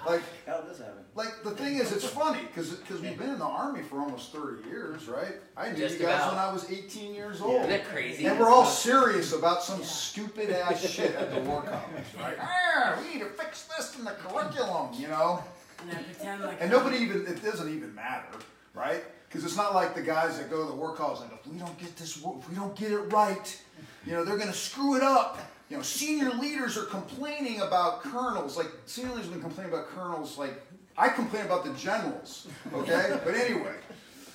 like, 0.05 0.22
How 0.47 0.61
did 0.61 0.69
this 0.72 0.80
happen? 0.80 1.03
like 1.15 1.43
the 1.43 1.51
thing 1.51 1.76
is, 1.76 1.91
it's 1.91 2.05
funny 2.07 2.39
because 2.47 2.72
because 2.72 3.01
we've 3.01 3.17
been 3.17 3.30
in 3.30 3.39
the 3.39 3.45
army 3.45 3.82
for 3.84 3.99
almost 3.99 4.32
30 4.34 4.67
years, 4.67 5.07
right? 5.07 5.36
I 5.55 5.69
knew 5.72 5.78
Just 5.78 5.99
you 5.99 6.05
guys 6.05 6.15
about. 6.22 6.30
when 6.34 6.39
I 6.39 6.51
was 6.51 6.69
18 6.72 7.13
years 7.13 7.39
Yeah. 7.39 7.45
old. 7.45 7.55
Isn't 7.57 7.69
that 7.69 7.86
crazy? 7.86 8.26
And 8.26 8.39
we're 8.39 8.49
all 8.49 8.65
serious 8.65 9.34
about 9.34 9.63
some 9.63 9.80
Yeah. 9.80 9.86
stupid 9.86 10.49
ass 10.49 10.80
shit 10.82 11.13
at 11.15 11.32
the 11.34 11.41
war 11.41 11.61
college, 11.61 12.05
right? 12.19 12.38
Ah, 12.74 12.97
we 13.01 13.13
need 13.13 13.19
to 13.19 13.30
fix 13.30 13.63
this 13.78 13.97
in 13.99 14.05
the 14.05 14.11
curriculum, 14.11 14.93
you 14.93 15.07
know? 15.07 15.43
and 15.82 15.91
I 15.97 16.01
pretend 16.03 16.41
like 16.43 16.57
And 16.61 16.72
nobody 16.72 16.97
even, 16.97 17.26
it 17.28 17.43
doesn't 17.43 17.69
even 17.76 17.93
matter, 17.93 18.28
right? 18.74 19.03
Because 19.28 19.43
it's 19.45 19.55
not 19.57 19.74
like 19.74 19.93
the 19.95 20.01
guys 20.01 20.38
that 20.38 20.49
go 20.49 20.63
to 20.63 20.67
the 20.69 20.76
war 20.76 20.93
college, 20.95 21.19
like, 21.22 21.32
if 21.34 21.47
we 21.47 21.57
don't 21.57 21.78
get 21.80 21.95
this, 21.97 22.17
if 22.17 22.49
we 22.49 22.55
don't 22.55 22.76
get 22.76 22.91
it 22.91 22.99
right, 23.13 23.61
you 24.06 24.14
know, 24.14 24.24
they're 24.24 24.38
going 24.38 24.49
to 24.49 24.54
screw 24.54 24.95
it 24.95 25.04
up. 25.04 25.39
You 25.70 25.78
know, 25.78 25.84
senior 25.84 26.32
leaders 26.32 26.78
are 26.78 26.86
complaining 26.86 27.62
about 27.62 28.04
colonels. 28.04 28.58
Like, 28.58 28.68
senior 28.86 29.12
leaders 29.12 29.26
have 29.26 29.34
been 29.34 29.41
complaining 29.41 29.74
about 29.74 29.88
colonels. 29.88 30.38
Like, 30.38 30.62
I 30.97 31.10
complain 31.10 31.45
about 31.45 31.64
the 31.64 31.74
generals, 31.74 32.47
okay? 32.74 33.20
but 33.26 33.34
anyway, 33.36 33.76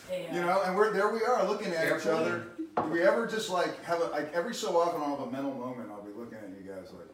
Hey, 0.09 0.29
uh, 0.31 0.35
you 0.35 0.41
know, 0.41 0.62
and 0.62 0.77
we're 0.77 0.93
there 0.93 1.12
we 1.12 1.23
are 1.23 1.47
looking 1.47 1.73
at 1.73 1.87
each 1.87 2.07
other. 2.07 2.45
Do 2.77 2.91
we 2.91 3.03
ever 3.03 3.27
just 3.27 3.51
like 3.51 3.83
have 3.85 4.01
a, 4.01 4.05
like 4.07 4.33
every 4.33 4.55
so 4.55 4.81
often 4.81 5.01
I'll 5.03 5.17
have 5.17 5.29
a 5.29 5.31
mental 5.31 5.53
moment, 5.53 5.91
I'll 5.91 6.03
be 6.03 6.12
looking 6.12 6.39
at 6.39 6.49
you 6.49 6.71
guys 6.71 6.93
like, 6.93 7.09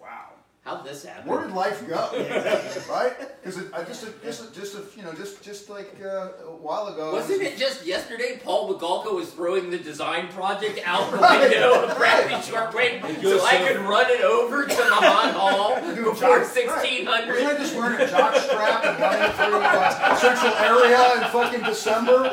wow. 0.00 0.30
How'd 0.70 0.84
this 0.84 1.04
happen? 1.04 1.28
Where 1.28 1.40
did 1.40 1.50
life 1.50 1.84
go? 1.88 1.96
right? 2.88 3.12
Because 3.42 3.72
I 3.72 3.82
just, 3.82 4.04
a, 4.04 4.12
just, 4.22 4.48
a, 4.48 4.54
just, 4.54 4.74
a, 4.76 4.82
you 4.96 5.02
know, 5.02 5.12
just, 5.14 5.42
just 5.42 5.68
like 5.68 5.96
uh, 6.00 6.28
a 6.46 6.56
while 6.62 6.86
ago. 6.86 7.12
Wasn't 7.12 7.42
it 7.42 7.56
just 7.58 7.84
yesterday 7.84 8.40
Paul 8.44 8.72
McGalko 8.72 9.16
was 9.16 9.30
throwing 9.30 9.70
the 9.70 9.78
design 9.78 10.28
project 10.28 10.80
out 10.86 11.10
the 11.10 11.16
window 11.16 11.88
of 11.88 11.98
Bradley 11.98 12.34
Shortwing 12.34 13.20
so 13.20 13.44
I 13.44 13.66
could 13.66 13.78
run 13.78 14.06
it 14.10 14.20
over 14.20 14.64
to 14.64 14.76
Mahan 14.76 15.34
Hall 15.34 15.74
Do 15.96 16.08
a 16.08 16.10
before 16.12 16.38
jock- 16.38 16.56
right. 16.56 17.04
1600? 17.04 17.34
Wasn't 17.34 17.48
I 17.48 17.58
just 17.58 17.74
wearing 17.74 18.00
a 18.00 18.08
jock 18.08 18.36
strap 18.36 18.84
and 18.84 19.00
running 19.00 19.32
through 19.32 19.60
uh, 19.60 20.14
Central 20.14 20.52
area 20.54 21.14
in 21.14 21.32
fucking 21.32 21.62
December? 21.64 22.30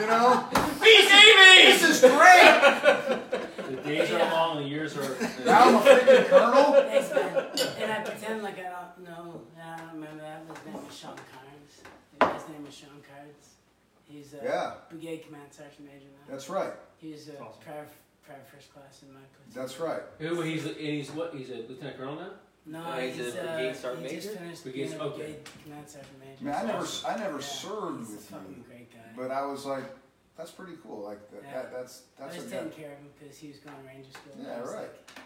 You 0.00 0.06
know, 0.08 0.48
BCB! 0.82 1.78
this 1.78 1.82
is 1.84 2.00
great. 2.00 3.48
The 3.88 3.94
days 3.94 4.10
are 4.12 4.18
long, 4.30 4.62
the 4.62 4.68
years 4.68 4.96
are. 4.96 5.16
Now 5.44 5.68
I'm 5.68 5.74
a 5.76 5.80
freaking 5.80 6.28
colonel. 6.28 6.72
Thanks, 6.88 7.10
man. 7.14 7.82
And 7.82 7.92
I 7.92 8.00
pretend 8.02 8.42
like 8.42 8.58
I 8.58 8.62
don't 8.96 9.08
know. 9.08 9.40
I 9.62 9.76
don't 9.78 9.94
remember 9.94 10.22
that. 10.22 10.42
His 10.48 10.66
name 10.74 10.84
was 10.86 10.96
Sean 10.96 11.16
Carnes. 11.32 12.34
His 12.40 12.48
name 12.52 12.64
was 12.64 12.74
Sean 12.74 13.00
Carnes. 13.08 13.54
He's 14.04 14.34
a 14.34 14.44
Yeah, 14.44 14.72
brigade 14.90 15.24
command 15.26 15.52
sergeant 15.52 15.80
major 15.84 16.06
now. 16.12 16.32
that's 16.32 16.48
right. 16.48 16.72
He 16.98 17.12
was 17.12 17.28
a 17.28 17.32
Awesome. 17.38 17.62
prior, 17.64 17.86
prior 18.26 18.40
first 18.52 18.72
class 18.72 19.02
in 19.02 19.12
my 19.12 19.20
platoon. 19.20 19.52
That's 19.54 19.78
right. 19.80 20.02
Who 20.18 20.40
he's 20.42 20.64
and 20.66 20.76
he's 20.76 21.10
what? 21.10 21.34
He's 21.34 21.50
a 21.50 21.56
lieutenant 21.68 21.96
colonel 21.98 22.16
now. 22.16 22.30
No, 22.66 22.80
Uh, 22.84 22.96
he's 23.00 23.16
he's, 23.16 23.34
a 23.34 23.40
uh, 23.50 23.54
brigade 23.56 23.76
sergeant 23.76 24.06
he 24.10 24.16
just 24.16 24.26
major? 24.28 24.38
finished 24.40 24.62
Brigade- 24.62 24.88
being 24.88 25.00
a 25.00 25.04
okay. 25.04 25.16
brigade 25.16 25.48
command 25.64 25.88
sergeant 25.88 26.18
major. 26.20 26.44
Man, 26.44 26.54
I 26.54 26.62
never. 26.72 26.86
I 27.06 27.16
never 27.18 27.38
Yeah, 27.38 27.44
served 27.46 27.98
he's 28.00 28.08
a 28.08 28.12
with 28.16 28.24
fucking 28.30 28.54
you, 28.58 28.64
great 28.68 28.90
guy. 28.92 28.98
but 29.16 29.30
I 29.30 29.44
was 29.46 29.64
like, 29.66 29.84
that's 30.38 30.52
pretty 30.52 30.74
cool. 30.82 31.02
Like 31.04 31.18
that, 31.32 31.42
Yeah. 31.44 31.52
that 31.62 31.72
that's 31.72 32.02
I 32.18 32.22
that's 32.24 32.36
was 32.36 32.46
a 32.46 32.50
taking 32.50 32.68
guy. 32.70 32.74
care 32.76 32.92
of 32.92 32.98
him 32.98 33.08
because 33.18 33.36
he 33.36 33.48
was 33.48 33.58
going 33.58 33.76
to 33.76 33.82
ranger 33.86 34.10
school. 34.10 34.32
Yeah, 34.38 34.48
That 34.54 34.62
was 34.62 34.70
right. 34.72 34.80
Like, 34.82 35.18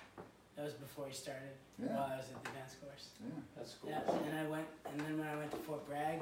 that 0.56 0.64
was 0.64 0.74
before 0.74 1.06
he 1.08 1.14
started. 1.14 1.52
Yeah, 1.78 1.94
While 1.94 2.10
I 2.12 2.16
was 2.16 2.26
at 2.32 2.42
the 2.44 2.50
dance 2.50 2.74
course. 2.80 3.08
yeah. 3.20 3.40
That's 3.56 3.74
cool. 3.80 3.90
Yeah, 3.90 4.02
and 4.28 4.38
I 4.38 4.50
went, 4.50 4.66
and 4.90 5.00
then 5.00 5.18
when 5.18 5.28
I 5.28 5.36
went 5.36 5.50
to 5.52 5.56
Fort 5.58 5.86
Bragg, 5.88 6.20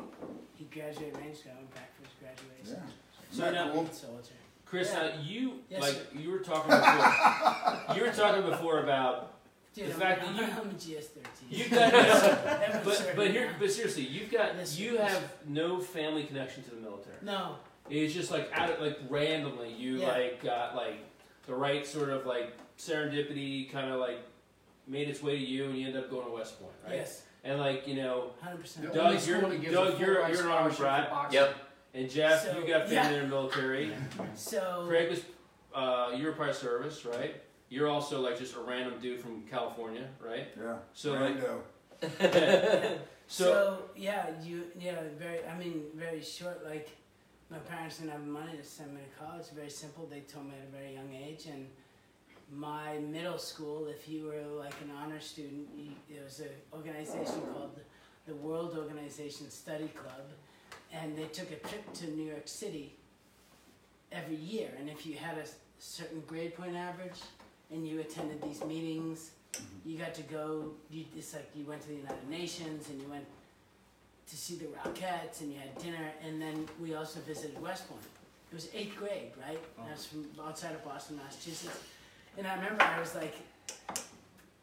he 0.55 0.65
graduated 0.67 1.17
ranger 1.17 1.37
school. 1.37 1.53
I 1.55 1.57
went 1.63 1.75
back 1.75 1.91
for 1.97 2.03
his 2.05 2.15
graduation. 2.21 2.83
Yeah. 2.85 2.93
So 3.31 3.43
Isn't 3.45 3.55
that 3.55 3.67
now- 3.67 3.73
cool? 3.73 3.83
Good 3.85 3.95
soldier. 3.95 4.35
Chris, 4.67 4.91
Yeah. 4.93 5.03
now 5.03 5.21
you 5.23 5.59
Yes, 5.69 5.81
like 5.81 5.95
sir. 5.95 6.07
you 6.15 6.31
were 6.31 6.39
talking 6.39 6.71
before. 6.71 7.95
you 7.97 8.03
were 8.07 8.13
talking 8.13 8.43
before 8.51 8.79
about 8.83 9.35
Dude, 9.75 9.87
The 9.89 9.95
I'm, 9.95 10.01
fact 10.01 10.23
I'm, 10.27 10.37
that 10.37 10.49
you- 10.49 10.61
I'm 10.63 10.71
a 10.71 10.75
GS13. 10.75 11.23
you've 11.51 11.71
got 11.71 11.93
no, 11.93 11.99
Everyone's 12.63 12.85
but 12.85 12.95
serving 12.97 13.17
but 13.17 13.31
here 13.31 13.47
now. 13.51 13.57
but 13.59 13.71
seriously 13.71 14.03
you've 14.05 14.31
got 14.31 14.55
Yes, 14.57 14.79
you 14.79 14.97
have 14.99 15.23
no 15.47 15.79
family 15.81 16.25
connection 16.25 16.63
to 16.65 16.71
the 16.71 16.77
military. 16.81 17.17
No, 17.23 17.57
It's 17.91 18.15
just 18.15 18.31
like 18.31 18.51
out 18.53 18.71
of 18.71 18.81
like 18.81 18.99
randomly 19.09 19.73
you 19.73 19.99
Yeah. 19.99 20.09
like 20.13 20.43
got 20.43 20.75
like 20.77 20.99
the 21.47 21.55
right 21.55 21.87
sort 21.87 22.09
of 22.11 22.25
like 22.27 22.57
serendipity 22.79 23.71
kind 23.71 23.91
of 23.93 24.01
like 24.01 24.19
made 24.87 25.09
its 25.09 25.23
way 25.23 25.37
to 25.39 25.45
you 25.45 25.65
and 25.67 25.77
you 25.79 25.87
end 25.89 25.97
up 25.97 26.11
going 26.11 26.27
to 26.27 26.33
West 26.33 26.61
Point, 26.61 26.73
right? 26.85 26.95
yes, 26.97 27.23
And 27.45 27.59
like 27.59 27.87
you 27.87 27.95
know, 27.97 28.31
100%. 28.45 28.93
Doug, 28.95 28.95
you're- 28.95 29.19
school 29.19 29.49
that 29.51 29.61
gives 29.61 29.75
Doug, 29.75 30.01
you're- 30.01 30.17
ride 30.19 30.33
you're 30.33 30.43
an 30.47 30.51
Army 30.53 30.73
scholarship 30.75 30.77
for 30.77 31.11
brat. 31.11 31.33
Yep. 31.33 31.57
and 31.95 32.11
Jeff, 32.11 32.45
So, 32.45 32.59
you 32.59 32.67
got 32.69 32.83
family 32.89 32.95
yeah. 32.95 33.11
in 33.11 33.21
the 33.23 33.27
military. 33.29 33.93
So, 34.35 34.85
Craig 34.89 35.11
was 35.11 35.23
uh, 35.75 36.13
you 36.17 36.27
were 36.27 36.33
part 36.33 36.51
of 36.51 36.57
service, 36.57 37.05
right? 37.05 37.41
You're 37.69 37.89
also 37.89 38.21
like 38.21 38.37
just 38.39 38.57
a 38.57 38.61
random 38.61 38.95
dude 39.01 39.21
from 39.21 39.43
California, 39.49 40.09
right? 40.25 40.49
Yeah. 40.61 40.77
So 40.93 41.13
like 41.13 41.37
Rando. 41.41 41.61
so, 43.29 43.45
so 43.45 43.83
yeah, 43.97 44.27
you 44.43 44.65
yeah, 44.79 44.95
very. 45.19 45.45
I 45.47 45.57
mean, 45.57 45.85
very 45.95 46.21
short. 46.23 46.65
Like, 46.65 46.89
my 47.51 47.59
parents 47.59 47.99
didn't 47.99 48.13
have 48.13 48.27
money 48.27 48.57
to 48.57 48.65
send 48.65 48.95
me 48.95 49.01
to 49.01 49.25
college. 49.25 49.47
Very 49.55 49.71
simple. 49.71 50.07
They 50.07 50.21
told 50.21 50.47
me 50.47 50.53
at 50.61 50.69
a 50.69 50.77
very 50.77 50.95
young 50.95 51.13
age, 51.13 51.47
and 51.47 51.67
my 52.53 52.99
middle 52.99 53.39
school, 53.39 53.89
if 53.89 54.09
you 54.09 54.27
were 54.27 54.59
like 54.59 54.75
an 54.83 54.91
honor 55.03 55.21
student, 55.21 55.69
you, 55.77 55.91
there 56.09 56.25
was 56.25 56.41
an 56.41 56.49
organization 56.73 57.41
called 57.53 57.81
the 58.27 58.35
World 58.35 58.77
Organization 58.79 59.51
Study 59.51 59.89
Club, 59.89 60.27
and 60.93 61.17
they 61.17 61.25
took 61.27 61.51
a 61.51 61.57
trip 61.57 61.93
to 61.95 62.11
New 62.11 62.25
York 62.25 62.47
City 62.47 62.95
every 64.13 64.37
year. 64.37 64.71
And 64.79 64.89
if 64.89 65.05
you 65.05 65.17
had 65.17 65.39
a 65.39 65.45
certain 65.79 66.23
grade 66.27 66.55
point 66.55 66.77
average, 66.77 67.21
and 67.73 67.87
you 67.87 68.01
attended 68.01 68.43
these 68.43 68.65
meetings, 68.65 69.31
mm-hmm. 69.53 69.91
you 69.91 69.99
got 69.99 70.15
to 70.15 70.23
go. 70.23 70.73
You, 70.91 71.05
it's 71.17 71.35
like 71.35 71.51
you 71.55 71.65
went 71.65 71.83
to 71.83 71.89
the 71.89 71.95
United 71.95 72.29
Nations, 72.29 72.89
and 72.91 73.01
you 73.01 73.09
went 73.09 73.27
to 74.31 74.37
see 74.37 74.55
the 74.55 74.67
Rockettes, 74.67 75.41
and 75.41 75.53
you 75.53 75.59
had 75.59 75.77
dinner, 75.79 76.13
and 76.25 76.41
then 76.41 76.69
we 76.81 76.95
also 76.95 77.21
visited 77.21 77.61
West 77.61 77.89
Point. 77.89 78.01
It 78.51 78.55
was 78.55 78.69
eighth 78.75 78.97
grade, 78.97 79.33
right? 79.47 79.61
Oh. 79.79 79.83
I 79.89 79.93
was 79.93 80.07
from 80.07 80.27
outside 80.45 80.73
of 80.73 80.85
Boston, 80.85 81.17
Massachusetts. 81.17 81.79
And 82.39 82.47
I 82.47 82.55
remember 82.55 82.83
I 82.83 82.99
was 83.01 83.15
like, 83.15 83.35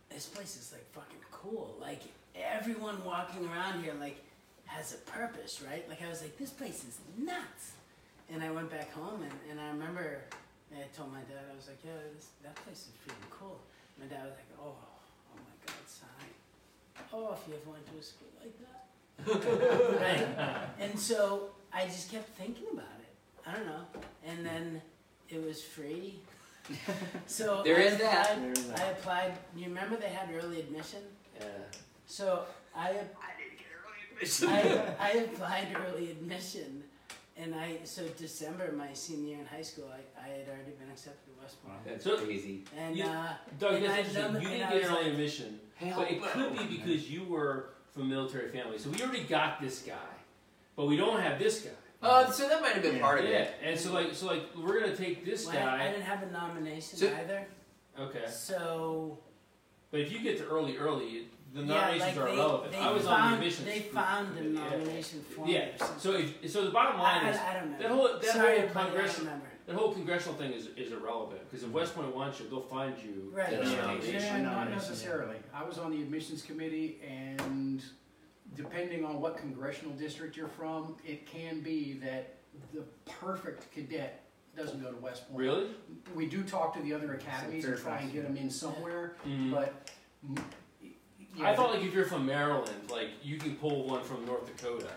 this 0.09 0.26
place 0.26 0.57
is 0.57 0.72
like 0.72 0.86
fucking 0.91 1.20
cool. 1.32 1.76
Like 1.80 2.01
everyone 2.36 3.03
walking 3.05 3.47
around 3.47 3.84
here 3.84 3.93
like 3.99 4.24
has 4.65 4.93
a 4.93 4.97
purpose, 5.09 5.61
right? 5.70 5.88
Like 5.88 6.01
I 6.01 6.09
was 6.09 6.22
like, 6.22 6.38
this 6.38 6.49
place 6.49 6.84
is 6.84 6.99
nuts. 7.18 7.74
And 8.32 8.43
I 8.43 8.51
went 8.51 8.70
back 8.70 8.91
home 8.91 9.22
and, 9.24 9.32
and 9.51 9.59
I 9.59 9.68
remember 9.70 10.22
I 10.76 10.84
told 10.95 11.11
my 11.13 11.24
dad, 11.32 11.47
I 11.51 11.55
was 11.55 11.68
like, 11.68 11.80
yeah, 11.84 11.95
this, 12.15 12.28
that 12.43 12.55
place 12.55 12.88
is 12.88 12.93
freaking 13.05 13.32
cool. 13.32 13.59
My 13.99 14.05
dad 14.05 14.26
was 14.26 14.36
like, 14.36 14.51
oh, 14.59 14.76
oh 14.76 15.38
my 15.38 15.55
God, 15.65 15.86
son. 15.88 16.09
Oh, 17.13 17.38
if 17.39 17.47
you 17.47 17.55
ever 17.55 17.72
went 17.72 17.86
to 17.88 17.95
a 17.97 18.03
school 18.03 18.28
like 18.41 18.57
that. 18.59 18.87
Right? 19.26 20.28
And 20.80 20.97
so 20.99 21.49
I 21.74 21.86
just 21.86 22.11
kept 22.11 22.30
thinking 22.38 22.68
about 22.72 22.86
it. 23.01 23.13
I 23.47 23.53
don't 23.55 23.65
know. 23.65 23.82
And 24.26 24.45
then 24.45 24.82
it 25.30 25.43
was 25.43 25.61
free. 25.63 26.20
So 27.28 27.61
There 27.63 27.78
I 27.78 27.82
is 27.82 27.97
that. 27.97 28.30
applied- 28.32 28.43
There 28.43 28.51
is 28.51 28.68
that. 28.68 28.80
I 28.80 28.84
applied. 28.91 29.34
You 29.55 29.65
remember 29.68 29.95
they 29.97 30.09
had 30.09 30.30
early 30.34 30.59
admission? 30.59 30.99
Yeah. 31.39 31.45
So 32.05 32.43
I 32.76 32.89
I 32.89 32.91
didn't 33.39 33.57
get 33.57 33.68
early 33.80 33.99
admission. 34.13 34.49
I, 34.49 34.95
I 34.99 35.11
applied 35.28 35.68
early 35.88 36.11
admission, 36.11 36.84
and 37.38 37.55
I 37.55 37.80
so 37.86 38.05
December 38.18 38.72
my 38.74 38.93
senior 38.93 39.30
year 39.30 39.39
in 39.39 39.45
high 39.45 39.61
school, 39.61 39.89
I, 39.91 40.01
I 40.26 40.28
had 40.30 40.47
already 40.49 40.72
been 40.80 40.89
accepted 40.91 41.26
to 41.36 41.41
West 41.41 41.63
Point, 41.65 41.80
That's 41.86 42.03
So- 42.03 42.18
crazy. 42.18 42.63
and 42.78 42.95
You- 42.97 43.05
uh, 43.05 43.34
Doug, 43.59 43.76
And 43.76 43.86
that's 43.86 43.93
I 43.93 43.97
interesting. 43.99 44.34
know- 44.34 44.39
You 44.39 44.47
and 44.47 44.57
didn't 44.57 44.68
I 44.68 44.72
get 44.72 44.82
was 44.82 44.84
an 44.84 44.91
early 44.95 45.03
like- 45.03 45.11
admission, 45.13 45.59
Hell 45.76 45.99
but 45.99 46.11
it 46.11 46.22
could 46.24 46.51
be 46.57 46.78
because 46.78 47.09
you 47.09 47.24
were 47.26 47.70
from 47.98 48.06
a 48.06 48.10
military 48.10 48.50
family. 48.50 48.78
So 48.78 48.89
we 48.89 49.02
already 49.02 49.24
got 49.24 49.60
this 49.60 49.82
guy, 49.82 49.93
but 50.76 50.86
we 50.86 50.95
don't 50.98 51.20
have 51.20 51.39
this 51.39 51.62
guy. 51.62 51.72
Uh, 52.02 52.30
so 52.30 52.48
that 52.48 52.62
might 52.62 52.74
have 52.74 52.84
been 52.84 53.00
part 53.00 53.22
of 53.22 53.26
yeah, 53.26 53.38
it. 53.38 53.56
and 53.64 53.80
so 53.80 53.91
like, 53.91 54.14
so 54.14 54.28
like, 54.28 54.43
we're 54.56 54.80
gonna 54.80 54.95
take 54.95 55.26
this 55.26 55.48
well, 55.48 55.68
I, 55.68 55.86
I 55.86 55.89
didn't 55.89 56.04
have 56.04 56.22
a 56.22 56.32
nomination 56.32 57.00
So- 57.00 57.08
either, 57.08 57.45
Okay, 58.00 58.26
so 58.30 59.18
but 59.89 60.02
if 60.02 60.12
you 60.12 60.20
get 60.20 60.38
to 60.38 60.45
early, 60.45 60.78
early, 60.78 61.24
the 61.56 61.62
yeah, 61.62 61.66
nominations 61.66 62.02
like 62.02 62.18
are 62.18 62.26
they, 62.30 62.34
irrelevant. 62.36 62.72
they 62.72 62.78
I 62.78 62.91
was 62.91 63.06
found 63.06 63.24
on 63.24 63.32
the 63.32 63.38
admissions. 63.38 63.66
they 63.66 63.80
group. 63.80 63.93
found 63.93 64.38
a 64.38 64.43
Yeah. 64.43 64.70
nomination 64.70 65.22
form. 65.24 65.50
Yeah. 65.50 65.70
or. 65.82 65.88
So 65.98 66.12
if 66.12 66.52
so, 66.52 66.64
the 66.66 66.70
bottom 66.70 67.00
line 67.02 67.26
I, 67.26 67.30
is 67.32 67.38
I, 67.38 67.50
I 67.50 67.54
don't 67.60 67.72
know. 67.72 67.78
that 67.80 67.89
whole 67.89 68.08
that 68.20 68.24
Sorry, 68.26 68.60
whole 68.60 68.70
I 68.70 68.74
don't 68.74 68.74
congressional 68.91 69.26
remember. 69.26 69.47
That 69.68 69.76
whole 69.76 69.91
congressional 69.93 70.34
thing 70.36 70.53
is 70.53 70.68
is 70.78 70.91
irrelevant 70.93 71.41
because 71.49 71.63
if 71.63 71.70
West 71.72 71.93
Point 71.93 72.15
wants 72.15 72.39
you, 72.39 72.47
they'll 72.49 72.61
find 72.61 72.95
you. 73.03 73.32
Right. 73.34 73.53
a 73.53 73.63
Yeah. 73.63 73.97
Yeah, 74.01 74.41
not 74.41 74.70
necessarily. 74.72 75.36
I 75.53 75.63
was 75.63 75.78
on 75.78 75.91
the 75.91 76.01
admissions 76.01 76.41
committee 76.41 76.99
and 77.07 77.84
depending 78.55 79.03
on 79.05 79.20
what 79.22 79.38
congressional 79.38 79.93
district 79.93 80.38
you're 80.38 80.47
from, 80.47 80.95
it 81.05 81.26
can 81.28 81.59
be 81.61 81.93
that 82.03 82.38
the 82.74 82.84
perfect 83.05 83.72
cadet 83.74 84.24
doesn't 84.55 84.82
go 84.82 84.89
to 84.89 84.97
West 84.97 85.28
Point. 85.28 85.38
Really? 85.39 85.68
We 86.15 86.28
do 86.28 86.43
talk 86.43 86.74
to 86.76 86.82
the 86.82 86.93
other 86.93 87.13
academies 87.13 87.65
and 87.65 87.78
try 87.78 87.99
and 87.99 88.11
get 88.11 88.24
them 88.24 88.38
in 88.38 88.49
somewhere, 88.49 89.15
Mhm. 89.28 89.51
but. 89.51 89.91
mm, 90.26 90.41
I 91.43 91.55
thought 91.55 91.72
like 91.76 91.84
if 91.84 91.93
you're 91.93 92.05
from 92.05 92.26
Maryland, 92.26 92.89
like 92.89 93.09
you 93.22 93.38
can 93.38 93.55
pull 93.57 93.86
one 93.88 94.01
from 94.03 94.26
North 94.26 94.47
Dakota 94.47 94.89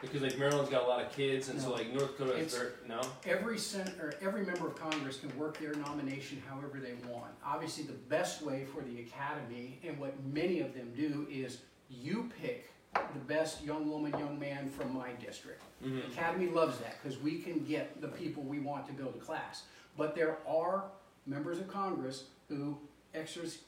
because 0.00 0.22
like 0.22 0.38
Maryland's 0.38 0.70
got 0.70 0.84
a 0.84 0.86
lot 0.86 1.04
of 1.04 1.12
kids, 1.12 1.48
and 1.48 1.60
so 1.60 1.68
No. 1.70 1.74
like 1.74 1.92
North 1.92 2.16
Dakota 2.18 2.36
is 2.38 2.54
It's- 2.54 2.54
very 2.56 2.72
no. 2.88 3.00
Every 3.24 3.58
sen- 3.58 3.94
or 4.00 4.14
every 4.20 4.44
member 4.44 4.66
of 4.68 4.76
Congress 4.76 5.18
can 5.18 5.36
work 5.38 5.58
their 5.58 5.74
nomination 5.74 6.42
however 6.46 6.78
they 6.78 6.94
want. 7.08 7.32
Obviously, 7.44 7.84
the 7.84 7.92
best 7.92 8.42
way 8.42 8.64
for 8.64 8.82
the 8.82 9.00
academy, 9.00 9.78
and 9.84 9.98
what 9.98 10.18
many 10.24 10.60
of 10.60 10.74
them 10.74 10.92
do, 10.94 11.26
is 11.30 11.58
you 11.88 12.30
pick 12.40 12.70
the 12.94 13.20
best 13.20 13.62
young 13.62 13.90
woman, 13.90 14.10
young 14.18 14.38
man 14.38 14.70
from 14.70 14.94
my 14.96 15.12
district. 15.14 15.62
Mhm. 15.82 16.02
The 16.06 16.12
academy 16.12 16.48
loves 16.48 16.78
that 16.78 17.02
because 17.02 17.18
we 17.18 17.40
can 17.40 17.64
get 17.64 18.00
the 18.00 18.08
people 18.08 18.42
we 18.42 18.58
want 18.60 18.86
to 18.86 18.92
build 18.92 19.14
a 19.16 19.18
class. 19.18 19.64
But 19.96 20.14
there 20.14 20.38
are 20.46 20.90
members 21.26 21.58
of 21.58 21.68
Congress 21.68 22.24
who 22.48 22.78
exercise, 23.14 23.58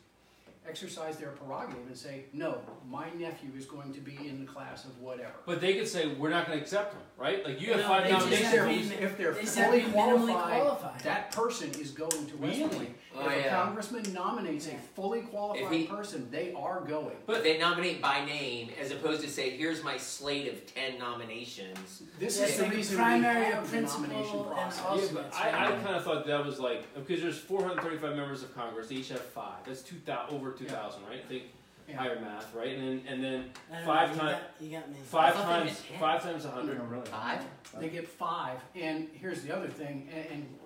exercise 0.66 1.16
their 1.16 1.30
prerogative 1.30 1.86
and 1.86 1.96
say, 1.96 2.24
no, 2.32 2.58
my 2.88 3.08
nephew 3.10 3.50
is 3.56 3.64
going 3.66 3.92
to 3.94 4.00
be 4.00 4.16
in 4.28 4.40
the 4.40 4.46
class 4.50 4.84
of 4.84 4.98
whatever. 4.98 5.32
But 5.46 5.60
they 5.60 5.74
could 5.74 5.88
say 5.88 6.06
we're 6.08 6.30
not 6.30 6.46
going 6.46 6.58
to 6.58 6.62
accept 6.62 6.92
them, 6.92 7.02
right? 7.16 7.44
Like 7.44 7.60
you 7.60 7.68
have 7.72 7.80
No, 7.80 7.88
five 7.88 8.04
they 8.04 8.10
just 8.10 8.26
If 8.30 8.38
have 8.42 8.52
they're, 8.52 8.60
nominations. 8.64 8.92
to 8.92 8.98
be- 8.98 9.04
if 9.04 9.16
they're 9.18 9.32
they 9.34 9.40
just 9.42 9.56
have 9.58 9.66
fully 9.66 9.80
to 9.82 9.86
be 9.86 9.92
minimally 9.92 10.26
qualified, 10.32 10.60
qualified. 10.62 11.00
that 11.00 11.32
person 11.32 11.70
is 11.80 11.90
going 11.92 12.10
to 12.26 12.36
West 12.36 12.58
Really? 12.58 12.68
Point. 12.68 12.96
Oh, 13.20 13.28
If 13.28 13.36
a 13.36 13.40
yeah. 13.40 13.64
congressman 13.64 14.12
nominates 14.12 14.66
a 14.68 14.76
fully 14.94 15.22
qualified 15.22 15.72
he- 15.72 15.86
person, 15.86 16.28
they 16.30 16.52
are 16.54 16.80
going. 16.80 17.16
But 17.26 17.42
they 17.42 17.58
nominate 17.58 18.00
by 18.00 18.24
name 18.24 18.70
as 18.80 18.90
opposed 18.92 19.22
to 19.22 19.28
say, 19.28 19.50
here's 19.50 19.82
my 19.82 19.96
slate 19.96 20.52
of 20.52 20.72
10 20.74 20.98
nominations. 20.98 22.02
This 22.18 22.38
Yes, 22.38 22.50
is 22.50 22.56
the 22.58 22.62
like 22.64 22.72
reason 22.74 22.96
primary, 22.96 23.38
we 23.46 23.52
have 23.52 23.64
the 23.64 23.70
principal, 23.70 24.02
nomination 24.02 24.44
process. 24.44 24.84
all- 24.84 25.00
Yeah, 25.00 25.06
but 25.14 25.34
I, 25.34 25.48
I 25.48 25.70
kind 25.82 25.96
of 25.96 26.04
thought 26.04 26.26
that 26.26 26.44
was 26.44 26.58
like 26.60 26.92
because 26.94 27.20
there's 27.22 27.38
435 27.38 28.16
members 28.16 28.42
of 28.42 28.54
Congress. 28.54 28.88
They 28.88 28.96
each 28.96 29.08
have 29.08 29.20
five. 29.20 29.64
That's 29.66 29.82
two 29.82 29.96
thousand 29.96 30.36
over 30.36 30.52
2,000, 30.52 31.02
right? 31.08 31.20
I 31.24 31.28
think 31.28 31.42
Yeah. 31.88 31.96
higher 31.96 32.20
math, 32.20 32.54
right? 32.54 32.76
And 32.76 32.82
then 32.82 33.02
and 33.08 33.24
then 33.24 33.50
Five 33.84 34.16
know, 34.16 34.38
you 34.60 34.70
got, 34.78 34.88
me. 34.90 34.96
five 35.04 35.34
times 35.34 35.64
meant 35.66 35.84
ten. 35.88 35.98
five 36.00 36.22
times 36.22 36.44
100. 36.44 36.80
Really. 36.88 37.06
Five? 37.06 37.40
They 37.80 37.88
get 37.88 38.06
five, 38.08 38.58
and 38.74 39.08
here's 39.14 39.42
the 39.42 39.54
other 39.56 39.68
thing, 39.68 40.08
and, 40.14 40.26
and 40.30 40.58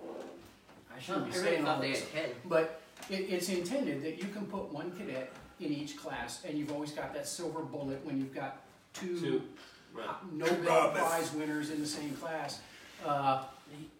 I 0.95 0.99
shouldn't 0.99 1.25
I 1.25 1.29
be 1.29 1.37
really 1.37 1.43
saying 1.49 1.65
all 1.65 1.73
thought 1.73 1.81
they 1.81 1.91
this, 1.91 2.09
had 2.11 2.25
10. 2.25 2.31
but 2.45 2.81
it, 3.09 3.15
it's 3.29 3.49
intended 3.49 4.03
that 4.03 4.17
you 4.17 4.25
can 4.29 4.45
put 4.45 4.71
one 4.71 4.91
cadet 4.91 5.31
in 5.59 5.71
each 5.71 5.97
class, 5.97 6.43
and 6.45 6.57
you've 6.57 6.71
always 6.71 6.91
got 6.91 7.13
that 7.13 7.27
silver 7.27 7.61
bullet 7.61 8.03
when 8.05 8.17
you've 8.19 8.33
got 8.33 8.61
Two. 8.93 9.41
Right. 9.93 10.07
Nobel 10.31 10.89
Prize 10.91 11.33
winners 11.33 11.69
in 11.69 11.79
the 11.79 11.87
same 11.87 12.11
class. 12.15 12.61
Uh, 13.05 13.43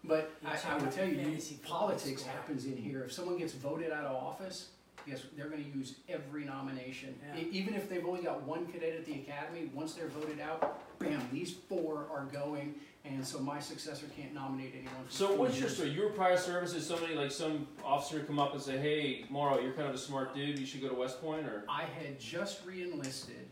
but 0.04 0.30
I, 0.44 0.56
I 0.68 0.78
would 0.78 0.92
tell 0.92 1.06
you, 1.06 1.16
you, 1.16 1.24
Fantasy 1.24 1.56
football 1.56 1.78
politics 1.88 2.22
score. 2.22 2.32
happens 2.32 2.64
in 2.64 2.76
here. 2.76 3.02
If 3.04 3.12
someone 3.12 3.38
gets 3.38 3.52
voted 3.54 3.90
out 3.90 4.04
of 4.04 4.14
office, 4.14 4.68
guess 5.06 5.22
they're 5.36 5.48
going 5.48 5.64
to 5.64 5.78
use 5.78 5.96
every 6.08 6.44
nomination. 6.44 7.14
Yeah. 7.34 7.40
E- 7.42 7.48
even 7.52 7.74
if 7.74 7.88
they've 7.88 8.04
only 8.06 8.22
got 8.22 8.42
one 8.42 8.66
cadet 8.66 8.94
at 8.94 9.04
the 9.04 9.14
academy, 9.14 9.70
once 9.74 9.94
they're 9.94 10.08
voted 10.08 10.40
out, 10.40 10.80
bam, 10.98 11.20
these 11.32 11.52
four 11.68 12.06
are 12.12 12.26
going, 12.32 12.74
and 13.04 13.24
so 13.24 13.38
my 13.38 13.60
successor 13.60 14.06
can't 14.16 14.32
nominate 14.32 14.72
anyone. 14.74 15.04
For 15.06 15.12
So 15.12 15.28
four 15.28 15.36
what's 15.38 15.54
your 15.56 15.64
years. 15.66 15.74
story? 15.76 15.90
Your 15.90 16.10
prior 16.10 16.36
services, 16.36 16.86
somebody 16.86 17.14
like 17.14 17.30
some 17.30 17.66
officer 17.84 18.20
come 18.20 18.38
up 18.38 18.52
and 18.54 18.62
say, 18.62 18.78
"Hey, 18.78 19.26
Morrow, 19.30 19.60
you're 19.60 19.72
kind 19.72 19.88
of 19.88 19.94
a 19.94 19.98
smart 19.98 20.34
dude. 20.34 20.58
You 20.58 20.66
should 20.66 20.80
go 20.80 20.88
to 20.88 20.94
West 20.94 21.20
Point," 21.20 21.46
or 21.46 21.64
I 21.68 21.82
had 21.84 22.18
just 22.18 22.64
re-enlisted, 22.64 23.48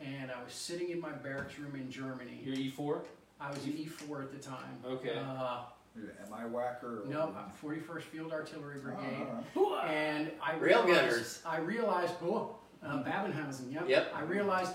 and 0.00 0.30
I 0.30 0.42
was 0.42 0.52
sitting 0.52 0.90
in 0.90 1.00
my 1.00 1.12
barracks 1.12 1.58
room 1.58 1.74
in 1.76 1.90
Germany. 1.90 2.40
you're 2.44 2.56
E4. 2.56 3.02
I 3.40 3.50
was 3.50 3.64
an 3.64 3.72
E4 3.74 4.22
at 4.22 4.32
the 4.32 4.38
time. 4.38 4.78
Okay. 4.84 5.16
Uh, 5.18 5.60
Am 5.96 6.32
I 6.32 6.44
whacker? 6.46 7.02
Or 7.02 7.06
no, 7.06 7.34
41st 7.60 8.02
Field 8.04 8.32
Artillery 8.32 8.78
Brigade. 8.78 9.26
Uh, 9.56 9.74
And 9.80 10.30
I 10.40 10.54
Rail 10.54 10.84
realized, 10.84 11.10
gunners. 11.10 11.42
I 11.44 11.58
realized, 11.58 12.14
oh, 12.22 12.56
uh, 12.84 13.02
Babenhausen, 13.02 13.72
yep. 13.72 13.88
Yep. 13.88 14.12
I 14.14 14.22
realized, 14.22 14.74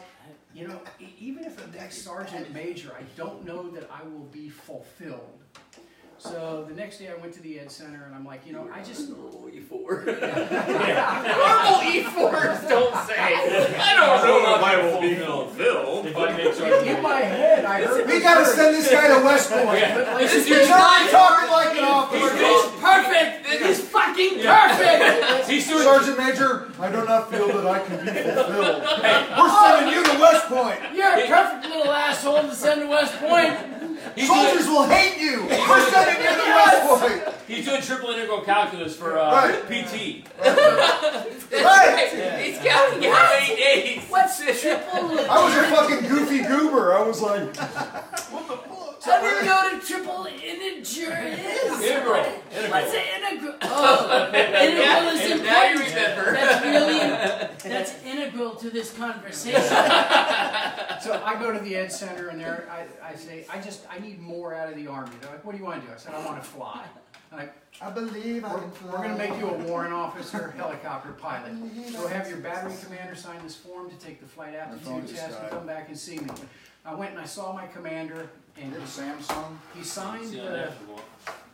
you 0.54 0.68
know, 0.68 0.80
e- 1.00 1.06
even 1.20 1.44
if 1.46 1.64
I'm 1.64 1.72
next 1.72 2.04
sergeant 2.04 2.54
major, 2.54 2.92
I 2.98 3.04
don't 3.18 3.46
know 3.46 3.70
that 3.72 3.90
I 3.92 4.04
will 4.08 4.28
be 4.32 4.50
fulfilled. 4.50 5.40
So 6.20 6.64
the 6.70 6.76
next 6.76 7.00
day 7.00 7.10
I 7.10 7.16
went 7.20 7.34
to 7.34 7.42
the 7.42 7.60
Ed 7.60 7.70
Center 7.70 8.06
and 8.06 8.16
I'm 8.16 8.24
like, 8.26 8.48
you 8.48 8.54
know, 8.54 8.70
I 8.74 8.82
just. 8.82 9.10
Normal 9.10 9.50
E4. 9.52 10.06
Normal 10.06 11.80
E4s 11.84 12.70
don't 12.70 12.96
say. 13.08 13.16
I 13.18 13.94
don't 13.98 14.44
know 14.44 14.56
if 14.56 14.64
I 14.64 14.78
will 14.86 15.02
be 15.02 15.16
fulfilled. 15.16 16.06
If 16.06 16.16
I 16.16 16.38
make 16.38 16.54
sergeant 16.54 16.88
In 16.88 17.02
my 17.04 17.20
head, 17.20 17.66
I 17.66 17.82
heard. 17.84 18.08
we 18.08 18.22
gotta 18.22 18.46
send 18.46 18.74
this 18.76 18.90
guy 18.90 19.08
to 19.10 19.26
West 19.26 19.52
Point. 19.52 19.80
Yeah. 19.80 20.18
This 20.20 20.34
is 20.34 20.48
He's 20.48 20.68
your 20.70 20.78
already 20.78 21.12
time. 21.12 21.12
talking 21.12 21.52
like 21.52 21.78
an 21.78 21.84
officer. 21.84 22.30
It's 22.36 22.82
perfect. 22.82 23.44
This 23.50 23.80
is 23.80 23.86
fucking 23.90 24.40
perfect. 24.46 25.50
He's 25.50 25.68
doing. 25.68 25.84
Sergeant 25.84 26.18
Major, 26.18 26.72
I 26.80 26.90
do 26.90 27.04
not 27.06 27.30
feel 27.30 27.48
that 27.48 27.66
I 27.68 27.80
can 27.86 28.00
be 28.06 28.12
fulfilled. 28.12 28.84
We're 29.38 29.52
sending 29.68 29.94
you 29.94 30.03
to 30.03 30.03
West 30.24 30.46
Point. 30.48 30.80
You're 30.96 31.08
a 31.08 31.28
perfect 31.28 31.66
little 31.68 31.92
asshole 31.92 32.42
to 32.44 32.56
send 32.56 32.82
to 32.82 32.88
West 32.88 33.14
Point. 33.20 33.58
He's 34.16 34.28
Soldiers 34.28 34.66
doing, 34.66 34.76
will 34.76 34.84
hate 34.88 35.20
you. 35.20 35.44
We're 35.44 35.90
sending 35.90 36.24
you 36.24 36.30
to 36.30 36.52
West 36.56 36.82
Point. 37.24 37.36
he's 37.48 37.66
doing 37.66 37.82
triple 37.82 38.10
integral 38.10 38.42
calculus 38.42 38.96
for 38.96 39.18
uh, 39.18 39.32
Right. 39.32 39.64
PT. 39.86 40.28
Right. 41.54 42.42
He's 42.44 42.58
counting 42.58 43.04
how 43.12 43.30
many 43.40 43.56
days. 43.56 44.04
What's 44.10 44.38
triple? 44.40 45.20
I 45.30 45.44
was 45.44 45.56
a 45.56 45.64
fucking 45.76 46.08
goofy 46.10 46.40
goober. 46.44 46.94
I 46.96 47.02
was 47.02 47.22
like, 47.22 47.56
I 49.06 49.22
don't 49.22 49.34
even 49.34 49.46
know 49.46 49.56
what 49.56 49.84
a 49.84 49.86
triple 49.86 50.26
integer 50.26 51.18
is. 51.28 51.40
Integral. 51.84 52.24
What's 52.24 52.94
Integral. 52.94 52.94
an 52.94 53.34
integral? 53.34 53.56
Oh, 53.64 54.28
integral 54.34 55.10
is 55.14 55.32
and 55.32 55.44
now 55.44 55.64
you 55.66 55.80
remember. 55.80 56.32
That's 56.34 56.66
really 56.66 57.00
that's 57.74 58.04
integral 58.04 58.56
to 58.56 58.70
this 58.70 58.94
conversation. 58.96 59.62
So 61.02 61.22
I 61.26 61.36
go 61.40 61.52
to 61.52 61.60
the 61.60 61.76
Ed 61.76 61.92
Center 61.92 62.30
and 62.30 62.40
there 62.40 62.70
I, 62.72 63.10
I 63.12 63.16
say, 63.16 63.46
I 63.52 63.60
just, 63.60 63.86
I 63.90 64.00
need 64.00 64.20
more 64.22 64.54
out 64.56 64.70
of 64.70 64.76
the 64.76 64.88
Army. 64.88 65.12
They're 65.22 65.32
like, 65.32 65.44
what 65.46 65.52
do 65.54 65.58
you 65.58 65.66
want 65.66 65.82
to 65.82 65.88
do? 65.88 65.94
I 65.94 65.98
said, 65.98 66.14
I 66.14 66.26
want 66.26 66.42
to 66.42 66.48
fly. 66.50 66.86
I'm 67.32 67.40
like, 67.40 67.54
I 67.82 67.90
believe 67.90 68.46
I 68.46 68.54
We're, 68.54 68.62
can 68.62 68.72
fly. 68.72 68.92
we're 68.92 68.98
gonna 69.08 69.18
make 69.18 69.38
you 69.40 69.50
a 69.50 69.58
warrant 69.66 69.94
officer, 69.94 70.52
helicopter 70.56 71.14
pilot. 71.14 71.54
Go 71.94 72.08
have 72.08 72.30
your 72.30 72.38
battery 72.38 72.74
commander 72.84 73.16
sign 73.16 73.42
this 73.42 73.56
form 73.56 73.90
to 73.90 73.96
take 73.98 74.22
the 74.22 74.28
flight 74.28 74.54
aptitude 74.54 75.08
test 75.08 75.40
and 75.42 75.50
come 75.50 75.66
back 75.66 75.90
and 75.90 75.98
see 75.98 76.20
me. 76.20 76.30
I 76.86 76.94
went 76.94 77.12
and 77.12 77.20
I 77.20 77.26
saw 77.26 77.54
my 77.54 77.66
commander 77.68 78.30
and 78.62 78.74
Samsung? 78.74 79.58
he 79.76 79.84
signed 79.84 80.28
See 80.28 80.38
the, 80.38 80.72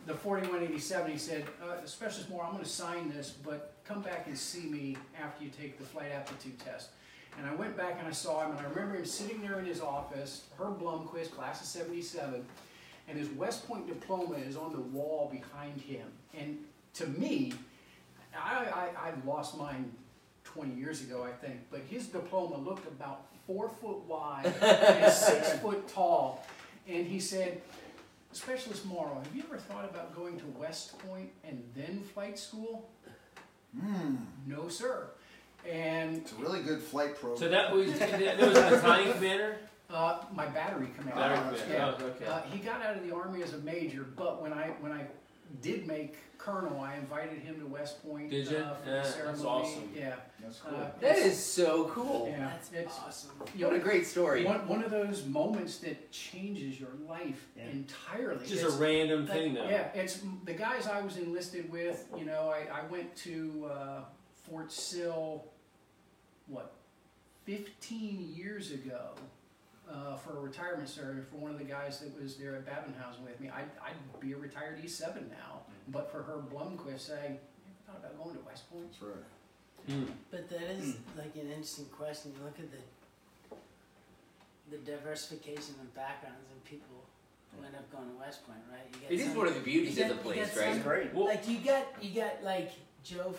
the 0.06 0.14
forty-one 0.14 0.62
eighty-seven. 0.62 1.10
He 1.10 1.18
said, 1.18 1.44
uh, 1.62 1.84
Specialist 1.86 2.30
Moore, 2.30 2.44
I'm 2.44 2.52
gonna 2.52 2.64
sign 2.64 3.10
this, 3.10 3.30
but 3.30 3.74
come 3.84 4.02
back 4.02 4.26
and 4.26 4.36
see 4.36 4.66
me 4.68 4.96
after 5.20 5.44
you 5.44 5.50
take 5.50 5.78
the 5.78 5.84
flight 5.84 6.10
aptitude 6.14 6.58
test. 6.58 6.90
And 7.38 7.46
I 7.46 7.54
went 7.54 7.76
back 7.76 7.96
and 7.98 8.08
I 8.08 8.10
saw 8.10 8.44
him 8.44 8.56
and 8.56 8.60
I 8.66 8.68
remember 8.68 8.96
him 8.96 9.06
sitting 9.06 9.40
there 9.40 9.60
in 9.60 9.64
his 9.64 9.80
office, 9.80 10.44
Herb 10.58 10.80
Blomquist, 10.80 11.30
class 11.30 11.60
of 11.60 11.66
seventy-seven, 11.66 12.44
and 13.08 13.18
his 13.18 13.28
West 13.30 13.66
Point 13.66 13.86
diploma 13.86 14.36
is 14.36 14.56
on 14.56 14.72
the 14.72 14.80
wall 14.80 15.30
behind 15.32 15.80
him. 15.80 16.06
And 16.36 16.58
to 16.94 17.06
me, 17.06 17.52
I, 18.36 18.64
I, 18.64 19.08
I 19.08 19.12
lost 19.26 19.56
mine 19.56 19.90
20 20.44 20.74
years 20.74 21.02
ago, 21.02 21.24
I 21.24 21.30
think, 21.44 21.60
but 21.70 21.80
his 21.88 22.06
diploma 22.06 22.56
looked 22.58 22.86
about 22.88 23.26
four 23.50 23.68
foot 23.68 23.98
wide 24.06 24.46
and 24.62 25.12
six 25.12 25.52
foot 25.54 25.88
tall. 25.88 26.46
And 26.88 27.06
he 27.06 27.18
said, 27.18 27.60
Specialist 28.32 28.86
Morrow, 28.86 29.20
have 29.22 29.34
you 29.34 29.42
ever 29.48 29.58
thought 29.58 29.84
about 29.84 30.14
going 30.14 30.38
to 30.38 30.46
West 30.58 30.96
Point 31.00 31.30
and 31.44 31.62
then 31.74 32.00
flight 32.14 32.38
school? 32.38 32.88
Hmm. 33.78 34.16
No, 34.46 34.68
sir. 34.68 35.08
And 35.68 36.18
It's 36.18 36.32
a 36.32 36.36
really 36.36 36.62
good 36.62 36.80
flight 36.80 37.18
program. 37.18 37.38
So 37.38 37.48
that 37.48 37.72
was 37.72 37.98
that 37.98 38.38
was 38.38 38.56
a 38.56 38.70
battalion 38.70 39.12
commander. 39.14 39.56
Uh, 39.90 40.18
my 40.32 40.46
battery 40.46 40.88
commander. 40.96 41.20
Battery 41.20 41.60
commander. 41.60 41.74
Yeah. 41.74 41.94
Oh, 42.00 42.04
okay. 42.06 42.26
Uh, 42.26 42.40
he 42.52 42.60
got 42.60 42.82
out 42.82 42.96
of 42.96 43.06
the 43.06 43.14
army 43.14 43.42
as 43.42 43.52
a 43.54 43.58
major, 43.58 44.06
but 44.16 44.40
when 44.40 44.52
I 44.52 44.68
when 44.80 44.92
I 44.92 45.04
did 45.60 45.86
make 45.88 46.16
colonel, 46.50 46.80
I 46.80 46.96
invited 46.96 47.38
him 47.40 47.58
to 47.60 47.66
West 47.66 48.02
Point. 48.06 48.30
Did 48.30 48.50
you? 48.50 48.56
Uh, 48.58 48.74
for 48.74 48.80
Yeah, 48.88 48.96
the 48.96 49.02
that's 49.02 49.14
ceremony. 49.14 49.44
awesome. 49.48 49.92
Yeah. 49.94 50.14
That's 50.40 50.58
cool. 50.58 50.78
Uh, 50.78 50.90
That 51.00 51.18
is 51.18 51.44
so 51.44 51.84
cool. 51.86 52.28
Yeah. 52.30 52.48
That's 52.48 52.72
it's 52.72 52.98
awesome. 52.98 53.30
you 53.54 53.66
What 53.66 53.76
a 53.76 53.78
great 53.78 54.06
story. 54.06 54.44
one, 54.44 54.66
one 54.66 54.82
of 54.84 54.90
those 54.90 55.24
moments 55.26 55.78
that 55.78 56.10
changes 56.10 56.80
your 56.80 56.90
life 57.08 57.46
Yeah. 57.56 57.68
entirely. 57.68 58.46
Just 58.46 58.62
a 58.62 58.66
It's- 58.66 58.78
random 58.80 59.26
Like, 59.26 59.32
thing, 59.36 59.54
though. 59.54 59.68
Yeah, 59.68 59.92
it's 59.94 60.20
the 60.44 60.54
guys 60.54 60.86
I 60.86 61.00
was 61.00 61.16
enlisted 61.16 61.70
with. 61.70 62.06
You 62.16 62.24
know, 62.24 62.48
I, 62.50 62.66
I 62.80 62.86
went 62.86 63.14
to 63.18 63.70
uh, 63.72 64.04
Fort 64.48 64.72
Sill, 64.72 65.44
what, 66.46 66.72
15 67.44 68.32
years 68.34 68.70
ago 68.72 69.10
uh, 69.92 70.16
for 70.16 70.36
a 70.36 70.40
retirement 70.40 70.88
ceremony 70.88 71.22
for 71.30 71.36
one 71.38 71.50
of 71.50 71.58
the 71.58 71.64
guys 71.64 72.00
that 72.00 72.20
was 72.20 72.36
there 72.36 72.54
at 72.56 72.64
Babenhausen 72.66 73.22
with 73.24 73.40
me. 73.40 73.48
I'd, 73.48 73.70
I'd 73.84 74.20
be 74.20 74.32
a 74.32 74.36
retired 74.36 74.82
E7 74.82 75.28
now, 75.30 75.62
but 75.88 76.10
for 76.12 76.22
her 76.22 76.42
Blomquist 76.52 77.00
saying, 77.00 77.32
you 77.34 77.72
ever 77.72 77.82
thought 77.86 77.98
about 77.98 78.22
going 78.22 78.36
to 78.36 78.42
West 78.46 78.70
Point? 78.70 78.86
That's 78.92 79.02
right. 79.02 79.24
Hmm. 79.96 80.04
But 80.30 80.48
that 80.50 80.70
is 80.78 80.96
like 81.16 81.34
an 81.36 81.48
interesting 81.48 81.86
question. 81.86 82.32
You 82.38 82.44
look 82.44 82.58
at 82.58 82.70
the 82.70 82.78
the 84.70 84.76
diversification 84.78 85.74
of 85.80 85.92
backgrounds 85.96 86.46
and 86.52 86.62
people 86.64 86.86
who 87.58 87.64
end 87.66 87.74
up 87.74 87.90
going 87.90 88.08
to 88.08 88.16
West 88.20 88.46
Point, 88.46 88.60
right? 88.70 88.86
You 88.94 89.00
get 89.00 89.10
It 89.10 89.20
is 89.20 89.26
some- 89.28 89.36
one 89.38 89.48
of 89.48 89.54
the 89.54 89.60
beauties 89.60 89.96
you 89.98 90.04
of 90.04 90.08
the 90.10 90.14
get- 90.14 90.24
you 90.26 90.32
place, 90.32 90.54
get 90.54 90.64
right? 90.64 90.74
some- 90.74 90.82
Great. 90.82 91.12
Well, 91.14 91.24
like 91.24 91.48
you 91.48 91.58
got 91.58 91.86
you 92.00 92.20
got 92.20 92.44
like 92.44 92.70
Joe 93.02 93.34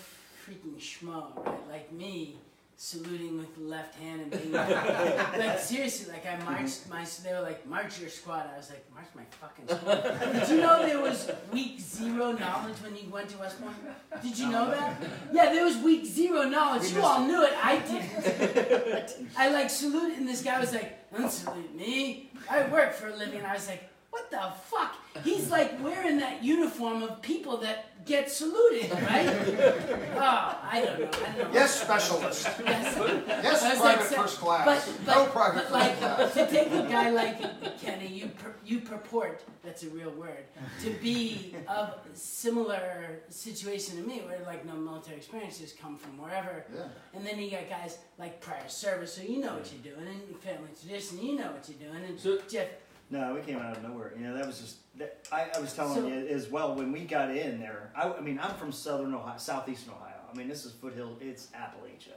freaking 0.46 0.76
schmo, 0.78 1.46
right? 1.46 1.70
Like 1.70 1.92
me 1.94 2.36
saluting 2.84 3.38
with 3.38 3.56
the 3.56 3.62
left 3.62 3.94
hand 4.00 4.22
and 4.22 4.32
being 4.32 4.52
like, 4.52 4.68
like 5.38 5.60
seriously, 5.60 6.12
like 6.12 6.26
I 6.26 6.44
marched 6.44 6.90
my 6.90 7.06
they 7.24 7.32
were 7.32 7.42
like 7.42 7.64
march 7.68 8.00
your 8.00 8.10
squad. 8.10 8.50
I 8.52 8.58
was 8.58 8.72
like 8.72 8.84
march 8.92 9.06
my 9.16 9.22
fucking 9.40 9.68
squad. 9.68 10.34
Did 10.34 10.50
you 10.50 10.58
know 10.58 10.84
there 10.84 11.00
was 11.00 11.30
week 11.54 11.80
zero 11.80 12.32
knowledge 12.32 12.78
when 12.78 12.96
you 12.96 13.08
went 13.12 13.30
to 13.30 13.38
West 13.38 13.62
Point? 13.62 13.76
Did 14.24 14.36
you 14.36 14.50
know 14.50 14.72
that? 14.72 15.00
Yeah, 15.32 15.54
there 15.54 15.64
was 15.64 15.78
week 15.78 16.08
zero 16.08 16.42
knowledge. 16.50 16.92
You 16.92 17.04
all 17.04 17.24
knew 17.24 17.44
it. 17.44 17.54
I 17.64 17.78
didn't. 17.78 19.30
I 19.38 19.50
like 19.50 19.70
saluted, 19.70 20.18
and 20.18 20.28
this 20.28 20.42
guy 20.42 20.60
was 20.60 20.74
like, 20.74 21.12
"Don't 21.16 21.32
salute 21.32 21.76
me. 21.76 22.32
I 22.50 22.68
work 22.68 22.94
for 22.94 23.10
a 23.10 23.16
living." 23.16 23.38
And 23.38 23.48
I 23.48 23.54
was 23.54 23.68
like, 23.68 23.88
"What 24.10 24.32
the 24.32 24.42
fuck?" 24.72 24.96
He's 25.24 25.52
like 25.52 25.84
wearing 25.84 26.18
that 26.18 26.44
uniform 26.44 27.04
of 27.04 27.22
people 27.22 27.58
that 27.58 27.91
get 28.06 28.30
saluted, 28.32 28.92
right? 28.92 29.28
oh, 30.16 30.58
I 30.64 30.82
don't 30.86 31.00
know. 31.00 31.10
I 31.28 31.38
don't 31.38 31.48
know. 31.48 31.54
Yes, 31.54 31.82
specialist. 31.82 32.48
Yes. 32.66 32.98
Yes, 33.28 33.60
private 33.62 33.84
like, 33.84 34.02
so- 34.04 34.16
first 34.22 34.38
class. 34.40 34.66
But, 34.66 35.06
but, 35.06 35.16
no 35.16 35.26
private 35.28 35.56
but 35.56 35.62
first 35.64 35.72
like, 35.72 36.00
class. 36.00 36.34
to 36.34 36.48
take 36.48 36.68
a 36.72 36.84
guy 36.88 37.10
like 37.10 37.80
Kenny, 37.82 38.08
you 38.08 38.28
pur- 38.28 38.56
you 38.66 38.80
purport 38.82 39.44
that's 39.64 39.84
a 39.84 39.90
real 39.90 40.12
word 40.12 40.46
to 40.84 40.90
be 41.02 41.56
of 41.68 41.96
similar 42.14 43.20
situation 43.30 43.98
to 43.98 44.04
me, 44.08 44.22
where 44.26 44.40
like 44.46 44.66
no 44.66 44.74
military 44.74 45.18
experiences 45.18 45.74
come 45.80 45.98
from 45.98 46.18
wherever, 46.18 46.66
Yeah. 46.74 46.84
and 47.14 47.26
then 47.26 47.40
you 47.40 47.52
got 47.52 47.70
guys 47.70 47.98
like 48.18 48.42
prior 48.42 48.68
service, 48.68 49.14
so 49.14 49.22
you 49.22 49.40
know 49.40 49.54
what 49.56 49.72
you're 49.72 49.94
doing, 49.96 50.08
and 50.08 50.40
family 50.42 50.70
tradition, 50.80 51.22
you 51.22 51.36
know 51.36 51.52
what 51.52 51.68
you're 51.70 51.90
doing, 51.92 52.04
and 52.06 52.20
So- 52.20 52.40
Jeff, 52.50 52.68
No, 53.12 53.34
we 53.36 53.42
came 53.42 53.60
out 53.60 53.76
of 53.76 53.84
nowhere. 53.84 54.14
You 54.18 54.24
know, 54.24 54.36
that 54.38 54.48
was 54.48 54.60
just. 54.60 54.78
That, 54.98 55.28
I, 55.32 55.48
I 55.56 55.60
was 55.60 55.74
telling 55.74 55.96
So- 56.02 56.08
you 56.08 56.28
as 56.28 56.50
well 56.50 56.76
when 56.76 56.92
we 56.92 57.02
got 57.02 57.30
in 57.36 57.60
there. 57.60 57.92
I, 57.96 58.10
I 58.12 58.22
mean, 58.22 58.40
I'm 58.42 58.56
from 58.56 58.72
southern 58.72 59.14
Ohio, 59.14 59.38
southeastern 59.38 59.94
Ohio. 59.94 60.08
I 60.32 60.38
mean, 60.38 60.48
this 60.48 60.64
is 60.66 60.72
foothill. 60.72 61.18
It's 61.20 61.48
Appalachia, 61.48 62.16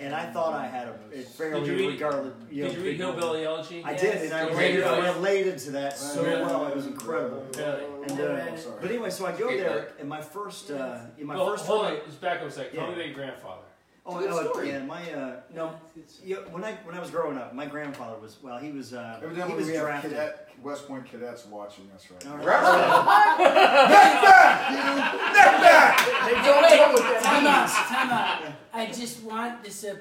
and 0.00 0.14
I 0.14 0.30
thought 0.32 0.54
I 0.54 0.66
had 0.66 0.88
a, 0.88 0.94
a 1.14 1.20
fairly 1.22 1.60
Did 1.60 1.68
you 1.68 1.76
read- 1.88 1.92
regarded. 2.00 2.32
You 2.50 2.62
know, 2.62 2.68
Did 2.70 2.78
you 2.78 2.84
read 2.84 2.90
big- 2.92 3.00
Hillbilly 3.00 3.44
Elegy? 3.44 3.82
I 3.84 3.94
did, 3.94 4.22
and 4.24 4.32
I 4.32 4.46
related, 4.48 4.80
Really? 4.80 5.02
related 5.10 5.58
to 5.58 5.70
that 5.72 5.98
so 5.98 6.24
Really? 6.24 6.40
well. 6.42 6.66
It 6.68 6.76
was 6.76 6.86
incredible. 6.86 7.44
Really? 7.58 7.84
And, 8.08 8.20
uh, 8.20 8.28
read 8.34 8.58
sorry. 8.58 8.76
But 8.80 8.90
anyway, 8.90 9.10
so 9.10 9.26
I 9.26 9.32
go 9.32 9.48
there, 9.54 9.92
and 10.00 10.08
my 10.08 10.22
first, 10.22 10.70
uh, 10.70 11.00
in 11.18 11.26
my 11.26 11.36
well, 11.36 11.46
first 11.50 11.66
hold 11.66 11.82
one- 11.84 11.92
on, 11.94 12.00
just 12.06 12.20
back 12.22 12.40
up 12.40 12.48
a 12.48 12.50
second. 12.50 12.72
Tell 12.74 12.84
me 12.84 12.88
Yeah. 12.88 12.94
about 12.94 13.06
your 13.06 13.14
grandfather. 13.14 13.62
Oh, 14.04 14.18
Good 14.18 14.30
oh, 14.30 14.50
story. 14.50 14.68
yeah, 14.70 14.80
my 14.84 15.00
uh, 15.12 15.36
no, 15.54 15.76
yeah, 16.24 16.38
when 16.50 16.64
I 16.64 16.72
when 16.84 16.96
I 16.96 17.00
was 17.00 17.10
growing 17.10 17.38
up, 17.38 17.54
my 17.54 17.66
grandfather 17.66 18.18
was 18.20 18.36
well, 18.42 18.58
he 18.58 18.72
was 18.72 18.92
uh, 18.92 19.16
he 19.20 19.26
Evidently, 19.26 19.54
was 19.54 19.66
we 19.68 19.74
have 19.74 19.84
drafted. 19.86 20.10
cadet, 20.10 20.48
West 20.60 20.88
Point 20.88 21.06
cadets 21.08 21.46
watching 21.46 21.88
us 21.94 22.08
right 22.10 22.24
now. 22.24 22.36
right. 22.44 23.38
Neck 23.88 24.22
back, 24.22 24.70
you! 24.70 24.76
Neck 25.32 25.60
back! 25.62 25.98
They 26.26 26.34
don't 26.34 26.62
know 26.62 26.92
what 26.94 27.02
that 27.02 27.22
Time 27.22 27.46
out, 27.46 27.68
time 27.68 28.10
out. 28.10 28.52
I 28.72 28.86
just 28.86 29.22
want 29.22 29.62
this 29.62 29.84
a 29.84 30.00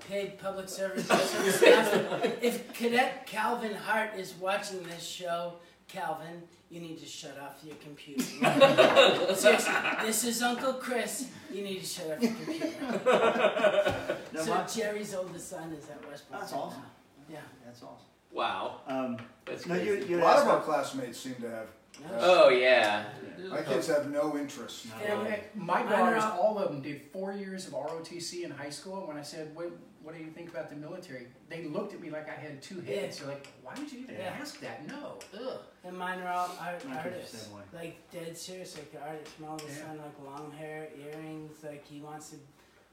paid 0.00 0.38
public 0.38 0.68
service 0.68 1.08
announcement. 1.08 2.34
If 2.42 2.70
Cadet 2.74 3.26
Calvin 3.26 3.74
Hart 3.74 4.10
is 4.18 4.34
watching 4.34 4.82
this 4.82 5.02
show, 5.02 5.54
Calvin, 5.88 6.42
you 6.74 6.80
need 6.80 6.98
to 6.98 7.06
shut 7.06 7.38
off 7.40 7.54
your 7.64 7.76
computer. 7.76 8.20
Seriously, 9.36 9.72
this 10.04 10.24
is 10.24 10.42
Uncle 10.42 10.72
Chris. 10.74 11.28
You 11.52 11.62
need 11.62 11.78
to 11.78 11.86
shut 11.86 12.10
off 12.10 12.20
your 12.22 12.32
computer. 12.32 14.16
No, 14.32 14.40
so 14.42 14.54
my- 14.54 14.64
Jerry's 14.66 15.14
oldest 15.14 15.50
son 15.50 15.72
is 15.72 15.88
at 15.88 16.04
West 16.08 16.28
Point. 16.28 16.40
That's 16.40 16.52
right 16.52 16.60
awesome. 16.60 16.82
now. 17.30 17.36
That's 17.64 17.80
awesome. 17.82 18.06
Wow, 18.32 18.80
Um, 18.88 19.16
that's 19.44 19.66
no, 19.66 19.76
crazy. 19.76 20.06
you, 20.08 20.18
A 20.18 20.24
lot 20.24 20.38
of 20.42 20.48
our 20.48 20.60
classmates 20.62 21.20
seem 21.20 21.36
to 21.36 21.48
have. 21.48 21.68
Yeah. 22.00 22.08
Oh 22.18 22.48
yeah. 22.48 23.04
My 23.48 23.62
kids 23.62 23.86
have 23.86 24.10
no 24.10 24.36
interest. 24.36 24.86
And, 25.06 25.18
my 25.54 25.84
Mine 25.84 25.88
daughters, 25.92 26.24
are 26.24 26.32
all- 26.32 26.40
all 26.56 26.58
of 26.58 26.72
them, 26.72 26.82
did 26.82 27.02
four 27.12 27.32
years 27.32 27.68
of 27.68 27.74
ROTC 27.74 28.42
in 28.42 28.50
high 28.50 28.70
school. 28.70 28.98
And 28.98 29.06
when 29.08 29.16
I 29.16 29.22
said, 29.22 29.54
"What, 29.54 29.70
what 30.04 30.14
do 30.16 30.20
you 30.22 30.30
think 30.30 30.50
about 30.50 30.68
the 30.70 30.76
military?" 30.76 31.26
They 31.48 31.64
looked 31.64 31.92
at 31.94 32.00
me 32.00 32.10
like 32.10 32.28
I 32.28 32.34
had 32.34 32.62
two 32.62 32.80
heads. 32.80 33.18
They're 33.18 33.28
like, 33.28 33.48
"Why 33.62 33.72
would 33.76 33.90
you 33.90 34.00
even 34.00 34.14
Yeah. 34.16 34.36
ask 34.40 34.60
that?" 34.60 34.86
No. 34.86 35.18
Ugh. 35.34 35.60
And 35.84 35.96
mine 35.98 36.20
are 36.20 36.28
all 36.32 36.50
art, 36.60 36.84
My 36.86 36.94
kids 37.02 37.04
the 37.04 37.10
artists. 37.10 37.42
same 37.46 37.56
way. 37.56 37.62
Like 37.72 38.10
dead 38.10 38.36
serious, 38.36 38.76
like 38.76 38.92
artists. 39.02 39.38
My 39.40 39.48
oldest 39.48 39.70
Yeah. 39.78 39.86
son, 39.86 39.98
like 39.98 40.18
long 40.24 40.52
hair, 40.52 40.88
earrings. 40.96 41.62
Like 41.64 41.84
he 41.86 42.00
wants 42.00 42.30
to 42.30 42.36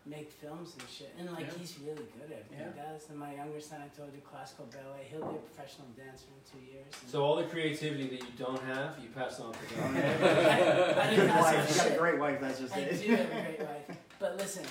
make 0.03 0.31
films 0.31 0.73
and 0.79 0.89
shit. 0.89 1.13
And 1.19 1.29
like 1.31 1.45
Yeah. 1.45 1.53
he's 1.59 1.77
really 1.77 2.07
good 2.17 2.31
at 2.31 2.39
it. 2.39 2.45
Yeah. 2.51 2.57
He 2.73 2.79
does. 2.79 3.07
And 3.09 3.19
my 3.19 3.35
younger 3.35 3.61
son, 3.61 3.81
I 3.83 3.87
told 3.95 4.11
you, 4.15 4.21
classical 4.21 4.65
ballet. 4.65 5.05
He'll 5.11 5.27
be 5.29 5.35
a 5.35 5.39
professional 5.39 5.87
dancer 5.95 6.25
in 6.35 6.41
two 6.59 6.65
years. 6.71 6.87
And 7.01 7.09
So 7.11 7.23
all 7.23 7.35
the 7.35 7.43
creativity 7.43 8.07
that 8.09 8.21
you 8.27 8.33
don't 8.35 8.61
have, 8.63 8.97
you 8.99 9.09
pass 9.09 9.39
on 9.39 9.53
to 9.53 9.75
them. 9.75 9.95
I, 9.95 9.99
I 9.99 11.09
Good 11.11 11.15
didn't 11.17 11.29
pass 11.29 11.43
wife. 11.43 11.55
on 11.55 11.67
You 11.67 11.75
got 11.75 11.85
a 11.85 11.89
shit. 11.91 11.99
great 11.99 12.17
wife. 12.19 12.41
That's 12.41 12.59
just 12.59 12.73
I 12.75 12.79
it. 12.79 12.99
do 13.01 13.15
have 13.15 13.31
a 13.31 13.41
great 13.43 13.59
wife. 13.59 13.97
But 14.17 14.37
listen, 14.37 14.65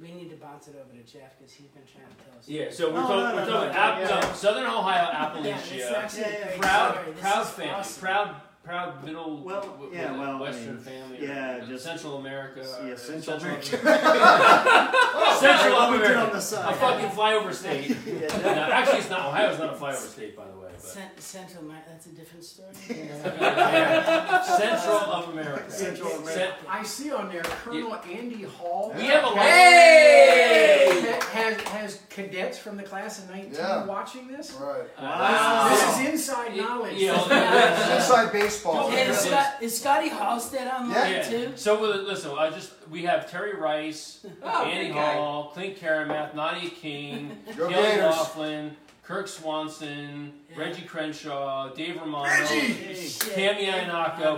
we 0.00 0.12
need 0.12 0.30
to 0.30 0.36
bounce 0.36 0.68
it 0.68 0.76
over 0.76 0.92
to 0.96 1.02
Jeff 1.12 1.36
because 1.38 1.52
he's 1.52 1.68
been 1.68 1.82
trying 1.84 2.06
to 2.06 2.24
tell 2.24 2.38
us. 2.38 2.48
Yeah, 2.48 2.70
so 2.70 2.90
we're 2.92 3.00
No, 3.00 3.06
talking, 3.08 3.16
no, 3.18 3.34
we're 3.34 3.44
no, 3.46 3.50
talking 3.52 3.72
no, 3.72 3.78
App- 3.78 3.98
yeah. 4.10 4.20
no, 4.28 4.32
Southern 4.34 4.64
Ohio, 4.66 5.08
Yeah, 5.12 5.42
this 5.58 5.70
Appalachia. 5.70 5.92
actually 5.96 6.20
Yeah, 6.22 6.28
a 6.28 6.30
yeah. 6.32 6.46
great 6.46 6.60
proud, 6.60 6.92
story. 6.94 7.10
This 7.12 7.20
proud 7.20 7.42
is 7.42 7.48
family, 7.50 7.70
awesome. 7.72 8.00
proud, 8.00 8.36
proud 8.62 9.04
middle, 9.04 9.42
Well, 9.42 9.60
w- 9.62 9.90
yeah, 9.92 10.02
w- 10.04 10.20
well, 10.22 10.36
I 10.36 10.40
Western 10.40 10.74
mean, 10.76 10.84
family. 10.84 11.18
yeah, 11.22 11.56
or 11.56 11.66
just- 11.66 11.84
Central 11.84 12.16
America. 12.18 12.60
Yeah, 12.60 12.92
or 12.92 12.96
Central 12.96 13.40
Central, 13.40 13.50
America. 13.50 13.66
Central 15.40 15.74
What 15.74 15.90
we 15.90 15.96
America. 15.98 16.20
on 16.20 16.30
the 16.30 16.38
A 16.38 16.74
fucking 16.74 17.08
flyover 17.10 17.52
state. 17.54 17.96
Yeah, 18.06 18.20
no, 18.20 18.26
that- 18.54 18.70
actually, 18.70 18.98
it's 19.00 19.10
not. 19.10 19.26
Ohio's 19.26 19.58
not 19.58 19.74
a 19.74 19.76
flyover 19.76 19.96
state, 20.08 20.36
by 20.36 20.44
the 20.46 20.58
way. 20.58 20.67
But. 20.80 20.86
Cent- 20.86 21.20
Central, 21.20 21.64
America, 21.64 21.88
that's 21.90 22.06
a 22.06 22.10
different 22.10 22.44
story. 22.44 22.72
Central 22.88 24.96
of 24.96 25.28
America. 25.32 25.70
Central 25.70 26.10
Cent- 26.10 26.22
America. 26.22 26.54
I 26.68 26.82
see 26.84 27.10
on 27.10 27.28
there 27.30 27.42
Colonel 27.42 27.96
Andy 28.10 28.42
Hall. 28.44 28.92
we 28.96 29.04
have 29.06 29.24
a 29.24 29.26
lot. 29.26 29.38
Hey! 29.38 31.16
Ha- 31.20 31.28
Has, 31.32 31.60
has 31.62 32.00
cadets 32.10 32.58
from 32.58 32.76
the 32.76 32.82
class 32.82 33.18
of 33.22 33.30
19 33.30 33.54
Yeah. 33.54 33.84
watching 33.86 34.28
this? 34.28 34.52
Right. 34.52 34.82
Wow. 35.00 35.68
This 35.70 36.00
is 36.00 36.08
inside 36.14 36.56
knowledge. 36.56 36.96
You 36.96 37.08
know, 37.08 37.24
Inside 37.96 38.32
baseball. 38.32 38.90
Hey, 38.90 39.08
is, 39.08 39.26
Yeah. 39.26 39.42
Scott, 39.50 39.62
is 39.62 39.80
Scotty 39.80 40.08
Halstead 40.08 40.68
online 40.68 41.12
Yeah. 41.12 41.22
too? 41.28 41.52
So 41.56 41.84
uh, 41.84 41.96
listen, 41.98 42.32
I 42.38 42.50
just 42.50 42.72
we 42.90 43.02
have 43.04 43.30
Terry 43.30 43.54
Rice, 43.54 44.26
Oh, 44.42 44.64
Andy 44.64 44.88
good 44.88 44.94
guy. 44.94 45.14
Hall, 45.14 45.50
Clint 45.54 45.78
Karamath, 45.78 46.34
Nadia 46.34 46.70
King, 46.70 47.36
Go 47.56 47.68
Kelly 47.68 47.74
Gators. 47.82 48.04
Laughlin, 48.04 48.76
Kirk 49.08 49.26
Swanson, 49.26 50.34
Yeah. 50.50 50.58
Reggie 50.58 50.82
Crenshaw, 50.82 51.70
Dave 51.74 51.96
Romano, 51.98 52.24
Reggie! 52.24 52.94
Shit. 52.94 53.34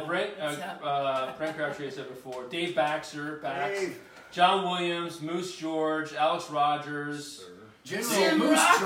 Brent 0.07 0.31
uh, 0.41 0.45
uh, 0.87 1.37
Brent 1.37 1.57
Crabtree 1.57 1.89
I 1.89 1.91
said 1.91 2.09
before, 2.09 2.45
Dave 2.45 2.77
Baxter, 2.77 3.41
Bax, 3.43 3.81
Dave. 3.81 3.99
John 4.31 4.65
Williams, 4.71 5.21
Moose 5.21 5.57
George, 5.57 6.15
Alex 6.15 6.49
Rogers, 6.51 7.45
General 7.83 8.11
Jim 8.15 8.39
Moose 8.39 8.51
Rockwell. 8.59 8.81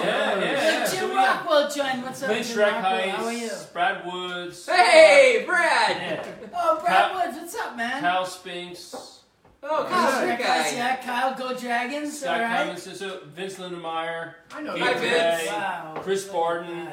George. 0.00 0.04
Yeah, 0.06 0.38
yeah, 0.38 0.40
Hey, 0.40 0.52
yeah. 0.72 0.90
Jim 0.90 0.98
So 1.10 1.14
Rockwell 1.14 1.70
joined. 1.70 2.02
What's 2.02 2.22
up, 2.24 2.28
Clint 2.30 2.46
Jim 2.46 2.58
Rockwell? 2.58 3.10
How 3.10 3.24
are 3.26 3.32
you? 3.32 3.50
Brad 3.72 4.06
Woods, 4.12 4.66
Hey, 4.66 5.44
Brad. 5.46 5.96
yeah, 5.96 6.26
Oh, 6.56 6.80
Brad 6.84 7.12
Cal- 7.12 7.14
Woods, 7.26 7.38
what's 7.38 7.54
up, 7.54 7.76
man? 7.76 8.00
Cal 8.00 8.26
Spinks, 8.26 9.19
Oh, 9.62 9.86
Kyle 9.88 10.26
good 10.26 10.38
Schreckers, 10.38 10.46
guy. 10.46 10.70
Yeah, 10.74 10.96
Kyle, 10.96 11.34
go 11.34 11.54
Dragons. 11.58 12.20
Scott 12.20 12.34
all 12.36 12.40
right. 12.42 12.56
Clemens, 12.78 12.98
so 12.98 13.20
Vince 13.36 13.56
Lindemeyer, 13.58 14.34
I 14.54 14.62
know 14.62 14.74
Gabe 14.74 14.96
Vince. 14.96 15.40
Today, 15.40 15.46
Wow. 15.48 15.94
Chris 16.00 16.24
Look 16.24 16.32
Barton. 16.32 16.88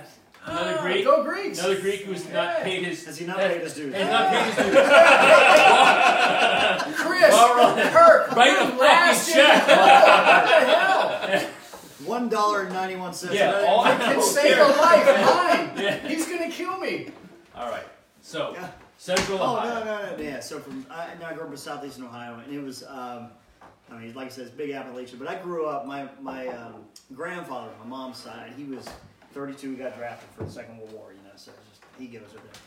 another 0.46 0.76
Ah, 0.78 0.82
Greek, 0.82 1.06
Go 1.06 1.24
Greeks. 1.24 1.60
another 1.60 1.80
Greek 1.80 2.02
who's 2.02 2.28
not 2.30 2.62
paid 2.64 2.84
his 2.86 3.06
Has 3.06 3.18
he 3.18 3.26
not 3.26 3.38
paid 3.38 3.62
his 3.62 3.74
dues? 3.74 3.94
has 3.94 4.10
not 4.10 4.30
paid 4.30 4.46
his 4.46 4.56
dues. 4.66 4.76
Chris, 6.98 7.34
All 7.34 7.56
right. 7.56 7.92
Kirk, 7.94 8.32
Write 8.36 8.50
a 8.50 8.52
you 8.52 8.58
fucking 8.60 8.78
last 8.78 9.34
check. 9.34 9.68
What 9.68 9.78
the 9.78 11.38
hell? 11.38 11.50
One 12.06 12.30
dollar 12.30 12.62
and 12.64 12.74
ninety 12.74 12.96
one 12.96 13.14
cents. 13.14 13.34
Yeah, 13.34 13.66
all- 13.68 13.86
It 13.86 14.22
saved 14.22 14.60
a 14.60 14.68
life, 14.68 15.06
mine. 15.26 15.72
Yeah. 15.84 16.08
He's 16.08 16.28
gonna 16.28 16.50
kill 16.52 16.78
me. 16.78 17.08
All 17.56 17.70
right. 17.70 17.88
So 18.22 18.54
Yeah. 18.54 18.70
Central 18.98 19.40
Oh 19.42 19.56
Ohio. 19.58 19.80
no, 19.80 19.86
no, 19.86 20.16
no, 20.18 20.24
yeah. 20.24 20.40
So 20.40 20.60
from 20.60 20.86
I, 20.90 21.10
no, 21.20 21.28
I 21.28 21.34
grew 21.34 21.44
up 21.44 21.52
in 21.52 21.58
southeastern 21.58 22.06
Ohio, 22.06 22.40
and 22.44 22.54
it 22.54 22.62
was, 22.64 22.84
um, 22.84 23.30
I 23.92 23.98
mean, 24.00 24.14
like 24.16 24.28
I 24.28 24.30
said, 24.30 24.48
it's 24.48 24.56
big 24.56 24.72
Appalachia. 24.72 25.20
But 25.20 25.28
I 25.28 25.36
grew 25.36 25.66
up. 25.68 25.86
My 25.86 26.10
my 26.22 26.48
um, 26.48 26.86
grandfather, 27.14 27.70
on 27.82 27.90
my 27.90 27.98
mom's 27.98 28.18
side, 28.18 28.54
he 28.58 28.64
was 28.64 28.88
32. 29.34 29.72
He 29.72 29.76
got 29.78 29.98
drafted 29.98 30.30
for 30.36 30.44
the 30.46 30.52
Second 30.52 30.78
World 30.80 30.94
War. 30.94 31.12
You 31.12 31.24
know, 31.24 31.36
so 31.36 31.52
it's 31.52 31.70
just 31.70 31.82
he 32.00 32.08
goes 32.08 32.22
with 32.34 32.44
it. 32.46 32.58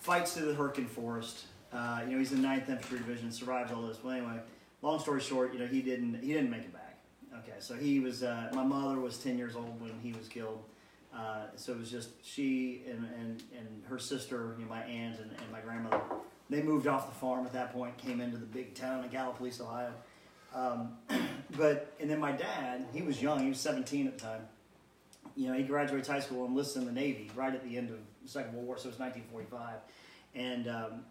Fights 0.00 0.34
through 0.34 0.46
the 0.52 0.54
Hurtgen 0.54 0.86
Forest. 0.88 1.44
Uh, 1.72 2.00
you 2.04 2.12
know, 2.12 2.18
he's 2.18 2.32
in 2.32 2.42
the 2.42 2.48
9th 2.48 2.68
Infantry 2.68 2.98
Division. 2.98 3.32
Survives 3.32 3.72
all 3.72 3.82
this. 3.82 3.98
Well, 4.04 4.14
anyway, 4.14 4.38
long 4.82 5.00
story 5.00 5.20
short, 5.20 5.52
you 5.54 5.58
know, 5.58 5.66
he 5.66 5.80
didn't 5.82 6.20
he 6.22 6.32
didn't 6.32 6.50
make 6.50 6.62
it 6.62 6.72
back. 6.72 6.98
Okay, 7.40 7.56
so 7.58 7.74
he 7.74 7.98
was. 7.98 8.22
Uh, 8.22 8.50
my 8.54 8.62
mother 8.62 9.00
was 9.00 9.18
10 9.18 9.36
years 9.36 9.56
old 9.56 9.80
when 9.80 9.92
he 10.02 10.12
was 10.12 10.28
killed. 10.28 10.62
Uh, 11.14 11.44
so 11.56 11.72
it 11.72 11.78
was 11.78 11.90
just 11.90 12.10
she 12.24 12.82
and, 12.88 13.06
and, 13.20 13.42
and 13.56 13.82
her 13.88 13.98
sister, 13.98 14.54
you 14.58 14.64
know, 14.64 14.70
my 14.70 14.82
aunt 14.82 15.18
and, 15.18 15.30
and 15.30 15.52
my 15.52 15.60
grandmother. 15.60 16.00
They 16.48 16.62
moved 16.62 16.86
off 16.86 17.08
the 17.08 17.14
farm 17.14 17.46
at 17.46 17.52
that 17.52 17.72
point, 17.72 17.96
came 17.98 18.20
into 18.20 18.38
the 18.38 18.46
big 18.46 18.74
town 18.74 19.04
of 19.04 19.10
Gallipolis, 19.10 19.60
Ohio. 19.60 19.92
Um, 20.54 20.96
but 21.56 21.94
and 22.00 22.10
then 22.10 22.20
my 22.20 22.32
dad, 22.32 22.86
he 22.92 23.02
was 23.02 23.20
young, 23.20 23.42
he 23.42 23.48
was 23.48 23.60
17 23.60 24.06
at 24.06 24.18
the 24.18 24.24
time. 24.24 24.42
You 25.36 25.48
know, 25.48 25.54
he 25.54 25.62
graduates 25.62 26.08
high 26.08 26.20
school 26.20 26.44
and 26.44 26.50
enlists 26.50 26.76
in 26.76 26.84
the 26.84 26.92
Navy 26.92 27.30
right 27.34 27.54
at 27.54 27.64
the 27.64 27.76
end 27.76 27.90
of 27.90 27.96
the 28.22 28.28
Second 28.28 28.54
World 28.54 28.66
War, 28.66 28.78
so 28.78 28.88
it's 28.88 28.98
1945. 28.98 29.76
And 30.34 30.68
um, 30.68 31.04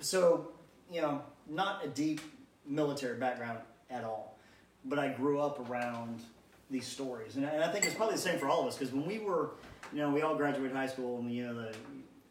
so, 0.00 0.52
you 0.90 1.00
know, 1.00 1.22
not 1.48 1.84
a 1.84 1.88
deep 1.88 2.20
military 2.66 3.18
background 3.18 3.58
at 3.90 4.04
all, 4.04 4.38
but 4.84 4.98
I 4.98 5.08
grew 5.08 5.40
up 5.40 5.68
around 5.70 6.22
these 6.70 6.86
stories, 6.86 7.36
and 7.36 7.46
I, 7.46 7.50
and 7.50 7.64
I 7.64 7.70
think 7.70 7.84
it's 7.84 7.94
probably 7.94 8.16
the 8.16 8.20
same 8.20 8.38
for 8.38 8.48
all 8.48 8.62
of 8.62 8.68
us 8.68 8.76
because 8.76 8.92
when 8.92 9.06
we 9.06 9.18
were, 9.18 9.50
you 9.92 10.00
know, 10.00 10.10
we 10.10 10.22
all 10.22 10.34
graduated 10.34 10.76
high 10.76 10.86
school 10.86 11.18
in 11.18 11.28
the 11.28 11.34
you 11.34 11.46
know 11.46 11.54
the 11.54 11.74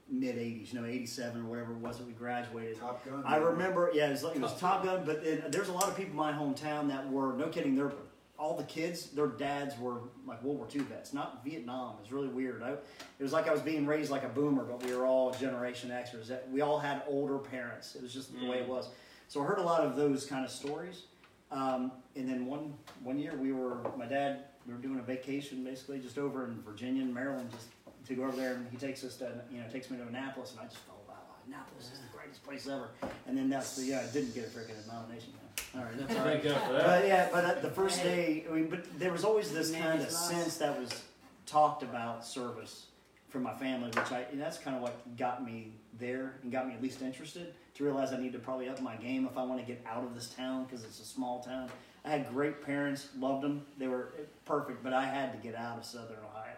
mid 0.09 0.35
'80s, 0.35 0.73
you 0.73 0.81
know, 0.81 0.87
'87 0.87 1.41
or 1.41 1.45
whatever 1.45 1.73
it 1.73 1.79
was 1.79 1.97
that 1.97 2.07
we 2.07 2.13
graduated. 2.13 2.79
Top 2.79 3.05
Gun. 3.05 3.23
I 3.25 3.37
remember, 3.37 3.91
yeah, 3.93 4.07
it 4.07 4.11
was, 4.11 4.23
like, 4.23 4.35
it 4.35 4.41
was 4.41 4.59
Top 4.59 4.83
Gun, 4.83 5.03
but 5.05 5.23
then 5.23 5.43
there's 5.49 5.69
a 5.69 5.73
lot 5.73 5.87
of 5.87 5.95
people 5.95 6.11
in 6.11 6.17
my 6.17 6.31
hometown 6.31 6.89
that 6.89 7.09
were, 7.09 7.33
no 7.33 7.47
kidding, 7.47 7.75
they're 7.75 7.93
all 8.37 8.57
the 8.57 8.63
kids, 8.63 9.11
their 9.11 9.27
dads 9.27 9.77
were 9.79 10.01
like 10.25 10.43
World 10.43 10.57
War 10.57 10.67
II 10.73 10.81
vets, 10.81 11.13
not 11.13 11.43
Vietnam. 11.45 11.95
It's 12.01 12.11
really 12.11 12.27
weird. 12.27 12.61
I, 12.63 12.71
it 12.71 12.79
was 13.19 13.31
like 13.31 13.47
I 13.47 13.51
was 13.51 13.61
being 13.61 13.85
raised 13.85 14.11
like 14.11 14.23
a 14.23 14.29
boomer, 14.29 14.63
but 14.63 14.83
we 14.83 14.95
were 14.95 15.05
all 15.05 15.31
Generation 15.31 15.89
Xers. 15.89 16.31
We 16.51 16.61
all 16.61 16.77
had 16.77 17.03
older 17.07 17.37
parents. 17.37 17.95
It 17.95 18.01
was 18.01 18.13
just 18.13 18.37
the 18.37 18.47
way 18.47 18.57
it 18.57 18.65
mm. 18.65 18.69
was. 18.69 18.89
So 19.27 19.41
I 19.41 19.45
heard 19.45 19.59
a 19.59 19.63
lot 19.63 19.81
of 19.81 19.95
those 19.95 20.25
kind 20.25 20.43
of 20.43 20.51
stories. 20.51 21.03
Um, 21.51 21.91
and 22.15 22.27
then 22.27 22.45
one 22.45 22.73
one 23.03 23.19
year 23.19 23.35
we 23.35 23.51
were, 23.51 23.77
my 23.97 24.05
dad, 24.05 24.45
we 24.67 24.73
were 24.73 24.79
doing 24.79 24.99
a 24.99 25.03
vacation 25.03 25.63
basically 25.63 25.99
just 25.99 26.17
over 26.17 26.45
in 26.45 26.61
Virginia 26.63 27.03
and 27.03 27.13
Maryland, 27.13 27.49
just 27.51 27.67
to 28.07 28.15
go 28.15 28.23
over 28.23 28.35
there, 28.35 28.55
and 28.55 28.67
he 28.69 28.77
takes 28.77 29.03
us 29.03 29.15
to, 29.17 29.41
you 29.51 29.59
know, 29.59 29.67
takes 29.71 29.89
me 29.89 29.97
to 29.97 30.03
Annapolis, 30.03 30.51
and 30.51 30.59
I 30.59 30.63
just 30.65 30.77
fell 30.79 30.95
wow, 31.07 31.15
Annapolis 31.47 31.91
is 31.91 31.99
the 31.99 32.17
greatest 32.17 32.43
place 32.43 32.67
ever. 32.67 32.89
And 33.27 33.37
then 33.37 33.49
that's 33.49 33.75
the 33.75 33.83
yeah, 33.85 34.05
I 34.07 34.11
didn't 34.11 34.33
get 34.33 34.45
a 34.45 34.47
freaking 34.47 34.75
nomination. 34.87 35.33
All 35.75 35.83
right, 35.83 35.97
that's 35.97 36.15
all 36.15 36.25
right. 36.25 36.41
Thank 36.41 36.43
God 36.43 36.67
for 36.67 36.73
that. 36.73 36.85
But 36.85 37.07
yeah, 37.07 37.29
but 37.31 37.45
uh, 37.45 37.59
the 37.61 37.71
first 37.71 38.01
day, 38.01 38.45
I 38.49 38.53
mean, 38.53 38.67
but 38.67 38.99
there 38.99 39.11
was 39.11 39.23
always 39.23 39.51
this 39.51 39.71
kind 39.71 40.01
of 40.01 40.09
sense 40.09 40.57
that 40.57 40.79
was 40.79 41.03
talked 41.45 41.83
about 41.83 42.25
service 42.25 42.87
from 43.35 43.43
my 43.43 43.53
family, 43.53 43.87
which 43.87 44.13
I 44.13 44.25
and 44.31 44.39
that's 44.39 44.57
kind 44.57 44.77
of 44.77 44.81
what 44.81 45.17
got 45.17 45.45
me 45.45 45.73
there 45.99 46.35
and 46.41 46.53
got 46.53 46.69
me 46.69 46.73
at 46.73 46.81
least 46.81 47.01
interested 47.01 47.53
to 47.73 47.83
realize 47.83 48.13
I 48.13 48.17
need 48.17 48.31
to 48.31 48.39
probably 48.39 48.69
up 48.69 48.79
my 48.79 48.95
game 48.95 49.27
if 49.29 49.37
I 49.37 49.43
want 49.43 49.59
to 49.59 49.65
get 49.65 49.83
out 49.85 50.05
of 50.05 50.15
this 50.15 50.29
town 50.29 50.63
because 50.63 50.85
it's 50.85 51.01
a 51.01 51.05
small 51.05 51.43
town. 51.43 51.69
I 52.05 52.11
had 52.11 52.29
great 52.29 52.65
parents, 52.65 53.09
loved 53.19 53.43
them, 53.43 53.65
they 53.77 53.89
were 53.89 54.13
perfect, 54.45 54.85
but 54.85 54.93
I 54.93 55.05
had 55.05 55.33
to 55.33 55.37
get 55.45 55.53
out 55.53 55.77
of 55.77 55.83
Southern 55.83 56.15
Ohio. 56.31 56.53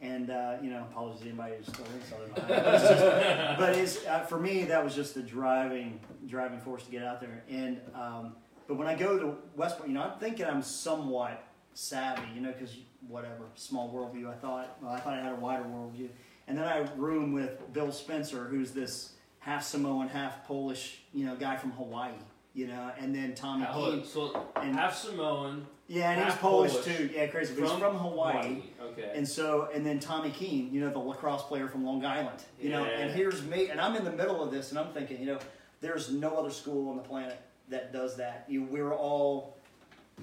And 0.00 0.30
uh, 0.30 0.56
you 0.62 0.70
know, 0.70 0.86
apologies 0.90 1.20
to 1.20 1.28
anybody 1.28 1.56
who's 1.58 1.66
still 1.66 1.84
in 1.84 2.02
Southern 2.08 2.30
Ohio. 2.30 2.62
But 2.64 2.74
it's, 2.74 2.88
just, 2.88 3.58
but 3.58 3.76
it's 3.76 4.06
uh, 4.06 4.20
for 4.20 4.40
me 4.40 4.64
that 4.64 4.82
was 4.82 4.94
just 4.94 5.14
the 5.14 5.22
driving 5.22 6.00
driving 6.26 6.60
force 6.60 6.84
to 6.86 6.90
get 6.90 7.02
out 7.02 7.20
there. 7.20 7.44
And 7.50 7.82
um, 7.94 8.34
but 8.66 8.78
when 8.78 8.86
I 8.86 8.94
go 8.94 9.18
to 9.18 9.36
West 9.56 9.76
Point, 9.76 9.90
you 9.90 9.94
know, 9.94 10.04
I'm 10.04 10.18
thinking 10.18 10.46
I'm 10.46 10.62
somewhat 10.62 11.46
savvy, 11.74 12.22
you 12.34 12.40
know, 12.40 12.52
because 12.52 12.76
whatever 13.06 13.44
small 13.54 13.92
worldview. 13.92 14.30
I 14.30 14.34
thought, 14.34 14.78
well, 14.80 14.92
I 14.92 15.00
thought 15.00 15.14
I 15.14 15.20
had 15.20 15.32
a 15.32 15.36
wider 15.36 15.64
worldview. 15.64 16.08
And 16.46 16.58
then 16.58 16.64
I 16.64 16.86
room 16.96 17.32
with 17.32 17.72
Bill 17.72 17.92
Spencer, 17.92 18.44
who's 18.44 18.72
this 18.72 19.12
half 19.40 19.62
Samoan, 19.64 20.08
half 20.08 20.46
Polish, 20.46 21.00
you 21.12 21.26
know, 21.26 21.34
guy 21.36 21.56
from 21.56 21.72
Hawaii, 21.72 22.12
you 22.54 22.66
know, 22.66 22.90
and 22.98 23.14
then 23.14 23.34
Tommy 23.34 23.66
Keene. 23.72 24.04
so 24.04 24.46
And 24.56 24.74
half 24.74 24.96
Samoan, 24.96 25.66
yeah, 25.86 26.10
and 26.12 26.20
he's 26.22 26.32
half 26.32 26.40
Polish, 26.40 26.72
Polish 26.72 26.84
too. 26.96 27.10
Yeah, 27.14 27.26
crazy. 27.26 27.54
But 27.54 27.68
he's 27.68 27.78
from 27.78 27.96
Hawaii. 27.96 28.62
Okay. 28.82 29.10
And 29.14 29.26
so, 29.28 29.68
and 29.74 29.84
then 29.84 29.98
Tommy 30.00 30.30
Keene, 30.30 30.72
you 30.72 30.80
know, 30.80 30.90
the 30.90 30.98
lacrosse 30.98 31.42
player 31.42 31.68
from 31.68 31.84
Long 31.84 32.04
Island, 32.04 32.42
you 32.60 32.70
know, 32.70 32.84
Yeah. 32.84 33.00
and 33.00 33.10
here's 33.10 33.42
me, 33.42 33.68
and 33.70 33.80
I'm 33.80 33.96
in 33.96 34.04
the 34.04 34.12
middle 34.12 34.42
of 34.42 34.50
this, 34.50 34.70
and 34.70 34.78
I'm 34.78 34.92
thinking, 34.92 35.18
you 35.20 35.26
know, 35.26 35.38
there's 35.80 36.10
no 36.10 36.36
other 36.36 36.50
school 36.50 36.88
on 36.90 36.96
the 36.96 37.02
planet 37.02 37.38
that 37.68 37.92
does 37.92 38.16
that. 38.16 38.44
You, 38.48 38.62
we're 38.64 38.92
all, 38.94 39.53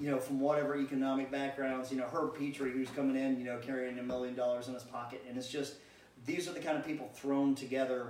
you 0.00 0.10
know, 0.10 0.18
from 0.18 0.40
whatever 0.40 0.76
economic 0.76 1.30
backgrounds, 1.30 1.90
you 1.90 1.98
know, 1.98 2.06
Herb 2.12 2.34
Petrie, 2.36 2.72
who's 2.72 2.88
coming 2.90 3.16
in, 3.16 3.38
you 3.38 3.44
know, 3.44 3.58
carrying 3.58 3.98
a 3.98 4.02
million 4.02 4.34
dollars 4.34 4.68
in 4.68 4.74
his 4.74 4.82
pocket, 4.84 5.24
and 5.28 5.36
it's 5.36 5.48
just, 5.48 5.74
these 6.24 6.48
are 6.48 6.52
the 6.52 6.60
kind 6.60 6.78
of 6.78 6.86
people 6.86 7.08
thrown 7.14 7.54
together 7.54 8.08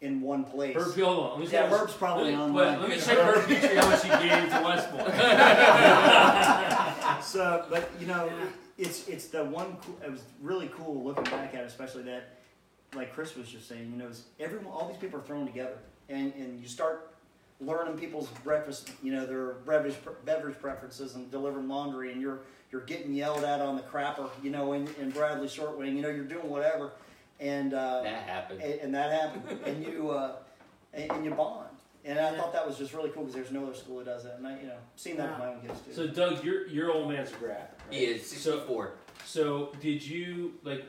in 0.00 0.20
one 0.20 0.42
place. 0.44 0.74
Herb, 0.76 0.94
hold 0.98 1.18
on. 1.20 1.30
Let 1.30 1.38
me 1.40 1.46
see 1.46 1.52
Yeah, 1.52 1.68
Herb's 1.68 1.94
probably 1.94 2.34
on. 2.34 2.52
me, 2.52 2.60
online. 2.60 2.72
Wait, 2.72 2.80
let 2.80 2.90
me 2.90 2.98
check 3.00 3.18
Herb 3.18 3.46
Petrie 3.46 3.76
how 3.76 3.88
much 3.88 4.02
he 4.02 4.08
gave 4.08 4.50
to 4.50 4.62
West 4.64 4.90
Point. 4.90 5.06
so, 7.24 7.64
but 7.70 7.88
you 8.00 8.06
know, 8.06 8.28
it's 8.78 9.06
it's 9.08 9.26
the 9.28 9.44
one. 9.44 9.76
Cool, 9.82 9.98
it 10.04 10.10
was 10.10 10.22
really 10.40 10.68
cool 10.76 11.04
looking 11.04 11.24
back 11.24 11.54
at, 11.54 11.60
it, 11.62 11.66
especially 11.66 12.02
that, 12.02 12.40
like 12.94 13.14
Chris 13.14 13.36
was 13.36 13.48
just 13.48 13.68
saying, 13.68 13.90
you 13.92 13.96
know, 13.96 14.08
is 14.08 14.24
everyone, 14.40 14.72
all 14.72 14.88
these 14.88 14.96
people 14.96 15.20
are 15.20 15.22
thrown 15.22 15.46
together, 15.46 15.78
and 16.08 16.34
and 16.34 16.60
you 16.60 16.66
start 16.66 17.11
learning 17.64 17.96
people's 17.98 18.28
breakfast, 18.44 18.90
you 19.02 19.12
know, 19.12 19.26
their 19.26 19.52
beverage 19.66 19.96
beverage 20.24 20.58
preferences, 20.58 21.14
and 21.14 21.30
delivering 21.30 21.68
laundry, 21.68 22.12
and 22.12 22.20
you're 22.20 22.40
you're 22.70 22.82
getting 22.82 23.12
yelled 23.14 23.44
at 23.44 23.60
on 23.60 23.76
the 23.76 23.82
crapper, 23.82 24.28
you 24.42 24.50
know, 24.50 24.72
in, 24.72 24.88
in 25.00 25.10
Bradley 25.10 25.46
Shortwing, 25.46 25.94
you 25.94 26.02
know, 26.02 26.08
you're 26.08 26.24
doing 26.24 26.48
whatever, 26.48 26.92
and 27.40 27.74
uh, 27.74 28.02
That 28.02 28.22
happened. 28.22 28.62
and, 28.62 28.80
and 28.80 28.94
that 28.94 29.12
happened, 29.12 29.60
and 29.64 29.84
you 29.84 30.10
uh, 30.10 30.36
and, 30.94 31.10
and 31.12 31.24
you 31.24 31.30
bond. 31.32 31.68
And 32.04 32.18
I 32.18 32.36
thought 32.36 32.52
that 32.52 32.66
was 32.66 32.78
just 32.78 32.94
really 32.94 33.10
cool 33.10 33.22
because 33.22 33.34
there's 33.36 33.52
no 33.52 33.64
other 33.64 33.74
school 33.74 33.98
that 33.98 34.06
does 34.06 34.24
that, 34.24 34.36
and 34.38 34.46
I, 34.46 34.58
you 34.60 34.66
know, 34.66 34.74
seen 34.96 35.16
that 35.18 35.30
with 35.30 35.38
my 35.38 35.46
own 35.54 35.60
kids 35.60 35.80
too. 35.86 35.92
So 35.92 36.06
Doug, 36.08 36.42
your 36.44 36.66
your 36.66 36.90
old 36.92 37.08
man's 37.08 37.30
a 37.30 37.36
grad. 37.36 37.68
Right? 37.88 37.98
He 37.98 38.04
is 38.06 38.26
So 38.28 38.52
64. 38.56 38.92
So 39.24 39.72
did 39.80 40.04
you 40.04 40.54
like? 40.64 40.84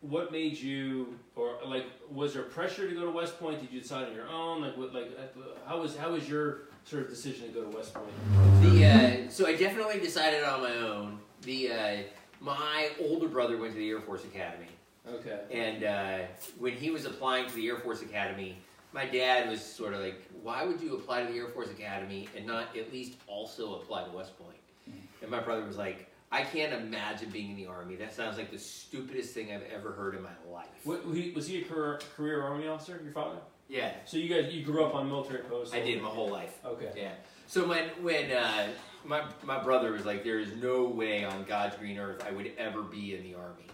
What 0.00 0.32
made 0.32 0.56
you, 0.58 1.18
or 1.36 1.58
like, 1.66 1.84
was 2.10 2.32
there 2.32 2.42
pressure 2.44 2.88
to 2.88 2.94
go 2.94 3.04
to 3.04 3.10
West 3.10 3.38
Point? 3.38 3.60
Did 3.60 3.70
you 3.70 3.80
decide 3.82 4.08
on 4.08 4.14
your 4.14 4.28
own? 4.28 4.62
Like, 4.62 4.74
what, 4.76 4.94
like, 4.94 5.10
uh, 5.18 5.40
how 5.66 5.80
was 5.82 5.94
how 5.94 6.12
was 6.12 6.26
your 6.26 6.62
sort 6.84 7.02
of 7.02 7.10
decision 7.10 7.48
to 7.48 7.52
go 7.52 7.62
to 7.70 7.76
West 7.76 7.92
Point? 7.92 8.10
The 8.62 8.86
uh, 8.86 9.30
so 9.30 9.46
I 9.46 9.54
definitely 9.56 10.00
decided 10.00 10.42
on 10.42 10.62
my 10.62 10.74
own. 10.76 11.18
The 11.42 11.72
uh, 11.72 11.96
my 12.40 12.88
older 12.98 13.28
brother 13.28 13.58
went 13.58 13.72
to 13.72 13.78
the 13.78 13.90
Air 13.90 14.00
Force 14.00 14.24
Academy, 14.24 14.68
Okay. 15.06 15.40
and 15.52 15.84
uh, 15.84 16.18
when 16.58 16.72
he 16.72 16.90
was 16.90 17.04
applying 17.04 17.46
to 17.48 17.54
the 17.54 17.68
Air 17.68 17.76
Force 17.76 18.00
Academy, 18.00 18.56
my 18.94 19.04
dad 19.04 19.50
was 19.50 19.62
sort 19.62 19.92
of 19.92 20.00
like, 20.00 20.22
"Why 20.42 20.64
would 20.64 20.80
you 20.80 20.94
apply 20.94 21.24
to 21.26 21.30
the 21.30 21.38
Air 21.38 21.48
Force 21.48 21.70
Academy 21.70 22.26
and 22.34 22.46
not 22.46 22.74
at 22.74 22.90
least 22.90 23.18
also 23.26 23.74
apply 23.74 24.04
to 24.04 24.10
West 24.12 24.32
Point?" 24.38 24.56
And 25.20 25.30
my 25.30 25.40
brother 25.40 25.62
was 25.66 25.76
like, 25.76 26.09
"I 26.30 26.42
can't 26.42 26.72
imagine 26.72 27.30
being 27.30 27.50
in 27.50 27.56
the 27.56 27.66
Army. 27.66 27.96
That 27.96 28.14
sounds 28.14 28.36
like 28.36 28.50
the 28.50 28.58
stupidest 28.58 29.34
thing 29.34 29.52
I've 29.52 29.64
ever 29.74 29.92
heard 29.92 30.14
in 30.14 30.22
my 30.22 30.30
life." 30.50 30.68
What, 30.84 31.02
he, 31.12 31.30
was 31.30 31.46
he 31.46 31.62
a 31.62 31.64
career, 31.64 32.00
career 32.16 32.42
Army 32.42 32.68
officer? 32.68 33.00
Your 33.02 33.12
father? 33.12 33.38
Yeah, 33.70 33.92
So 34.04 34.16
you 34.16 34.28
guys, 34.28 34.52
you 34.52 34.64
grew 34.64 34.84
up 34.84 34.96
on 34.96 35.08
military 35.08 35.44
posts. 35.44 35.72
I 35.72 35.78
did 35.78 36.02
my 36.02 36.08
whole 36.08 36.28
life. 36.28 36.58
Okay. 36.64 36.90
Yeah. 36.96 37.12
So 37.46 37.68
when 37.68 37.84
when 38.02 38.32
uh, 38.32 38.66
my 39.04 39.22
my 39.44 39.62
brother 39.62 39.92
was 39.92 40.04
like, 40.04 40.24
there 40.24 40.40
is 40.40 40.56
no 40.56 40.84
way 40.84 41.24
on 41.24 41.44
God's 41.44 41.76
green 41.76 41.96
earth 41.96 42.24
I 42.26 42.32
would 42.32 42.52
ever 42.58 42.82
be 42.82 43.14
in 43.14 43.22
the 43.22 43.34
army, 43.34 43.66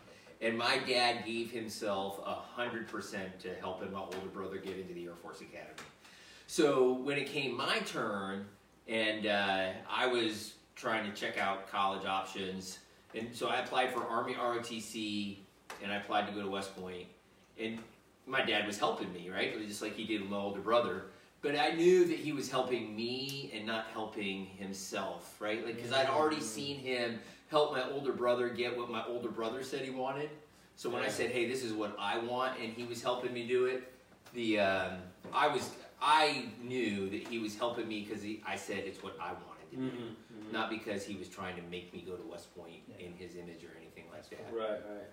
and 0.42 0.56
my 0.58 0.78
dad 0.86 1.24
gave 1.24 1.50
himself 1.50 2.20
a 2.26 2.34
hundred 2.34 2.88
percent 2.88 3.40
to 3.40 3.54
helping 3.54 3.90
my 3.90 4.00
older 4.00 4.18
brother 4.34 4.58
get 4.58 4.76
into 4.78 4.92
the 4.92 5.06
Air 5.06 5.14
Force 5.14 5.40
Academy. 5.40 5.72
So 6.46 6.92
when 6.92 7.16
it 7.16 7.28
came 7.28 7.56
my 7.56 7.78
turn, 7.80 8.46
and 8.86 9.26
uh, 9.26 9.70
I 9.90 10.06
was 10.08 10.54
trying 10.76 11.10
to 11.10 11.16
check 11.18 11.38
out 11.38 11.70
college 11.70 12.06
options, 12.06 12.78
and 13.14 13.34
so 13.34 13.48
I 13.48 13.56
applied 13.56 13.92
for 13.92 14.06
Army 14.06 14.34
ROTC, 14.34 15.38
and 15.82 15.90
I 15.90 15.96
applied 15.96 16.26
to 16.28 16.32
go 16.32 16.42
to 16.42 16.48
West 16.48 16.76
Point, 16.76 17.06
and 17.58 17.78
my 18.26 18.44
dad 18.44 18.66
was 18.66 18.78
helping 18.78 19.12
me, 19.12 19.30
right? 19.30 19.48
It 19.48 19.58
was 19.58 19.66
just 19.66 19.82
like 19.82 19.94
he 19.94 20.04
did 20.04 20.20
with 20.20 20.30
my 20.30 20.36
older 20.36 20.60
brother. 20.60 21.06
But 21.42 21.56
I 21.56 21.70
knew 21.70 22.06
that 22.06 22.18
he 22.18 22.32
was 22.32 22.50
helping 22.50 22.96
me 22.96 23.52
and 23.54 23.66
not 23.66 23.86
helping 23.92 24.46
himself, 24.46 25.36
right? 25.38 25.64
Like, 25.64 25.76
because 25.76 25.92
I'd 25.92 26.08
already 26.08 26.40
seen 26.40 26.78
him 26.78 27.20
help 27.48 27.72
my 27.72 27.88
older 27.90 28.12
brother 28.12 28.48
get 28.48 28.76
what 28.76 28.90
my 28.90 29.04
older 29.06 29.28
brother 29.28 29.62
said 29.62 29.82
he 29.82 29.90
wanted. 29.90 30.30
So 30.74 30.90
when 30.90 31.02
I 31.02 31.08
said, 31.08 31.30
"Hey, 31.30 31.48
this 31.48 31.62
is 31.62 31.72
what 31.72 31.96
I 31.98 32.18
want," 32.18 32.58
and 32.60 32.72
he 32.72 32.84
was 32.84 33.02
helping 33.02 33.32
me 33.32 33.46
do 33.46 33.66
it, 33.66 33.92
the 34.34 34.60
um, 34.60 34.98
I 35.32 35.48
was 35.48 35.70
I 36.02 36.46
knew 36.62 37.08
that 37.10 37.26
he 37.28 37.38
was 37.38 37.56
helping 37.56 37.88
me 37.88 38.06
because 38.06 38.22
I 38.46 38.56
said 38.56 38.84
it's 38.84 39.02
what 39.02 39.16
I 39.20 39.32
wanted 39.32 39.70
to 39.70 39.76
do. 39.76 39.82
Mm-hmm. 39.82 40.25
Not 40.52 40.70
because 40.70 41.05
he 41.05 41.16
was 41.16 41.28
trying 41.28 41.56
to 41.56 41.62
make 41.70 41.93
me 41.93 42.02
go 42.06 42.14
to 42.16 42.27
West 42.28 42.55
Point 42.56 42.82
in 42.98 43.12
his 43.14 43.35
image 43.36 43.64
or 43.64 43.77
anything 43.81 44.05
like 44.12 44.28
that. 44.31 44.47
Right, 44.52 44.70
right. 44.70 45.05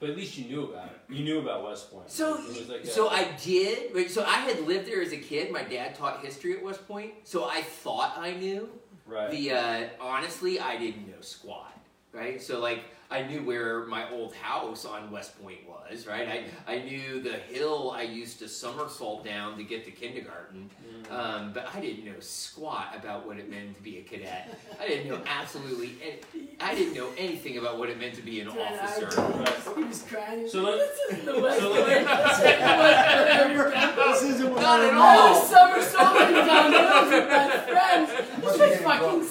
But 0.00 0.10
at 0.10 0.16
least 0.16 0.38
you 0.38 0.44
knew 0.48 0.64
about 0.64 0.86
it. 0.86 1.12
You 1.12 1.24
knew 1.24 1.40
about 1.40 1.64
West 1.64 1.90
Point. 1.92 2.08
So, 2.10 2.36
It 2.38 2.46
was 2.48 2.68
like 2.68 2.86
so 2.86 3.08
I 3.08 3.32
did. 3.44 3.92
but- 3.92 4.10
So 4.10 4.22
I 4.24 4.36
had 4.36 4.60
lived 4.66 4.86
there 4.86 5.02
as 5.02 5.12
a 5.12 5.16
kid. 5.16 5.50
My 5.50 5.62
dad 5.64 5.96
taught 5.96 6.24
history 6.24 6.52
at 6.56 6.62
West 6.62 6.86
Point, 6.86 7.14
so 7.24 7.44
I 7.48 7.62
thought 7.62 8.16
I 8.16 8.32
knew. 8.34 8.68
right. 9.06 9.30
The 9.30 9.52
uh, 9.52 9.88
honestly, 10.00 10.60
I 10.60 10.76
didn't 10.76 11.08
know 11.08 11.20
squat. 11.20 11.77
Right. 12.12 12.40
So 12.40 12.58
like, 12.60 12.84
I 13.10 13.22
knew 13.22 13.42
where 13.42 13.86
my 13.86 14.10
old 14.10 14.34
house 14.34 14.84
on 14.84 15.10
West 15.10 15.40
Point 15.42 15.60
was. 15.66 16.06
Right. 16.06 16.28
I 16.28 16.72
I 16.74 16.78
knew 16.82 17.20
the 17.22 17.32
hill 17.34 17.90
I 17.94 18.02
used 18.02 18.38
to 18.40 18.48
somersault 18.48 19.24
down 19.24 19.56
to 19.56 19.64
get 19.64 19.84
to 19.86 19.90
kindergarten. 19.90 20.68
Mm. 21.08 21.12
Um, 21.12 21.52
but 21.54 21.68
I 21.74 21.80
didn't 21.80 22.04
know 22.04 22.18
squat 22.20 22.94
about 22.98 23.26
what 23.26 23.38
it 23.38 23.48
meant 23.50 23.76
to 23.76 23.82
be 23.82 23.98
a 23.98 24.02
cadet. 24.02 24.58
I 24.80 24.86
didn't 24.86 25.08
know 25.08 25.22
absolutely. 25.26 25.94
Any, 26.02 26.48
I 26.60 26.74
didn't 26.74 26.94
know 26.94 27.08
anything 27.16 27.56
about 27.56 27.78
what 27.78 27.88
it 27.88 27.98
meant 27.98 28.14
to 28.16 28.22
be 28.22 28.40
an 28.40 28.48
Dude, 28.48 28.58
officer. 28.58 29.06
Right. 29.06 29.76
He 29.76 29.84
was 29.84 30.02
crying. 30.02 30.48
So 30.48 30.62
let- 30.62 30.78
this 30.78 31.18
is 31.18 31.24
the 31.24 31.40
West 31.40 31.60
so 31.60 31.68
Point. 31.74 31.88
this 33.96 34.22
isn't 34.22 34.50
what 34.52 34.60
Not 34.62 34.80
at 34.80 34.94
all. 34.94 35.34
Oh, 35.34 35.44
summer 35.44 35.82
soul 35.82 36.14
down 36.46 36.70
there 36.72 37.20
with 37.22 37.28
my 37.30 37.48
friends. 37.72 38.10
This 38.42 38.52
be 38.52 38.58
place 38.58 38.80
fucking 38.82 39.20
drunk. 39.20 39.24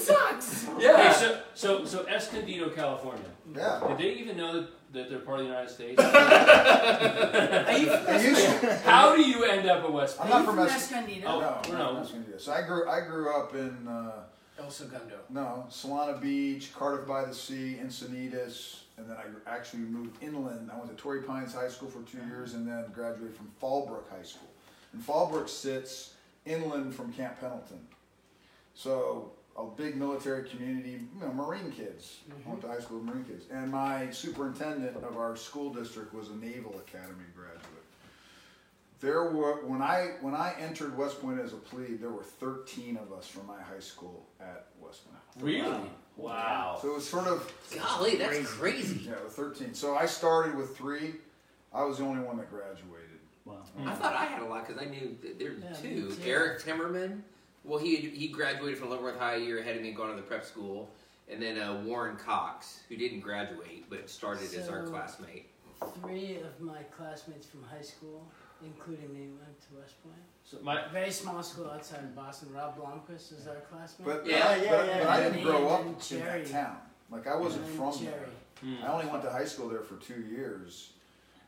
Sucks. 0.82 1.24
Okay, 1.24 1.42
so, 1.54 1.84
so, 1.84 1.86
so 1.86 2.08
Escondido, 2.08 2.70
California. 2.70 3.26
Yeah. 3.56 3.84
Did 3.90 3.98
they 3.98 4.14
even 4.22 4.38
know 4.38 4.54
that, 4.62 4.68
that 4.94 5.10
they're 5.10 5.20
part 5.20 5.40
of 5.40 5.46
the 5.46 5.52
United 5.52 5.70
States? 5.70 6.02
Are 6.04 7.78
you 7.78 7.88
from 7.88 8.06
They 8.06 8.24
used 8.30 8.62
to. 8.62 8.76
How 8.86 9.16
do 9.16 9.22
you 9.22 9.44
end 9.46 9.68
up 9.70 9.84
at 9.84 9.92
West 9.92 10.18
I'm 10.20 10.28
Point? 10.30 10.46
not 10.46 10.54
from 10.56 10.60
Es- 10.60 10.76
Escondido? 10.92 11.28
Oh. 11.28 11.40
No, 11.40 11.40
no. 11.40 11.50
I'm 11.50 11.78
not 11.78 11.94
from 11.94 12.04
Escondido. 12.04 12.38
So 12.38 12.52
I 12.54 12.62
grew 12.62 12.88
I 12.90 13.02
grew 13.02 13.34
up 13.36 13.54
in 13.56 13.88
uh, 13.88 14.12
El 14.60 14.70
Segundo. 14.70 15.20
no 15.30 15.66
Solana 15.70 16.20
Beach, 16.22 16.74
Cardiff 16.74 17.08
by 17.08 17.26
the 17.26 17.34
Sea, 17.34 17.78
Encinitas, 17.84 18.82
and 18.98 19.10
then 19.10 19.16
I 19.18 19.50
actually 19.56 19.84
moved 19.84 20.22
inland. 20.24 20.70
I 20.74 20.78
went 20.78 20.90
to 20.90 20.96
Torrey 20.96 21.22
Pines 21.22 21.54
High 21.54 21.70
School 21.70 21.90
for 21.90 22.02
two 22.04 22.20
years, 22.28 22.54
and 22.54 22.68
then 22.68 22.86
graduated 22.94 23.36
from 23.36 23.50
Fallbrook 23.62 24.10
High 24.10 24.24
School. 24.24 24.50
And 24.94 25.06
Fallbrook 25.06 25.48
sits 25.50 26.14
inland 26.46 26.96
from 26.96 27.12
Camp 27.14 27.40
Pendleton, 27.40 27.80
so 28.74 29.32
a 29.58 29.66
big 29.66 29.96
military 29.96 30.48
community, 30.48 31.00
you 31.16 31.22
know, 31.22 31.34
Marine 31.34 31.72
kids. 31.72 32.20
I 32.46 32.50
went 32.50 32.62
to 32.62 32.68
high 32.68 32.80
school 32.80 33.00
with 33.00 33.08
Marine 33.08 33.26
kids, 33.26 33.46
and 33.52 33.72
my 33.72 34.10
superintendent 34.12 34.96
of 34.98 35.18
our 35.18 35.36
school 35.36 35.74
district 35.74 36.14
was 36.14 36.30
a 36.30 36.36
Naval 36.36 36.76
Academy 36.88 37.26
graduate. 37.36 37.64
There 39.00 39.32
were 39.32 39.66
when 39.66 39.82
I 39.82 40.14
when 40.22 40.34
I 40.34 40.56
entered 40.60 40.98
West 40.98 41.22
Point 41.22 41.40
as 41.40 41.54
a 41.54 41.58
plebe, 41.58 42.00
there 42.00 42.10
were 42.10 42.24
13 42.24 42.98
of 42.98 43.12
us 43.12 43.28
from 43.28 43.48
my 43.48 43.62
high 43.62 43.80
school 43.80 44.26
at 44.40 44.68
West 44.80 45.02
Point. 45.06 45.22
Really? 45.40 45.90
Wow. 46.16 46.80
So 46.82 46.92
it 46.92 46.96
was 46.96 47.08
sort 47.08 47.28
of 47.28 47.52
Golly, 47.76 48.16
that's 48.16 48.48
crazy. 48.48 49.02
yeah, 49.08 49.24
with 49.24 49.34
13. 49.34 49.76
So 49.76 49.96
I 49.96 50.08
started 50.08 50.56
with 50.56 50.76
three. 50.76 51.16
I 51.74 51.84
was 51.84 52.00
the 52.00 52.06
only 52.06 52.24
one 52.24 52.38
that 52.38 52.50
graduated. 52.50 53.20
Wow. 53.46 53.58
I 53.80 53.82
mm. 53.82 53.98
thought 53.98 54.16
I 54.16 54.26
had 54.26 54.42
a 54.42 54.46
lot 54.46 54.68
because 54.68 54.82
I 54.82 54.86
knew 54.90 55.16
there 55.38 55.52
were 55.52 55.58
Yeah, 55.58 55.74
two. 55.74 56.16
Eric 56.26 56.64
Timmerman. 56.64 57.22
Well, 57.68 57.80
he 57.80 57.98
he 57.98 58.30
graduated 58.30 58.80
from 58.80 58.90
Leavenworth 58.90 59.20
High 59.20 59.36
a 59.36 59.40
year 59.40 59.60
ahead 59.60 59.76
of 59.76 59.82
me, 59.82 59.92
going 59.92 60.10
to 60.12 60.16
the 60.16 60.22
prep 60.22 60.46
school, 60.46 60.90
and 61.30 61.42
then 61.42 61.60
uh, 61.60 61.82
Warren 61.86 62.16
Cox, 62.16 62.80
who 62.88 62.96
didn't 62.96 63.20
graduate 63.20 63.86
but 63.90 64.10
started 64.10 64.54
as 64.56 64.70
our 64.70 64.86
So- 64.86 64.92
classmate. 64.92 65.50
Three 66.02 66.38
of 66.38 66.60
my 66.60 66.82
classmates 66.98 67.46
from 67.46 67.62
high 67.64 67.84
school, 67.84 68.26
including 68.66 69.14
me, 69.14 69.28
went 69.40 69.62
to 69.70 69.80
West 69.80 70.02
Point. 70.02 70.16
So 70.44 70.58
my, 70.64 70.88
very 70.92 71.12
small 71.12 71.44
school 71.44 71.70
outside 71.70 72.00
of 72.00 72.16
Boston. 72.16 72.50
Rob 72.52 72.76
Blomquist 72.80 73.32
is 73.38 73.48
our 73.48 73.58
classmate. 73.70 74.08
But, 74.08 74.26
Yeah, 74.26 74.56
but, 74.56 74.64
yeah, 74.64 74.72
but, 74.72 74.88
yeah, 74.88 74.98
but 75.02 75.08
I 75.10 75.20
yeah. 75.22 75.30
didn't 75.30 75.44
grow 75.44 75.68
up 75.68 75.82
And 75.82 75.90
in 75.94 76.00
Jerry. 76.02 76.42
that 76.46 76.52
town. 76.52 76.78
Like 77.12 77.28
I 77.28 77.36
wasn't 77.36 77.66
And 77.68 77.76
from 77.76 77.92
Jerry. 78.00 78.12
there. 78.12 78.28
hmm. 78.78 78.84
I 78.84 78.88
only 78.92 79.06
went 79.06 79.22
to 79.26 79.30
high 79.30 79.46
school 79.46 79.70
there 79.70 79.82
for 79.82 79.98
two 79.98 80.22
years, 80.22 80.94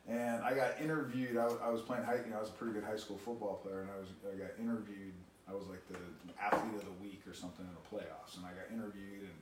and 0.08 0.44
I 0.44 0.54
got 0.54 0.80
interviewed. 0.80 1.36
I, 1.36 1.46
was- 1.46 1.58
I 1.64 1.70
was 1.70 1.82
playing 1.82 2.04
high. 2.04 2.20
You 2.24 2.30
know, 2.30 2.38
I 2.38 2.42
was 2.42 2.50
a 2.50 2.54
pretty 2.54 2.74
good 2.74 2.84
high 2.84 2.98
school 2.98 3.18
football 3.18 3.56
player, 3.64 3.82
and 3.82 3.90
I 3.90 3.98
was 3.98 4.10
I 4.32 4.38
got 4.38 4.52
interviewed. 4.60 5.14
I 5.50 5.56
was 5.56 5.68
like 5.68 5.82
the 5.88 6.00
athlete 6.40 6.76
of 6.76 6.86
the 6.86 6.98
week 7.02 7.24
or 7.28 7.34
something 7.34 7.66
in 7.66 7.74
the 7.74 7.88
playoffs, 7.90 8.38
and 8.38 8.46
I 8.46 8.54
got 8.54 8.70
interviewed, 8.72 9.26
and 9.26 9.38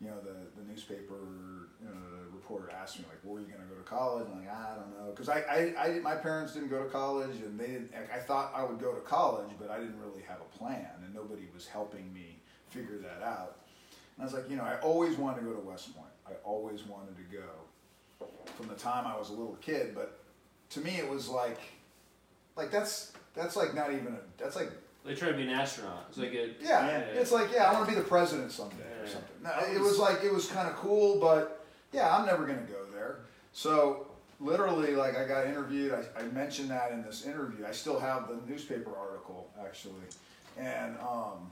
you 0.00 0.08
know 0.08 0.18
the 0.20 0.50
the 0.60 0.66
newspaper 0.68 1.14
the 1.80 2.34
reporter 2.34 2.70
asked 2.70 2.98
me 2.98 3.04
like, 3.08 3.18
"Where 3.22 3.38
are 3.38 3.40
you 3.40 3.46
going 3.46 3.62
to 3.62 3.70
go 3.72 3.78
to 3.78 3.88
college?" 3.88 4.26
I'm 4.30 4.40
like, 4.40 4.50
"I 4.50 4.74
don't 4.74 4.90
know," 4.98 5.10
because 5.10 5.28
I, 5.28 5.40
I 5.46 5.58
I 5.78 5.88
my 6.00 6.16
parents 6.16 6.54
didn't 6.54 6.68
go 6.68 6.82
to 6.82 6.90
college, 6.90 7.36
and 7.36 7.58
they 7.58 7.68
didn't. 7.68 7.92
I 8.12 8.18
thought 8.18 8.52
I 8.54 8.64
would 8.64 8.80
go 8.80 8.92
to 8.92 9.00
college, 9.00 9.50
but 9.58 9.70
I 9.70 9.78
didn't 9.78 10.00
really 10.00 10.22
have 10.26 10.38
a 10.40 10.58
plan, 10.58 10.90
and 11.04 11.14
nobody 11.14 11.46
was 11.54 11.66
helping 11.66 12.12
me 12.12 12.38
figure 12.68 12.98
that 12.98 13.22
out. 13.24 13.58
And 14.16 14.22
I 14.22 14.24
was 14.24 14.34
like, 14.34 14.50
you 14.50 14.56
know, 14.56 14.64
I 14.64 14.76
always 14.80 15.16
wanted 15.16 15.40
to 15.40 15.46
go 15.46 15.52
to 15.52 15.60
West 15.60 15.94
Point. 15.94 16.08
I 16.26 16.32
always 16.44 16.84
wanted 16.84 17.16
to 17.16 17.36
go 17.36 18.26
from 18.56 18.68
the 18.68 18.74
time 18.74 19.06
I 19.06 19.16
was 19.16 19.28
a 19.30 19.32
little 19.32 19.56
kid. 19.60 19.94
But 19.94 20.18
to 20.70 20.80
me, 20.80 20.96
it 20.96 21.08
was 21.08 21.28
like, 21.28 21.58
like 22.56 22.70
that's 22.70 23.12
that's 23.34 23.56
like 23.56 23.74
not 23.74 23.92
even 23.92 24.08
a 24.08 24.42
that's 24.42 24.56
like 24.56 24.70
they 25.06 25.14
try 25.14 25.28
to 25.28 25.34
be 25.36 25.42
an 25.44 25.50
astronaut. 25.50 26.06
It's 26.08 26.18
like 26.18 26.32
a 26.32 26.48
yeah, 26.60 26.86
Yeah. 26.88 26.98
it's 26.98 27.32
like 27.32 27.52
yeah, 27.52 27.64
I 27.70 27.72
want 27.72 27.88
to 27.88 27.94
be 27.94 27.98
the 28.00 28.06
president 28.06 28.52
someday 28.52 28.76
or 29.02 29.06
something. 29.06 29.28
No, 29.42 29.50
it 29.74 29.80
was 29.80 29.98
like 29.98 30.24
it 30.24 30.32
was 30.32 30.46
kind 30.48 30.68
of 30.68 30.74
cool, 30.76 31.20
but 31.20 31.64
yeah, 31.92 32.14
I'm 32.14 32.26
never 32.26 32.46
gonna 32.46 32.60
go 32.62 32.84
there. 32.92 33.18
So 33.52 34.08
literally, 34.40 34.94
like 34.96 35.16
I 35.16 35.26
got 35.26 35.46
interviewed. 35.46 35.92
I, 35.92 36.20
I 36.20 36.24
mentioned 36.28 36.70
that 36.70 36.92
in 36.92 37.02
this 37.02 37.24
interview. 37.24 37.64
I 37.66 37.72
still 37.72 37.98
have 38.00 38.28
the 38.28 38.38
newspaper 38.50 38.90
article 38.96 39.48
actually, 39.64 39.94
and 40.58 40.96
um, 40.98 41.50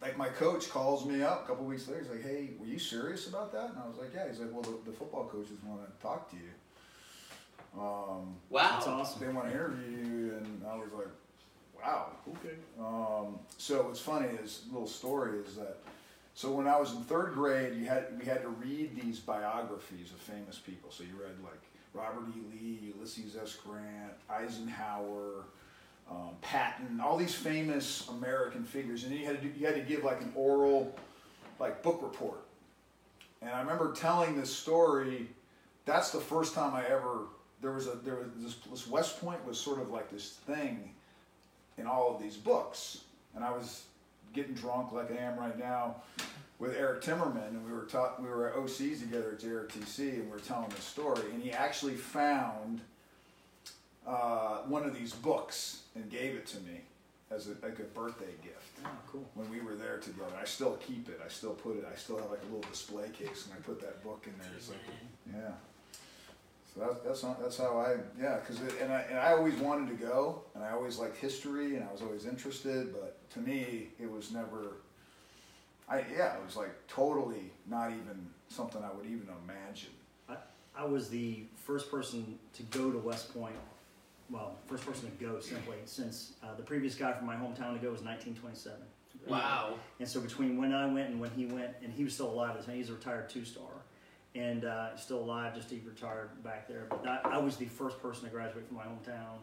like 0.00 0.16
my 0.16 0.28
coach 0.28 0.68
calls 0.70 1.04
me 1.04 1.22
up 1.22 1.44
a 1.44 1.46
couple 1.48 1.64
weeks 1.64 1.86
later. 1.88 2.00
He's 2.02 2.10
like, 2.10 2.22
"Hey, 2.22 2.50
were 2.58 2.66
you 2.66 2.78
serious 2.78 3.26
about 3.28 3.52
that?" 3.52 3.70
And 3.70 3.78
I 3.84 3.86
was 3.88 3.98
like, 3.98 4.10
"Yeah." 4.14 4.28
He's 4.28 4.40
like, 4.40 4.52
"Well, 4.52 4.62
the, 4.62 4.90
the 4.90 4.96
football 4.96 5.24
coaches 5.26 5.56
want 5.66 5.80
to 5.84 6.02
talk 6.02 6.30
to 6.30 6.36
you. 6.36 6.50
Um, 7.80 8.34
That's 8.52 8.86
Wow. 8.86 9.00
awesome. 9.00 9.20
they 9.26 9.32
want 9.32 9.48
to 9.48 9.54
interview 9.54 9.96
you," 9.96 10.34
and 10.36 10.62
I 10.68 10.74
was 10.76 10.88
like, 10.92 11.06
"Wow, 11.82 12.10
okay." 12.28 12.56
Um, 12.78 13.38
so 13.58 13.82
what's 13.84 14.00
funny 14.00 14.28
is 14.42 14.64
little 14.70 14.86
story 14.86 15.38
is 15.40 15.56
that 15.56 15.78
so 16.34 16.50
when 16.52 16.66
I 16.66 16.78
was 16.78 16.92
in 16.92 17.02
third 17.02 17.34
grade, 17.34 17.74
you 17.74 17.86
had 17.86 18.06
we 18.18 18.24
had 18.24 18.42
to 18.42 18.48
read 18.48 19.00
these 19.00 19.20
biographies 19.20 20.10
of 20.12 20.18
famous 20.18 20.58
people. 20.58 20.90
So 20.90 21.04
you 21.04 21.20
read 21.20 21.36
like 21.42 21.60
Robert 21.94 22.24
E. 22.36 22.40
Lee, 22.50 22.94
Ulysses 22.94 23.36
S. 23.36 23.54
Grant, 23.56 24.12
Eisenhower, 24.30 25.44
um, 26.10 26.30
Patton, 26.40 27.00
all 27.00 27.16
these 27.16 27.34
famous 27.34 28.08
American 28.08 28.64
figures, 28.64 29.04
and 29.04 29.12
you 29.14 29.26
had 29.26 29.40
to 29.42 29.48
do, 29.48 29.58
you 29.58 29.66
had 29.66 29.74
to 29.74 29.82
give 29.82 30.04
like 30.04 30.20
an 30.22 30.32
oral 30.34 30.94
like 31.58 31.82
book 31.82 32.00
report. 32.02 32.40
And 33.42 33.50
I 33.50 33.60
remember 33.60 33.92
telling 33.92 34.38
this 34.38 34.54
story. 34.54 35.28
That's 35.84 36.10
the 36.10 36.20
first 36.20 36.54
time 36.54 36.74
I 36.74 36.86
ever 36.86 37.24
there 37.60 37.72
was 37.72 37.88
a 37.88 37.96
there 37.96 38.14
was 38.14 38.28
this, 38.38 38.54
this 38.70 38.86
West 38.86 39.20
Point 39.20 39.44
was 39.44 39.58
sort 39.58 39.80
of 39.80 39.90
like 39.90 40.10
this 40.10 40.30
thing 40.46 40.94
in 41.78 41.86
all 41.86 42.14
of 42.14 42.22
these 42.22 42.36
books, 42.36 42.98
and 43.34 43.44
I 43.44 43.50
was 43.50 43.84
getting 44.32 44.54
drunk 44.54 44.92
like 44.92 45.10
I 45.12 45.16
am 45.22 45.38
right 45.38 45.58
now 45.58 45.96
with 46.58 46.76
Eric 46.76 47.02
Timmerman, 47.02 47.48
and 47.48 47.64
we 47.66 47.72
were 47.72 47.84
taught 47.84 48.22
we 48.22 48.28
were 48.28 48.48
at 48.48 48.54
OCs 48.56 49.00
together 49.00 49.32
at 49.32 49.40
JRTC, 49.40 49.98
and 50.14 50.24
we 50.26 50.30
were 50.30 50.38
telling 50.40 50.68
this 50.70 50.84
story, 50.84 51.22
and 51.32 51.42
he 51.42 51.50
actually 51.50 51.94
found 51.94 52.80
uh, 54.06 54.58
one 54.66 54.84
of 54.84 54.94
these 54.94 55.12
books 55.12 55.82
and 55.94 56.10
gave 56.10 56.34
it 56.34 56.46
to 56.46 56.58
me 56.60 56.80
as 57.30 57.46
a, 57.48 57.50
like 57.64 57.78
a 57.78 57.82
birthday 57.94 58.32
gift 58.42 58.58
Oh, 58.84 58.88
cool. 59.10 59.24
when 59.34 59.48
we 59.50 59.60
were 59.60 59.74
there 59.74 59.98
together. 59.98 60.26
I 60.40 60.44
still 60.44 60.76
keep 60.86 61.08
it. 61.08 61.20
I 61.24 61.28
still 61.28 61.52
put 61.54 61.76
it. 61.76 61.86
I 61.90 61.96
still 61.96 62.18
have 62.18 62.30
like 62.30 62.42
a 62.42 62.54
little 62.54 62.68
display 62.70 63.08
case, 63.10 63.46
and 63.46 63.54
I 63.56 63.62
put 63.62 63.80
that 63.80 64.02
book 64.02 64.24
in 64.26 64.32
there. 64.38 64.50
It's 64.56 64.68
like, 64.68 64.78
yeah. 65.32 65.52
So 66.74 66.80
that's 66.80 67.00
that's 67.00 67.22
not, 67.22 67.40
that's 67.40 67.58
how 67.58 67.78
I 67.78 67.96
yeah 68.20 68.38
because 68.38 68.60
and 68.80 68.92
I 68.92 69.00
and 69.10 69.18
I 69.18 69.32
always 69.32 69.54
wanted 69.56 69.88
to 69.88 70.04
go, 70.04 70.42
and 70.54 70.64
I 70.64 70.70
always 70.70 70.98
liked 70.98 71.16
history, 71.16 71.76
and 71.76 71.84
I 71.84 71.92
was 71.92 72.02
always 72.02 72.26
interested. 72.26 72.92
But 72.92 73.18
to 73.30 73.40
me, 73.40 73.88
it 74.00 74.10
was 74.10 74.32
never. 74.32 74.76
I 75.88 76.04
yeah, 76.16 76.36
it 76.36 76.44
was 76.44 76.56
like 76.56 76.74
totally 76.88 77.52
not 77.68 77.90
even 77.90 78.26
something 78.48 78.82
I 78.82 78.92
would 78.92 79.06
even 79.06 79.28
imagine. 79.44 79.90
I 80.76 80.84
was 80.84 81.08
the 81.08 81.44
first 81.54 81.90
person 81.90 82.38
to 82.54 82.62
go 82.64 82.90
to 82.90 82.98
West 82.98 83.34
Point. 83.34 83.56
Well, 84.30 84.56
first 84.66 84.86
person 84.86 85.10
to 85.10 85.24
go 85.24 85.40
simply 85.40 85.76
since 85.84 86.32
uh, 86.42 86.54
the 86.56 86.62
previous 86.62 86.94
guy 86.94 87.12
from 87.12 87.26
my 87.26 87.34
hometown 87.34 87.74
to 87.74 87.78
go 87.78 87.90
was 87.90 88.02
1927. 88.02 88.78
Wow. 89.26 89.74
And 90.00 90.08
so 90.08 90.20
between 90.20 90.56
when 90.56 90.72
I 90.72 90.86
went 90.86 91.10
and 91.10 91.20
when 91.20 91.30
he 91.30 91.46
went, 91.46 91.72
and 91.82 91.92
he 91.92 92.04
was 92.04 92.14
still 92.14 92.30
alive 92.30 92.56
at 92.56 92.60
the 92.60 92.66
time, 92.66 92.76
he's 92.76 92.88
a 92.88 92.94
retired 92.94 93.28
two 93.28 93.44
star, 93.44 93.68
and 94.34 94.64
uh, 94.64 94.96
still 94.96 95.18
alive, 95.20 95.54
just 95.54 95.70
he 95.70 95.80
retired 95.86 96.42
back 96.42 96.66
there. 96.68 96.86
But 96.88 97.06
I, 97.06 97.20
I 97.34 97.38
was 97.38 97.56
the 97.56 97.66
first 97.66 98.00
person 98.00 98.24
to 98.24 98.30
graduate 98.30 98.66
from 98.66 98.76
my 98.78 98.84
hometown, 98.84 99.38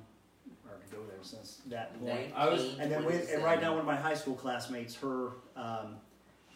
or 0.67 0.77
to 0.77 0.95
go 0.95 1.03
there 1.07 1.17
since 1.21 1.61
that 1.67 1.99
point. 1.99 2.31
I 2.35 2.49
was- 2.49 2.77
And 2.79 2.91
then 2.91 3.05
with, 3.05 3.31
and 3.31 3.43
right 3.43 3.61
now, 3.61 3.71
one 3.71 3.79
of 3.81 3.85
my 3.85 3.95
high 3.95 4.15
school 4.15 4.35
classmates, 4.35 4.95
her 4.95 5.31
um, 5.55 5.95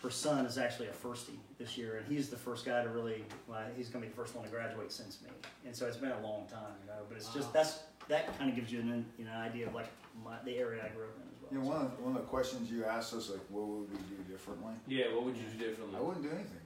her 0.01 0.09
son 0.09 0.45
is 0.45 0.57
actually 0.57 0.87
a 0.89 0.91
firstie 0.91 1.37
this 1.57 1.77
year, 1.77 1.95
and 1.95 2.05
he's 2.07 2.29
the 2.29 2.35
first 2.35 2.65
guy 2.65 2.83
to 2.83 2.89
really. 2.89 3.23
Well, 3.47 3.61
he's 3.77 3.87
gonna 3.89 4.03
be 4.05 4.09
the 4.09 4.15
first 4.17 4.35
one 4.35 4.43
to 4.43 4.51
graduate 4.51 4.91
since 4.91 5.21
me, 5.21 5.29
and 5.65 5.75
so 5.75 5.85
it's 5.87 5.95
been 5.97 6.11
a 6.11 6.21
long 6.21 6.45
time, 6.47 6.73
you 6.81 6.87
know. 6.87 6.99
But 7.07 7.17
it's 7.17 7.29
just 7.33 7.53
that's 7.53 7.79
that 8.09 8.37
kind 8.37 8.49
of 8.49 8.55
gives 8.55 8.71
you 8.71 8.79
an 8.81 9.05
you 9.17 9.23
know 9.25 9.31
idea 9.31 9.67
of 9.67 9.73
like 9.73 9.87
my, 10.25 10.35
the 10.43 10.57
area 10.57 10.83
I 10.83 10.89
grew 10.89 11.05
up 11.05 11.15
in 11.15 11.23
as 11.31 11.41
well. 11.41 11.51
You 11.53 11.59
know, 11.59 11.67
one 11.77 11.85
of, 11.85 11.99
one 12.01 12.15
of 12.17 12.21
the 12.21 12.27
questions 12.27 12.69
you 12.69 12.83
asked 12.83 13.13
us, 13.13 13.29
like, 13.29 13.39
what 13.49 13.65
would 13.65 13.89
we 13.91 13.97
do 14.13 14.23
differently? 14.29 14.73
Yeah, 14.87 15.05
what 15.13 15.23
would 15.23 15.37
you 15.37 15.43
do 15.57 15.69
differently? 15.69 15.97
I 15.97 16.01
wouldn't 16.01 16.23
do 16.23 16.29
anything 16.31 16.45
differently. 16.45 16.62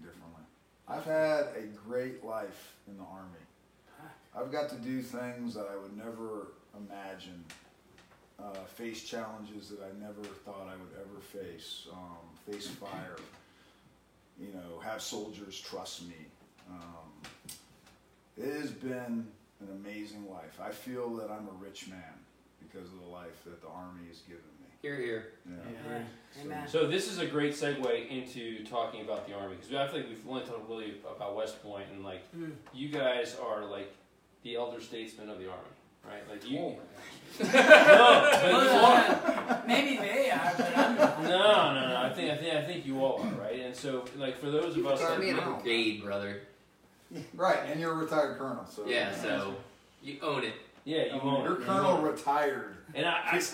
I've 0.90 1.06
had 1.06 1.48
a 1.58 1.68
great 1.86 2.24
life 2.24 2.76
in 2.88 2.98
the 2.98 3.04
army. 3.04 3.28
I've 4.36 4.52
got 4.52 4.70
to 4.70 4.76
do 4.76 5.02
things 5.02 5.54
that 5.56 5.68
I 5.72 5.76
would 5.76 5.98
never 5.98 6.54
imagine. 6.78 7.44
Uh, 8.40 8.54
face 8.76 9.04
challenges 9.04 9.70
that 9.70 9.80
I 9.82 10.00
never 10.00 10.22
thought 10.22 10.68
I 10.68 10.76
would 10.76 10.94
ever 11.02 11.20
face. 11.20 11.88
Um, 11.92 12.52
face 12.52 12.68
fire. 12.68 13.18
You 14.40 14.50
know, 14.54 14.80
have 14.80 15.02
soldiers 15.02 15.60
trust 15.60 16.08
me. 16.08 16.16
Um, 16.70 17.58
it 18.38 18.54
has 18.62 18.72
been 18.72 19.28
an 19.60 19.84
amazing 19.84 20.30
life. 20.30 20.60
I 20.64 20.70
feel 20.70 21.16
that 21.16 21.32
I'm 21.32 21.48
a 21.48 21.64
rich 21.64 21.88
man 21.88 22.14
because 22.60 22.88
of 22.88 23.00
the 23.02 23.08
life 23.08 23.44
that 23.46 23.62
the 23.62 23.68
army 23.68 24.08
has 24.10 24.20
given 24.20 24.44
me. 24.57 24.57
Here, 24.88 24.96
here. 24.96 25.26
Yeah. 25.46 25.56
Yeah. 25.92 26.44
Amen. 26.46 26.68
So 26.70 26.88
this 26.88 27.12
is 27.12 27.20
a 27.20 27.26
great 27.26 27.52
segue 27.54 28.10
into 28.10 28.64
talking 28.64 29.02
about 29.02 29.28
the 29.28 29.34
army 29.34 29.56
because 29.56 29.74
I 29.74 29.86
feel 29.88 30.00
like 30.02 30.10
we've 30.10 30.30
only 30.30 30.44
talked 30.44 30.70
really 30.70 30.94
about 31.14 31.36
West 31.36 31.62
Point 31.62 31.88
and 31.94 32.06
like 32.06 32.22
Mm. 32.34 32.52
you 32.74 32.88
guys 32.88 33.36
are 33.44 33.66
like 33.66 33.94
the 34.44 34.56
elder 34.56 34.80
statesmen 34.80 35.28
of 35.30 35.40
the 35.40 35.48
army, 35.50 35.74
right? 36.08 36.30
Like 36.30 36.50
you. 36.50 36.60
Oh, 36.60 36.76
no, 37.42 38.30
but 38.32 38.64
you 38.64 38.80
are. 38.80 39.64
Maybe 39.68 39.98
they 39.98 40.32
are, 40.32 40.54
but 40.58 40.78
I'm. 40.78 40.96
No, 41.24 41.74
no, 41.74 41.88
no. 41.90 41.98
I 41.98 42.14
think 42.14 42.32
I 42.32 42.38
think 42.38 42.56
I 42.56 42.64
think 42.64 42.86
you 42.86 43.04
all 43.04 43.22
are, 43.24 43.42
right? 43.42 43.60
And 43.60 43.76
so, 43.76 44.06
like 44.16 44.38
for 44.40 44.50
those 44.50 44.78
of 44.78 44.86
us 44.88 45.02
Put 45.02 45.10
that 45.10 45.20
me 45.20 45.30
in 45.32 45.40
a 45.40 45.42
brigade, 45.52 46.02
brother. 46.04 46.44
Right, 47.34 47.60
and 47.70 47.78
you're 47.82 47.92
a 47.92 47.96
retired 47.96 48.38
colonel, 48.38 48.66
so 48.70 48.86
Yeah, 48.88 49.14
so 49.14 49.56
you 50.02 50.18
own 50.22 50.46
it. 50.46 50.54
yeah, 50.86 51.14
you 51.14 51.20
own 51.20 51.44
Your 51.44 51.56
it. 51.56 51.60
You 51.60 51.66
colonel 51.66 51.98
retired. 52.02 52.77
And 52.98 53.06
I, 53.06 53.22
I, 53.32 53.38
It's. 53.38 53.54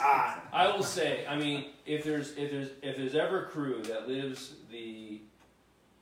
I 0.54 0.68
will 0.76 0.84
say, 0.84 1.26
I 1.28 1.36
mean, 1.38 1.66
if 1.86 2.06
there's 2.06 2.32
if 2.38 2.50
there's 2.50 2.70
if 2.82 2.96
there's 2.96 3.14
ever 3.14 3.44
a 3.44 3.46
crew 3.48 3.82
that 3.84 4.08
lives 4.08 4.54
the 4.72 5.20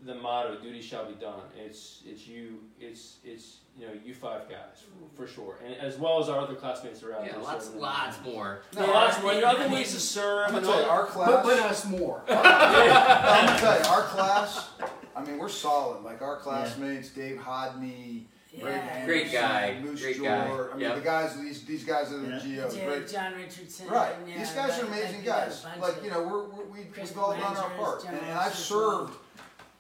the 0.03 0.13
motto 0.13 0.59
"duty 0.61 0.79
shall 0.79 1.05
be 1.05 1.15
done," 1.15 1.41
it's 1.57 2.03
it's 2.05 2.27
you, 2.27 2.59
it's 2.79 3.17
it's 3.23 3.57
you 3.75 3.87
know 3.87 3.93
you 4.05 4.13
five 4.13 4.47
guys 4.47 4.83
for 5.15 5.25
sure, 5.25 5.57
and 5.65 5.75
as 5.75 5.97
well 5.97 6.21
as 6.21 6.29
our 6.29 6.39
other 6.39 6.53
classmates 6.53 7.01
around. 7.01 7.25
Yeah, 7.25 7.37
lots, 7.37 7.73
lots 7.73 8.17
more. 8.23 8.61
No, 8.75 8.85
lots 8.85 9.19
more. 9.23 9.33
There 9.33 9.43
are 9.45 9.55
other 9.55 9.69
ways 9.69 9.91
to 9.95 9.99
serve. 9.99 10.47
I'm 10.47 10.53
gonna 10.53 10.67
tell 10.67 10.81
you, 10.81 10.87
our 10.87 11.05
class. 11.07 11.43
but 11.43 11.59
us 11.59 11.85
more. 11.85 12.23
I'm 12.29 13.47
gonna 13.47 13.59
tell 13.59 13.79
you, 13.79 13.85
our 13.85 14.03
class. 14.03 14.69
I 15.15 15.23
mean, 15.25 15.39
we're 15.39 15.49
solid. 15.49 16.03
Like 16.03 16.21
our 16.21 16.37
classmates, 16.37 17.09
Dave 17.09 17.37
Hodney, 17.37 18.25
Greg 18.27 18.27
Yeah. 18.53 18.67
Anderson, 18.67 19.05
Great 19.05 19.31
guy, 19.31 19.79
Moose 19.81 20.01
great 20.01 20.17
Jor. 20.17 20.25
guy. 20.25 20.45
I 20.49 20.71
mean, 20.73 20.79
Yep. 20.81 20.95
the 20.95 21.01
guys. 21.01 21.39
These 21.39 21.63
these 21.65 21.83
guys 21.85 22.11
are 22.11 22.17
the 22.17 22.27
Yeah. 22.31 22.39
geos. 22.39 22.73
J- 22.75 22.85
Great. 22.85 23.07
John 23.07 23.33
Richardson. 23.35 23.87
Right. 23.87 24.15
Yeah, 24.27 24.35
uh, 24.35 24.39
These 24.39 24.51
guys 24.51 24.79
are 24.79 24.85
amazing 24.87 25.05
like 25.11 25.17
we 25.19 25.23
got 25.25 25.43
a 25.43 25.49
guys. 25.49 25.65
Like 25.79 26.03
you 26.03 26.09
know, 26.11 26.21
we're, 26.23 26.43
we're 26.49 26.65
we, 26.65 26.83
Chris 26.85 27.09
we've 27.11 27.17
all 27.19 27.31
done 27.31 27.41
our 27.43 27.53
Blanchard's 27.69 28.03
part, 28.03 28.05
and, 28.13 28.17
and 28.21 28.37
I've 28.37 28.53
served, 28.53 29.13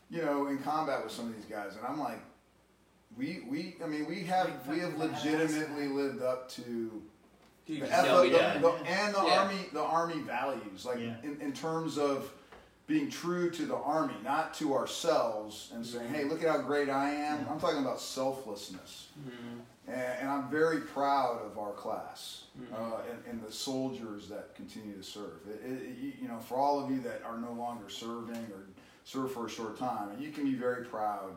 you 0.09 0.21
know, 0.23 0.47
in 0.47 0.57
combat 0.59 1.03
with 1.03 1.11
some 1.11 1.27
of 1.27 1.35
these 1.35 1.45
guys, 1.45 1.75
and 1.75 1.85
I'm 1.85 1.99
like, 1.99 2.19
we 3.17 3.43
we. 3.49 3.75
I 3.83 3.87
mean, 3.87 4.05
we 4.05 4.23
have 4.23 4.49
we 4.67 4.79
have 4.79 4.97
legitimately 4.97 5.87
lived 5.89 6.21
up 6.21 6.49
to 6.51 7.01
Dude, 7.67 7.81
the, 7.81 7.87
shall 7.87 8.23
be 8.23 8.29
the- 8.29 8.37
the- 8.37 8.81
and 8.87 9.13
the 9.13 9.23
Yeah. 9.25 9.39
army 9.41 9.65
the 9.73 9.81
army 9.81 10.19
values 10.21 10.85
like 10.85 10.99
Yeah. 10.99 11.15
in, 11.23 11.39
in 11.41 11.51
terms 11.51 11.97
of 11.97 12.31
being 12.91 13.09
true 13.09 13.49
to 13.49 13.65
the 13.65 13.75
army 13.75 14.13
not 14.21 14.53
to 14.53 14.73
ourselves 14.73 15.71
and 15.73 15.85
saying 15.85 16.13
hey 16.13 16.25
look 16.25 16.43
at 16.43 16.49
how 16.49 16.57
great 16.57 16.89
i 16.89 17.09
am 17.09 17.45
i'm 17.49 17.57
talking 17.59 17.79
about 17.79 18.01
selflessness 18.01 19.07
Mhm. 19.25 19.61
and, 19.87 20.19
and 20.19 20.29
i'm 20.29 20.49
very 20.49 20.81
proud 20.81 21.41
of 21.45 21.57
our 21.57 21.71
class 21.71 22.43
Mhm. 22.59 22.73
uh, 22.73 22.97
and, 23.09 23.19
and 23.29 23.47
the 23.47 23.51
soldiers 23.51 24.27
that 24.27 24.53
continue 24.55 24.95
to 24.97 25.03
serve 25.03 25.39
it, 25.47 25.61
it, 25.65 26.19
you 26.21 26.27
know 26.27 26.39
for 26.39 26.55
all 26.57 26.83
of 26.83 26.91
you 26.91 26.99
that 27.01 27.21
are 27.23 27.37
no 27.37 27.53
longer 27.53 27.87
serving 27.89 28.35
or 28.55 28.65
serve 29.05 29.31
for 29.31 29.45
a 29.45 29.49
short 29.49 29.79
time 29.79 30.09
you 30.19 30.31
can 30.31 30.43
be 30.43 30.55
very 30.55 30.83
proud 30.83 31.31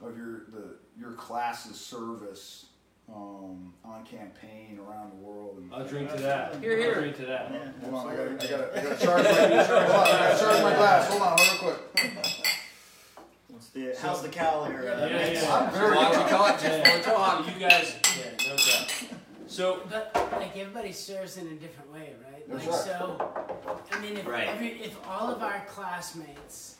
of 0.00 0.16
your 0.16 0.44
the 0.52 0.76
your 0.96 1.12
class's 1.12 1.80
service 1.80 2.66
um, 3.14 3.72
on 3.84 4.04
campaign 4.04 4.78
around 4.78 5.10
the 5.10 5.16
world. 5.16 5.58
And, 5.58 5.72
I'll 5.74 5.86
drink 5.86 6.10
to 6.12 6.18
that. 6.22 6.56
Here, 6.60 6.76
here. 6.76 6.88
I'll 6.94 7.00
drink 7.00 7.16
to 7.16 7.26
that. 7.26 7.50
Yeah, 7.52 7.88
Hold 7.90 7.94
on, 7.94 8.12
I 8.12 8.16
gotta, 8.16 8.30
I 8.30 8.34
absolutely. 8.34 8.56
gotta, 8.56 8.80
I 8.80 8.82
gotta 8.82 9.04
charge 9.04 9.24
my, 9.24 9.32
hold 9.32 9.90
on, 9.90 10.06
I 10.06 10.18
gotta 10.18 10.38
charge 10.38 10.62
my 10.62 10.74
glass. 10.74 11.08
Hold 11.10 11.22
on, 11.22 11.36
real 11.38 11.74
quick. 11.74 12.46
What's 13.48 13.68
the 13.70 13.94
how's 14.00 14.22
the 14.22 14.28
cow 14.28 14.64
here? 14.64 14.82
Yeah, 14.84 15.06
yeah, 15.06 15.16
next- 15.16 15.42
yeah. 15.42 15.56
I'm 15.56 15.72
very 15.72 15.96
Watch 15.96 16.12
it, 16.12 16.16
proud. 16.16 16.28
talk, 16.28 16.60
just 16.60 16.78
Yeah. 16.86 17.02
talk. 17.02 17.46
You 17.46 17.60
guys, 17.68 17.96
yeah, 18.18 18.48
no 18.48 18.56
doubt. 18.56 18.94
So 19.46 19.80
But 19.90 20.14
like 20.32 20.56
everybody 20.56 20.92
serves 20.92 21.38
in 21.38 21.46
a 21.48 21.54
different 21.54 21.92
way, 21.92 22.14
right? 22.30 22.46
That's 22.48 22.66
like 22.66 22.74
right. 22.74 22.84
so, 22.84 23.32
I 23.90 24.00
mean, 24.00 24.16
if 24.18 24.26
Right. 24.26 24.46
every 24.48 24.80
if 24.82 24.96
all 25.08 25.28
of 25.30 25.42
our 25.42 25.64
classmates 25.66 26.76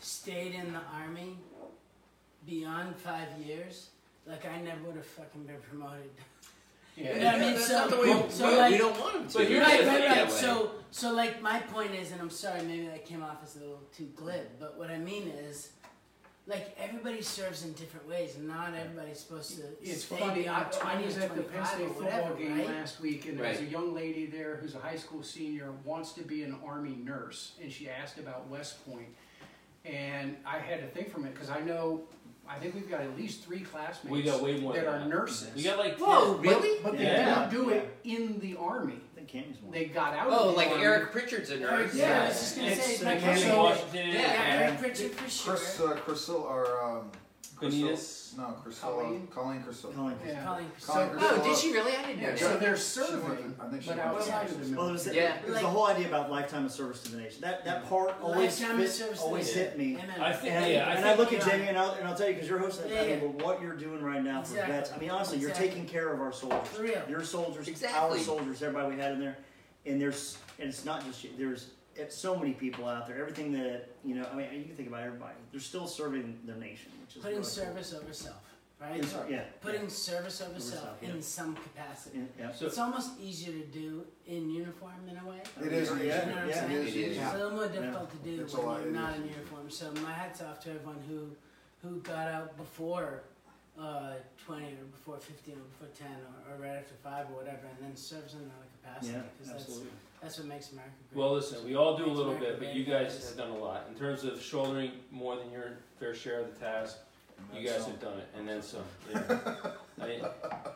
stayed 0.00 0.54
in 0.54 0.72
the 0.72 0.80
army 0.94 1.36
beyond 2.46 2.96
five 2.96 3.28
years, 3.38 3.90
like 4.30 4.46
I 4.46 4.60
never 4.62 4.82
would 4.84 4.96
have 4.96 5.06
fucking 5.06 5.44
been 5.44 5.60
promoted. 5.68 6.10
Yeah. 6.96 7.14
You 7.14 7.20
know 7.20 7.26
what 7.26 7.34
I 7.34 7.38
mean? 7.38 7.54
That's 7.54 7.66
So- 7.68 7.78
not 7.78 7.90
the 7.90 7.96
way 7.96 8.24
so, 8.28 8.50
we, 8.50 8.56
like- 8.58 8.72
we 8.72 8.78
don't 8.78 9.00
want 9.00 9.12
them 9.14 9.28
to. 9.28 9.32
But 9.38 9.42
We 9.48 9.54
here's 9.54 9.66
right, 9.66 9.86
right, 9.86 10.08
right. 10.18 10.30
So, 10.30 10.72
so 10.90 11.12
like 11.14 11.40
my 11.40 11.60
point 11.60 11.94
is, 11.94 12.10
and 12.12 12.20
I'm 12.20 12.28
sorry, 12.30 12.62
maybe 12.62 12.86
that 12.88 13.06
came 13.06 13.22
off 13.22 13.38
as 13.44 13.56
a 13.56 13.60
little 13.60 13.80
too 13.96 14.08
glib, 14.16 14.46
but 14.58 14.76
what 14.76 14.90
I 14.90 14.98
mean 14.98 15.28
is, 15.28 15.70
like 16.46 16.76
everybody 16.78 17.22
serves 17.22 17.64
in 17.64 17.72
different 17.74 18.06
ways, 18.08 18.34
and 18.36 18.48
not 18.48 18.74
everybody's 18.74 19.20
supposed 19.20 19.56
to 19.58 19.62
It's 19.80 20.04
stay 20.04 20.16
funny, 20.16 20.48
I, 20.48 20.64
beyond 20.64 20.66
I 20.82 21.00
was 21.00 21.16
at 21.16 21.34
the 21.34 21.42
Penn 21.42 21.64
State 21.64 21.86
football 21.88 22.04
whatever, 22.04 22.34
game 22.34 22.58
right? 22.58 22.66
last 22.66 23.00
week, 23.00 23.26
and 23.26 23.38
there's 23.38 23.60
a 23.60 23.64
young 23.64 23.94
lady 23.94 24.26
there 24.26 24.56
who's 24.56 24.74
a 24.74 24.80
high 24.80 24.96
school 24.96 25.22
senior, 25.22 25.72
wants 25.84 26.12
to 26.14 26.22
be 26.22 26.42
an 26.42 26.56
Army 26.66 26.98
nurse, 27.02 27.52
and 27.62 27.70
she 27.72 27.88
asked 27.88 28.18
about 28.18 28.48
West 28.48 28.78
And 29.84 30.36
I 30.44 30.58
had 30.58 30.80
to 30.80 30.88
think 30.88 31.10
from 31.12 31.24
it, 31.24 31.34
because 31.34 31.50
I 31.50 31.60
know, 31.60 32.02
I 32.52 32.58
think 32.58 32.74
we've 32.74 32.90
got 32.90 33.00
at 33.02 33.16
least 33.16 33.44
three 33.44 33.60
classmates 33.60 34.10
we 34.12 34.22
got 34.22 34.42
way 34.42 34.58
more 34.58 34.72
that 34.72 34.84
than 34.84 34.94
are 34.94 34.98
that. 34.98 35.08
nurses. 35.08 35.54
We 35.54 35.62
got 35.62 35.78
like 35.78 35.98
Whoa, 35.98 36.34
ten. 36.34 36.42
really? 36.42 36.80
But 36.82 36.98
they 36.98 37.04
Yeah. 37.04 37.46
didn't 37.48 37.50
do 37.50 37.70
it 37.70 37.96
in 38.04 38.40
the 38.40 38.56
Army. 38.56 38.94
I 39.12 39.16
think 39.20 39.28
Cammy's 39.30 39.62
one. 39.62 39.72
They 39.72 39.84
got 39.86 40.14
out 40.14 40.26
Oh, 40.30 40.48
of 40.48 40.50
the 40.52 40.56
like 40.56 40.68
Army. 40.70 40.82
Eric 40.84 41.12
Pritchard's 41.12 41.50
a 41.50 41.58
nurse. 41.60 41.94
Yeah, 41.94 42.22
I 42.24 42.28
was 42.28 42.40
just 42.40 42.56
gonna 42.56 42.68
It's 42.70 42.84
say, 42.98 43.04
uh, 43.06 43.08
like, 43.10 43.20
Cameron 43.20 43.38
so- 43.42 43.56
Washington 43.62 44.06
Yeah. 44.08 44.14
Yeah, 44.14 44.42
and 44.42 44.62
Eric 44.64 44.78
Pritchard 44.80 45.12
for 45.12 45.30
sure. 45.30 45.54
Chris, 45.54 45.80
uh, 45.80 45.94
Priscilla, 46.04 46.40
or 46.40 46.82
um, 46.82 47.10
Priscilla- 47.56 47.92
Benitez. 47.92 48.19
No, 48.36 48.56
Priscilla. 48.62 48.92
Colleen? 49.02 49.26
Colleen 49.28 49.62
Priscilla. 49.62 49.92
Colin. 49.94 50.16
Yeah. 50.26 50.44
Colleen 50.44 50.70
Colleen 50.86 51.10
Priscilla. 51.10 51.38
Oh, 51.40 51.44
did 51.44 51.56
she 51.56 51.72
really? 51.72 51.96
I 51.96 52.02
didn't 52.06 52.16
know 52.20 52.22
Yeah, 52.22 52.30
that. 52.30 52.38
so 52.38 52.56
they're 52.58 52.76
She 52.76 53.00
went 53.00 53.10
serving, 53.10 53.54
I 53.60 53.68
think 53.68 53.82
she 53.82 53.88
but 53.88 53.96
went 53.98 54.08
to 54.10 54.16
outside 54.34 54.50
of 54.50 54.70
the 54.70 54.76
Well, 54.76 54.88
it 54.88 54.92
was. 54.92 55.06
Yeah. 55.06 55.34
it 55.36 55.44
was 55.44 55.52
Like- 55.54 55.62
the 55.62 55.68
whole 55.68 55.86
idea 55.86 56.06
about 56.08 56.30
lifetime 56.30 56.64
of 56.66 56.72
service 56.72 57.02
to 57.04 57.12
the 57.12 57.18
nation. 57.18 57.40
That 57.40 57.64
that 57.64 57.88
part 57.88 58.14
always 58.22 58.60
Lifetime 58.60 58.80
of 58.80 58.86
fit, 58.86 58.92
service 58.92 59.18
to 59.18 59.24
always 59.24 59.52
the 59.52 59.58
hit 59.60 59.78
me. 59.78 59.96
Amen. 59.96 60.20
I 60.20 60.32
think- 60.32 60.52
And, 60.54 60.72
yeah, 60.72 60.86
I 60.86 60.90
and 60.92 61.04
think 61.04 61.06
I 61.06 61.14
look 61.16 61.32
at 61.32 61.32
you're 61.32 61.48
Jamie 61.50 61.68
and 61.68 61.78
I'll, 61.78 61.90
and 61.92 62.06
I'll 62.08 62.14
tell 62.14 62.28
you 62.28 62.34
because 62.34 62.48
you're 62.48 62.58
hosting. 62.58 62.90
Yeah, 62.90 63.00
I 63.00 63.06
mean, 63.06 63.10
yeah. 63.18 63.24
well, 63.24 63.46
what 63.46 63.62
you're 63.62 63.76
doing 63.76 64.02
right 64.02 64.22
now 64.22 64.42
for 64.42 64.52
Exactly. 64.54 64.74
vets. 64.76 64.92
I 64.92 64.98
mean, 64.98 65.10
honestly, 65.10 65.38
Exactly. 65.38 65.64
you're 65.64 65.72
taking 65.74 65.86
care 65.88 66.12
of 66.12 66.20
our 66.20 66.32
soldiers. 66.32 66.68
For 66.68 66.82
real. 66.82 67.02
Your 67.08 67.24
soldiers, 67.24 67.68
our 67.94 68.18
soldiers, 68.18 68.62
everybody 68.62 68.94
we 68.94 69.00
had 69.00 69.12
in 69.12 69.20
there, 69.20 69.38
and 69.86 70.00
there's 70.00 70.36
and 70.58 70.68
it's 70.68 70.84
not 70.84 71.04
just 71.06 71.24
you. 71.24 71.30
There's 71.38 71.66
it's 72.02 72.16
so 72.16 72.36
many 72.36 72.52
people 72.52 72.86
out 72.86 73.06
there. 73.06 73.18
Everything 73.20 73.52
that 73.52 73.88
you 74.04 74.14
know. 74.14 74.26
I 74.32 74.36
mean, 74.36 74.48
you 74.52 74.64
can 74.64 74.74
think 74.76 74.88
about 74.88 75.02
everybody. 75.02 75.34
They're 75.52 75.60
still 75.60 75.86
serving 75.86 76.38
their 76.44 76.56
nation, 76.56 76.90
which 77.02 77.16
is 77.16 77.22
Putting 77.22 77.38
really 77.38 77.42
cool. 77.42 77.44
service 77.64 77.94
over 77.94 78.12
self, 78.12 78.36
right? 78.80 78.96
It's- 78.96 79.14
yeah. 79.28 79.42
Putting 79.60 79.88
service 79.88 80.40
over 80.40 80.50
Over 80.52 80.60
self 80.60 80.82
self, 80.84 81.02
in 81.02 81.14
yeah. 81.16 81.20
some 81.20 81.54
capacity. 81.56 82.18
In- 82.18 82.28
yeah. 82.38 82.52
So- 82.52 82.66
it's 82.66 82.78
almost 82.78 83.18
easier 83.20 83.52
to 83.52 83.66
do 83.66 84.04
in 84.26 84.50
uniform 84.50 84.92
in 85.08 85.16
a 85.16 85.26
way. 85.28 85.42
It 85.64 85.72
is. 85.72 85.88
Yeah, 85.90 85.94
easy. 85.96 86.04
You 86.04 86.08
know 86.10 86.16
what 86.18 86.38
I'm 86.38 86.48
yeah. 86.48 86.64
It 86.64 86.70
is. 86.88 86.94
It 86.96 86.98
is. 87.12 87.18
a 87.18 87.32
little 87.38 87.50
more 87.52 87.68
difficult 87.68 88.10
to 88.10 88.16
do 88.30 88.42
It's 88.42 88.54
when 88.54 88.66
lot- 88.66 88.82
you're 88.82 88.92
not 88.92 89.14
is. 89.14 89.20
in 89.20 89.28
uniform. 89.28 89.70
So 89.70 89.92
my 90.02 90.12
hats 90.12 90.42
off 90.42 90.60
to 90.60 90.70
everyone 90.70 90.98
who 91.08 91.30
who 91.82 92.00
got 92.00 92.28
out 92.28 92.56
before 92.58 93.22
uh, 93.78 94.12
20 94.44 94.64
or 94.66 94.84
before 94.92 95.16
15 95.18 95.54
or 95.54 95.58
before 95.72 95.88
10 95.96 96.06
or, 96.10 96.52
or 96.54 96.60
right 96.60 96.76
after 96.76 96.92
5 97.02 97.30
or 97.30 97.36
whatever 97.36 97.60
and 97.70 97.78
then 97.80 97.96
serves 97.96 98.34
in 98.34 98.40
another 98.40 98.68
capacity 98.82 99.14
Yeah, 99.14 99.22
that's, 99.42 99.50
absolutely. 99.62 99.88
That's 100.22 100.38
what 100.38 100.46
makes 100.48 100.72
America 100.72 100.92
great. 101.12 101.18
Well, 101.22 101.34
listen, 101.34 101.64
we 101.64 101.74
all 101.76 101.96
do 101.96 102.04
a 102.04 102.06
little 102.12 102.32
America 102.32 102.58
bit, 102.58 102.60
but 102.60 102.74
you 102.74 102.84
guys 102.84 103.14
guys. 103.14 103.28
have 103.28 103.38
done 103.38 103.50
a 103.50 103.58
lot 103.58 103.86
in 103.90 103.98
terms 103.98 104.24
of 104.24 104.40
shouldering 104.40 104.92
more 105.10 105.36
than 105.36 105.50
your 105.50 105.78
fair 105.98 106.14
share 106.14 106.40
of 106.40 106.52
the 106.54 106.60
task. 106.64 106.98
You 107.54 107.66
guys 107.66 107.80
some- 107.82 107.92
have 107.92 108.00
done 108.00 108.18
it, 108.18 108.28
and 108.36 108.46
then 108.46 108.60
some. 108.62 108.82
Yeah. 109.10 109.22
I 110.02 110.06
mean, 110.06 110.20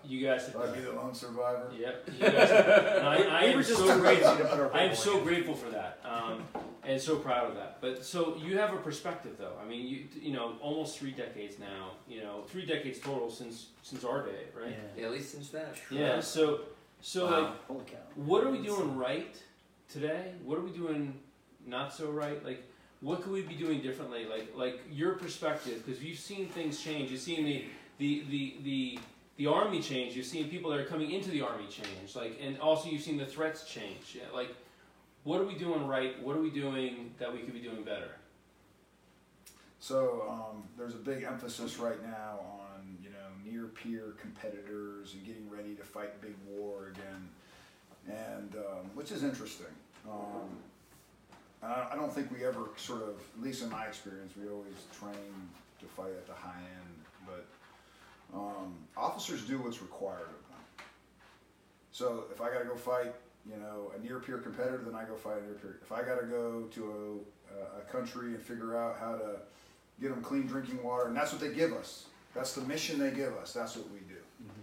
you 0.05 0.27
guys 0.27 0.47
have 0.47 0.57
I'd 0.57 0.65
done 0.67 0.73
be 0.75 0.81
it. 0.81 0.85
the 0.87 0.93
lone 0.93 1.15
survivor. 1.15 1.71
Yep. 1.79 2.09
You 2.19 2.21
guys 2.31 2.51
have, 2.51 2.67
and 2.97 3.07
I, 3.07 3.17
I 3.41 3.43
am 3.45 3.63
so 3.63 3.99
grateful. 4.01 4.37
to 4.37 4.45
put 4.45 4.75
I 4.75 4.85
am 4.85 4.95
so 4.95 5.21
grateful 5.21 5.55
for 5.55 5.69
that, 5.71 5.99
um, 6.05 6.43
and 6.83 6.99
so 7.01 7.17
proud 7.17 7.49
of 7.51 7.55
that. 7.57 7.79
But 7.83 8.05
so 8.05 8.37
you 8.43 8.57
have 8.59 8.73
a 8.73 8.79
perspective, 8.79 9.37
though. 9.39 9.53
I 9.63 9.67
mean, 9.69 9.87
you 9.87 10.05
you 10.21 10.33
know, 10.33 10.55
almost 10.63 10.99
three 10.99 11.11
decades 11.13 11.59
now. 11.59 11.93
You 12.09 12.23
know, 12.23 12.45
three 12.49 12.65
decades 12.65 12.99
total 12.99 13.31
since 13.31 13.67
since 13.83 14.03
our 14.05 14.25
day, 14.25 14.45
right? 14.59 14.71
Yeah. 14.71 15.01
Yeah, 15.03 15.07
at 15.07 15.13
least 15.13 15.33
since 15.33 15.51
that. 15.51 15.77
Yeah. 15.91 16.21
So 16.21 16.61
so 17.05 17.27
Wow. 17.27 17.41
like, 17.43 17.67
Holy 17.67 17.85
cow. 17.85 17.97
what 18.15 18.45
are 18.45 18.51
we 18.51 18.63
doing 18.63 18.97
right 18.97 19.37
today? 19.91 20.33
What 20.43 20.59
are 20.59 20.63
we 20.63 20.71
doing 20.71 21.21
not 21.67 21.93
so 21.93 22.11
right? 22.11 22.43
Like, 22.43 22.63
what 23.01 23.23
could 23.23 23.33
we 23.33 23.43
be 23.43 23.55
doing 23.55 23.83
differently? 23.83 24.25
Like, 24.25 24.57
like 24.57 24.81
your 24.91 25.13
perspective, 25.17 25.85
because 25.85 26.03
you've 26.03 26.19
seen 26.19 26.49
things 26.49 26.81
change. 26.83 27.11
You've 27.11 27.21
seen 27.21 27.45
the 27.45 27.67
the 27.99 28.25
the 28.31 28.57
the 28.63 28.99
the 29.37 29.47
army 29.49 29.83
change. 29.83 30.17
You've 30.17 30.25
seen 30.25 30.49
people 30.49 30.71
that 30.71 30.81
are 30.81 30.87
coming 30.87 31.11
into 31.11 31.31
the 31.31 31.43
army 31.43 31.67
change, 31.67 32.17
like, 32.17 32.39
and 32.41 32.59
also 32.59 32.89
you've 32.89 33.03
seen 33.03 33.19
the 33.19 33.27
threats 33.27 33.69
change. 33.69 34.15
Yeah, 34.15 34.23
like, 34.33 34.55
what 35.25 35.41
are 35.43 35.45
we 35.45 35.57
doing 35.57 35.87
right? 35.87 36.21
What 36.23 36.37
are 36.37 36.41
we 36.41 36.51
doing 36.51 37.13
that 37.19 37.31
we 37.31 37.41
could 37.41 37.53
be 37.53 37.61
doing 37.61 37.83
better? 37.85 38.13
So 39.79 40.25
um, 40.31 40.63
there's 40.79 40.95
a 40.95 40.99
big 40.99 41.23
emphasis 41.25 41.79
right 41.79 42.03
now 42.03 42.41
on 42.41 42.49
you 42.49 42.64
know 42.64 42.64
near 43.45 43.67
peer 43.67 44.15
competitors 44.21 45.15
and 45.15 45.25
getting 45.27 45.49
ready 45.51 45.75
to 45.75 45.83
fight 45.83 46.21
big 46.21 46.35
war 46.49 46.93
again, 46.93 47.29
and 48.07 48.55
um, 48.57 48.91
which 48.95 49.13
is 49.13 49.23
interesting. 49.23 49.67
Um, 50.09 50.49
I, 51.63 51.95
don't 51.95 52.13
think 52.13 52.31
we 52.31 52.45
ever 52.45 52.69
sort 52.77 53.03
of, 53.03 53.21
at 53.37 53.43
least 53.43 53.63
in 53.63 53.71
my 53.71 53.87
experience, 53.87 54.35
we 54.37 54.51
always 54.51 54.75
train 54.99 55.33
to 55.81 55.87
fight 55.87 56.11
at 56.11 56.27
the 56.27 56.35
high 56.35 56.59
end, 56.59 57.05
but 57.27 58.39
um, 58.39 58.75
officers 58.97 59.47
do 59.47 59.59
what's 59.59 59.81
required 59.81 60.21
of 60.21 60.49
them. 60.51 60.87
So 61.93 62.25
if 62.31 62.43
I 62.43 62.53
got 62.53 62.59
to 62.59 62.65
go 62.67 62.75
fight, 62.75 63.15
you 63.49 63.57
know, 63.57 63.93
a 63.97 64.03
near 64.03 64.19
peer 64.19 64.39
competitor, 64.39 64.83
then 64.85 64.95
I 64.95 65.05
go 65.05 65.15
fight 65.15 65.39
a 65.39 65.43
near 65.43 65.55
peer. 65.55 65.79
If 65.83 65.93
I 65.93 66.03
got 66.03 66.21
to 66.21 66.27
go 66.27 66.65
to 66.73 67.25
a, 67.51 67.79
a 67.79 67.83
country 67.91 68.35
and 68.35 68.43
figure 68.43 68.77
out 68.77 68.99
how 68.99 69.17
to 69.17 69.37
get 70.01 70.11
them 70.11 70.23
clean 70.23 70.47
drinking 70.47 70.83
water, 70.83 71.07
and 71.07 71.17
that's 71.17 71.33
what 71.33 71.41
they 71.41 71.53
give 71.53 71.73
us. 71.73 72.07
That's 72.35 72.55
the 72.55 72.63
mission 72.63 72.99
they 72.99 73.11
give 73.11 73.35
us. 73.37 73.53
That's 73.53 73.77
what 73.77 73.91
we 73.91 74.01
do. 74.01 74.15
Mm-hmm. 74.15 74.63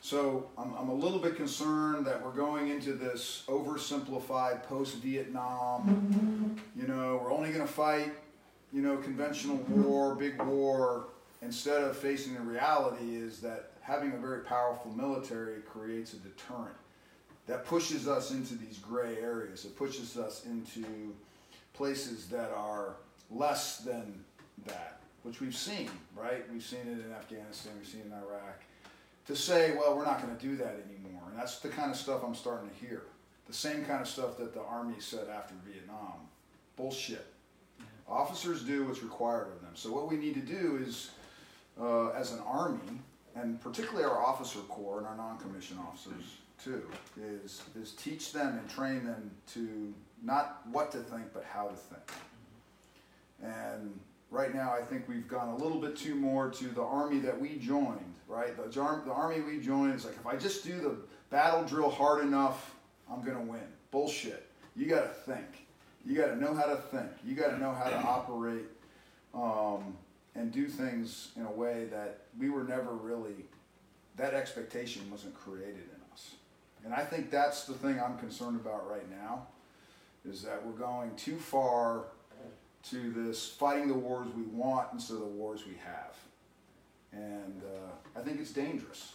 So 0.00 0.50
I'm, 0.58 0.74
I'm 0.74 0.88
a 0.88 0.94
little 0.94 1.18
bit 1.18 1.36
concerned 1.36 2.04
that 2.06 2.24
we're 2.24 2.32
going 2.32 2.68
into 2.68 2.94
this 2.94 3.44
oversimplified 3.46 4.64
post-Vietnam. 4.64 5.82
Mm-hmm. 5.82 6.80
You 6.80 6.88
know, 6.88 7.20
we're 7.22 7.32
only 7.32 7.50
going 7.50 7.66
to 7.66 7.72
fight, 7.72 8.12
you 8.72 8.82
know, 8.82 8.96
conventional 8.96 9.56
war, 9.68 10.14
big 10.14 10.40
war, 10.42 11.06
instead 11.42 11.82
of 11.82 11.96
facing 11.96 12.34
the 12.34 12.40
reality 12.40 13.16
is 13.16 13.40
that 13.40 13.72
having 13.80 14.12
a 14.12 14.16
very 14.16 14.40
powerful 14.42 14.92
military 14.92 15.60
creates 15.60 16.14
a 16.14 16.16
deterrent 16.16 16.76
that 17.46 17.64
pushes 17.64 18.06
us 18.06 18.30
into 18.30 18.54
these 18.54 18.78
gray 18.78 19.16
areas. 19.20 19.64
It 19.64 19.76
pushes 19.76 20.16
us 20.16 20.46
into 20.46 21.14
places 21.74 22.28
that 22.28 22.52
are 22.52 22.94
less 23.30 23.78
than 23.78 24.24
that, 24.66 25.00
which 25.22 25.40
we've 25.40 25.54
seen, 25.54 25.90
right? 26.16 26.44
We've 26.52 26.62
seen 26.62 26.80
it 26.80 27.04
in 27.04 27.12
Afghanistan, 27.12 27.72
we've 27.78 27.88
seen 27.88 28.00
it 28.00 28.06
in 28.06 28.12
Iraq. 28.12 28.62
To 29.26 29.36
say, 29.36 29.76
well, 29.76 29.96
we're 29.96 30.04
not 30.04 30.20
going 30.20 30.36
to 30.36 30.42
do 30.42 30.56
that 30.56 30.80
anymore, 30.88 31.22
and 31.30 31.38
that's 31.38 31.60
the 31.60 31.68
kind 31.68 31.90
of 31.90 31.96
stuff 31.96 32.22
I'm 32.24 32.34
starting 32.34 32.68
to 32.68 32.74
hear. 32.74 33.04
The 33.46 33.52
same 33.52 33.84
kind 33.84 34.00
of 34.00 34.08
stuff 34.08 34.36
that 34.38 34.52
the 34.52 34.62
Army 34.62 34.96
said 34.98 35.28
after 35.28 35.54
Vietnam. 35.66 36.28
Bullshit. 36.76 37.26
Officers 38.08 38.62
do 38.62 38.86
what's 38.86 39.02
required 39.02 39.48
of 39.48 39.60
them. 39.60 39.70
So 39.74 39.92
what 39.92 40.10
we 40.10 40.16
need 40.16 40.34
to 40.34 40.40
do 40.40 40.80
is, 40.84 41.12
uh, 41.80 42.08
as 42.08 42.32
an 42.32 42.40
Army, 42.46 43.00
and 43.36 43.60
particularly 43.60 44.04
our 44.04 44.18
officer 44.18 44.58
corps 44.60 44.98
and 44.98 45.06
our 45.06 45.16
non-commissioned 45.16 45.80
officers 45.80 46.36
too, 46.62 46.82
is 47.20 47.62
is 47.80 47.92
teach 47.92 48.32
them 48.32 48.58
and 48.58 48.68
train 48.68 49.04
them 49.04 49.30
to 49.54 49.94
not 50.22 50.60
what 50.70 50.90
to 50.92 50.98
think, 50.98 51.32
but 51.32 51.44
how 51.44 51.68
to 51.68 51.74
think. 51.74 52.12
And 53.42 53.98
right 54.32 54.52
now, 54.54 54.72
I 54.72 54.80
think 54.82 55.08
we've 55.08 55.28
gone 55.28 55.48
a 55.48 55.56
little 55.56 55.78
bit 55.78 55.96
too 55.96 56.14
more 56.14 56.50
to 56.50 56.64
the 56.64 56.82
army 56.82 57.20
that 57.20 57.38
we 57.38 57.56
joined. 57.56 58.14
Right, 58.26 58.56
the, 58.56 58.62
the 58.70 59.12
army 59.12 59.42
we 59.42 59.60
joined 59.60 59.94
is 59.94 60.06
like 60.06 60.16
if 60.16 60.26
I 60.26 60.36
just 60.36 60.64
do 60.64 60.80
the 60.80 60.96
battle 61.28 61.64
drill 61.64 61.90
hard 61.90 62.24
enough, 62.24 62.74
I'm 63.10 63.22
gonna 63.22 63.42
win. 63.42 63.60
Bullshit. 63.90 64.48
You 64.74 64.86
got 64.86 65.02
to 65.02 65.32
think. 65.32 65.66
You 66.06 66.16
got 66.16 66.28
to 66.28 66.36
know 66.36 66.54
how 66.54 66.64
to 66.64 66.76
think. 66.76 67.10
You 67.24 67.34
got 67.34 67.50
to 67.50 67.58
know 67.58 67.72
how 67.72 67.90
to 67.90 67.96
operate 67.96 68.64
um, 69.34 69.94
and 70.34 70.50
do 70.50 70.66
things 70.66 71.28
in 71.36 71.44
a 71.44 71.50
way 71.50 71.88
that 71.90 72.20
we 72.38 72.48
were 72.48 72.64
never 72.64 72.94
really. 72.94 73.44
That 74.16 74.32
expectation 74.32 75.02
wasn't 75.10 75.34
created 75.34 75.84
in 75.94 76.12
us, 76.12 76.36
and 76.84 76.94
I 76.94 77.04
think 77.04 77.30
that's 77.30 77.64
the 77.64 77.74
thing 77.74 78.00
I'm 78.00 78.16
concerned 78.18 78.56
about 78.56 78.88
right 78.90 79.08
now, 79.10 79.46
is 80.24 80.42
that 80.42 80.64
we're 80.64 80.72
going 80.72 81.14
too 81.16 81.36
far 81.36 82.04
to 82.90 83.10
this 83.12 83.48
fighting 83.48 83.88
the 83.88 83.94
wars 83.94 84.28
we 84.36 84.42
want 84.42 84.88
instead 84.92 85.14
of 85.14 85.20
the 85.20 85.26
wars 85.26 85.62
we 85.66 85.74
have, 85.84 86.14
and 87.12 87.62
uh, 87.62 88.18
I 88.18 88.22
think 88.22 88.40
it's 88.40 88.50
dangerous. 88.52 89.12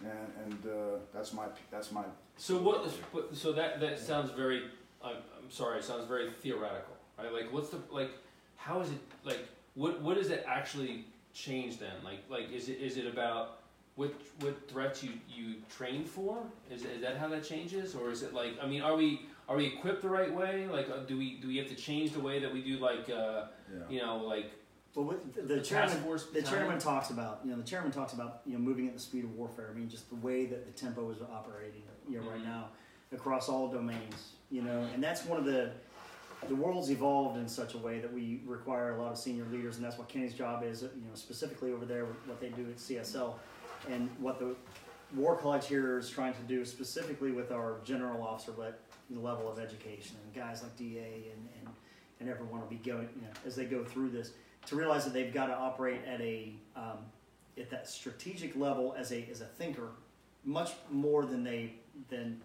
And, 0.00 0.32
and 0.44 0.66
uh, 0.66 0.98
that's 1.14 1.32
my 1.32 1.46
that's 1.70 1.92
my 1.92 2.02
So 2.36 2.58
what? 2.58 2.84
but- 3.12 3.34
So 3.36 3.52
that 3.52 3.80
that 3.80 3.98
sounds 3.98 4.30
very. 4.32 4.64
I'm, 5.04 5.16
I'm 5.38 5.50
sorry. 5.50 5.78
It 5.78 5.84
sounds 5.84 6.06
very 6.06 6.30
theoretical. 6.40 6.94
Right? 7.18 7.32
Like, 7.32 7.52
what's 7.52 7.68
the 7.70 7.78
like? 7.90 8.10
How 8.56 8.80
is 8.80 8.90
it 8.90 8.98
like? 9.24 9.46
What 9.74 10.00
what 10.02 10.16
does 10.16 10.30
it 10.30 10.44
actually 10.46 11.04
change 11.34 11.78
then? 11.78 11.94
Like 12.04 12.18
like 12.28 12.50
is 12.52 12.68
it 12.68 12.78
is 12.80 12.96
it 12.96 13.06
about 13.06 13.60
what 13.94 14.12
what 14.40 14.68
threats 14.68 15.04
you 15.04 15.12
you 15.32 15.54
train 15.76 16.04
for? 16.04 16.38
Is 16.70 16.84
is 16.84 17.00
that 17.02 17.16
how 17.16 17.28
that 17.28 17.44
changes, 17.44 17.94
or 17.94 18.10
is 18.10 18.22
it 18.24 18.34
like? 18.34 18.54
I 18.60 18.66
mean, 18.66 18.82
are 18.82 18.96
we 18.96 19.26
are 19.48 19.56
we 19.56 19.66
equipped 19.66 20.02
the 20.02 20.08
right 20.08 20.32
way? 20.32 20.66
Like, 20.70 20.88
uh, 20.88 20.98
do 21.06 21.16
we 21.18 21.36
do 21.40 21.48
we 21.48 21.56
have 21.58 21.68
to 21.68 21.74
change 21.74 22.12
the 22.12 22.20
way 22.20 22.38
that 22.38 22.52
we 22.52 22.62
do 22.62 22.78
like 22.78 23.08
uh, 23.10 23.44
yeah. 23.72 23.80
you 23.88 24.00
know 24.00 24.18
like 24.18 24.52
Well, 24.94 25.06
with 25.06 25.34
the, 25.34 25.42
the 25.42 25.56
task 25.56 25.68
chairman, 25.68 25.96
force? 25.98 26.26
the 26.26 26.42
chairman 26.42 26.78
talks 26.78 27.10
about, 27.10 27.40
you 27.44 27.50
know, 27.50 27.56
the 27.56 27.62
chairman 27.64 27.90
talks 27.92 28.12
about, 28.12 28.40
you 28.46 28.52
know, 28.54 28.58
moving 28.58 28.86
at 28.88 28.94
the 28.94 29.00
speed 29.00 29.24
of 29.24 29.34
warfare. 29.36 29.68
I 29.70 29.78
mean, 29.78 29.88
just 29.88 30.08
the 30.10 30.16
way 30.16 30.46
that 30.46 30.66
the 30.66 30.72
tempo 30.72 31.10
is 31.10 31.18
operating, 31.22 31.82
you 32.08 32.20
know, 32.20 32.28
right 32.30 32.40
Mhm. 32.40 32.44
now 32.44 32.68
across 33.12 33.48
all 33.48 33.68
domains, 33.68 34.32
you 34.50 34.62
know, 34.62 34.86
and 34.94 35.02
that's 35.02 35.24
one 35.26 35.38
of 35.38 35.44
the, 35.44 35.70
the 36.48 36.54
world's 36.56 36.90
evolved 36.90 37.38
in 37.38 37.46
such 37.48 37.74
a 37.74 37.78
way 37.78 38.00
that 38.00 38.10
we 38.12 38.40
require 38.46 38.94
a 38.96 39.02
lot 39.02 39.12
of 39.12 39.18
senior 39.18 39.44
leaders, 39.52 39.76
and 39.76 39.84
that's 39.84 39.98
what 39.98 40.08
Kenny's 40.08 40.32
job 40.34 40.62
is, 40.64 40.80
you 40.82 40.88
know, 40.88 41.14
specifically 41.14 41.72
over 41.72 41.84
there, 41.84 42.06
what 42.26 42.40
they 42.40 42.48
do 42.48 42.62
at 42.70 42.78
CSL, 42.78 43.34
and 43.90 44.08
what 44.18 44.38
the 44.38 44.54
War 45.14 45.36
College 45.36 45.66
here 45.68 45.98
is 45.98 46.08
trying 46.08 46.32
to 46.32 46.40
do 46.48 46.64
specifically 46.64 47.32
with 47.32 47.52
our 47.52 47.80
general 47.84 48.22
officer 48.26 48.52
le- 49.10 49.20
level 49.20 49.50
of 49.50 49.58
education, 49.58 50.16
and 50.24 50.34
guys 50.34 50.62
like 50.62 50.76
DA 50.76 51.32
and, 51.32 51.48
and, 51.58 51.74
and 52.20 52.28
everyone 52.28 52.60
will 52.60 52.68
be 52.68 52.76
going, 52.76 53.08
you 53.16 53.22
know, 53.22 53.28
as 53.46 53.56
they 53.56 53.64
go 53.64 53.84
through 53.84 54.10
this, 54.10 54.32
to 54.66 54.76
realize 54.76 55.04
that 55.04 55.12
they've 55.12 55.32
got 55.34 55.46
to 55.46 55.54
operate 55.54 56.00
at 56.06 56.20
a 56.20 56.54
um, 56.76 56.98
at 57.58 57.70
that 57.70 57.88
strategic 57.88 58.56
level 58.56 58.94
as 58.96 59.12
a 59.12 59.26
as 59.30 59.40
a 59.40 59.46
thinker, 59.46 59.88
much 60.44 60.72
more 60.90 61.24
than 61.24 61.42
they 61.42 61.74
than 62.08 62.40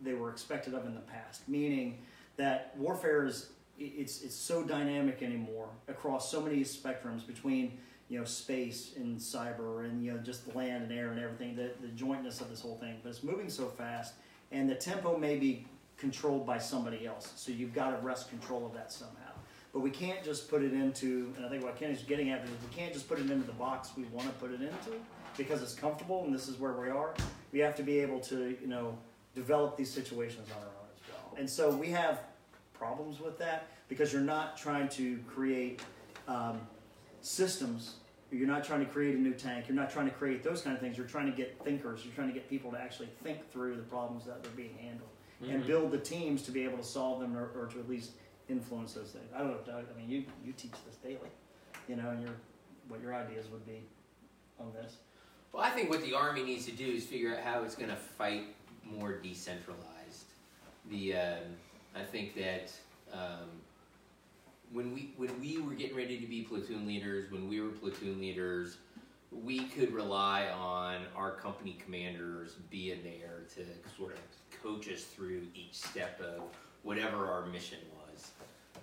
they 0.00 0.14
were 0.14 0.30
expected 0.30 0.74
of 0.74 0.86
in 0.86 0.94
the 0.94 1.00
past. 1.00 1.48
Meaning 1.48 1.98
that 2.36 2.74
warfare 2.76 3.26
is 3.26 3.50
it's 3.78 4.22
it's 4.22 4.34
so 4.34 4.62
dynamic 4.62 5.22
anymore 5.22 5.68
across 5.88 6.30
so 6.30 6.40
many 6.40 6.60
spectrums 6.60 7.26
between 7.26 7.78
you 8.08 8.18
know 8.18 8.24
space 8.24 8.92
and 8.96 9.18
cyber 9.18 9.84
and 9.84 10.04
you 10.04 10.12
know 10.12 10.18
just 10.18 10.50
the 10.50 10.56
land 10.56 10.84
and 10.84 10.92
air 10.92 11.10
and 11.10 11.18
everything 11.18 11.56
the 11.56 11.70
the 11.80 11.88
jointness 11.88 12.40
of 12.40 12.50
this 12.50 12.60
whole 12.60 12.76
thing. 12.76 12.96
But 13.02 13.10
it's 13.10 13.22
moving 13.22 13.48
so 13.48 13.68
fast, 13.68 14.14
and 14.50 14.68
the 14.68 14.74
tempo 14.74 15.16
may 15.16 15.36
be 15.36 15.66
controlled 15.96 16.46
by 16.46 16.58
somebody 16.58 17.06
else. 17.06 17.32
So 17.36 17.52
you've 17.52 17.74
got 17.74 17.90
to 17.90 18.04
wrest 18.04 18.28
control 18.28 18.66
of 18.66 18.74
that 18.74 18.92
somehow. 18.92 19.32
But 19.72 19.80
we 19.80 19.90
can't 19.90 20.22
just 20.22 20.50
put 20.50 20.62
it 20.62 20.72
into, 20.74 21.32
and 21.36 21.46
I 21.46 21.48
think 21.48 21.64
what 21.64 21.76
Kenny's 21.76 22.02
getting 22.02 22.30
at 22.30 22.44
is 22.44 22.50
we 22.50 22.76
can't 22.76 22.92
just 22.92 23.08
put 23.08 23.18
it 23.18 23.30
into 23.30 23.46
the 23.46 23.52
box 23.52 23.90
we 23.96 24.04
want 24.04 24.28
to 24.28 24.34
put 24.34 24.50
it 24.50 24.60
into 24.60 24.98
because 25.36 25.62
it's 25.62 25.74
comfortable 25.74 26.24
and 26.24 26.34
this 26.34 26.46
is 26.48 26.58
where 26.58 26.72
we 26.72 26.90
are. 26.90 27.14
We 27.52 27.60
have 27.60 27.74
to 27.76 27.82
be 27.82 28.00
able 28.00 28.20
to, 28.20 28.56
you 28.60 28.66
know, 28.66 28.98
develop 29.34 29.76
these 29.76 29.90
situations 29.90 30.48
on 30.50 30.62
our 30.62 30.68
own 30.68 30.88
as 30.94 31.00
well. 31.08 31.38
And 31.38 31.48
so 31.48 31.70
we 31.70 31.88
have 31.88 32.20
problems 32.74 33.18
with 33.18 33.38
that 33.38 33.68
because 33.88 34.12
you're 34.12 34.20
not 34.20 34.58
trying 34.58 34.88
to 34.90 35.18
create 35.26 35.80
um, 36.28 36.60
systems. 37.22 37.94
You're 38.30 38.48
not 38.48 38.64
trying 38.64 38.80
to 38.80 38.90
create 38.90 39.14
a 39.14 39.18
new 39.18 39.32
tank. 39.32 39.66
You're 39.68 39.76
not 39.76 39.90
trying 39.90 40.06
to 40.06 40.14
create 40.14 40.42
those 40.42 40.60
kind 40.60 40.74
of 40.74 40.82
things. 40.82 40.98
You're 40.98 41.06
trying 41.06 41.30
to 41.30 41.36
get 41.36 41.62
thinkers. 41.64 42.04
You're 42.04 42.14
trying 42.14 42.28
to 42.28 42.34
get 42.34 42.50
people 42.50 42.70
to 42.72 42.78
actually 42.78 43.08
think 43.22 43.50
through 43.50 43.76
the 43.76 43.82
problems 43.82 44.26
that 44.26 44.44
are 44.46 44.56
being 44.56 44.74
handled 44.78 45.08
and 45.42 45.62
Mhm. 45.62 45.66
build 45.66 45.90
the 45.90 45.98
teams 45.98 46.42
to 46.42 46.50
be 46.50 46.64
able 46.64 46.78
to 46.78 46.84
solve 46.84 47.20
them 47.20 47.36
or, 47.36 47.48
or 47.50 47.66
to 47.66 47.78
at 47.80 47.88
least 47.88 48.12
influence 48.48 48.94
those 48.94 49.10
things. 49.10 49.30
I 49.34 49.38
don't 49.38 49.48
know, 49.48 49.60
Doug. 49.64 49.86
I 49.92 49.98
mean, 49.98 50.08
you 50.08 50.24
you 50.44 50.52
teach 50.52 50.72
this 50.86 50.96
daily, 50.96 51.30
you 51.88 51.96
know, 51.96 52.10
and 52.10 52.22
your 52.22 52.34
what 52.88 53.00
your 53.00 53.14
ideas 53.14 53.48
would 53.50 53.66
be 53.66 53.82
on 54.58 54.72
this. 54.72 54.96
Well, 55.52 55.62
I 55.62 55.70
think 55.70 55.90
what 55.90 56.02
the 56.02 56.14
Army 56.14 56.42
needs 56.42 56.64
to 56.66 56.72
do 56.72 56.86
is 56.86 57.06
figure 57.06 57.34
out 57.36 57.42
how 57.42 57.62
it's 57.62 57.74
going 57.74 57.90
to 57.90 57.96
fight 57.96 58.54
more 58.84 59.18
decentralized. 59.18 60.26
The 60.90 61.14
um, 61.16 61.56
I 61.94 62.02
think 62.04 62.34
that 62.36 62.72
um, 63.12 63.48
when 64.72 64.92
we 64.94 65.12
when 65.16 65.38
we 65.40 65.58
were 65.58 65.74
getting 65.74 65.96
ready 65.96 66.18
to 66.18 66.26
be 66.26 66.42
platoon 66.42 66.86
leaders, 66.86 67.30
when 67.30 67.48
we 67.48 67.60
were 67.60 67.70
platoon 67.70 68.20
leaders, 68.20 68.78
we 69.30 69.60
could 69.66 69.92
rely 69.92 70.48
on 70.48 71.02
our 71.16 71.32
company 71.32 71.76
commanders 71.84 72.56
being 72.70 73.02
there 73.02 73.44
to 73.54 73.64
sort 73.96 74.14
of 74.14 74.20
coach 74.62 74.88
us 74.88 75.02
through 75.02 75.42
each 75.54 75.74
step 75.74 76.20
of 76.20 76.42
whatever 76.82 77.26
our 77.26 77.46
mission 77.46 77.78
was. 78.06 78.30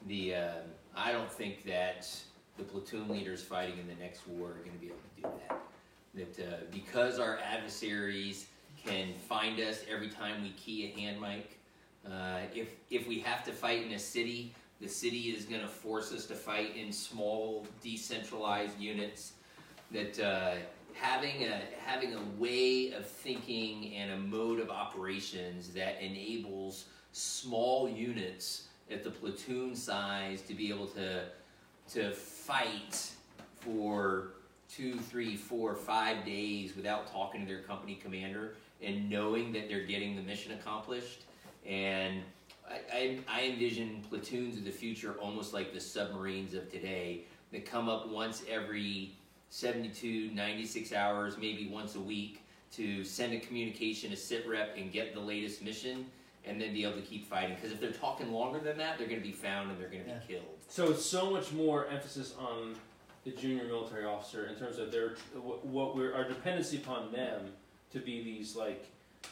The 0.07 0.35
um, 0.35 0.64
I 0.95 1.11
don't 1.11 1.31
think 1.31 1.65
that 1.65 2.07
the 2.57 2.64
platoon 2.64 3.07
leaders 3.07 3.41
fighting 3.41 3.77
in 3.80 3.88
the 3.88 4.01
next 4.01 4.27
war 4.27 4.49
are 4.49 4.64
going 4.64 4.73
to 4.73 4.80
be 4.80 4.88
able 4.88 4.97
to 5.15 5.22
do 5.22 5.39
that 5.47 5.60
that 6.15 6.39
uh, 6.39 6.57
because 6.72 7.19
our 7.19 7.39
adversaries 7.39 8.47
can 8.84 9.14
find 9.14 9.60
us 9.60 9.84
every 9.91 10.10
time 10.10 10.41
we 10.41 10.49
key 10.51 10.85
a 10.85 10.99
hand 10.99 11.19
mic, 11.19 11.57
uh, 12.10 12.39
if 12.53 12.69
if 12.89 13.07
we 13.07 13.19
have 13.19 13.43
to 13.45 13.51
fight 13.51 13.85
in 13.85 13.93
a 13.93 13.99
city, 13.99 14.53
the 14.81 14.88
city 14.88 15.35
is 15.35 15.45
going 15.45 15.61
to 15.61 15.68
force 15.68 16.11
us 16.14 16.26
to 16.27 16.35
fight 16.35 16.76
in 16.76 16.91
small, 16.91 17.65
decentralized 17.81 18.80
units. 18.80 19.34
That 19.91 20.19
uh, 20.19 20.56
having 20.99 21.43
a 21.43 21.61
having 21.85 22.13
a 22.13 22.21
way 22.38 22.91
of 22.91 23.05
thinking 23.05 23.95
and 23.95 24.11
a 24.11 24.17
mode 24.17 24.59
of 24.59 24.69
operations 24.69 25.69
that 25.69 26.01
enables 26.01 26.85
small 27.11 27.89
units 27.89 28.67
at 28.91 29.03
the 29.03 29.09
platoon 29.09 29.76
size 29.76 30.41
to 30.41 30.53
be 30.53 30.69
able 30.69 30.88
to 30.88 31.23
to 31.91 32.11
fight 32.11 33.11
for 33.55 34.34
two, 34.69 34.93
three, 34.99 35.35
four, 35.35 35.76
five 35.76 36.23
days 36.26 36.76
without 36.76 37.11
talking 37.11 37.41
to 37.41 37.47
their 37.47 37.63
company 37.63 37.95
commander 37.95 38.55
and 38.81 39.09
knowing 39.09 39.51
that 39.51 39.67
they're 39.67 39.85
getting 39.85 40.15
the 40.15 40.21
mission 40.21 40.51
accomplished. 40.53 41.23
And 41.65 42.21
I, 42.69 42.80
I, 42.93 43.19
I 43.27 43.43
envision 43.45 44.03
platoons 44.07 44.57
of 44.57 44.65
the 44.65 44.71
future 44.71 45.15
almost 45.19 45.53
like 45.53 45.73
the 45.73 45.80
submarines 45.80 46.53
of 46.53 46.71
today 46.71 47.23
that 47.51 47.65
come 47.65 47.89
up 47.89 48.09
once 48.09 48.43
every 48.47 49.15
72, 49.49 50.31
96 50.34 50.93
hours, 50.93 51.38
maybe 51.38 51.67
once 51.71 51.95
a 51.95 51.99
week 51.99 52.43
to 52.73 53.03
send 53.03 53.34
a 53.34 53.39
communication, 53.39 54.13
a 54.13 54.15
sit 54.15 54.47
rep, 54.47 54.77
and 54.77 54.91
get 54.91 55.13
the 55.13 55.19
latest 55.19 55.63
mission, 55.63 56.05
and 56.45 56.61
then 56.61 56.73
be 56.73 56.84
able 56.84 56.93
to 56.95 57.01
keep 57.01 57.26
fighting. 57.27 57.55
Because 57.55 57.71
if 57.71 57.81
they're 57.81 57.91
talking 57.91 58.31
longer 58.31 58.59
than 58.59 58.77
that, 58.77 58.97
they're 58.97 59.07
going 59.07 59.19
to 59.19 59.26
be 59.26 59.34
found 59.34 59.71
and 59.71 59.80
they're 59.80 59.89
going 59.89 60.03
to 60.03 60.09
Yeah. 60.09 60.19
be 60.27 60.34
killed. 60.34 60.45
So 60.67 60.91
it's 60.91 61.05
so 61.05 61.30
much 61.31 61.51
more 61.51 61.88
emphasis 61.88 62.35
on 62.39 62.76
the 63.26 63.31
junior 63.31 63.65
military 63.65 64.05
officer 64.05 64.45
in 64.45 64.55
terms 64.55 64.77
of 64.77 64.91
their 64.91 65.15
what 65.34 65.65
what 65.65 65.95
we're 65.95 66.13
our 66.15 66.23
dependency 66.23 66.77
upon 66.77 67.11
them 67.11 67.51
to 67.91 67.99
be 67.99 68.23
these 68.23 68.55
like 68.55 68.85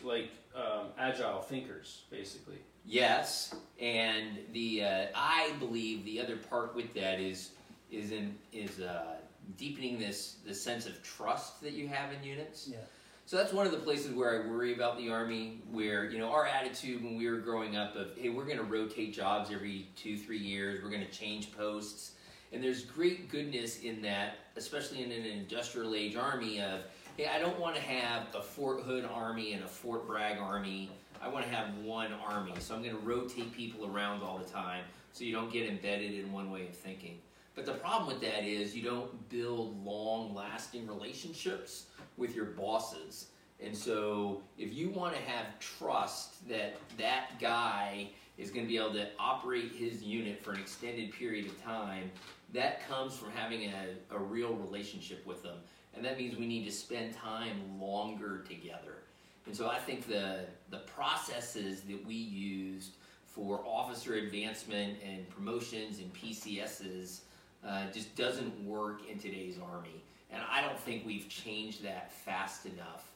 like 0.03 0.29
um, 0.55 0.87
agile 0.97 1.41
thinkers, 1.41 2.01
basically. 2.09 2.57
Yes, 2.85 3.53
and 3.79 4.39
the 4.51 4.83
uh, 4.83 5.05
I 5.15 5.51
believe 5.59 6.03
the 6.05 6.19
other 6.19 6.35
part 6.37 6.75
with 6.75 6.93
that 6.95 7.19
is 7.19 7.51
is 7.91 8.11
in 8.11 8.35
is 8.51 8.79
uh, 8.81 9.16
deepening 9.55 9.99
this 9.99 10.37
the 10.45 10.53
sense 10.53 10.85
of 10.85 11.01
trust 11.03 11.61
that 11.61 11.73
you 11.73 11.87
have 11.87 12.11
in 12.11 12.23
units. 12.23 12.67
Yeah. 12.71 12.77
So 13.25 13.35
that's 13.35 13.51
one 13.51 13.65
of 13.65 13.73
the 13.73 13.79
places 13.79 14.13
where 14.13 14.41
I 14.41 14.47
worry 14.47 14.73
about 14.73 14.97
the 14.97 15.09
army. 15.09 15.61
Where 15.71 16.09
you 16.09 16.17
know 16.17 16.29
our 16.29 16.45
attitude 16.45 17.03
when 17.03 17.17
we 17.17 17.29
were 17.29 17.37
growing 17.37 17.75
up 17.75 17.95
of 17.95 18.09
hey 18.17 18.29
we're 18.29 18.45
going 18.45 18.57
to 18.57 18.63
rotate 18.63 19.13
jobs 19.13 19.51
every 19.51 19.87
two 19.95 20.17
three 20.17 20.37
years 20.37 20.83
we're 20.83 20.89
going 20.89 21.05
to 21.05 21.11
change 21.11 21.55
posts, 21.55 22.13
and 22.51 22.63
there's 22.63 22.83
great 22.85 23.29
goodness 23.29 23.81
in 23.81 24.01
that, 24.03 24.35
especially 24.55 25.03
in 25.03 25.11
an 25.11 25.25
industrial 25.25 25.93
age 25.95 26.15
army 26.15 26.61
of 26.61 26.81
hey 27.17 27.27
I 27.27 27.39
don't 27.39 27.59
want 27.59 27.75
to 27.75 27.81
have 27.81 28.27
a 28.35 28.41
Fort 28.41 28.83
Hood 28.83 29.05
army 29.05 29.53
and 29.53 29.63
a 29.63 29.67
Fort 29.67 30.07
Bragg 30.07 30.37
army. 30.37 30.89
I 31.21 31.27
want 31.27 31.45
to 31.45 31.51
have 31.51 31.75
one 31.79 32.13
army, 32.13 32.53
so 32.59 32.75
I'm 32.75 32.83
going 32.83 32.95
to 32.95 33.01
rotate 33.01 33.51
people 33.51 33.87
around 33.87 34.21
all 34.21 34.37
the 34.37 34.49
time 34.49 34.83
so 35.11 35.23
you 35.23 35.33
don't 35.33 35.51
get 35.51 35.67
embedded 35.67 36.13
in 36.13 36.31
one 36.31 36.51
way 36.51 36.67
of 36.67 36.75
thinking. 36.75 37.17
But 37.57 37.65
the 37.65 37.73
problem 37.73 38.07
with 38.07 38.21
that 38.21 38.43
is 38.43 38.75
you 38.75 38.83
don't 38.83 39.29
build 39.29 39.83
long 39.83 40.35
lasting 40.35 40.85
relationships 40.85 41.87
with 42.15 42.35
your 42.35 42.45
bosses. 42.45 43.29
And 43.59 43.75
so 43.75 44.43
if 44.59 44.71
you 44.75 44.89
want 44.89 45.15
to 45.15 45.21
have 45.23 45.57
trust 45.59 46.47
that 46.47 46.75
that 46.99 47.39
guy 47.41 48.09
is 48.37 48.51
going 48.51 48.67
to 48.67 48.69
be 48.69 48.77
able 48.77 48.93
to 48.93 49.07
operate 49.17 49.71
his 49.71 50.03
unit 50.03 50.39
for 50.43 50.53
an 50.53 50.59
extended 50.59 51.11
period 51.11 51.47
of 51.47 51.63
time, 51.63 52.11
that 52.53 52.87
comes 52.87 53.17
from 53.17 53.31
having 53.31 53.63
a, 53.63 54.15
a 54.15 54.19
real 54.19 54.53
relationship 54.53 55.25
with 55.25 55.41
them. 55.41 55.57
And 55.95 56.05
that 56.05 56.19
means 56.19 56.37
we 56.37 56.45
need 56.45 56.65
to 56.65 56.71
spend 56.71 57.15
time 57.15 57.59
longer 57.81 58.45
together. 58.47 58.99
And 59.47 59.55
so 59.55 59.67
I 59.67 59.79
think 59.79 60.07
the 60.07 60.41
the 60.69 60.79
processes 60.79 61.81
that 61.81 62.05
we 62.05 62.13
used 62.13 62.97
for 63.25 63.63
officer 63.65 64.13
advancement 64.13 64.99
and 65.03 65.27
promotions 65.29 65.97
and 65.97 66.13
PCSs 66.13 67.21
uh, 67.65 67.89
just 67.91 68.15
doesn't 68.15 68.63
work 68.65 69.01
in 69.09 69.19
today's 69.19 69.57
army. 69.71 70.03
And 70.31 70.41
I 70.51 70.61
don't 70.61 70.79
think 70.79 71.05
we've 71.05 71.29
changed 71.29 71.83
that 71.83 72.11
fast 72.11 72.65
enough 72.65 73.11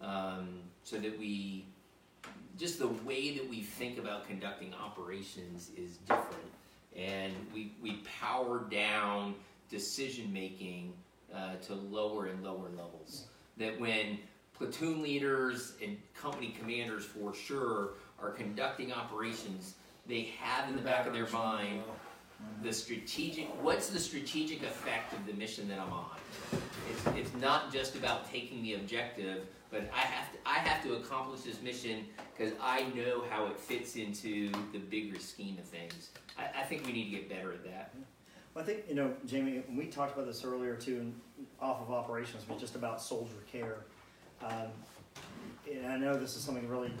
um, 0.00 0.60
so 0.84 0.98
that 0.98 1.18
we 1.18 1.66
just 2.56 2.78
the 2.78 2.88
way 2.88 3.36
that 3.36 3.48
we 3.48 3.62
think 3.62 3.98
about 3.98 4.26
conducting 4.26 4.72
operations 4.74 5.70
is 5.76 5.96
different. 5.98 6.52
And 6.96 7.32
we, 7.54 7.72
we 7.82 8.02
power 8.20 8.64
down 8.70 9.34
decision 9.70 10.32
making 10.32 10.92
uh, 11.34 11.56
to 11.66 11.74
lower 11.74 12.26
and 12.26 12.44
lower 12.44 12.68
levels. 12.76 13.24
That 13.56 13.80
when 13.80 14.18
platoon 14.54 15.02
leaders 15.02 15.74
and 15.82 15.96
company 16.14 16.54
commanders, 16.58 17.04
for 17.04 17.34
sure, 17.34 17.94
are 18.20 18.30
conducting 18.30 18.92
operations, 18.92 19.74
they 20.06 20.32
have 20.38 20.68
in 20.68 20.76
the 20.76 20.82
back 20.82 21.06
of 21.06 21.14
their 21.14 21.28
mind 21.30 21.82
the 22.62 22.72
strategic 22.72 23.46
what's 23.62 23.88
the 23.88 23.98
strategic 23.98 24.62
effect 24.62 25.12
of 25.12 25.26
the 25.26 25.32
mission 25.34 25.68
that 25.68 25.78
I'm 25.78 25.92
on? 25.92 26.16
It's, 26.90 27.06
it's 27.16 27.34
not 27.40 27.72
just 27.72 27.94
about 27.96 28.30
taking 28.30 28.62
the 28.62 28.74
objective, 28.74 29.46
but 29.70 29.90
I 29.92 30.00
have 30.00 30.32
to 30.32 30.38
I 30.46 30.54
have 30.54 30.82
to 30.84 30.94
accomplish 30.94 31.42
this 31.42 31.60
mission 31.62 32.06
because 32.36 32.52
I 32.60 32.82
know 32.94 33.24
how 33.30 33.46
it 33.46 33.58
fits 33.58 33.96
into 33.96 34.52
the 34.72 34.78
bigger 34.78 35.18
scheme 35.18 35.58
of 35.58 35.64
things. 35.64 36.10
I, 36.38 36.60
I 36.60 36.62
think 36.64 36.86
we 36.86 36.92
need 36.92 37.04
to 37.04 37.10
get 37.10 37.28
better 37.28 37.52
at 37.52 37.64
that. 37.64 37.94
Well, 38.54 38.62
I 38.62 38.66
think, 38.66 38.84
you 38.88 38.94
know, 38.94 39.14
Jamie, 39.24 39.62
we 39.74 39.86
talked 39.86 40.14
about 40.14 40.26
this 40.26 40.44
earlier 40.44 40.76
too, 40.76 40.98
and 40.98 41.20
off 41.60 41.80
of 41.80 41.90
operations, 41.90 42.44
but 42.46 42.58
just 42.58 42.74
about 42.74 43.00
soldier 43.00 43.32
care. 43.50 43.78
Um, 44.44 44.68
and 45.72 45.86
I 45.86 45.96
know 45.96 46.18
this 46.18 46.36
is 46.36 46.42
something 46.42 46.64
that 46.64 46.70
really 46.70 46.92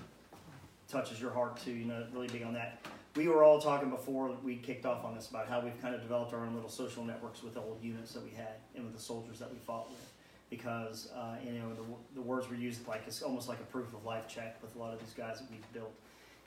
touches 0.88 1.20
your 1.20 1.30
heart 1.30 1.58
too, 1.62 1.72
you 1.72 1.84
know, 1.84 2.06
really 2.12 2.28
big 2.28 2.42
on 2.42 2.54
that. 2.54 2.86
We 3.14 3.28
were 3.28 3.44
all 3.44 3.60
talking 3.60 3.90
before 3.90 4.34
we 4.42 4.56
kicked 4.56 4.86
off 4.86 5.04
on 5.04 5.14
this 5.14 5.28
about 5.28 5.46
how 5.46 5.60
we've 5.60 5.80
kind 5.82 5.94
of 5.94 6.00
developed 6.00 6.32
our 6.32 6.46
own 6.46 6.54
little 6.54 6.70
social 6.70 7.04
networks 7.04 7.42
with 7.42 7.52
the 7.54 7.60
old 7.60 7.78
units 7.82 8.12
that 8.12 8.24
we 8.24 8.30
had 8.30 8.54
and 8.74 8.84
with 8.84 8.94
the 8.94 9.02
soldiers 9.02 9.38
that 9.38 9.52
we 9.52 9.58
fought 9.58 9.90
with. 9.90 10.12
Because, 10.48 11.10
uh, 11.14 11.36
you 11.44 11.52
know, 11.52 11.74
the, 11.74 11.82
the 12.14 12.22
words 12.22 12.48
were 12.48 12.54
used 12.54 12.86
like 12.88 13.02
it's 13.06 13.22
almost 13.22 13.48
like 13.48 13.60
a 13.60 13.64
proof 13.64 13.92
of 13.94 14.04
life 14.04 14.28
check 14.28 14.62
with 14.62 14.74
a 14.76 14.78
lot 14.78 14.94
of 14.94 15.00
these 15.00 15.12
guys 15.12 15.40
that 15.40 15.50
we've 15.50 15.72
built. 15.72 15.92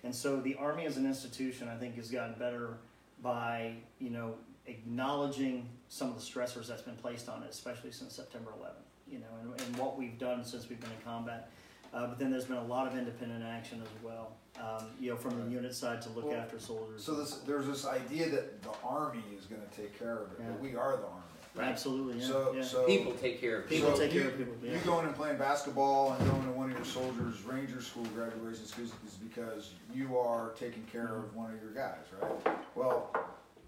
And 0.03 0.13
so 0.13 0.37
the 0.37 0.55
Army 0.55 0.85
as 0.85 0.97
an 0.97 1.05
institution, 1.05 1.67
I 1.67 1.75
think, 1.75 1.95
has 1.95 2.09
gotten 2.09 2.35
better 2.37 2.77
by, 3.21 3.73
you 3.99 4.09
know, 4.09 4.35
acknowledging 4.67 5.69
some 5.89 6.09
of 6.09 6.15
the 6.15 6.21
stressors 6.21 6.67
that's 6.67 6.81
been 6.81 6.95
placed 6.95 7.29
on 7.29 7.43
it, 7.43 7.49
especially 7.49 7.91
since 7.91 8.15
September 8.15 8.51
11th, 8.59 9.11
you 9.11 9.19
know, 9.19 9.25
and, 9.41 9.61
and 9.61 9.77
what 9.77 9.97
we've 9.97 10.17
done 10.17 10.43
since 10.43 10.67
we've 10.69 10.79
been 10.79 10.91
in 10.91 11.03
combat. 11.03 11.49
Uh, 11.95 12.07
but 12.07 12.19
then 12.19 12.29
there's 12.29 12.43
been 12.43 12.57
a 12.57 12.63
lot 12.65 12.85
of 12.85 12.97
independent 12.97 13.41
action 13.41 13.81
as 13.81 14.03
well, 14.03 14.33
um, 14.59 14.85
you 14.99 15.09
know, 15.09 15.15
from 15.15 15.41
the 15.45 15.49
unit 15.49 15.73
side 15.73 16.01
to 16.01 16.09
look 16.09 16.25
Well, 16.25 16.35
after 16.35 16.59
soldiers. 16.59 17.01
So 17.01 17.13
this, 17.15 17.35
there's 17.47 17.67
this 17.67 17.85
idea 17.85 18.27
that 18.31 18.61
the 18.61 18.71
army 18.83 19.23
is 19.39 19.45
going 19.45 19.61
to 19.61 19.81
take 19.81 19.97
care 19.97 20.17
of 20.17 20.31
it, 20.33 20.39
Yeah. 20.39 20.47
but 20.49 20.59
we 20.59 20.75
are 20.75 20.97
the 20.97 21.05
army. 21.05 21.21
Absolutely, 21.57 22.19
yeah. 22.19 22.27
So, 22.27 22.53
yeah. 22.53 22.63
so 22.63 22.85
People 22.85 23.13
take 23.13 23.39
care 23.39 23.61
of 23.61 23.69
People 23.69 23.95
so 23.95 24.01
take 24.01 24.13
you, 24.13 24.21
care 24.23 24.29
of 24.31 24.37
people, 24.37 24.53
yeah. 24.61 24.73
You 24.73 24.79
going 24.79 25.05
and 25.05 25.15
playing 25.15 25.37
basketball 25.37 26.11
and 26.11 26.29
going 26.29 26.43
to 26.43 26.51
one 26.51 26.69
of 26.69 26.75
your 26.75 26.85
soldiers' 26.85 27.43
ranger 27.43 27.81
school 27.81 28.03
graduations 28.13 28.73
is 28.77 28.91
is 29.07 29.13
because 29.23 29.71
you 29.93 30.17
are 30.17 30.49
taking 30.59 30.83
care 30.91 31.15
of 31.15 31.33
one 31.33 31.53
of 31.53 31.61
your 31.61 31.71
guys, 31.71 32.03
right? 32.19 32.57
Well, 32.75 33.15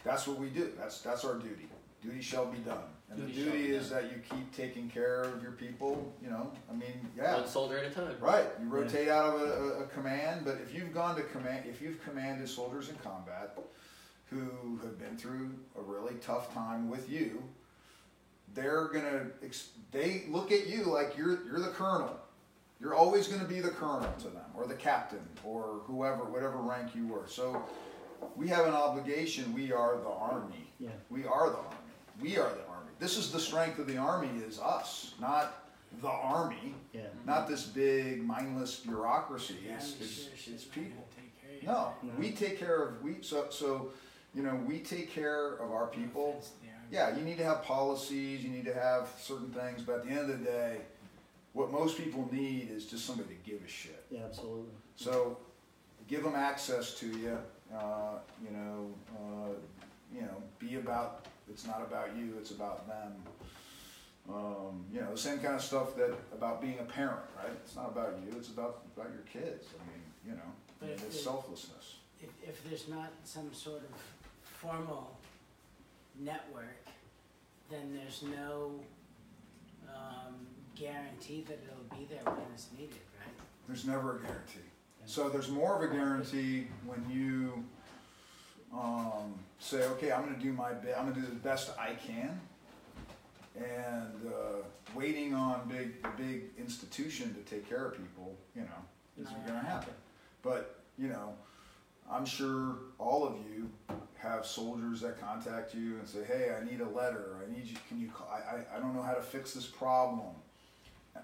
that's 0.03 0.27
what 0.27 0.37
we 0.37 0.49
do. 0.49 0.73
That's 0.77 0.99
that's 0.99 1.23
our 1.23 1.35
duty. 1.35 1.69
Duty 2.03 2.21
shall 2.21 2.47
be 2.47 2.57
done. 2.57 2.83
And 3.09 3.21
the 3.21 3.33
shall 3.33 3.51
duty 3.51 3.71
is 3.71 3.89
that 3.89 4.03
you 4.05 4.21
keep 4.29 4.53
taking 4.55 4.89
care 4.89 5.21
of 5.21 5.41
your 5.41 5.53
people. 5.53 6.13
You 6.21 6.29
know, 6.29 6.51
I 6.69 6.73
mean, 6.73 7.07
yeah, 7.15 7.35
one 7.35 7.47
soldier 7.47 7.77
at 7.77 7.85
a 7.85 7.89
time. 7.89 8.15
Right, 8.19 8.45
you 8.61 8.67
rotate 8.67 9.07
out 9.07 9.33
of 9.33 9.41
a, 9.41 9.45
a, 9.45 9.83
a 9.83 9.87
command, 9.87 10.41
but 10.43 10.59
if 10.61 10.73
you've 10.73 10.93
gone 10.93 11.15
to 11.15 11.23
command, 11.23 11.65
if 11.69 11.81
you've 11.81 12.03
commanded 12.03 12.49
soldiers 12.49 12.89
in 12.89 12.95
combat 12.97 13.57
who 14.29 14.77
have 14.83 14.99
been 14.99 15.15
through 15.15 15.51
a 15.77 15.81
really 15.81 16.15
tough 16.15 16.53
time 16.53 16.89
with 16.89 17.09
you, 17.09 17.41
they're 18.53 18.89
gonna 18.89 19.27
ex- 19.43 19.69
they 19.91 20.25
look 20.29 20.51
at 20.51 20.67
you 20.67 20.83
like 20.83 21.17
you're 21.17 21.45
you're 21.45 21.59
the 21.59 21.69
colonel. 21.69 22.17
You're 22.79 22.93
always 22.93 23.27
gonna 23.27 23.47
be 23.47 23.61
the 23.61 23.69
colonel 23.69 24.11
to 24.19 24.27
them, 24.27 24.45
or 24.53 24.67
the 24.67 24.75
captain, 24.75 25.25
or 25.45 25.81
whoever, 25.85 26.25
whatever 26.25 26.57
rank 26.57 26.93
you 26.93 27.07
were. 27.07 27.25
So 27.27 27.63
we 28.35 28.47
have 28.49 28.65
an 28.65 28.73
obligation. 28.73 29.53
We 29.53 29.71
are 29.71 29.97
the 29.97 30.09
army. 30.09 30.67
Yeah. 30.79 30.89
We 31.09 31.25
are 31.25 31.49
the 31.49 31.57
army. 31.57 31.77
We 32.21 32.37
are 32.37 32.49
the 32.49 32.61
army. 32.61 32.66
This 32.99 33.17
is 33.17 33.31
the 33.31 33.39
strength 33.39 33.79
of 33.79 33.87
the 33.87 33.97
army 33.97 34.29
is 34.47 34.59
us, 34.59 35.13
not 35.19 35.63
the 36.01 36.09
army 36.09 36.75
yeah. 36.93 37.01
not 37.25 37.47
this 37.47 37.63
big 37.63 38.23
mindless 38.23 38.81
bureaucracy. 38.81 39.55
It's, 39.73 39.95
it's, 40.01 40.47
it's 40.47 40.63
people. 40.65 40.91
how 40.97 41.15
to 41.15 41.21
take 41.21 41.63
care 41.63 41.71
of 41.93 42.03
No, 42.03 42.09
No. 42.09 42.19
we 42.19 42.31
take 42.31 42.59
care 42.59 42.83
of 42.83 43.01
we 43.01 43.15
so 43.21 43.47
so 43.49 43.91
you 44.35 44.43
know 44.43 44.55
we 44.67 44.79
take 44.79 45.09
care 45.11 45.53
of 45.55 45.71
our 45.71 45.87
people. 45.87 46.31
Offense 46.31 46.49
to 46.49 46.61
the 46.61 46.67
army. 46.67 46.87
Yeah, 46.91 47.17
you 47.17 47.23
need 47.23 47.37
to 47.37 47.43
have 47.45 47.63
policies. 47.63 48.43
You 48.43 48.49
need 48.49 48.65
to 48.65 48.73
have 48.73 49.07
certain 49.19 49.49
things, 49.51 49.81
but 49.81 49.99
at 49.99 50.03
the 50.05 50.09
end 50.11 50.19
of 50.19 50.27
the 50.27 50.45
day, 50.45 50.77
what 51.53 51.71
most 51.71 51.97
people 51.97 52.27
need 52.31 52.69
is 52.69 52.85
just 52.85 53.05
somebody 53.05 53.29
to 53.29 53.49
give 53.49 53.61
a 53.65 53.67
shit. 53.69 54.05
Yeah, 54.11 54.21
absolutely. 54.25 54.71
So 54.97 55.37
give 56.07 56.23
them 56.23 56.35
access 56.35 56.93
to 56.95 57.07
you. 57.07 57.37
Uh, 57.73 58.19
you 58.43 58.55
know, 58.55 58.89
uh, 59.17 59.49
you 60.13 60.21
know, 60.21 60.43
be 60.59 60.75
about. 60.75 61.25
It's 61.49 61.65
not 61.65 61.81
about 61.81 62.15
you. 62.15 62.35
It's 62.39 62.51
about 62.51 62.87
them. 62.87 63.13
Um, 64.29 64.85
you 64.91 64.99
know, 64.99 65.11
the 65.11 65.17
same 65.17 65.39
kind 65.39 65.55
of 65.55 65.61
stuff 65.61 65.95
that 65.95 66.13
about 66.33 66.61
being 66.61 66.79
a 66.79 66.83
parent, 66.83 67.19
right? 67.37 67.51
It's 67.63 67.75
not 67.75 67.87
about 67.89 68.17
you. 68.25 68.37
It's 68.37 68.49
about 68.49 68.81
about 68.95 69.09
your 69.13 69.23
kids. 69.31 69.67
I 69.73 69.83
mean, 69.89 70.03
you 70.25 70.31
know, 70.33 70.51
But 70.79 70.89
if 70.89 71.03
it's 71.05 71.15
it- 71.15 71.19
selflessness. 71.23 71.95
If, 72.19 72.29
if 72.49 72.63
there's 72.67 72.87
not 72.89 73.11
some 73.23 73.53
sort 73.53 73.81
of 73.83 73.89
formal 74.43 75.15
network, 76.19 76.83
then 77.69 77.95
there's 77.95 78.23
no 78.23 78.71
um, 79.87 80.33
guarantee 80.75 81.45
that 81.47 81.59
it'll 81.63 81.95
be 81.97 82.05
there 82.09 82.23
when 82.23 82.47
it's 82.55 82.69
needed, 82.75 82.97
right? 83.23 83.33
There's 83.67 83.85
never 83.85 84.17
a 84.17 84.19
guarantee. 84.21 84.65
So 85.05 85.29
there's 85.29 85.49
more 85.49 85.75
of 85.81 85.89
a 85.89 85.93
guarantee 85.93 86.67
when 86.87 87.05
you 87.09 87.63
um, 88.73 89.33
say, 89.59 89.83
okay, 89.83 90.11
I'm 90.11 90.23
going 90.23 90.35
to 90.35 90.41
do 90.41 90.53
my 90.53 90.73
bit. 90.73 90.95
I'm 90.97 91.03
going 91.09 91.15
to 91.15 91.21
do 91.21 91.27
the 91.27 91.39
best 91.39 91.71
I 91.79 91.93
can, 91.93 92.39
and 93.55 94.13
uh, 94.27 94.63
waiting 94.95 95.33
on 95.33 95.67
big 95.67 96.01
the 96.03 96.09
big 96.21 96.43
institution 96.57 97.33
to 97.33 97.41
take 97.49 97.67
care 97.67 97.85
of 97.85 97.93
people, 97.97 98.35
you 98.55 98.61
know, 98.61 99.21
isn't 99.21 99.45
going 99.47 99.59
to 99.59 99.65
happen. 99.65 99.93
But 100.43 100.79
you 100.97 101.07
know, 101.09 101.33
I'm 102.11 102.25
sure 102.25 102.75
all 102.99 103.25
of 103.25 103.35
you 103.49 103.69
have 104.17 104.45
soldiers 104.45 105.01
that 105.01 105.19
contact 105.21 105.73
you 105.75 105.97
and 105.99 106.07
say, 106.07 106.23
hey, 106.27 106.55
I 106.59 106.63
need 106.69 106.81
a 106.81 106.89
letter. 106.89 107.37
I 107.45 107.51
need 107.55 107.65
you. 107.67 107.77
Can 107.87 107.99
you? 107.99 108.09
Call? 108.09 108.27
I, 108.31 108.57
I 108.57 108.77
I 108.77 108.79
don't 108.79 108.95
know 108.95 109.01
how 109.01 109.13
to 109.13 109.21
fix 109.21 109.53
this 109.53 109.65
problem. 109.65 110.21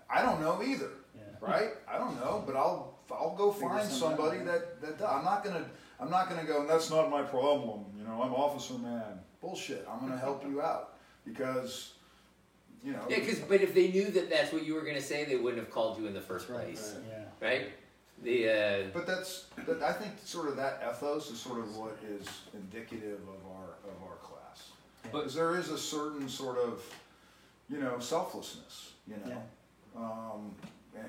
I 0.10 0.22
don't 0.24 0.42
know 0.42 0.62
either 0.64 0.90
Yeah. 1.16 1.22
right? 1.40 1.70
I 1.88 1.98
don't 2.00 2.16
know, 2.20 2.44
but 2.48 2.56
I'll 2.56 2.98
I'll 3.12 3.36
go 3.36 3.52
Figure 3.52 3.70
find 3.70 3.88
somebody 3.90 4.40
out. 4.40 4.46
that 4.46 4.82
that 4.82 4.98
does. 5.00 5.08
I'm 5.12 5.24
not 5.24 5.44
gonna 5.44 5.66
I'm 6.04 6.10
not 6.10 6.30
gonna 6.30 6.44
go. 6.44 6.62
and 6.62 6.70
That's 6.70 6.90
not 6.90 7.10
my 7.10 7.22
problem. 7.22 7.86
You 7.98 8.04
know, 8.04 8.22
I'm 8.22 8.34
officer 8.34 8.74
man. 8.74 9.20
Bullshit. 9.42 9.88
I'm 9.90 10.00
gonna 10.00 10.20
help 10.20 10.46
you 10.46 10.62
out 10.62 10.96
because 11.26 11.94
you 12.84 12.92
know. 12.92 13.06
Yeah, 13.10 13.20
because 13.20 13.40
but 13.40 13.62
if 13.62 13.74
they 13.74 13.88
knew 13.90 14.10
that 14.12 14.30
that's 14.30 14.52
what 14.52 14.66
you 14.66 14.74
were 14.76 14.82
going 14.82 14.96
to 14.96 15.02
say, 15.02 15.24
they 15.26 15.38
wouldn't 15.38 15.62
have 15.64 15.72
called 15.72 15.98
you 16.00 16.08
in 16.08 16.14
the 16.14 16.22
first 16.22 16.50
Right, 16.50 16.66
place, 16.66 16.96
Yeah. 17.10 17.48
right? 17.48 17.68
The 18.22 18.50
uh, 18.50 18.88
But 18.94 19.08
that's 19.08 19.46
but 19.66 19.82
I 19.82 19.94
think 19.94 20.12
sort 20.24 20.50
of 20.50 20.58
that 20.58 20.82
ethos 20.90 21.32
is 21.32 21.40
sort 21.40 21.60
of 21.60 21.76
what 21.78 21.98
is 22.08 22.28
indicative 22.54 23.20
of 23.22 23.52
our 23.52 23.76
of 23.90 24.04
our 24.10 24.18
class. 24.18 24.72
But- 25.04 25.12
Because 25.14 25.36
there 25.36 25.56
is 25.58 25.70
a 25.70 25.78
certain 25.78 26.28
sort 26.28 26.58
of 26.58 26.84
you 27.70 27.80
know 27.80 28.00
selflessness. 28.00 28.92
You 29.08 29.16
know. 29.26 29.30
Yeah. 29.96 30.02
um, 30.02 30.56
and, 30.96 31.06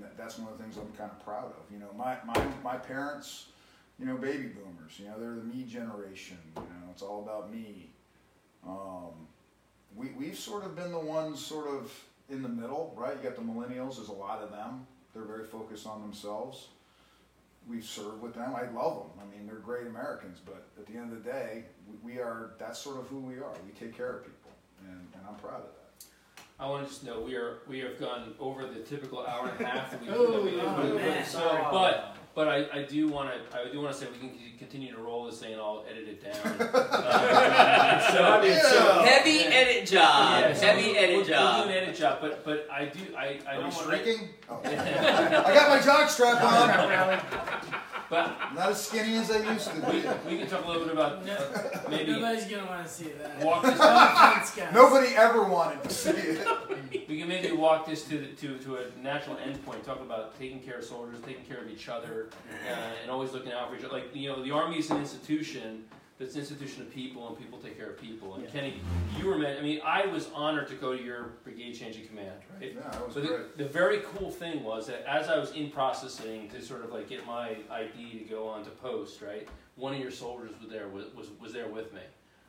and 0.00 0.04
that's 0.16 0.38
one 0.38 0.50
of 0.52 0.56
the 0.58 0.64
things 0.64 0.76
I'm 0.78 0.90
kind 0.96 1.10
of 1.10 1.22
proud 1.24 1.44
of. 1.46 1.70
You 1.70 1.78
know, 1.78 1.90
my, 1.96 2.16
my, 2.26 2.42
my 2.64 2.76
parents, 2.78 3.46
you 3.98 4.06
know, 4.06 4.16
baby 4.16 4.44
boomers, 4.48 4.98
you 4.98 5.06
know, 5.06 5.18
they're 5.18 5.34
the 5.34 5.42
me 5.42 5.64
generation, 5.64 6.38
you 6.56 6.62
know, 6.62 6.90
it's 6.92 7.02
all 7.02 7.22
about 7.22 7.52
me. 7.52 7.90
Um, 8.66 9.26
we, 9.96 10.08
we've 10.18 10.38
sort 10.38 10.64
of 10.64 10.76
been 10.76 10.92
the 10.92 10.98
ones 10.98 11.44
sort 11.44 11.66
of 11.68 11.92
in 12.28 12.42
the 12.42 12.48
middle, 12.48 12.94
right? 12.96 13.16
You 13.16 13.28
got 13.28 13.36
the 13.36 13.42
millennials, 13.42 13.96
there's 13.96 14.08
a 14.08 14.12
lot 14.12 14.40
of 14.42 14.50
them. 14.50 14.86
They're 15.14 15.24
very 15.24 15.44
focused 15.44 15.86
on 15.86 16.00
themselves. 16.02 16.68
We've 17.68 17.84
served 17.84 18.22
with 18.22 18.34
them. 18.34 18.54
I 18.54 18.62
love 18.70 18.98
them. 18.98 19.10
I 19.20 19.36
mean, 19.36 19.46
they're 19.46 19.56
great 19.56 19.86
Americans, 19.86 20.38
but 20.44 20.66
at 20.78 20.86
the 20.86 20.94
end 20.96 21.12
of 21.12 21.24
the 21.24 21.30
day, 21.30 21.64
we, 22.04 22.14
we 22.14 22.18
are, 22.20 22.52
that's 22.58 22.78
sort 22.78 22.98
of 22.98 23.06
who 23.08 23.18
we 23.20 23.34
are. 23.34 23.52
We 23.66 23.72
take 23.78 23.96
care 23.96 24.10
of 24.10 24.22
people, 24.24 24.50
and, 24.86 25.00
and 25.14 25.22
I'm 25.28 25.34
proud 25.36 25.56
of 25.56 25.62
that. 25.62 26.04
I 26.60 26.68
want 26.68 26.84
to 26.84 26.88
just 26.90 27.04
know 27.04 27.20
we 27.20 27.36
are 27.36 27.58
we 27.68 27.78
have 27.80 28.00
gone 28.00 28.34
over 28.40 28.66
the 28.66 28.80
typical 28.80 29.24
hour 29.24 29.48
and 29.48 29.60
a 29.60 29.68
half 29.68 29.92
that 29.92 30.02
we. 30.02 30.08
Oh, 30.12 30.32
that 30.32 30.42
we- 30.42 30.60
oh, 30.60 30.92
we- 30.92 30.98
man. 30.98 31.24
so, 31.24 31.68
but 31.70 32.16
but 32.34 32.48
I, 32.48 32.66
I 32.72 32.82
do 32.82 33.08
want 33.08 33.30
to 33.30 33.58
I 33.58 33.70
do 33.70 33.80
want 33.80 33.92
to 33.92 33.98
say 33.98 34.06
we 34.12 34.18
can 34.18 34.38
continue 34.58 34.92
to 34.94 35.00
roll 35.00 35.26
this 35.26 35.38
thing 35.40 35.52
and 35.52 35.60
I'll 35.60 35.84
edit 35.90 36.08
it 36.08 36.22
down. 36.24 36.68
Uh, 36.88 38.12
so, 38.12 38.42
Yeah. 38.42 39.02
heavy 39.04 39.40
edit 39.44 39.86
job, 39.88 40.40
yeah, 40.40 40.52
so 40.54 40.66
heavy 40.66 40.88
we'll, 40.88 40.96
edit 40.96 41.16
we'll, 41.16 41.24
job. 41.24 41.56
We'll 41.56 41.64
do 41.66 41.70
an 41.78 41.82
edit 41.84 41.96
job, 41.96 42.18
but 42.20 42.44
but 42.44 42.66
I 42.72 42.84
do 42.86 43.00
I 43.16 43.38
I 43.46 43.56
Are 43.56 43.60
don't 43.60 43.70
we 43.70 43.74
want 43.76 43.86
shrinking? 43.86 44.28
Oh. 44.48 44.60
I 44.64 45.54
got 45.54 45.68
my 45.68 45.80
jock 45.84 46.08
strap 46.10 46.42
on. 46.42 47.20
But 48.10 48.54
Not 48.54 48.70
as 48.70 48.86
skinny 48.86 49.16
as 49.16 49.30
I 49.30 49.52
used 49.52 49.68
to 49.70 49.80
we, 49.80 50.00
be. 50.00 50.08
we 50.26 50.38
can 50.38 50.48
talk 50.48 50.64
a 50.64 50.68
little 50.68 50.84
bit 50.84 50.92
about 50.94 51.28
uh, 51.28 51.90
maybe 51.90 52.12
Nobody's 52.12 52.44
gonna 52.46 52.66
want 52.66 52.86
to 52.86 52.90
see 52.92 53.10
that. 53.20 53.44
walk 53.44 53.62
this. 53.62 53.78
No 53.78 53.84
guys. 54.64 54.74
Nobody 54.74 55.08
ever 55.14 55.44
wanted 55.44 55.84
to 55.84 55.90
see 55.90 56.10
it. 56.10 56.46
We 57.08 57.18
can 57.18 57.28
maybe 57.28 57.52
walk 57.52 57.86
this 57.86 58.04
to 58.04 58.18
the, 58.18 58.26
to 58.28 58.58
to 58.64 58.76
a 58.76 59.02
natural 59.02 59.36
endpoint. 59.36 59.84
Talk 59.84 60.00
about 60.00 60.38
taking 60.38 60.60
care 60.60 60.78
of 60.78 60.84
soldiers, 60.84 61.20
taking 61.26 61.44
care 61.44 61.58
of 61.60 61.68
each 61.70 61.88
other, 61.88 62.28
uh, 62.66 62.74
and 63.02 63.10
always 63.10 63.32
looking 63.32 63.52
out 63.52 63.68
for 63.70 63.76
each 63.76 63.84
other. 63.84 63.92
Like 63.94 64.14
you 64.14 64.28
know, 64.30 64.42
the 64.42 64.52
army 64.52 64.78
is 64.78 64.90
an 64.90 64.98
institution. 64.98 65.84
That's 66.18 66.34
an 66.34 66.40
institution 66.40 66.82
of 66.82 66.92
people, 66.92 67.28
and 67.28 67.38
people 67.38 67.58
take 67.58 67.76
care 67.78 67.90
of 67.90 68.00
people. 68.00 68.34
And 68.34 68.42
Yeah. 68.44 68.50
Kenny, 68.50 68.80
you 69.16 69.26
were 69.26 69.38
meant. 69.38 69.58
I 69.58 69.62
mean, 69.62 69.80
I 69.84 70.04
was 70.06 70.28
honored 70.34 70.66
to 70.68 70.74
go 70.74 70.96
to 70.96 71.00
your 71.02 71.34
brigade 71.44 71.74
change 71.74 71.96
in 71.96 72.06
command, 72.08 72.40
right? 72.60 72.72
Yeah, 72.74 72.80
that 72.90 73.06
was 73.06 73.14
But 73.14 73.22
the, 73.22 73.28
great. 73.28 73.56
the 73.58 73.64
very 73.66 74.00
cool 74.00 74.30
thing 74.32 74.64
was 74.64 74.88
that 74.88 75.04
as 75.08 75.28
I 75.28 75.38
was 75.38 75.52
in 75.52 75.70
processing 75.70 76.48
to 76.50 76.60
sort 76.60 76.82
of 76.82 76.90
like 76.90 77.08
get 77.08 77.24
my 77.24 77.56
ID 77.70 78.18
to 78.18 78.24
go 78.24 78.48
on 78.48 78.64
to 78.64 78.70
post, 78.70 79.22
right? 79.22 79.46
One 79.76 79.94
of 79.94 80.00
your 80.00 80.10
soldiers 80.10 80.50
was 80.60 80.68
there 80.70 80.88
was, 80.88 81.04
was, 81.14 81.28
was 81.40 81.52
there 81.52 81.68
with 81.68 81.92
me, 81.94 82.00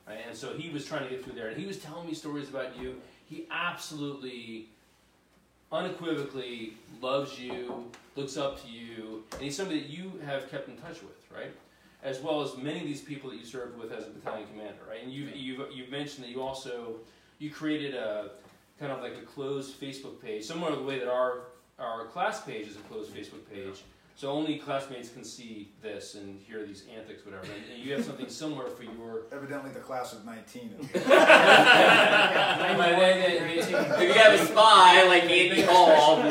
right? 0.07 0.17
And 0.27 0.35
so 0.35 0.53
he 0.57 0.69
was 0.71 0.83
trying 0.87 1.03
to 1.03 1.09
get 1.09 1.23
through 1.23 1.33
there, 1.35 1.49
and 1.49 1.57
he 1.57 1.67
was 1.67 1.77
telling 1.77 2.07
me 2.07 2.15
stories 2.15 2.49
about 2.49 2.75
you. 2.79 2.95
He 3.27 3.45
absolutely, 3.51 4.69
unequivocally 5.71 6.73
loves 7.01 7.39
you, 7.39 7.85
looks 8.15 8.35
up 8.35 8.59
to 8.63 8.67
you, 8.67 9.23
and 9.33 9.41
he's 9.43 9.55
somebody 9.55 9.81
that 9.81 9.89
you 9.89 10.11
have 10.25 10.49
kept 10.49 10.67
in 10.69 10.77
touch 10.77 11.03
with, 11.03 11.17
right? 11.31 11.51
As 12.01 12.19
well 12.21 12.41
as 12.41 12.55
many 12.57 12.79
of 12.79 12.85
these 12.85 13.01
people 13.01 13.29
that 13.29 13.37
you 13.37 13.45
served 13.45 13.77
with 13.77 13.91
as 13.91 14.07
a 14.07 14.09
battalion 14.09 14.47
commander, 14.47 14.79
right? 14.89 15.03
And 15.03 15.11
you've 15.11 15.35
you've, 15.35 15.61
you've 15.73 15.89
mentioned 15.89 16.23
that 16.25 16.31
you 16.31 16.41
also 16.41 16.95
you 17.39 17.49
created 17.49 17.93
a 17.93 18.31
kind 18.79 18.91
of 18.93 19.01
like 19.01 19.15
a 19.17 19.25
closed 19.25 19.79
Facebook 19.79 20.21
page, 20.21 20.45
similar 20.45 20.69
to 20.71 20.77
the 20.77 20.83
way 20.83 20.97
that 20.99 21.09
our 21.09 21.41
our 21.77 22.05
class 22.05 22.41
page 22.43 22.67
is 22.67 22.75
a 22.77 22.79
closed 22.81 23.13
Facebook 23.13 23.49
page. 23.51 23.81
So 24.15 24.29
only 24.31 24.57
classmates 24.57 25.09
can 25.09 25.23
see 25.23 25.69
this 25.81 26.15
and 26.15 26.39
hear 26.41 26.65
these 26.65 26.83
antics, 26.93 27.23
whatever. 27.25 27.43
And, 27.45 27.53
and 27.73 27.81
you 27.81 27.93
have 27.93 28.03
something 28.03 28.27
similar 28.27 28.69
for 28.69 28.83
your. 28.83 29.23
Evidently, 29.31 29.71
the 29.71 29.79
class 29.79 30.11
of 30.11 30.25
19. 30.25 30.75
But 30.77 31.03
they- 32.99 33.19
they- 33.19 33.39
they- 33.39 33.57
If 33.59 33.69
you 34.01 34.13
have 34.13 34.33
a 34.39 34.45
spy 34.45 35.03
like 35.07 35.23
Andy 35.23 35.61
Hall, 35.61 36.23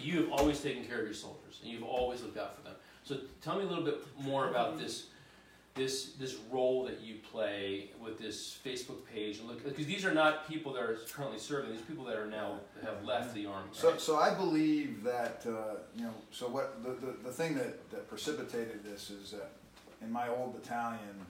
You 0.00 0.22
have 0.22 0.30
always 0.32 0.60
taken 0.60 0.84
care 0.84 0.98
of 1.00 1.04
your 1.06 1.14
soldiers, 1.14 1.58
and 1.62 1.70
you've 1.72 1.82
always 1.82 2.22
looked 2.22 2.36
out 2.38 2.54
for 2.54 2.57
them. 2.57 2.57
So 3.08 3.16
tell 3.40 3.56
me 3.56 3.64
a 3.64 3.66
little 3.66 3.84
bit 3.84 4.06
more 4.20 4.50
about 4.50 4.78
this, 4.78 5.06
this, 5.74 6.12
this 6.18 6.36
role 6.50 6.84
that 6.84 7.00
you 7.00 7.14
play 7.32 7.88
with 7.98 8.18
this 8.18 8.58
Facebook 8.62 8.98
page, 9.10 9.38
and 9.38 9.48
look 9.48 9.64
because 9.64 9.86
these 9.86 10.04
are 10.04 10.12
not 10.12 10.46
people 10.46 10.74
that 10.74 10.82
are 10.82 10.98
currently 11.10 11.38
serving; 11.38 11.72
these 11.72 11.80
people 11.80 12.04
that 12.04 12.16
are 12.16 12.26
now 12.26 12.60
have 12.84 13.02
left 13.06 13.34
the 13.34 13.46
army. 13.46 13.70
So, 13.72 13.96
so 13.96 14.18
I 14.18 14.34
believe 14.34 15.02
that 15.04 15.42
uh, 15.46 15.78
you 15.96 16.04
know. 16.04 16.12
So 16.32 16.48
what 16.48 16.82
the, 16.82 16.90
the, 17.06 17.12
the 17.24 17.32
thing 17.32 17.54
that, 17.54 17.90
that 17.92 18.10
precipitated 18.10 18.84
this 18.84 19.08
is 19.08 19.30
that 19.30 19.52
in 20.02 20.12
my 20.12 20.28
old 20.28 20.60
battalion, 20.60 21.24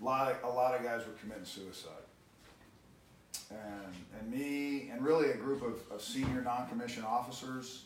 a 0.00 0.04
lot 0.04 0.32
of, 0.32 0.42
a 0.42 0.52
lot 0.52 0.74
of 0.74 0.82
guys 0.82 1.06
were 1.06 1.12
committing 1.20 1.44
suicide, 1.44 1.92
and 3.50 3.94
and 4.18 4.32
me 4.32 4.90
and 4.90 5.00
really 5.00 5.30
a 5.30 5.36
group 5.36 5.62
of, 5.62 5.78
of 5.94 6.02
senior 6.02 6.42
non-commissioned 6.42 7.06
officers 7.06 7.84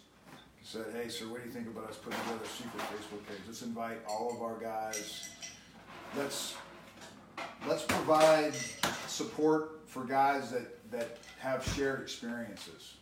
said, 0.66 0.86
"Hey, 0.92 1.08
sir, 1.08 1.28
what 1.28 1.40
do 1.40 1.48
you 1.48 1.54
think 1.54 1.68
about 1.68 1.88
us 1.88 1.96
putting 1.96 2.18
together 2.20 2.40
a 2.44 2.48
secret 2.48 2.82
Facebook 2.82 3.24
page? 3.28 3.38
Let's 3.46 3.62
invite 3.62 3.98
all 4.08 4.34
of 4.34 4.42
our 4.42 4.58
guys. 4.58 5.28
Let's 6.16 6.56
let's 7.68 7.84
provide 7.84 8.54
support 9.06 9.82
for 9.86 10.04
guys 10.04 10.50
that 10.50 10.90
that 10.90 11.18
have 11.38 11.64
shared 11.64 12.02
experiences." 12.02 12.94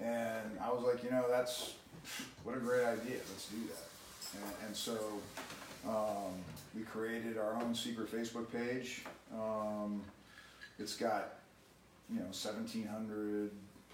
And 0.00 0.58
I 0.62 0.70
was 0.70 0.82
like, 0.82 1.02
you 1.02 1.10
know, 1.10 1.26
that's 1.28 1.74
what 2.44 2.56
a 2.56 2.60
great 2.60 2.84
idea. 2.84 3.16
Let's 3.16 3.48
do 3.48 3.58
that. 3.66 4.42
And, 4.42 4.68
and 4.68 4.76
so 4.76 4.96
um, 5.86 6.32
we 6.74 6.82
created 6.82 7.36
our 7.36 7.54
own 7.60 7.74
secret 7.74 8.10
Facebook 8.10 8.50
page. 8.50 9.04
Um, 9.34 10.02
it's 10.78 10.96
got 10.96 11.34
you 12.08 12.20
know 12.20 12.26
1,700 12.26 13.50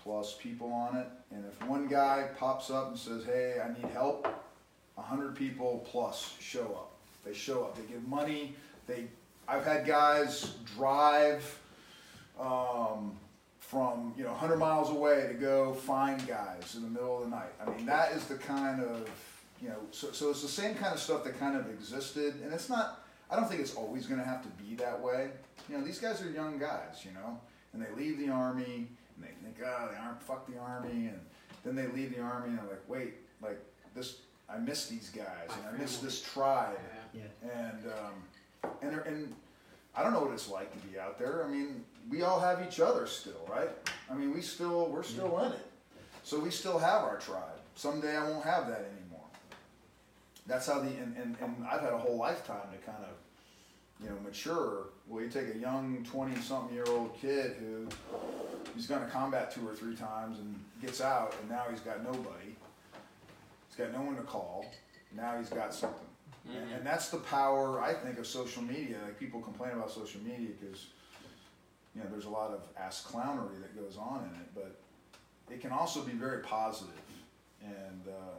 plus 0.06 0.34
people 0.34 0.72
on 0.72 0.96
it, 0.96 1.06
and 1.32 1.44
if 1.44 1.68
one 1.68 1.88
guy 1.88 2.28
pops 2.38 2.70
up 2.70 2.88
and 2.88 2.98
says, 2.98 3.24
"Hey, 3.24 3.60
I 3.60 3.68
need 3.72 3.90
help," 3.92 4.26
100 4.94 5.34
people 5.34 5.84
plus 5.90 6.36
show 6.40 6.64
up. 6.64 6.92
They 7.24 7.34
show 7.34 7.64
up. 7.64 7.76
They 7.76 7.82
give 7.92 8.06
money. 8.06 8.54
They 8.86 9.08
I've 9.48 9.64
had 9.64 9.84
guys 9.84 10.54
drive. 10.76 11.60
Um, 12.38 13.16
from 13.66 14.14
you 14.16 14.22
know 14.22 14.30
100 14.30 14.58
miles 14.58 14.90
away 14.90 15.26
to 15.26 15.34
go 15.34 15.74
find 15.74 16.24
guys 16.26 16.74
in 16.76 16.82
the 16.82 16.88
middle 16.88 17.18
of 17.18 17.24
the 17.24 17.36
night. 17.36 17.52
I 17.60 17.68
mean 17.70 17.84
that 17.86 18.12
is 18.12 18.24
the 18.26 18.36
kind 18.36 18.80
of 18.80 19.08
you 19.60 19.68
know 19.68 19.78
so, 19.90 20.12
so 20.12 20.30
it's 20.30 20.42
the 20.42 20.48
same 20.48 20.76
kind 20.76 20.94
of 20.94 21.00
stuff 21.00 21.24
that 21.24 21.38
kind 21.40 21.56
of 21.56 21.68
existed 21.68 22.34
and 22.44 22.52
it's 22.52 22.68
not 22.68 23.04
I 23.28 23.34
don't 23.34 23.48
think 23.48 23.60
it's 23.60 23.74
always 23.74 24.06
going 24.06 24.20
to 24.20 24.26
have 24.26 24.42
to 24.42 24.48
be 24.62 24.76
that 24.76 25.00
way. 25.00 25.30
You 25.68 25.78
know 25.78 25.84
these 25.84 25.98
guys 25.98 26.22
are 26.22 26.30
young 26.30 26.58
guys, 26.58 27.04
you 27.04 27.10
know, 27.12 27.40
and 27.72 27.82
they 27.82 27.88
leave 28.00 28.18
the 28.18 28.28
army 28.28 28.86
and 29.16 29.24
they 29.24 29.32
think 29.42 29.56
oh 29.64 29.88
the 29.92 29.98
army 29.98 30.18
fuck 30.20 30.46
the 30.52 30.58
army 30.58 31.08
and 31.08 31.20
then 31.64 31.74
they 31.74 31.86
leave 31.88 32.14
the 32.14 32.20
army 32.22 32.48
and 32.50 32.58
they're 32.58 32.66
like 32.66 32.88
wait 32.88 33.14
like 33.42 33.58
this 33.94 34.18
I 34.48 34.58
miss 34.58 34.86
these 34.86 35.10
guys 35.10 35.48
and 35.56 35.74
I 35.74 35.78
miss 35.78 35.98
this 35.98 36.22
tribe 36.22 36.78
Yeah. 37.12 37.22
and 37.52 37.80
um, 37.86 38.70
and 38.82 38.94
and 39.06 39.34
I 39.94 40.02
don't 40.02 40.12
know 40.12 40.20
what 40.20 40.32
it's 40.32 40.48
like 40.50 40.70
to 40.72 40.86
be 40.88 40.98
out 40.98 41.18
there. 41.18 41.42
I 41.42 41.48
mean, 41.48 41.82
we 42.10 42.20
all 42.22 42.38
have 42.38 42.60
each 42.66 42.80
other 42.80 43.06
still, 43.06 43.48
right? 43.50 43.70
I 44.10 44.14
mean, 44.14 44.34
we 44.34 44.42
still 44.42 44.88
we're 44.90 45.02
still 45.02 45.38
in 45.40 45.52
it, 45.52 45.66
so 46.22 46.38
we 46.38 46.50
still 46.50 46.78
have 46.78 47.02
our 47.02 47.16
tribe. 47.16 47.58
Someday 47.76 48.14
I 48.14 48.22
won't 48.28 48.44
have 48.44 48.68
that 48.68 48.80
anymore. 48.92 49.24
That's 50.46 50.66
how 50.66 50.80
the 50.80 50.88
and, 50.88 51.16
and, 51.16 51.36
and 51.40 51.66
I've 51.66 51.80
had 51.80 51.92
a 51.94 51.98
whole 51.98 52.16
lifetime 52.18 52.68
to 52.72 52.78
kind 52.90 53.02
of 53.04 54.04
you 54.04 54.10
know, 54.10 54.16
mature. 54.22 54.88
Well, 55.08 55.22
you 55.22 55.28
take 55.30 55.54
a 55.54 55.58
young 55.58 56.04
twenty-something-year-old 56.10 57.14
kid 57.20 57.56
who 57.60 57.86
he's 58.74 58.86
going 58.86 59.02
to 59.02 59.08
combat 59.08 59.52
two 59.54 59.66
or 59.66 59.74
three 59.74 59.94
times 59.94 60.38
and 60.40 60.58
gets 60.82 61.00
out, 61.00 61.34
and 61.40 61.48
now 61.50 61.64
he's 61.70 61.80
got 61.80 62.02
nobody. 62.02 62.56
He's 63.68 63.76
got 63.78 63.92
no 63.92 64.02
one 64.02 64.16
to 64.16 64.22
call. 64.22 64.64
Now 65.14 65.38
he's 65.38 65.48
got 65.48 65.72
something. 65.72 66.00
And, 66.48 66.72
and 66.72 66.86
that's 66.86 67.08
the 67.08 67.18
power, 67.18 67.80
I 67.80 67.92
think, 67.94 68.18
of 68.18 68.26
social 68.26 68.62
media. 68.62 68.98
Like 69.04 69.18
people 69.18 69.40
complain 69.40 69.72
about 69.72 69.90
social 69.90 70.20
media 70.22 70.48
because, 70.60 70.86
you 71.94 72.02
know, 72.02 72.08
there's 72.10 72.24
a 72.26 72.30
lot 72.30 72.50
of 72.50 72.66
ass 72.76 73.04
clownery 73.08 73.60
that 73.62 73.76
goes 73.80 73.96
on 73.96 74.28
in 74.32 74.40
it, 74.40 74.48
but 74.54 74.76
it 75.52 75.60
can 75.60 75.72
also 75.72 76.02
be 76.02 76.12
very 76.12 76.40
positive. 76.42 76.94
And, 77.64 78.02
uh, 78.08 78.36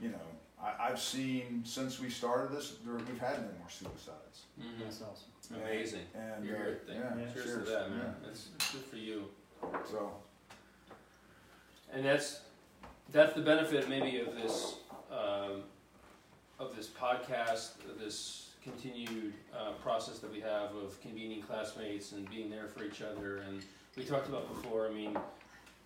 you 0.00 0.10
know, 0.10 0.26
I, 0.62 0.88
I've 0.90 1.00
seen 1.00 1.62
since 1.64 1.98
we 2.00 2.10
started 2.10 2.56
this, 2.56 2.76
there, 2.84 2.94
we've 2.94 3.18
had 3.18 3.38
no 3.38 3.48
more 3.58 3.68
suicides. 3.70 4.42
Mhm. 4.60 4.84
That's 4.84 5.02
awesome. 5.02 5.31
Amazing. 5.54 6.00
And, 6.14 6.44
You're 6.44 6.56
uh. 6.56 6.74
Thank- 6.86 6.98
yeah, 6.98 7.32
Cheers, 7.32 7.44
cheers. 7.44 7.64
to 7.66 7.70
that, 7.72 7.90
man. 7.90 7.98
Yeah. 8.00 8.26
That's 8.26 8.48
good 8.72 8.82
for 8.82 8.96
you. 8.96 9.24
So, 9.90 10.10
And 11.92 12.04
that's 12.04 12.40
that's 13.12 13.34
the 13.34 13.42
benefit 13.42 13.88
maybe 13.88 14.20
of 14.20 14.34
this 14.34 14.76
um, 15.10 15.62
of 16.58 16.74
this 16.76 16.88
podcast, 16.88 17.72
this 17.98 18.50
continued 18.62 19.34
uh, 19.56 19.72
process 19.82 20.18
that 20.20 20.32
we 20.32 20.40
have 20.40 20.74
of 20.74 21.00
convening 21.00 21.42
classmates 21.42 22.12
and 22.12 22.28
being 22.30 22.48
there 22.48 22.68
for 22.68 22.84
each 22.84 23.02
other. 23.02 23.38
And 23.38 23.62
we 23.96 24.04
talked 24.04 24.28
about 24.28 24.48
before. 24.48 24.86
I 24.88 24.92
mean, 24.92 25.16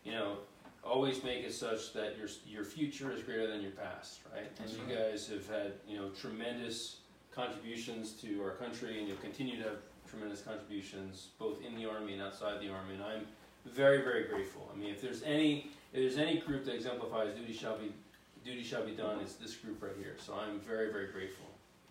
you 0.05 0.13
know, 0.13 0.37
always 0.85 1.25
make 1.25 1.45
it 1.45 1.53
such 1.53 1.93
that 1.95 2.17
your 2.17 2.29
your 2.47 2.65
future 2.65 3.11
is 3.13 3.23
greater 3.23 3.47
than 3.49 3.61
your 3.61 3.73
past, 3.73 4.21
right? 4.33 4.51
And 4.63 4.71
you 4.71 4.95
guys 4.95 5.29
have 5.29 5.49
had 5.49 5.73
you 5.89 5.99
know 5.99 6.11
tremendous 6.11 6.99
contributions 7.37 8.13
to 8.23 8.43
our 8.43 8.53
country, 8.53 8.99
and 8.99 9.07
you'll 9.07 9.19
continue 9.19 9.57
to 9.59 9.63
have 9.65 9.77
tremendous 10.09 10.41
contributions 10.41 11.29
both 11.39 11.59
in 11.65 11.77
the 11.77 11.89
army 11.89 12.15
and 12.15 12.23
outside 12.23 12.61
the 12.61 12.71
army. 12.71 12.95
And 12.95 13.03
I'm 13.05 13.27
very 13.67 14.03
very 14.03 14.25
grateful. 14.25 14.69
I 14.75 14.79
mean, 14.79 14.91
if 14.91 15.01
there's 15.03 15.23
any 15.23 15.71
if 15.93 16.01
there's 16.01 16.17
any 16.19 16.39
group 16.41 16.65
that 16.65 16.75
exemplifies 16.75 17.35
duty 17.37 17.53
shall 17.53 17.77
be 17.77 17.93
duty 18.45 18.63
shall 18.65 18.85
be 18.85 18.93
done, 18.93 19.21
it's 19.21 19.35
this 19.35 19.55
group 19.55 19.83
right 19.83 19.93
here. 19.99 20.17
So 20.19 20.35
I'm 20.35 20.59
very 20.61 20.91
very 20.91 21.09
grateful. 21.13 21.45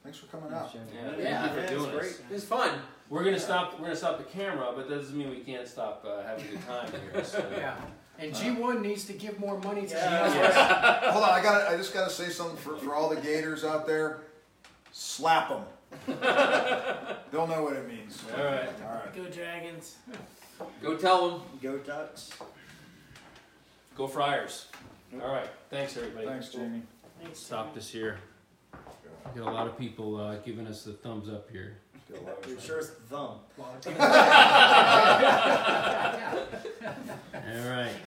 thanks 0.04 0.18
for 0.18 0.26
coming 0.28 0.52
out. 0.54 0.72
Yeah, 0.74 0.82
thank 1.12 1.20
Yeah, 1.24 1.44
you 1.48 1.54
for 1.54 1.60
it's 1.60 1.72
doing 1.72 1.92
great. 1.92 2.02
this. 2.02 2.22
It's 2.32 2.46
fun. 2.46 2.72
We're 3.10 3.24
gonna 3.24 3.40
stop. 3.40 3.74
We're 3.80 3.86
gonna 3.88 3.96
stop 3.96 4.18
the 4.18 4.24
camera, 4.24 4.72
but 4.76 4.90
that 4.90 4.96
doesn't 4.96 5.16
mean 5.18 5.30
we 5.30 5.40
can't 5.42 5.68
stop 5.68 6.04
uh, 6.08 6.24
having 6.24 6.46
a 6.46 6.48
good 6.50 6.66
time 6.66 6.90
here. 7.14 7.24
So. 7.34 7.46
Yeah, 7.56 7.76
and 8.18 8.34
G1 8.34 8.82
needs 8.82 9.04
to 9.06 9.14
give 9.14 9.38
more 9.40 9.60
money 9.60 9.86
to 9.86 9.94
Yeah. 9.96 10.30
G1. 11.04 11.12
Hold 11.12 11.24
on, 11.24 11.30
I 11.32 11.44
got. 11.44 11.68
I 11.72 11.76
just 11.78 11.94
got 11.94 12.08
to 12.08 12.14
say 12.14 12.30
something 12.30 12.58
for, 12.58 12.78
for 12.78 12.96
all 12.96 13.10
the 13.10 13.18
Gators 13.20 13.64
out 13.64 13.86
there. 13.86 14.22
Slap 14.98 15.50
them. 15.50 15.64
They'll 17.32 17.48
know 17.48 17.64
what 17.64 17.76
it 17.76 17.86
means. 17.86 18.18
All 18.32 18.46
right. 18.46 18.70
All 18.88 18.94
right. 18.94 19.14
Go 19.14 19.26
Dragons. 19.26 19.98
Go 20.82 20.96
tell 20.96 21.30
them. 21.30 21.42
Go 21.62 21.78
Ducks. 21.80 22.30
Go 23.98 24.08
Friars. 24.08 24.68
All 25.22 25.34
right. 25.34 25.50
Thanks 25.70 25.98
everybody. 25.98 26.28
Thanks, 26.28 26.48
Jamie. 26.48 26.82
Thanks. 27.22 27.40
Stop 27.40 27.76
this 27.76 27.90
here. 27.90 28.20
We 29.34 29.42
got 29.42 29.52
a 29.52 29.54
lot 29.54 29.68
of 29.68 29.78
people 29.78 30.16
uh, 30.16 30.38
giving 30.38 30.66
us 30.66 30.86
the 30.86 30.94
thumbs 30.94 31.28
up 31.28 31.52
here. 31.52 31.76
Got 32.10 32.22
a 32.22 32.24
lot 32.24 32.62
sure 32.62 32.82
thumb. 32.82 33.40
All 37.54 37.70
right. 37.70 37.96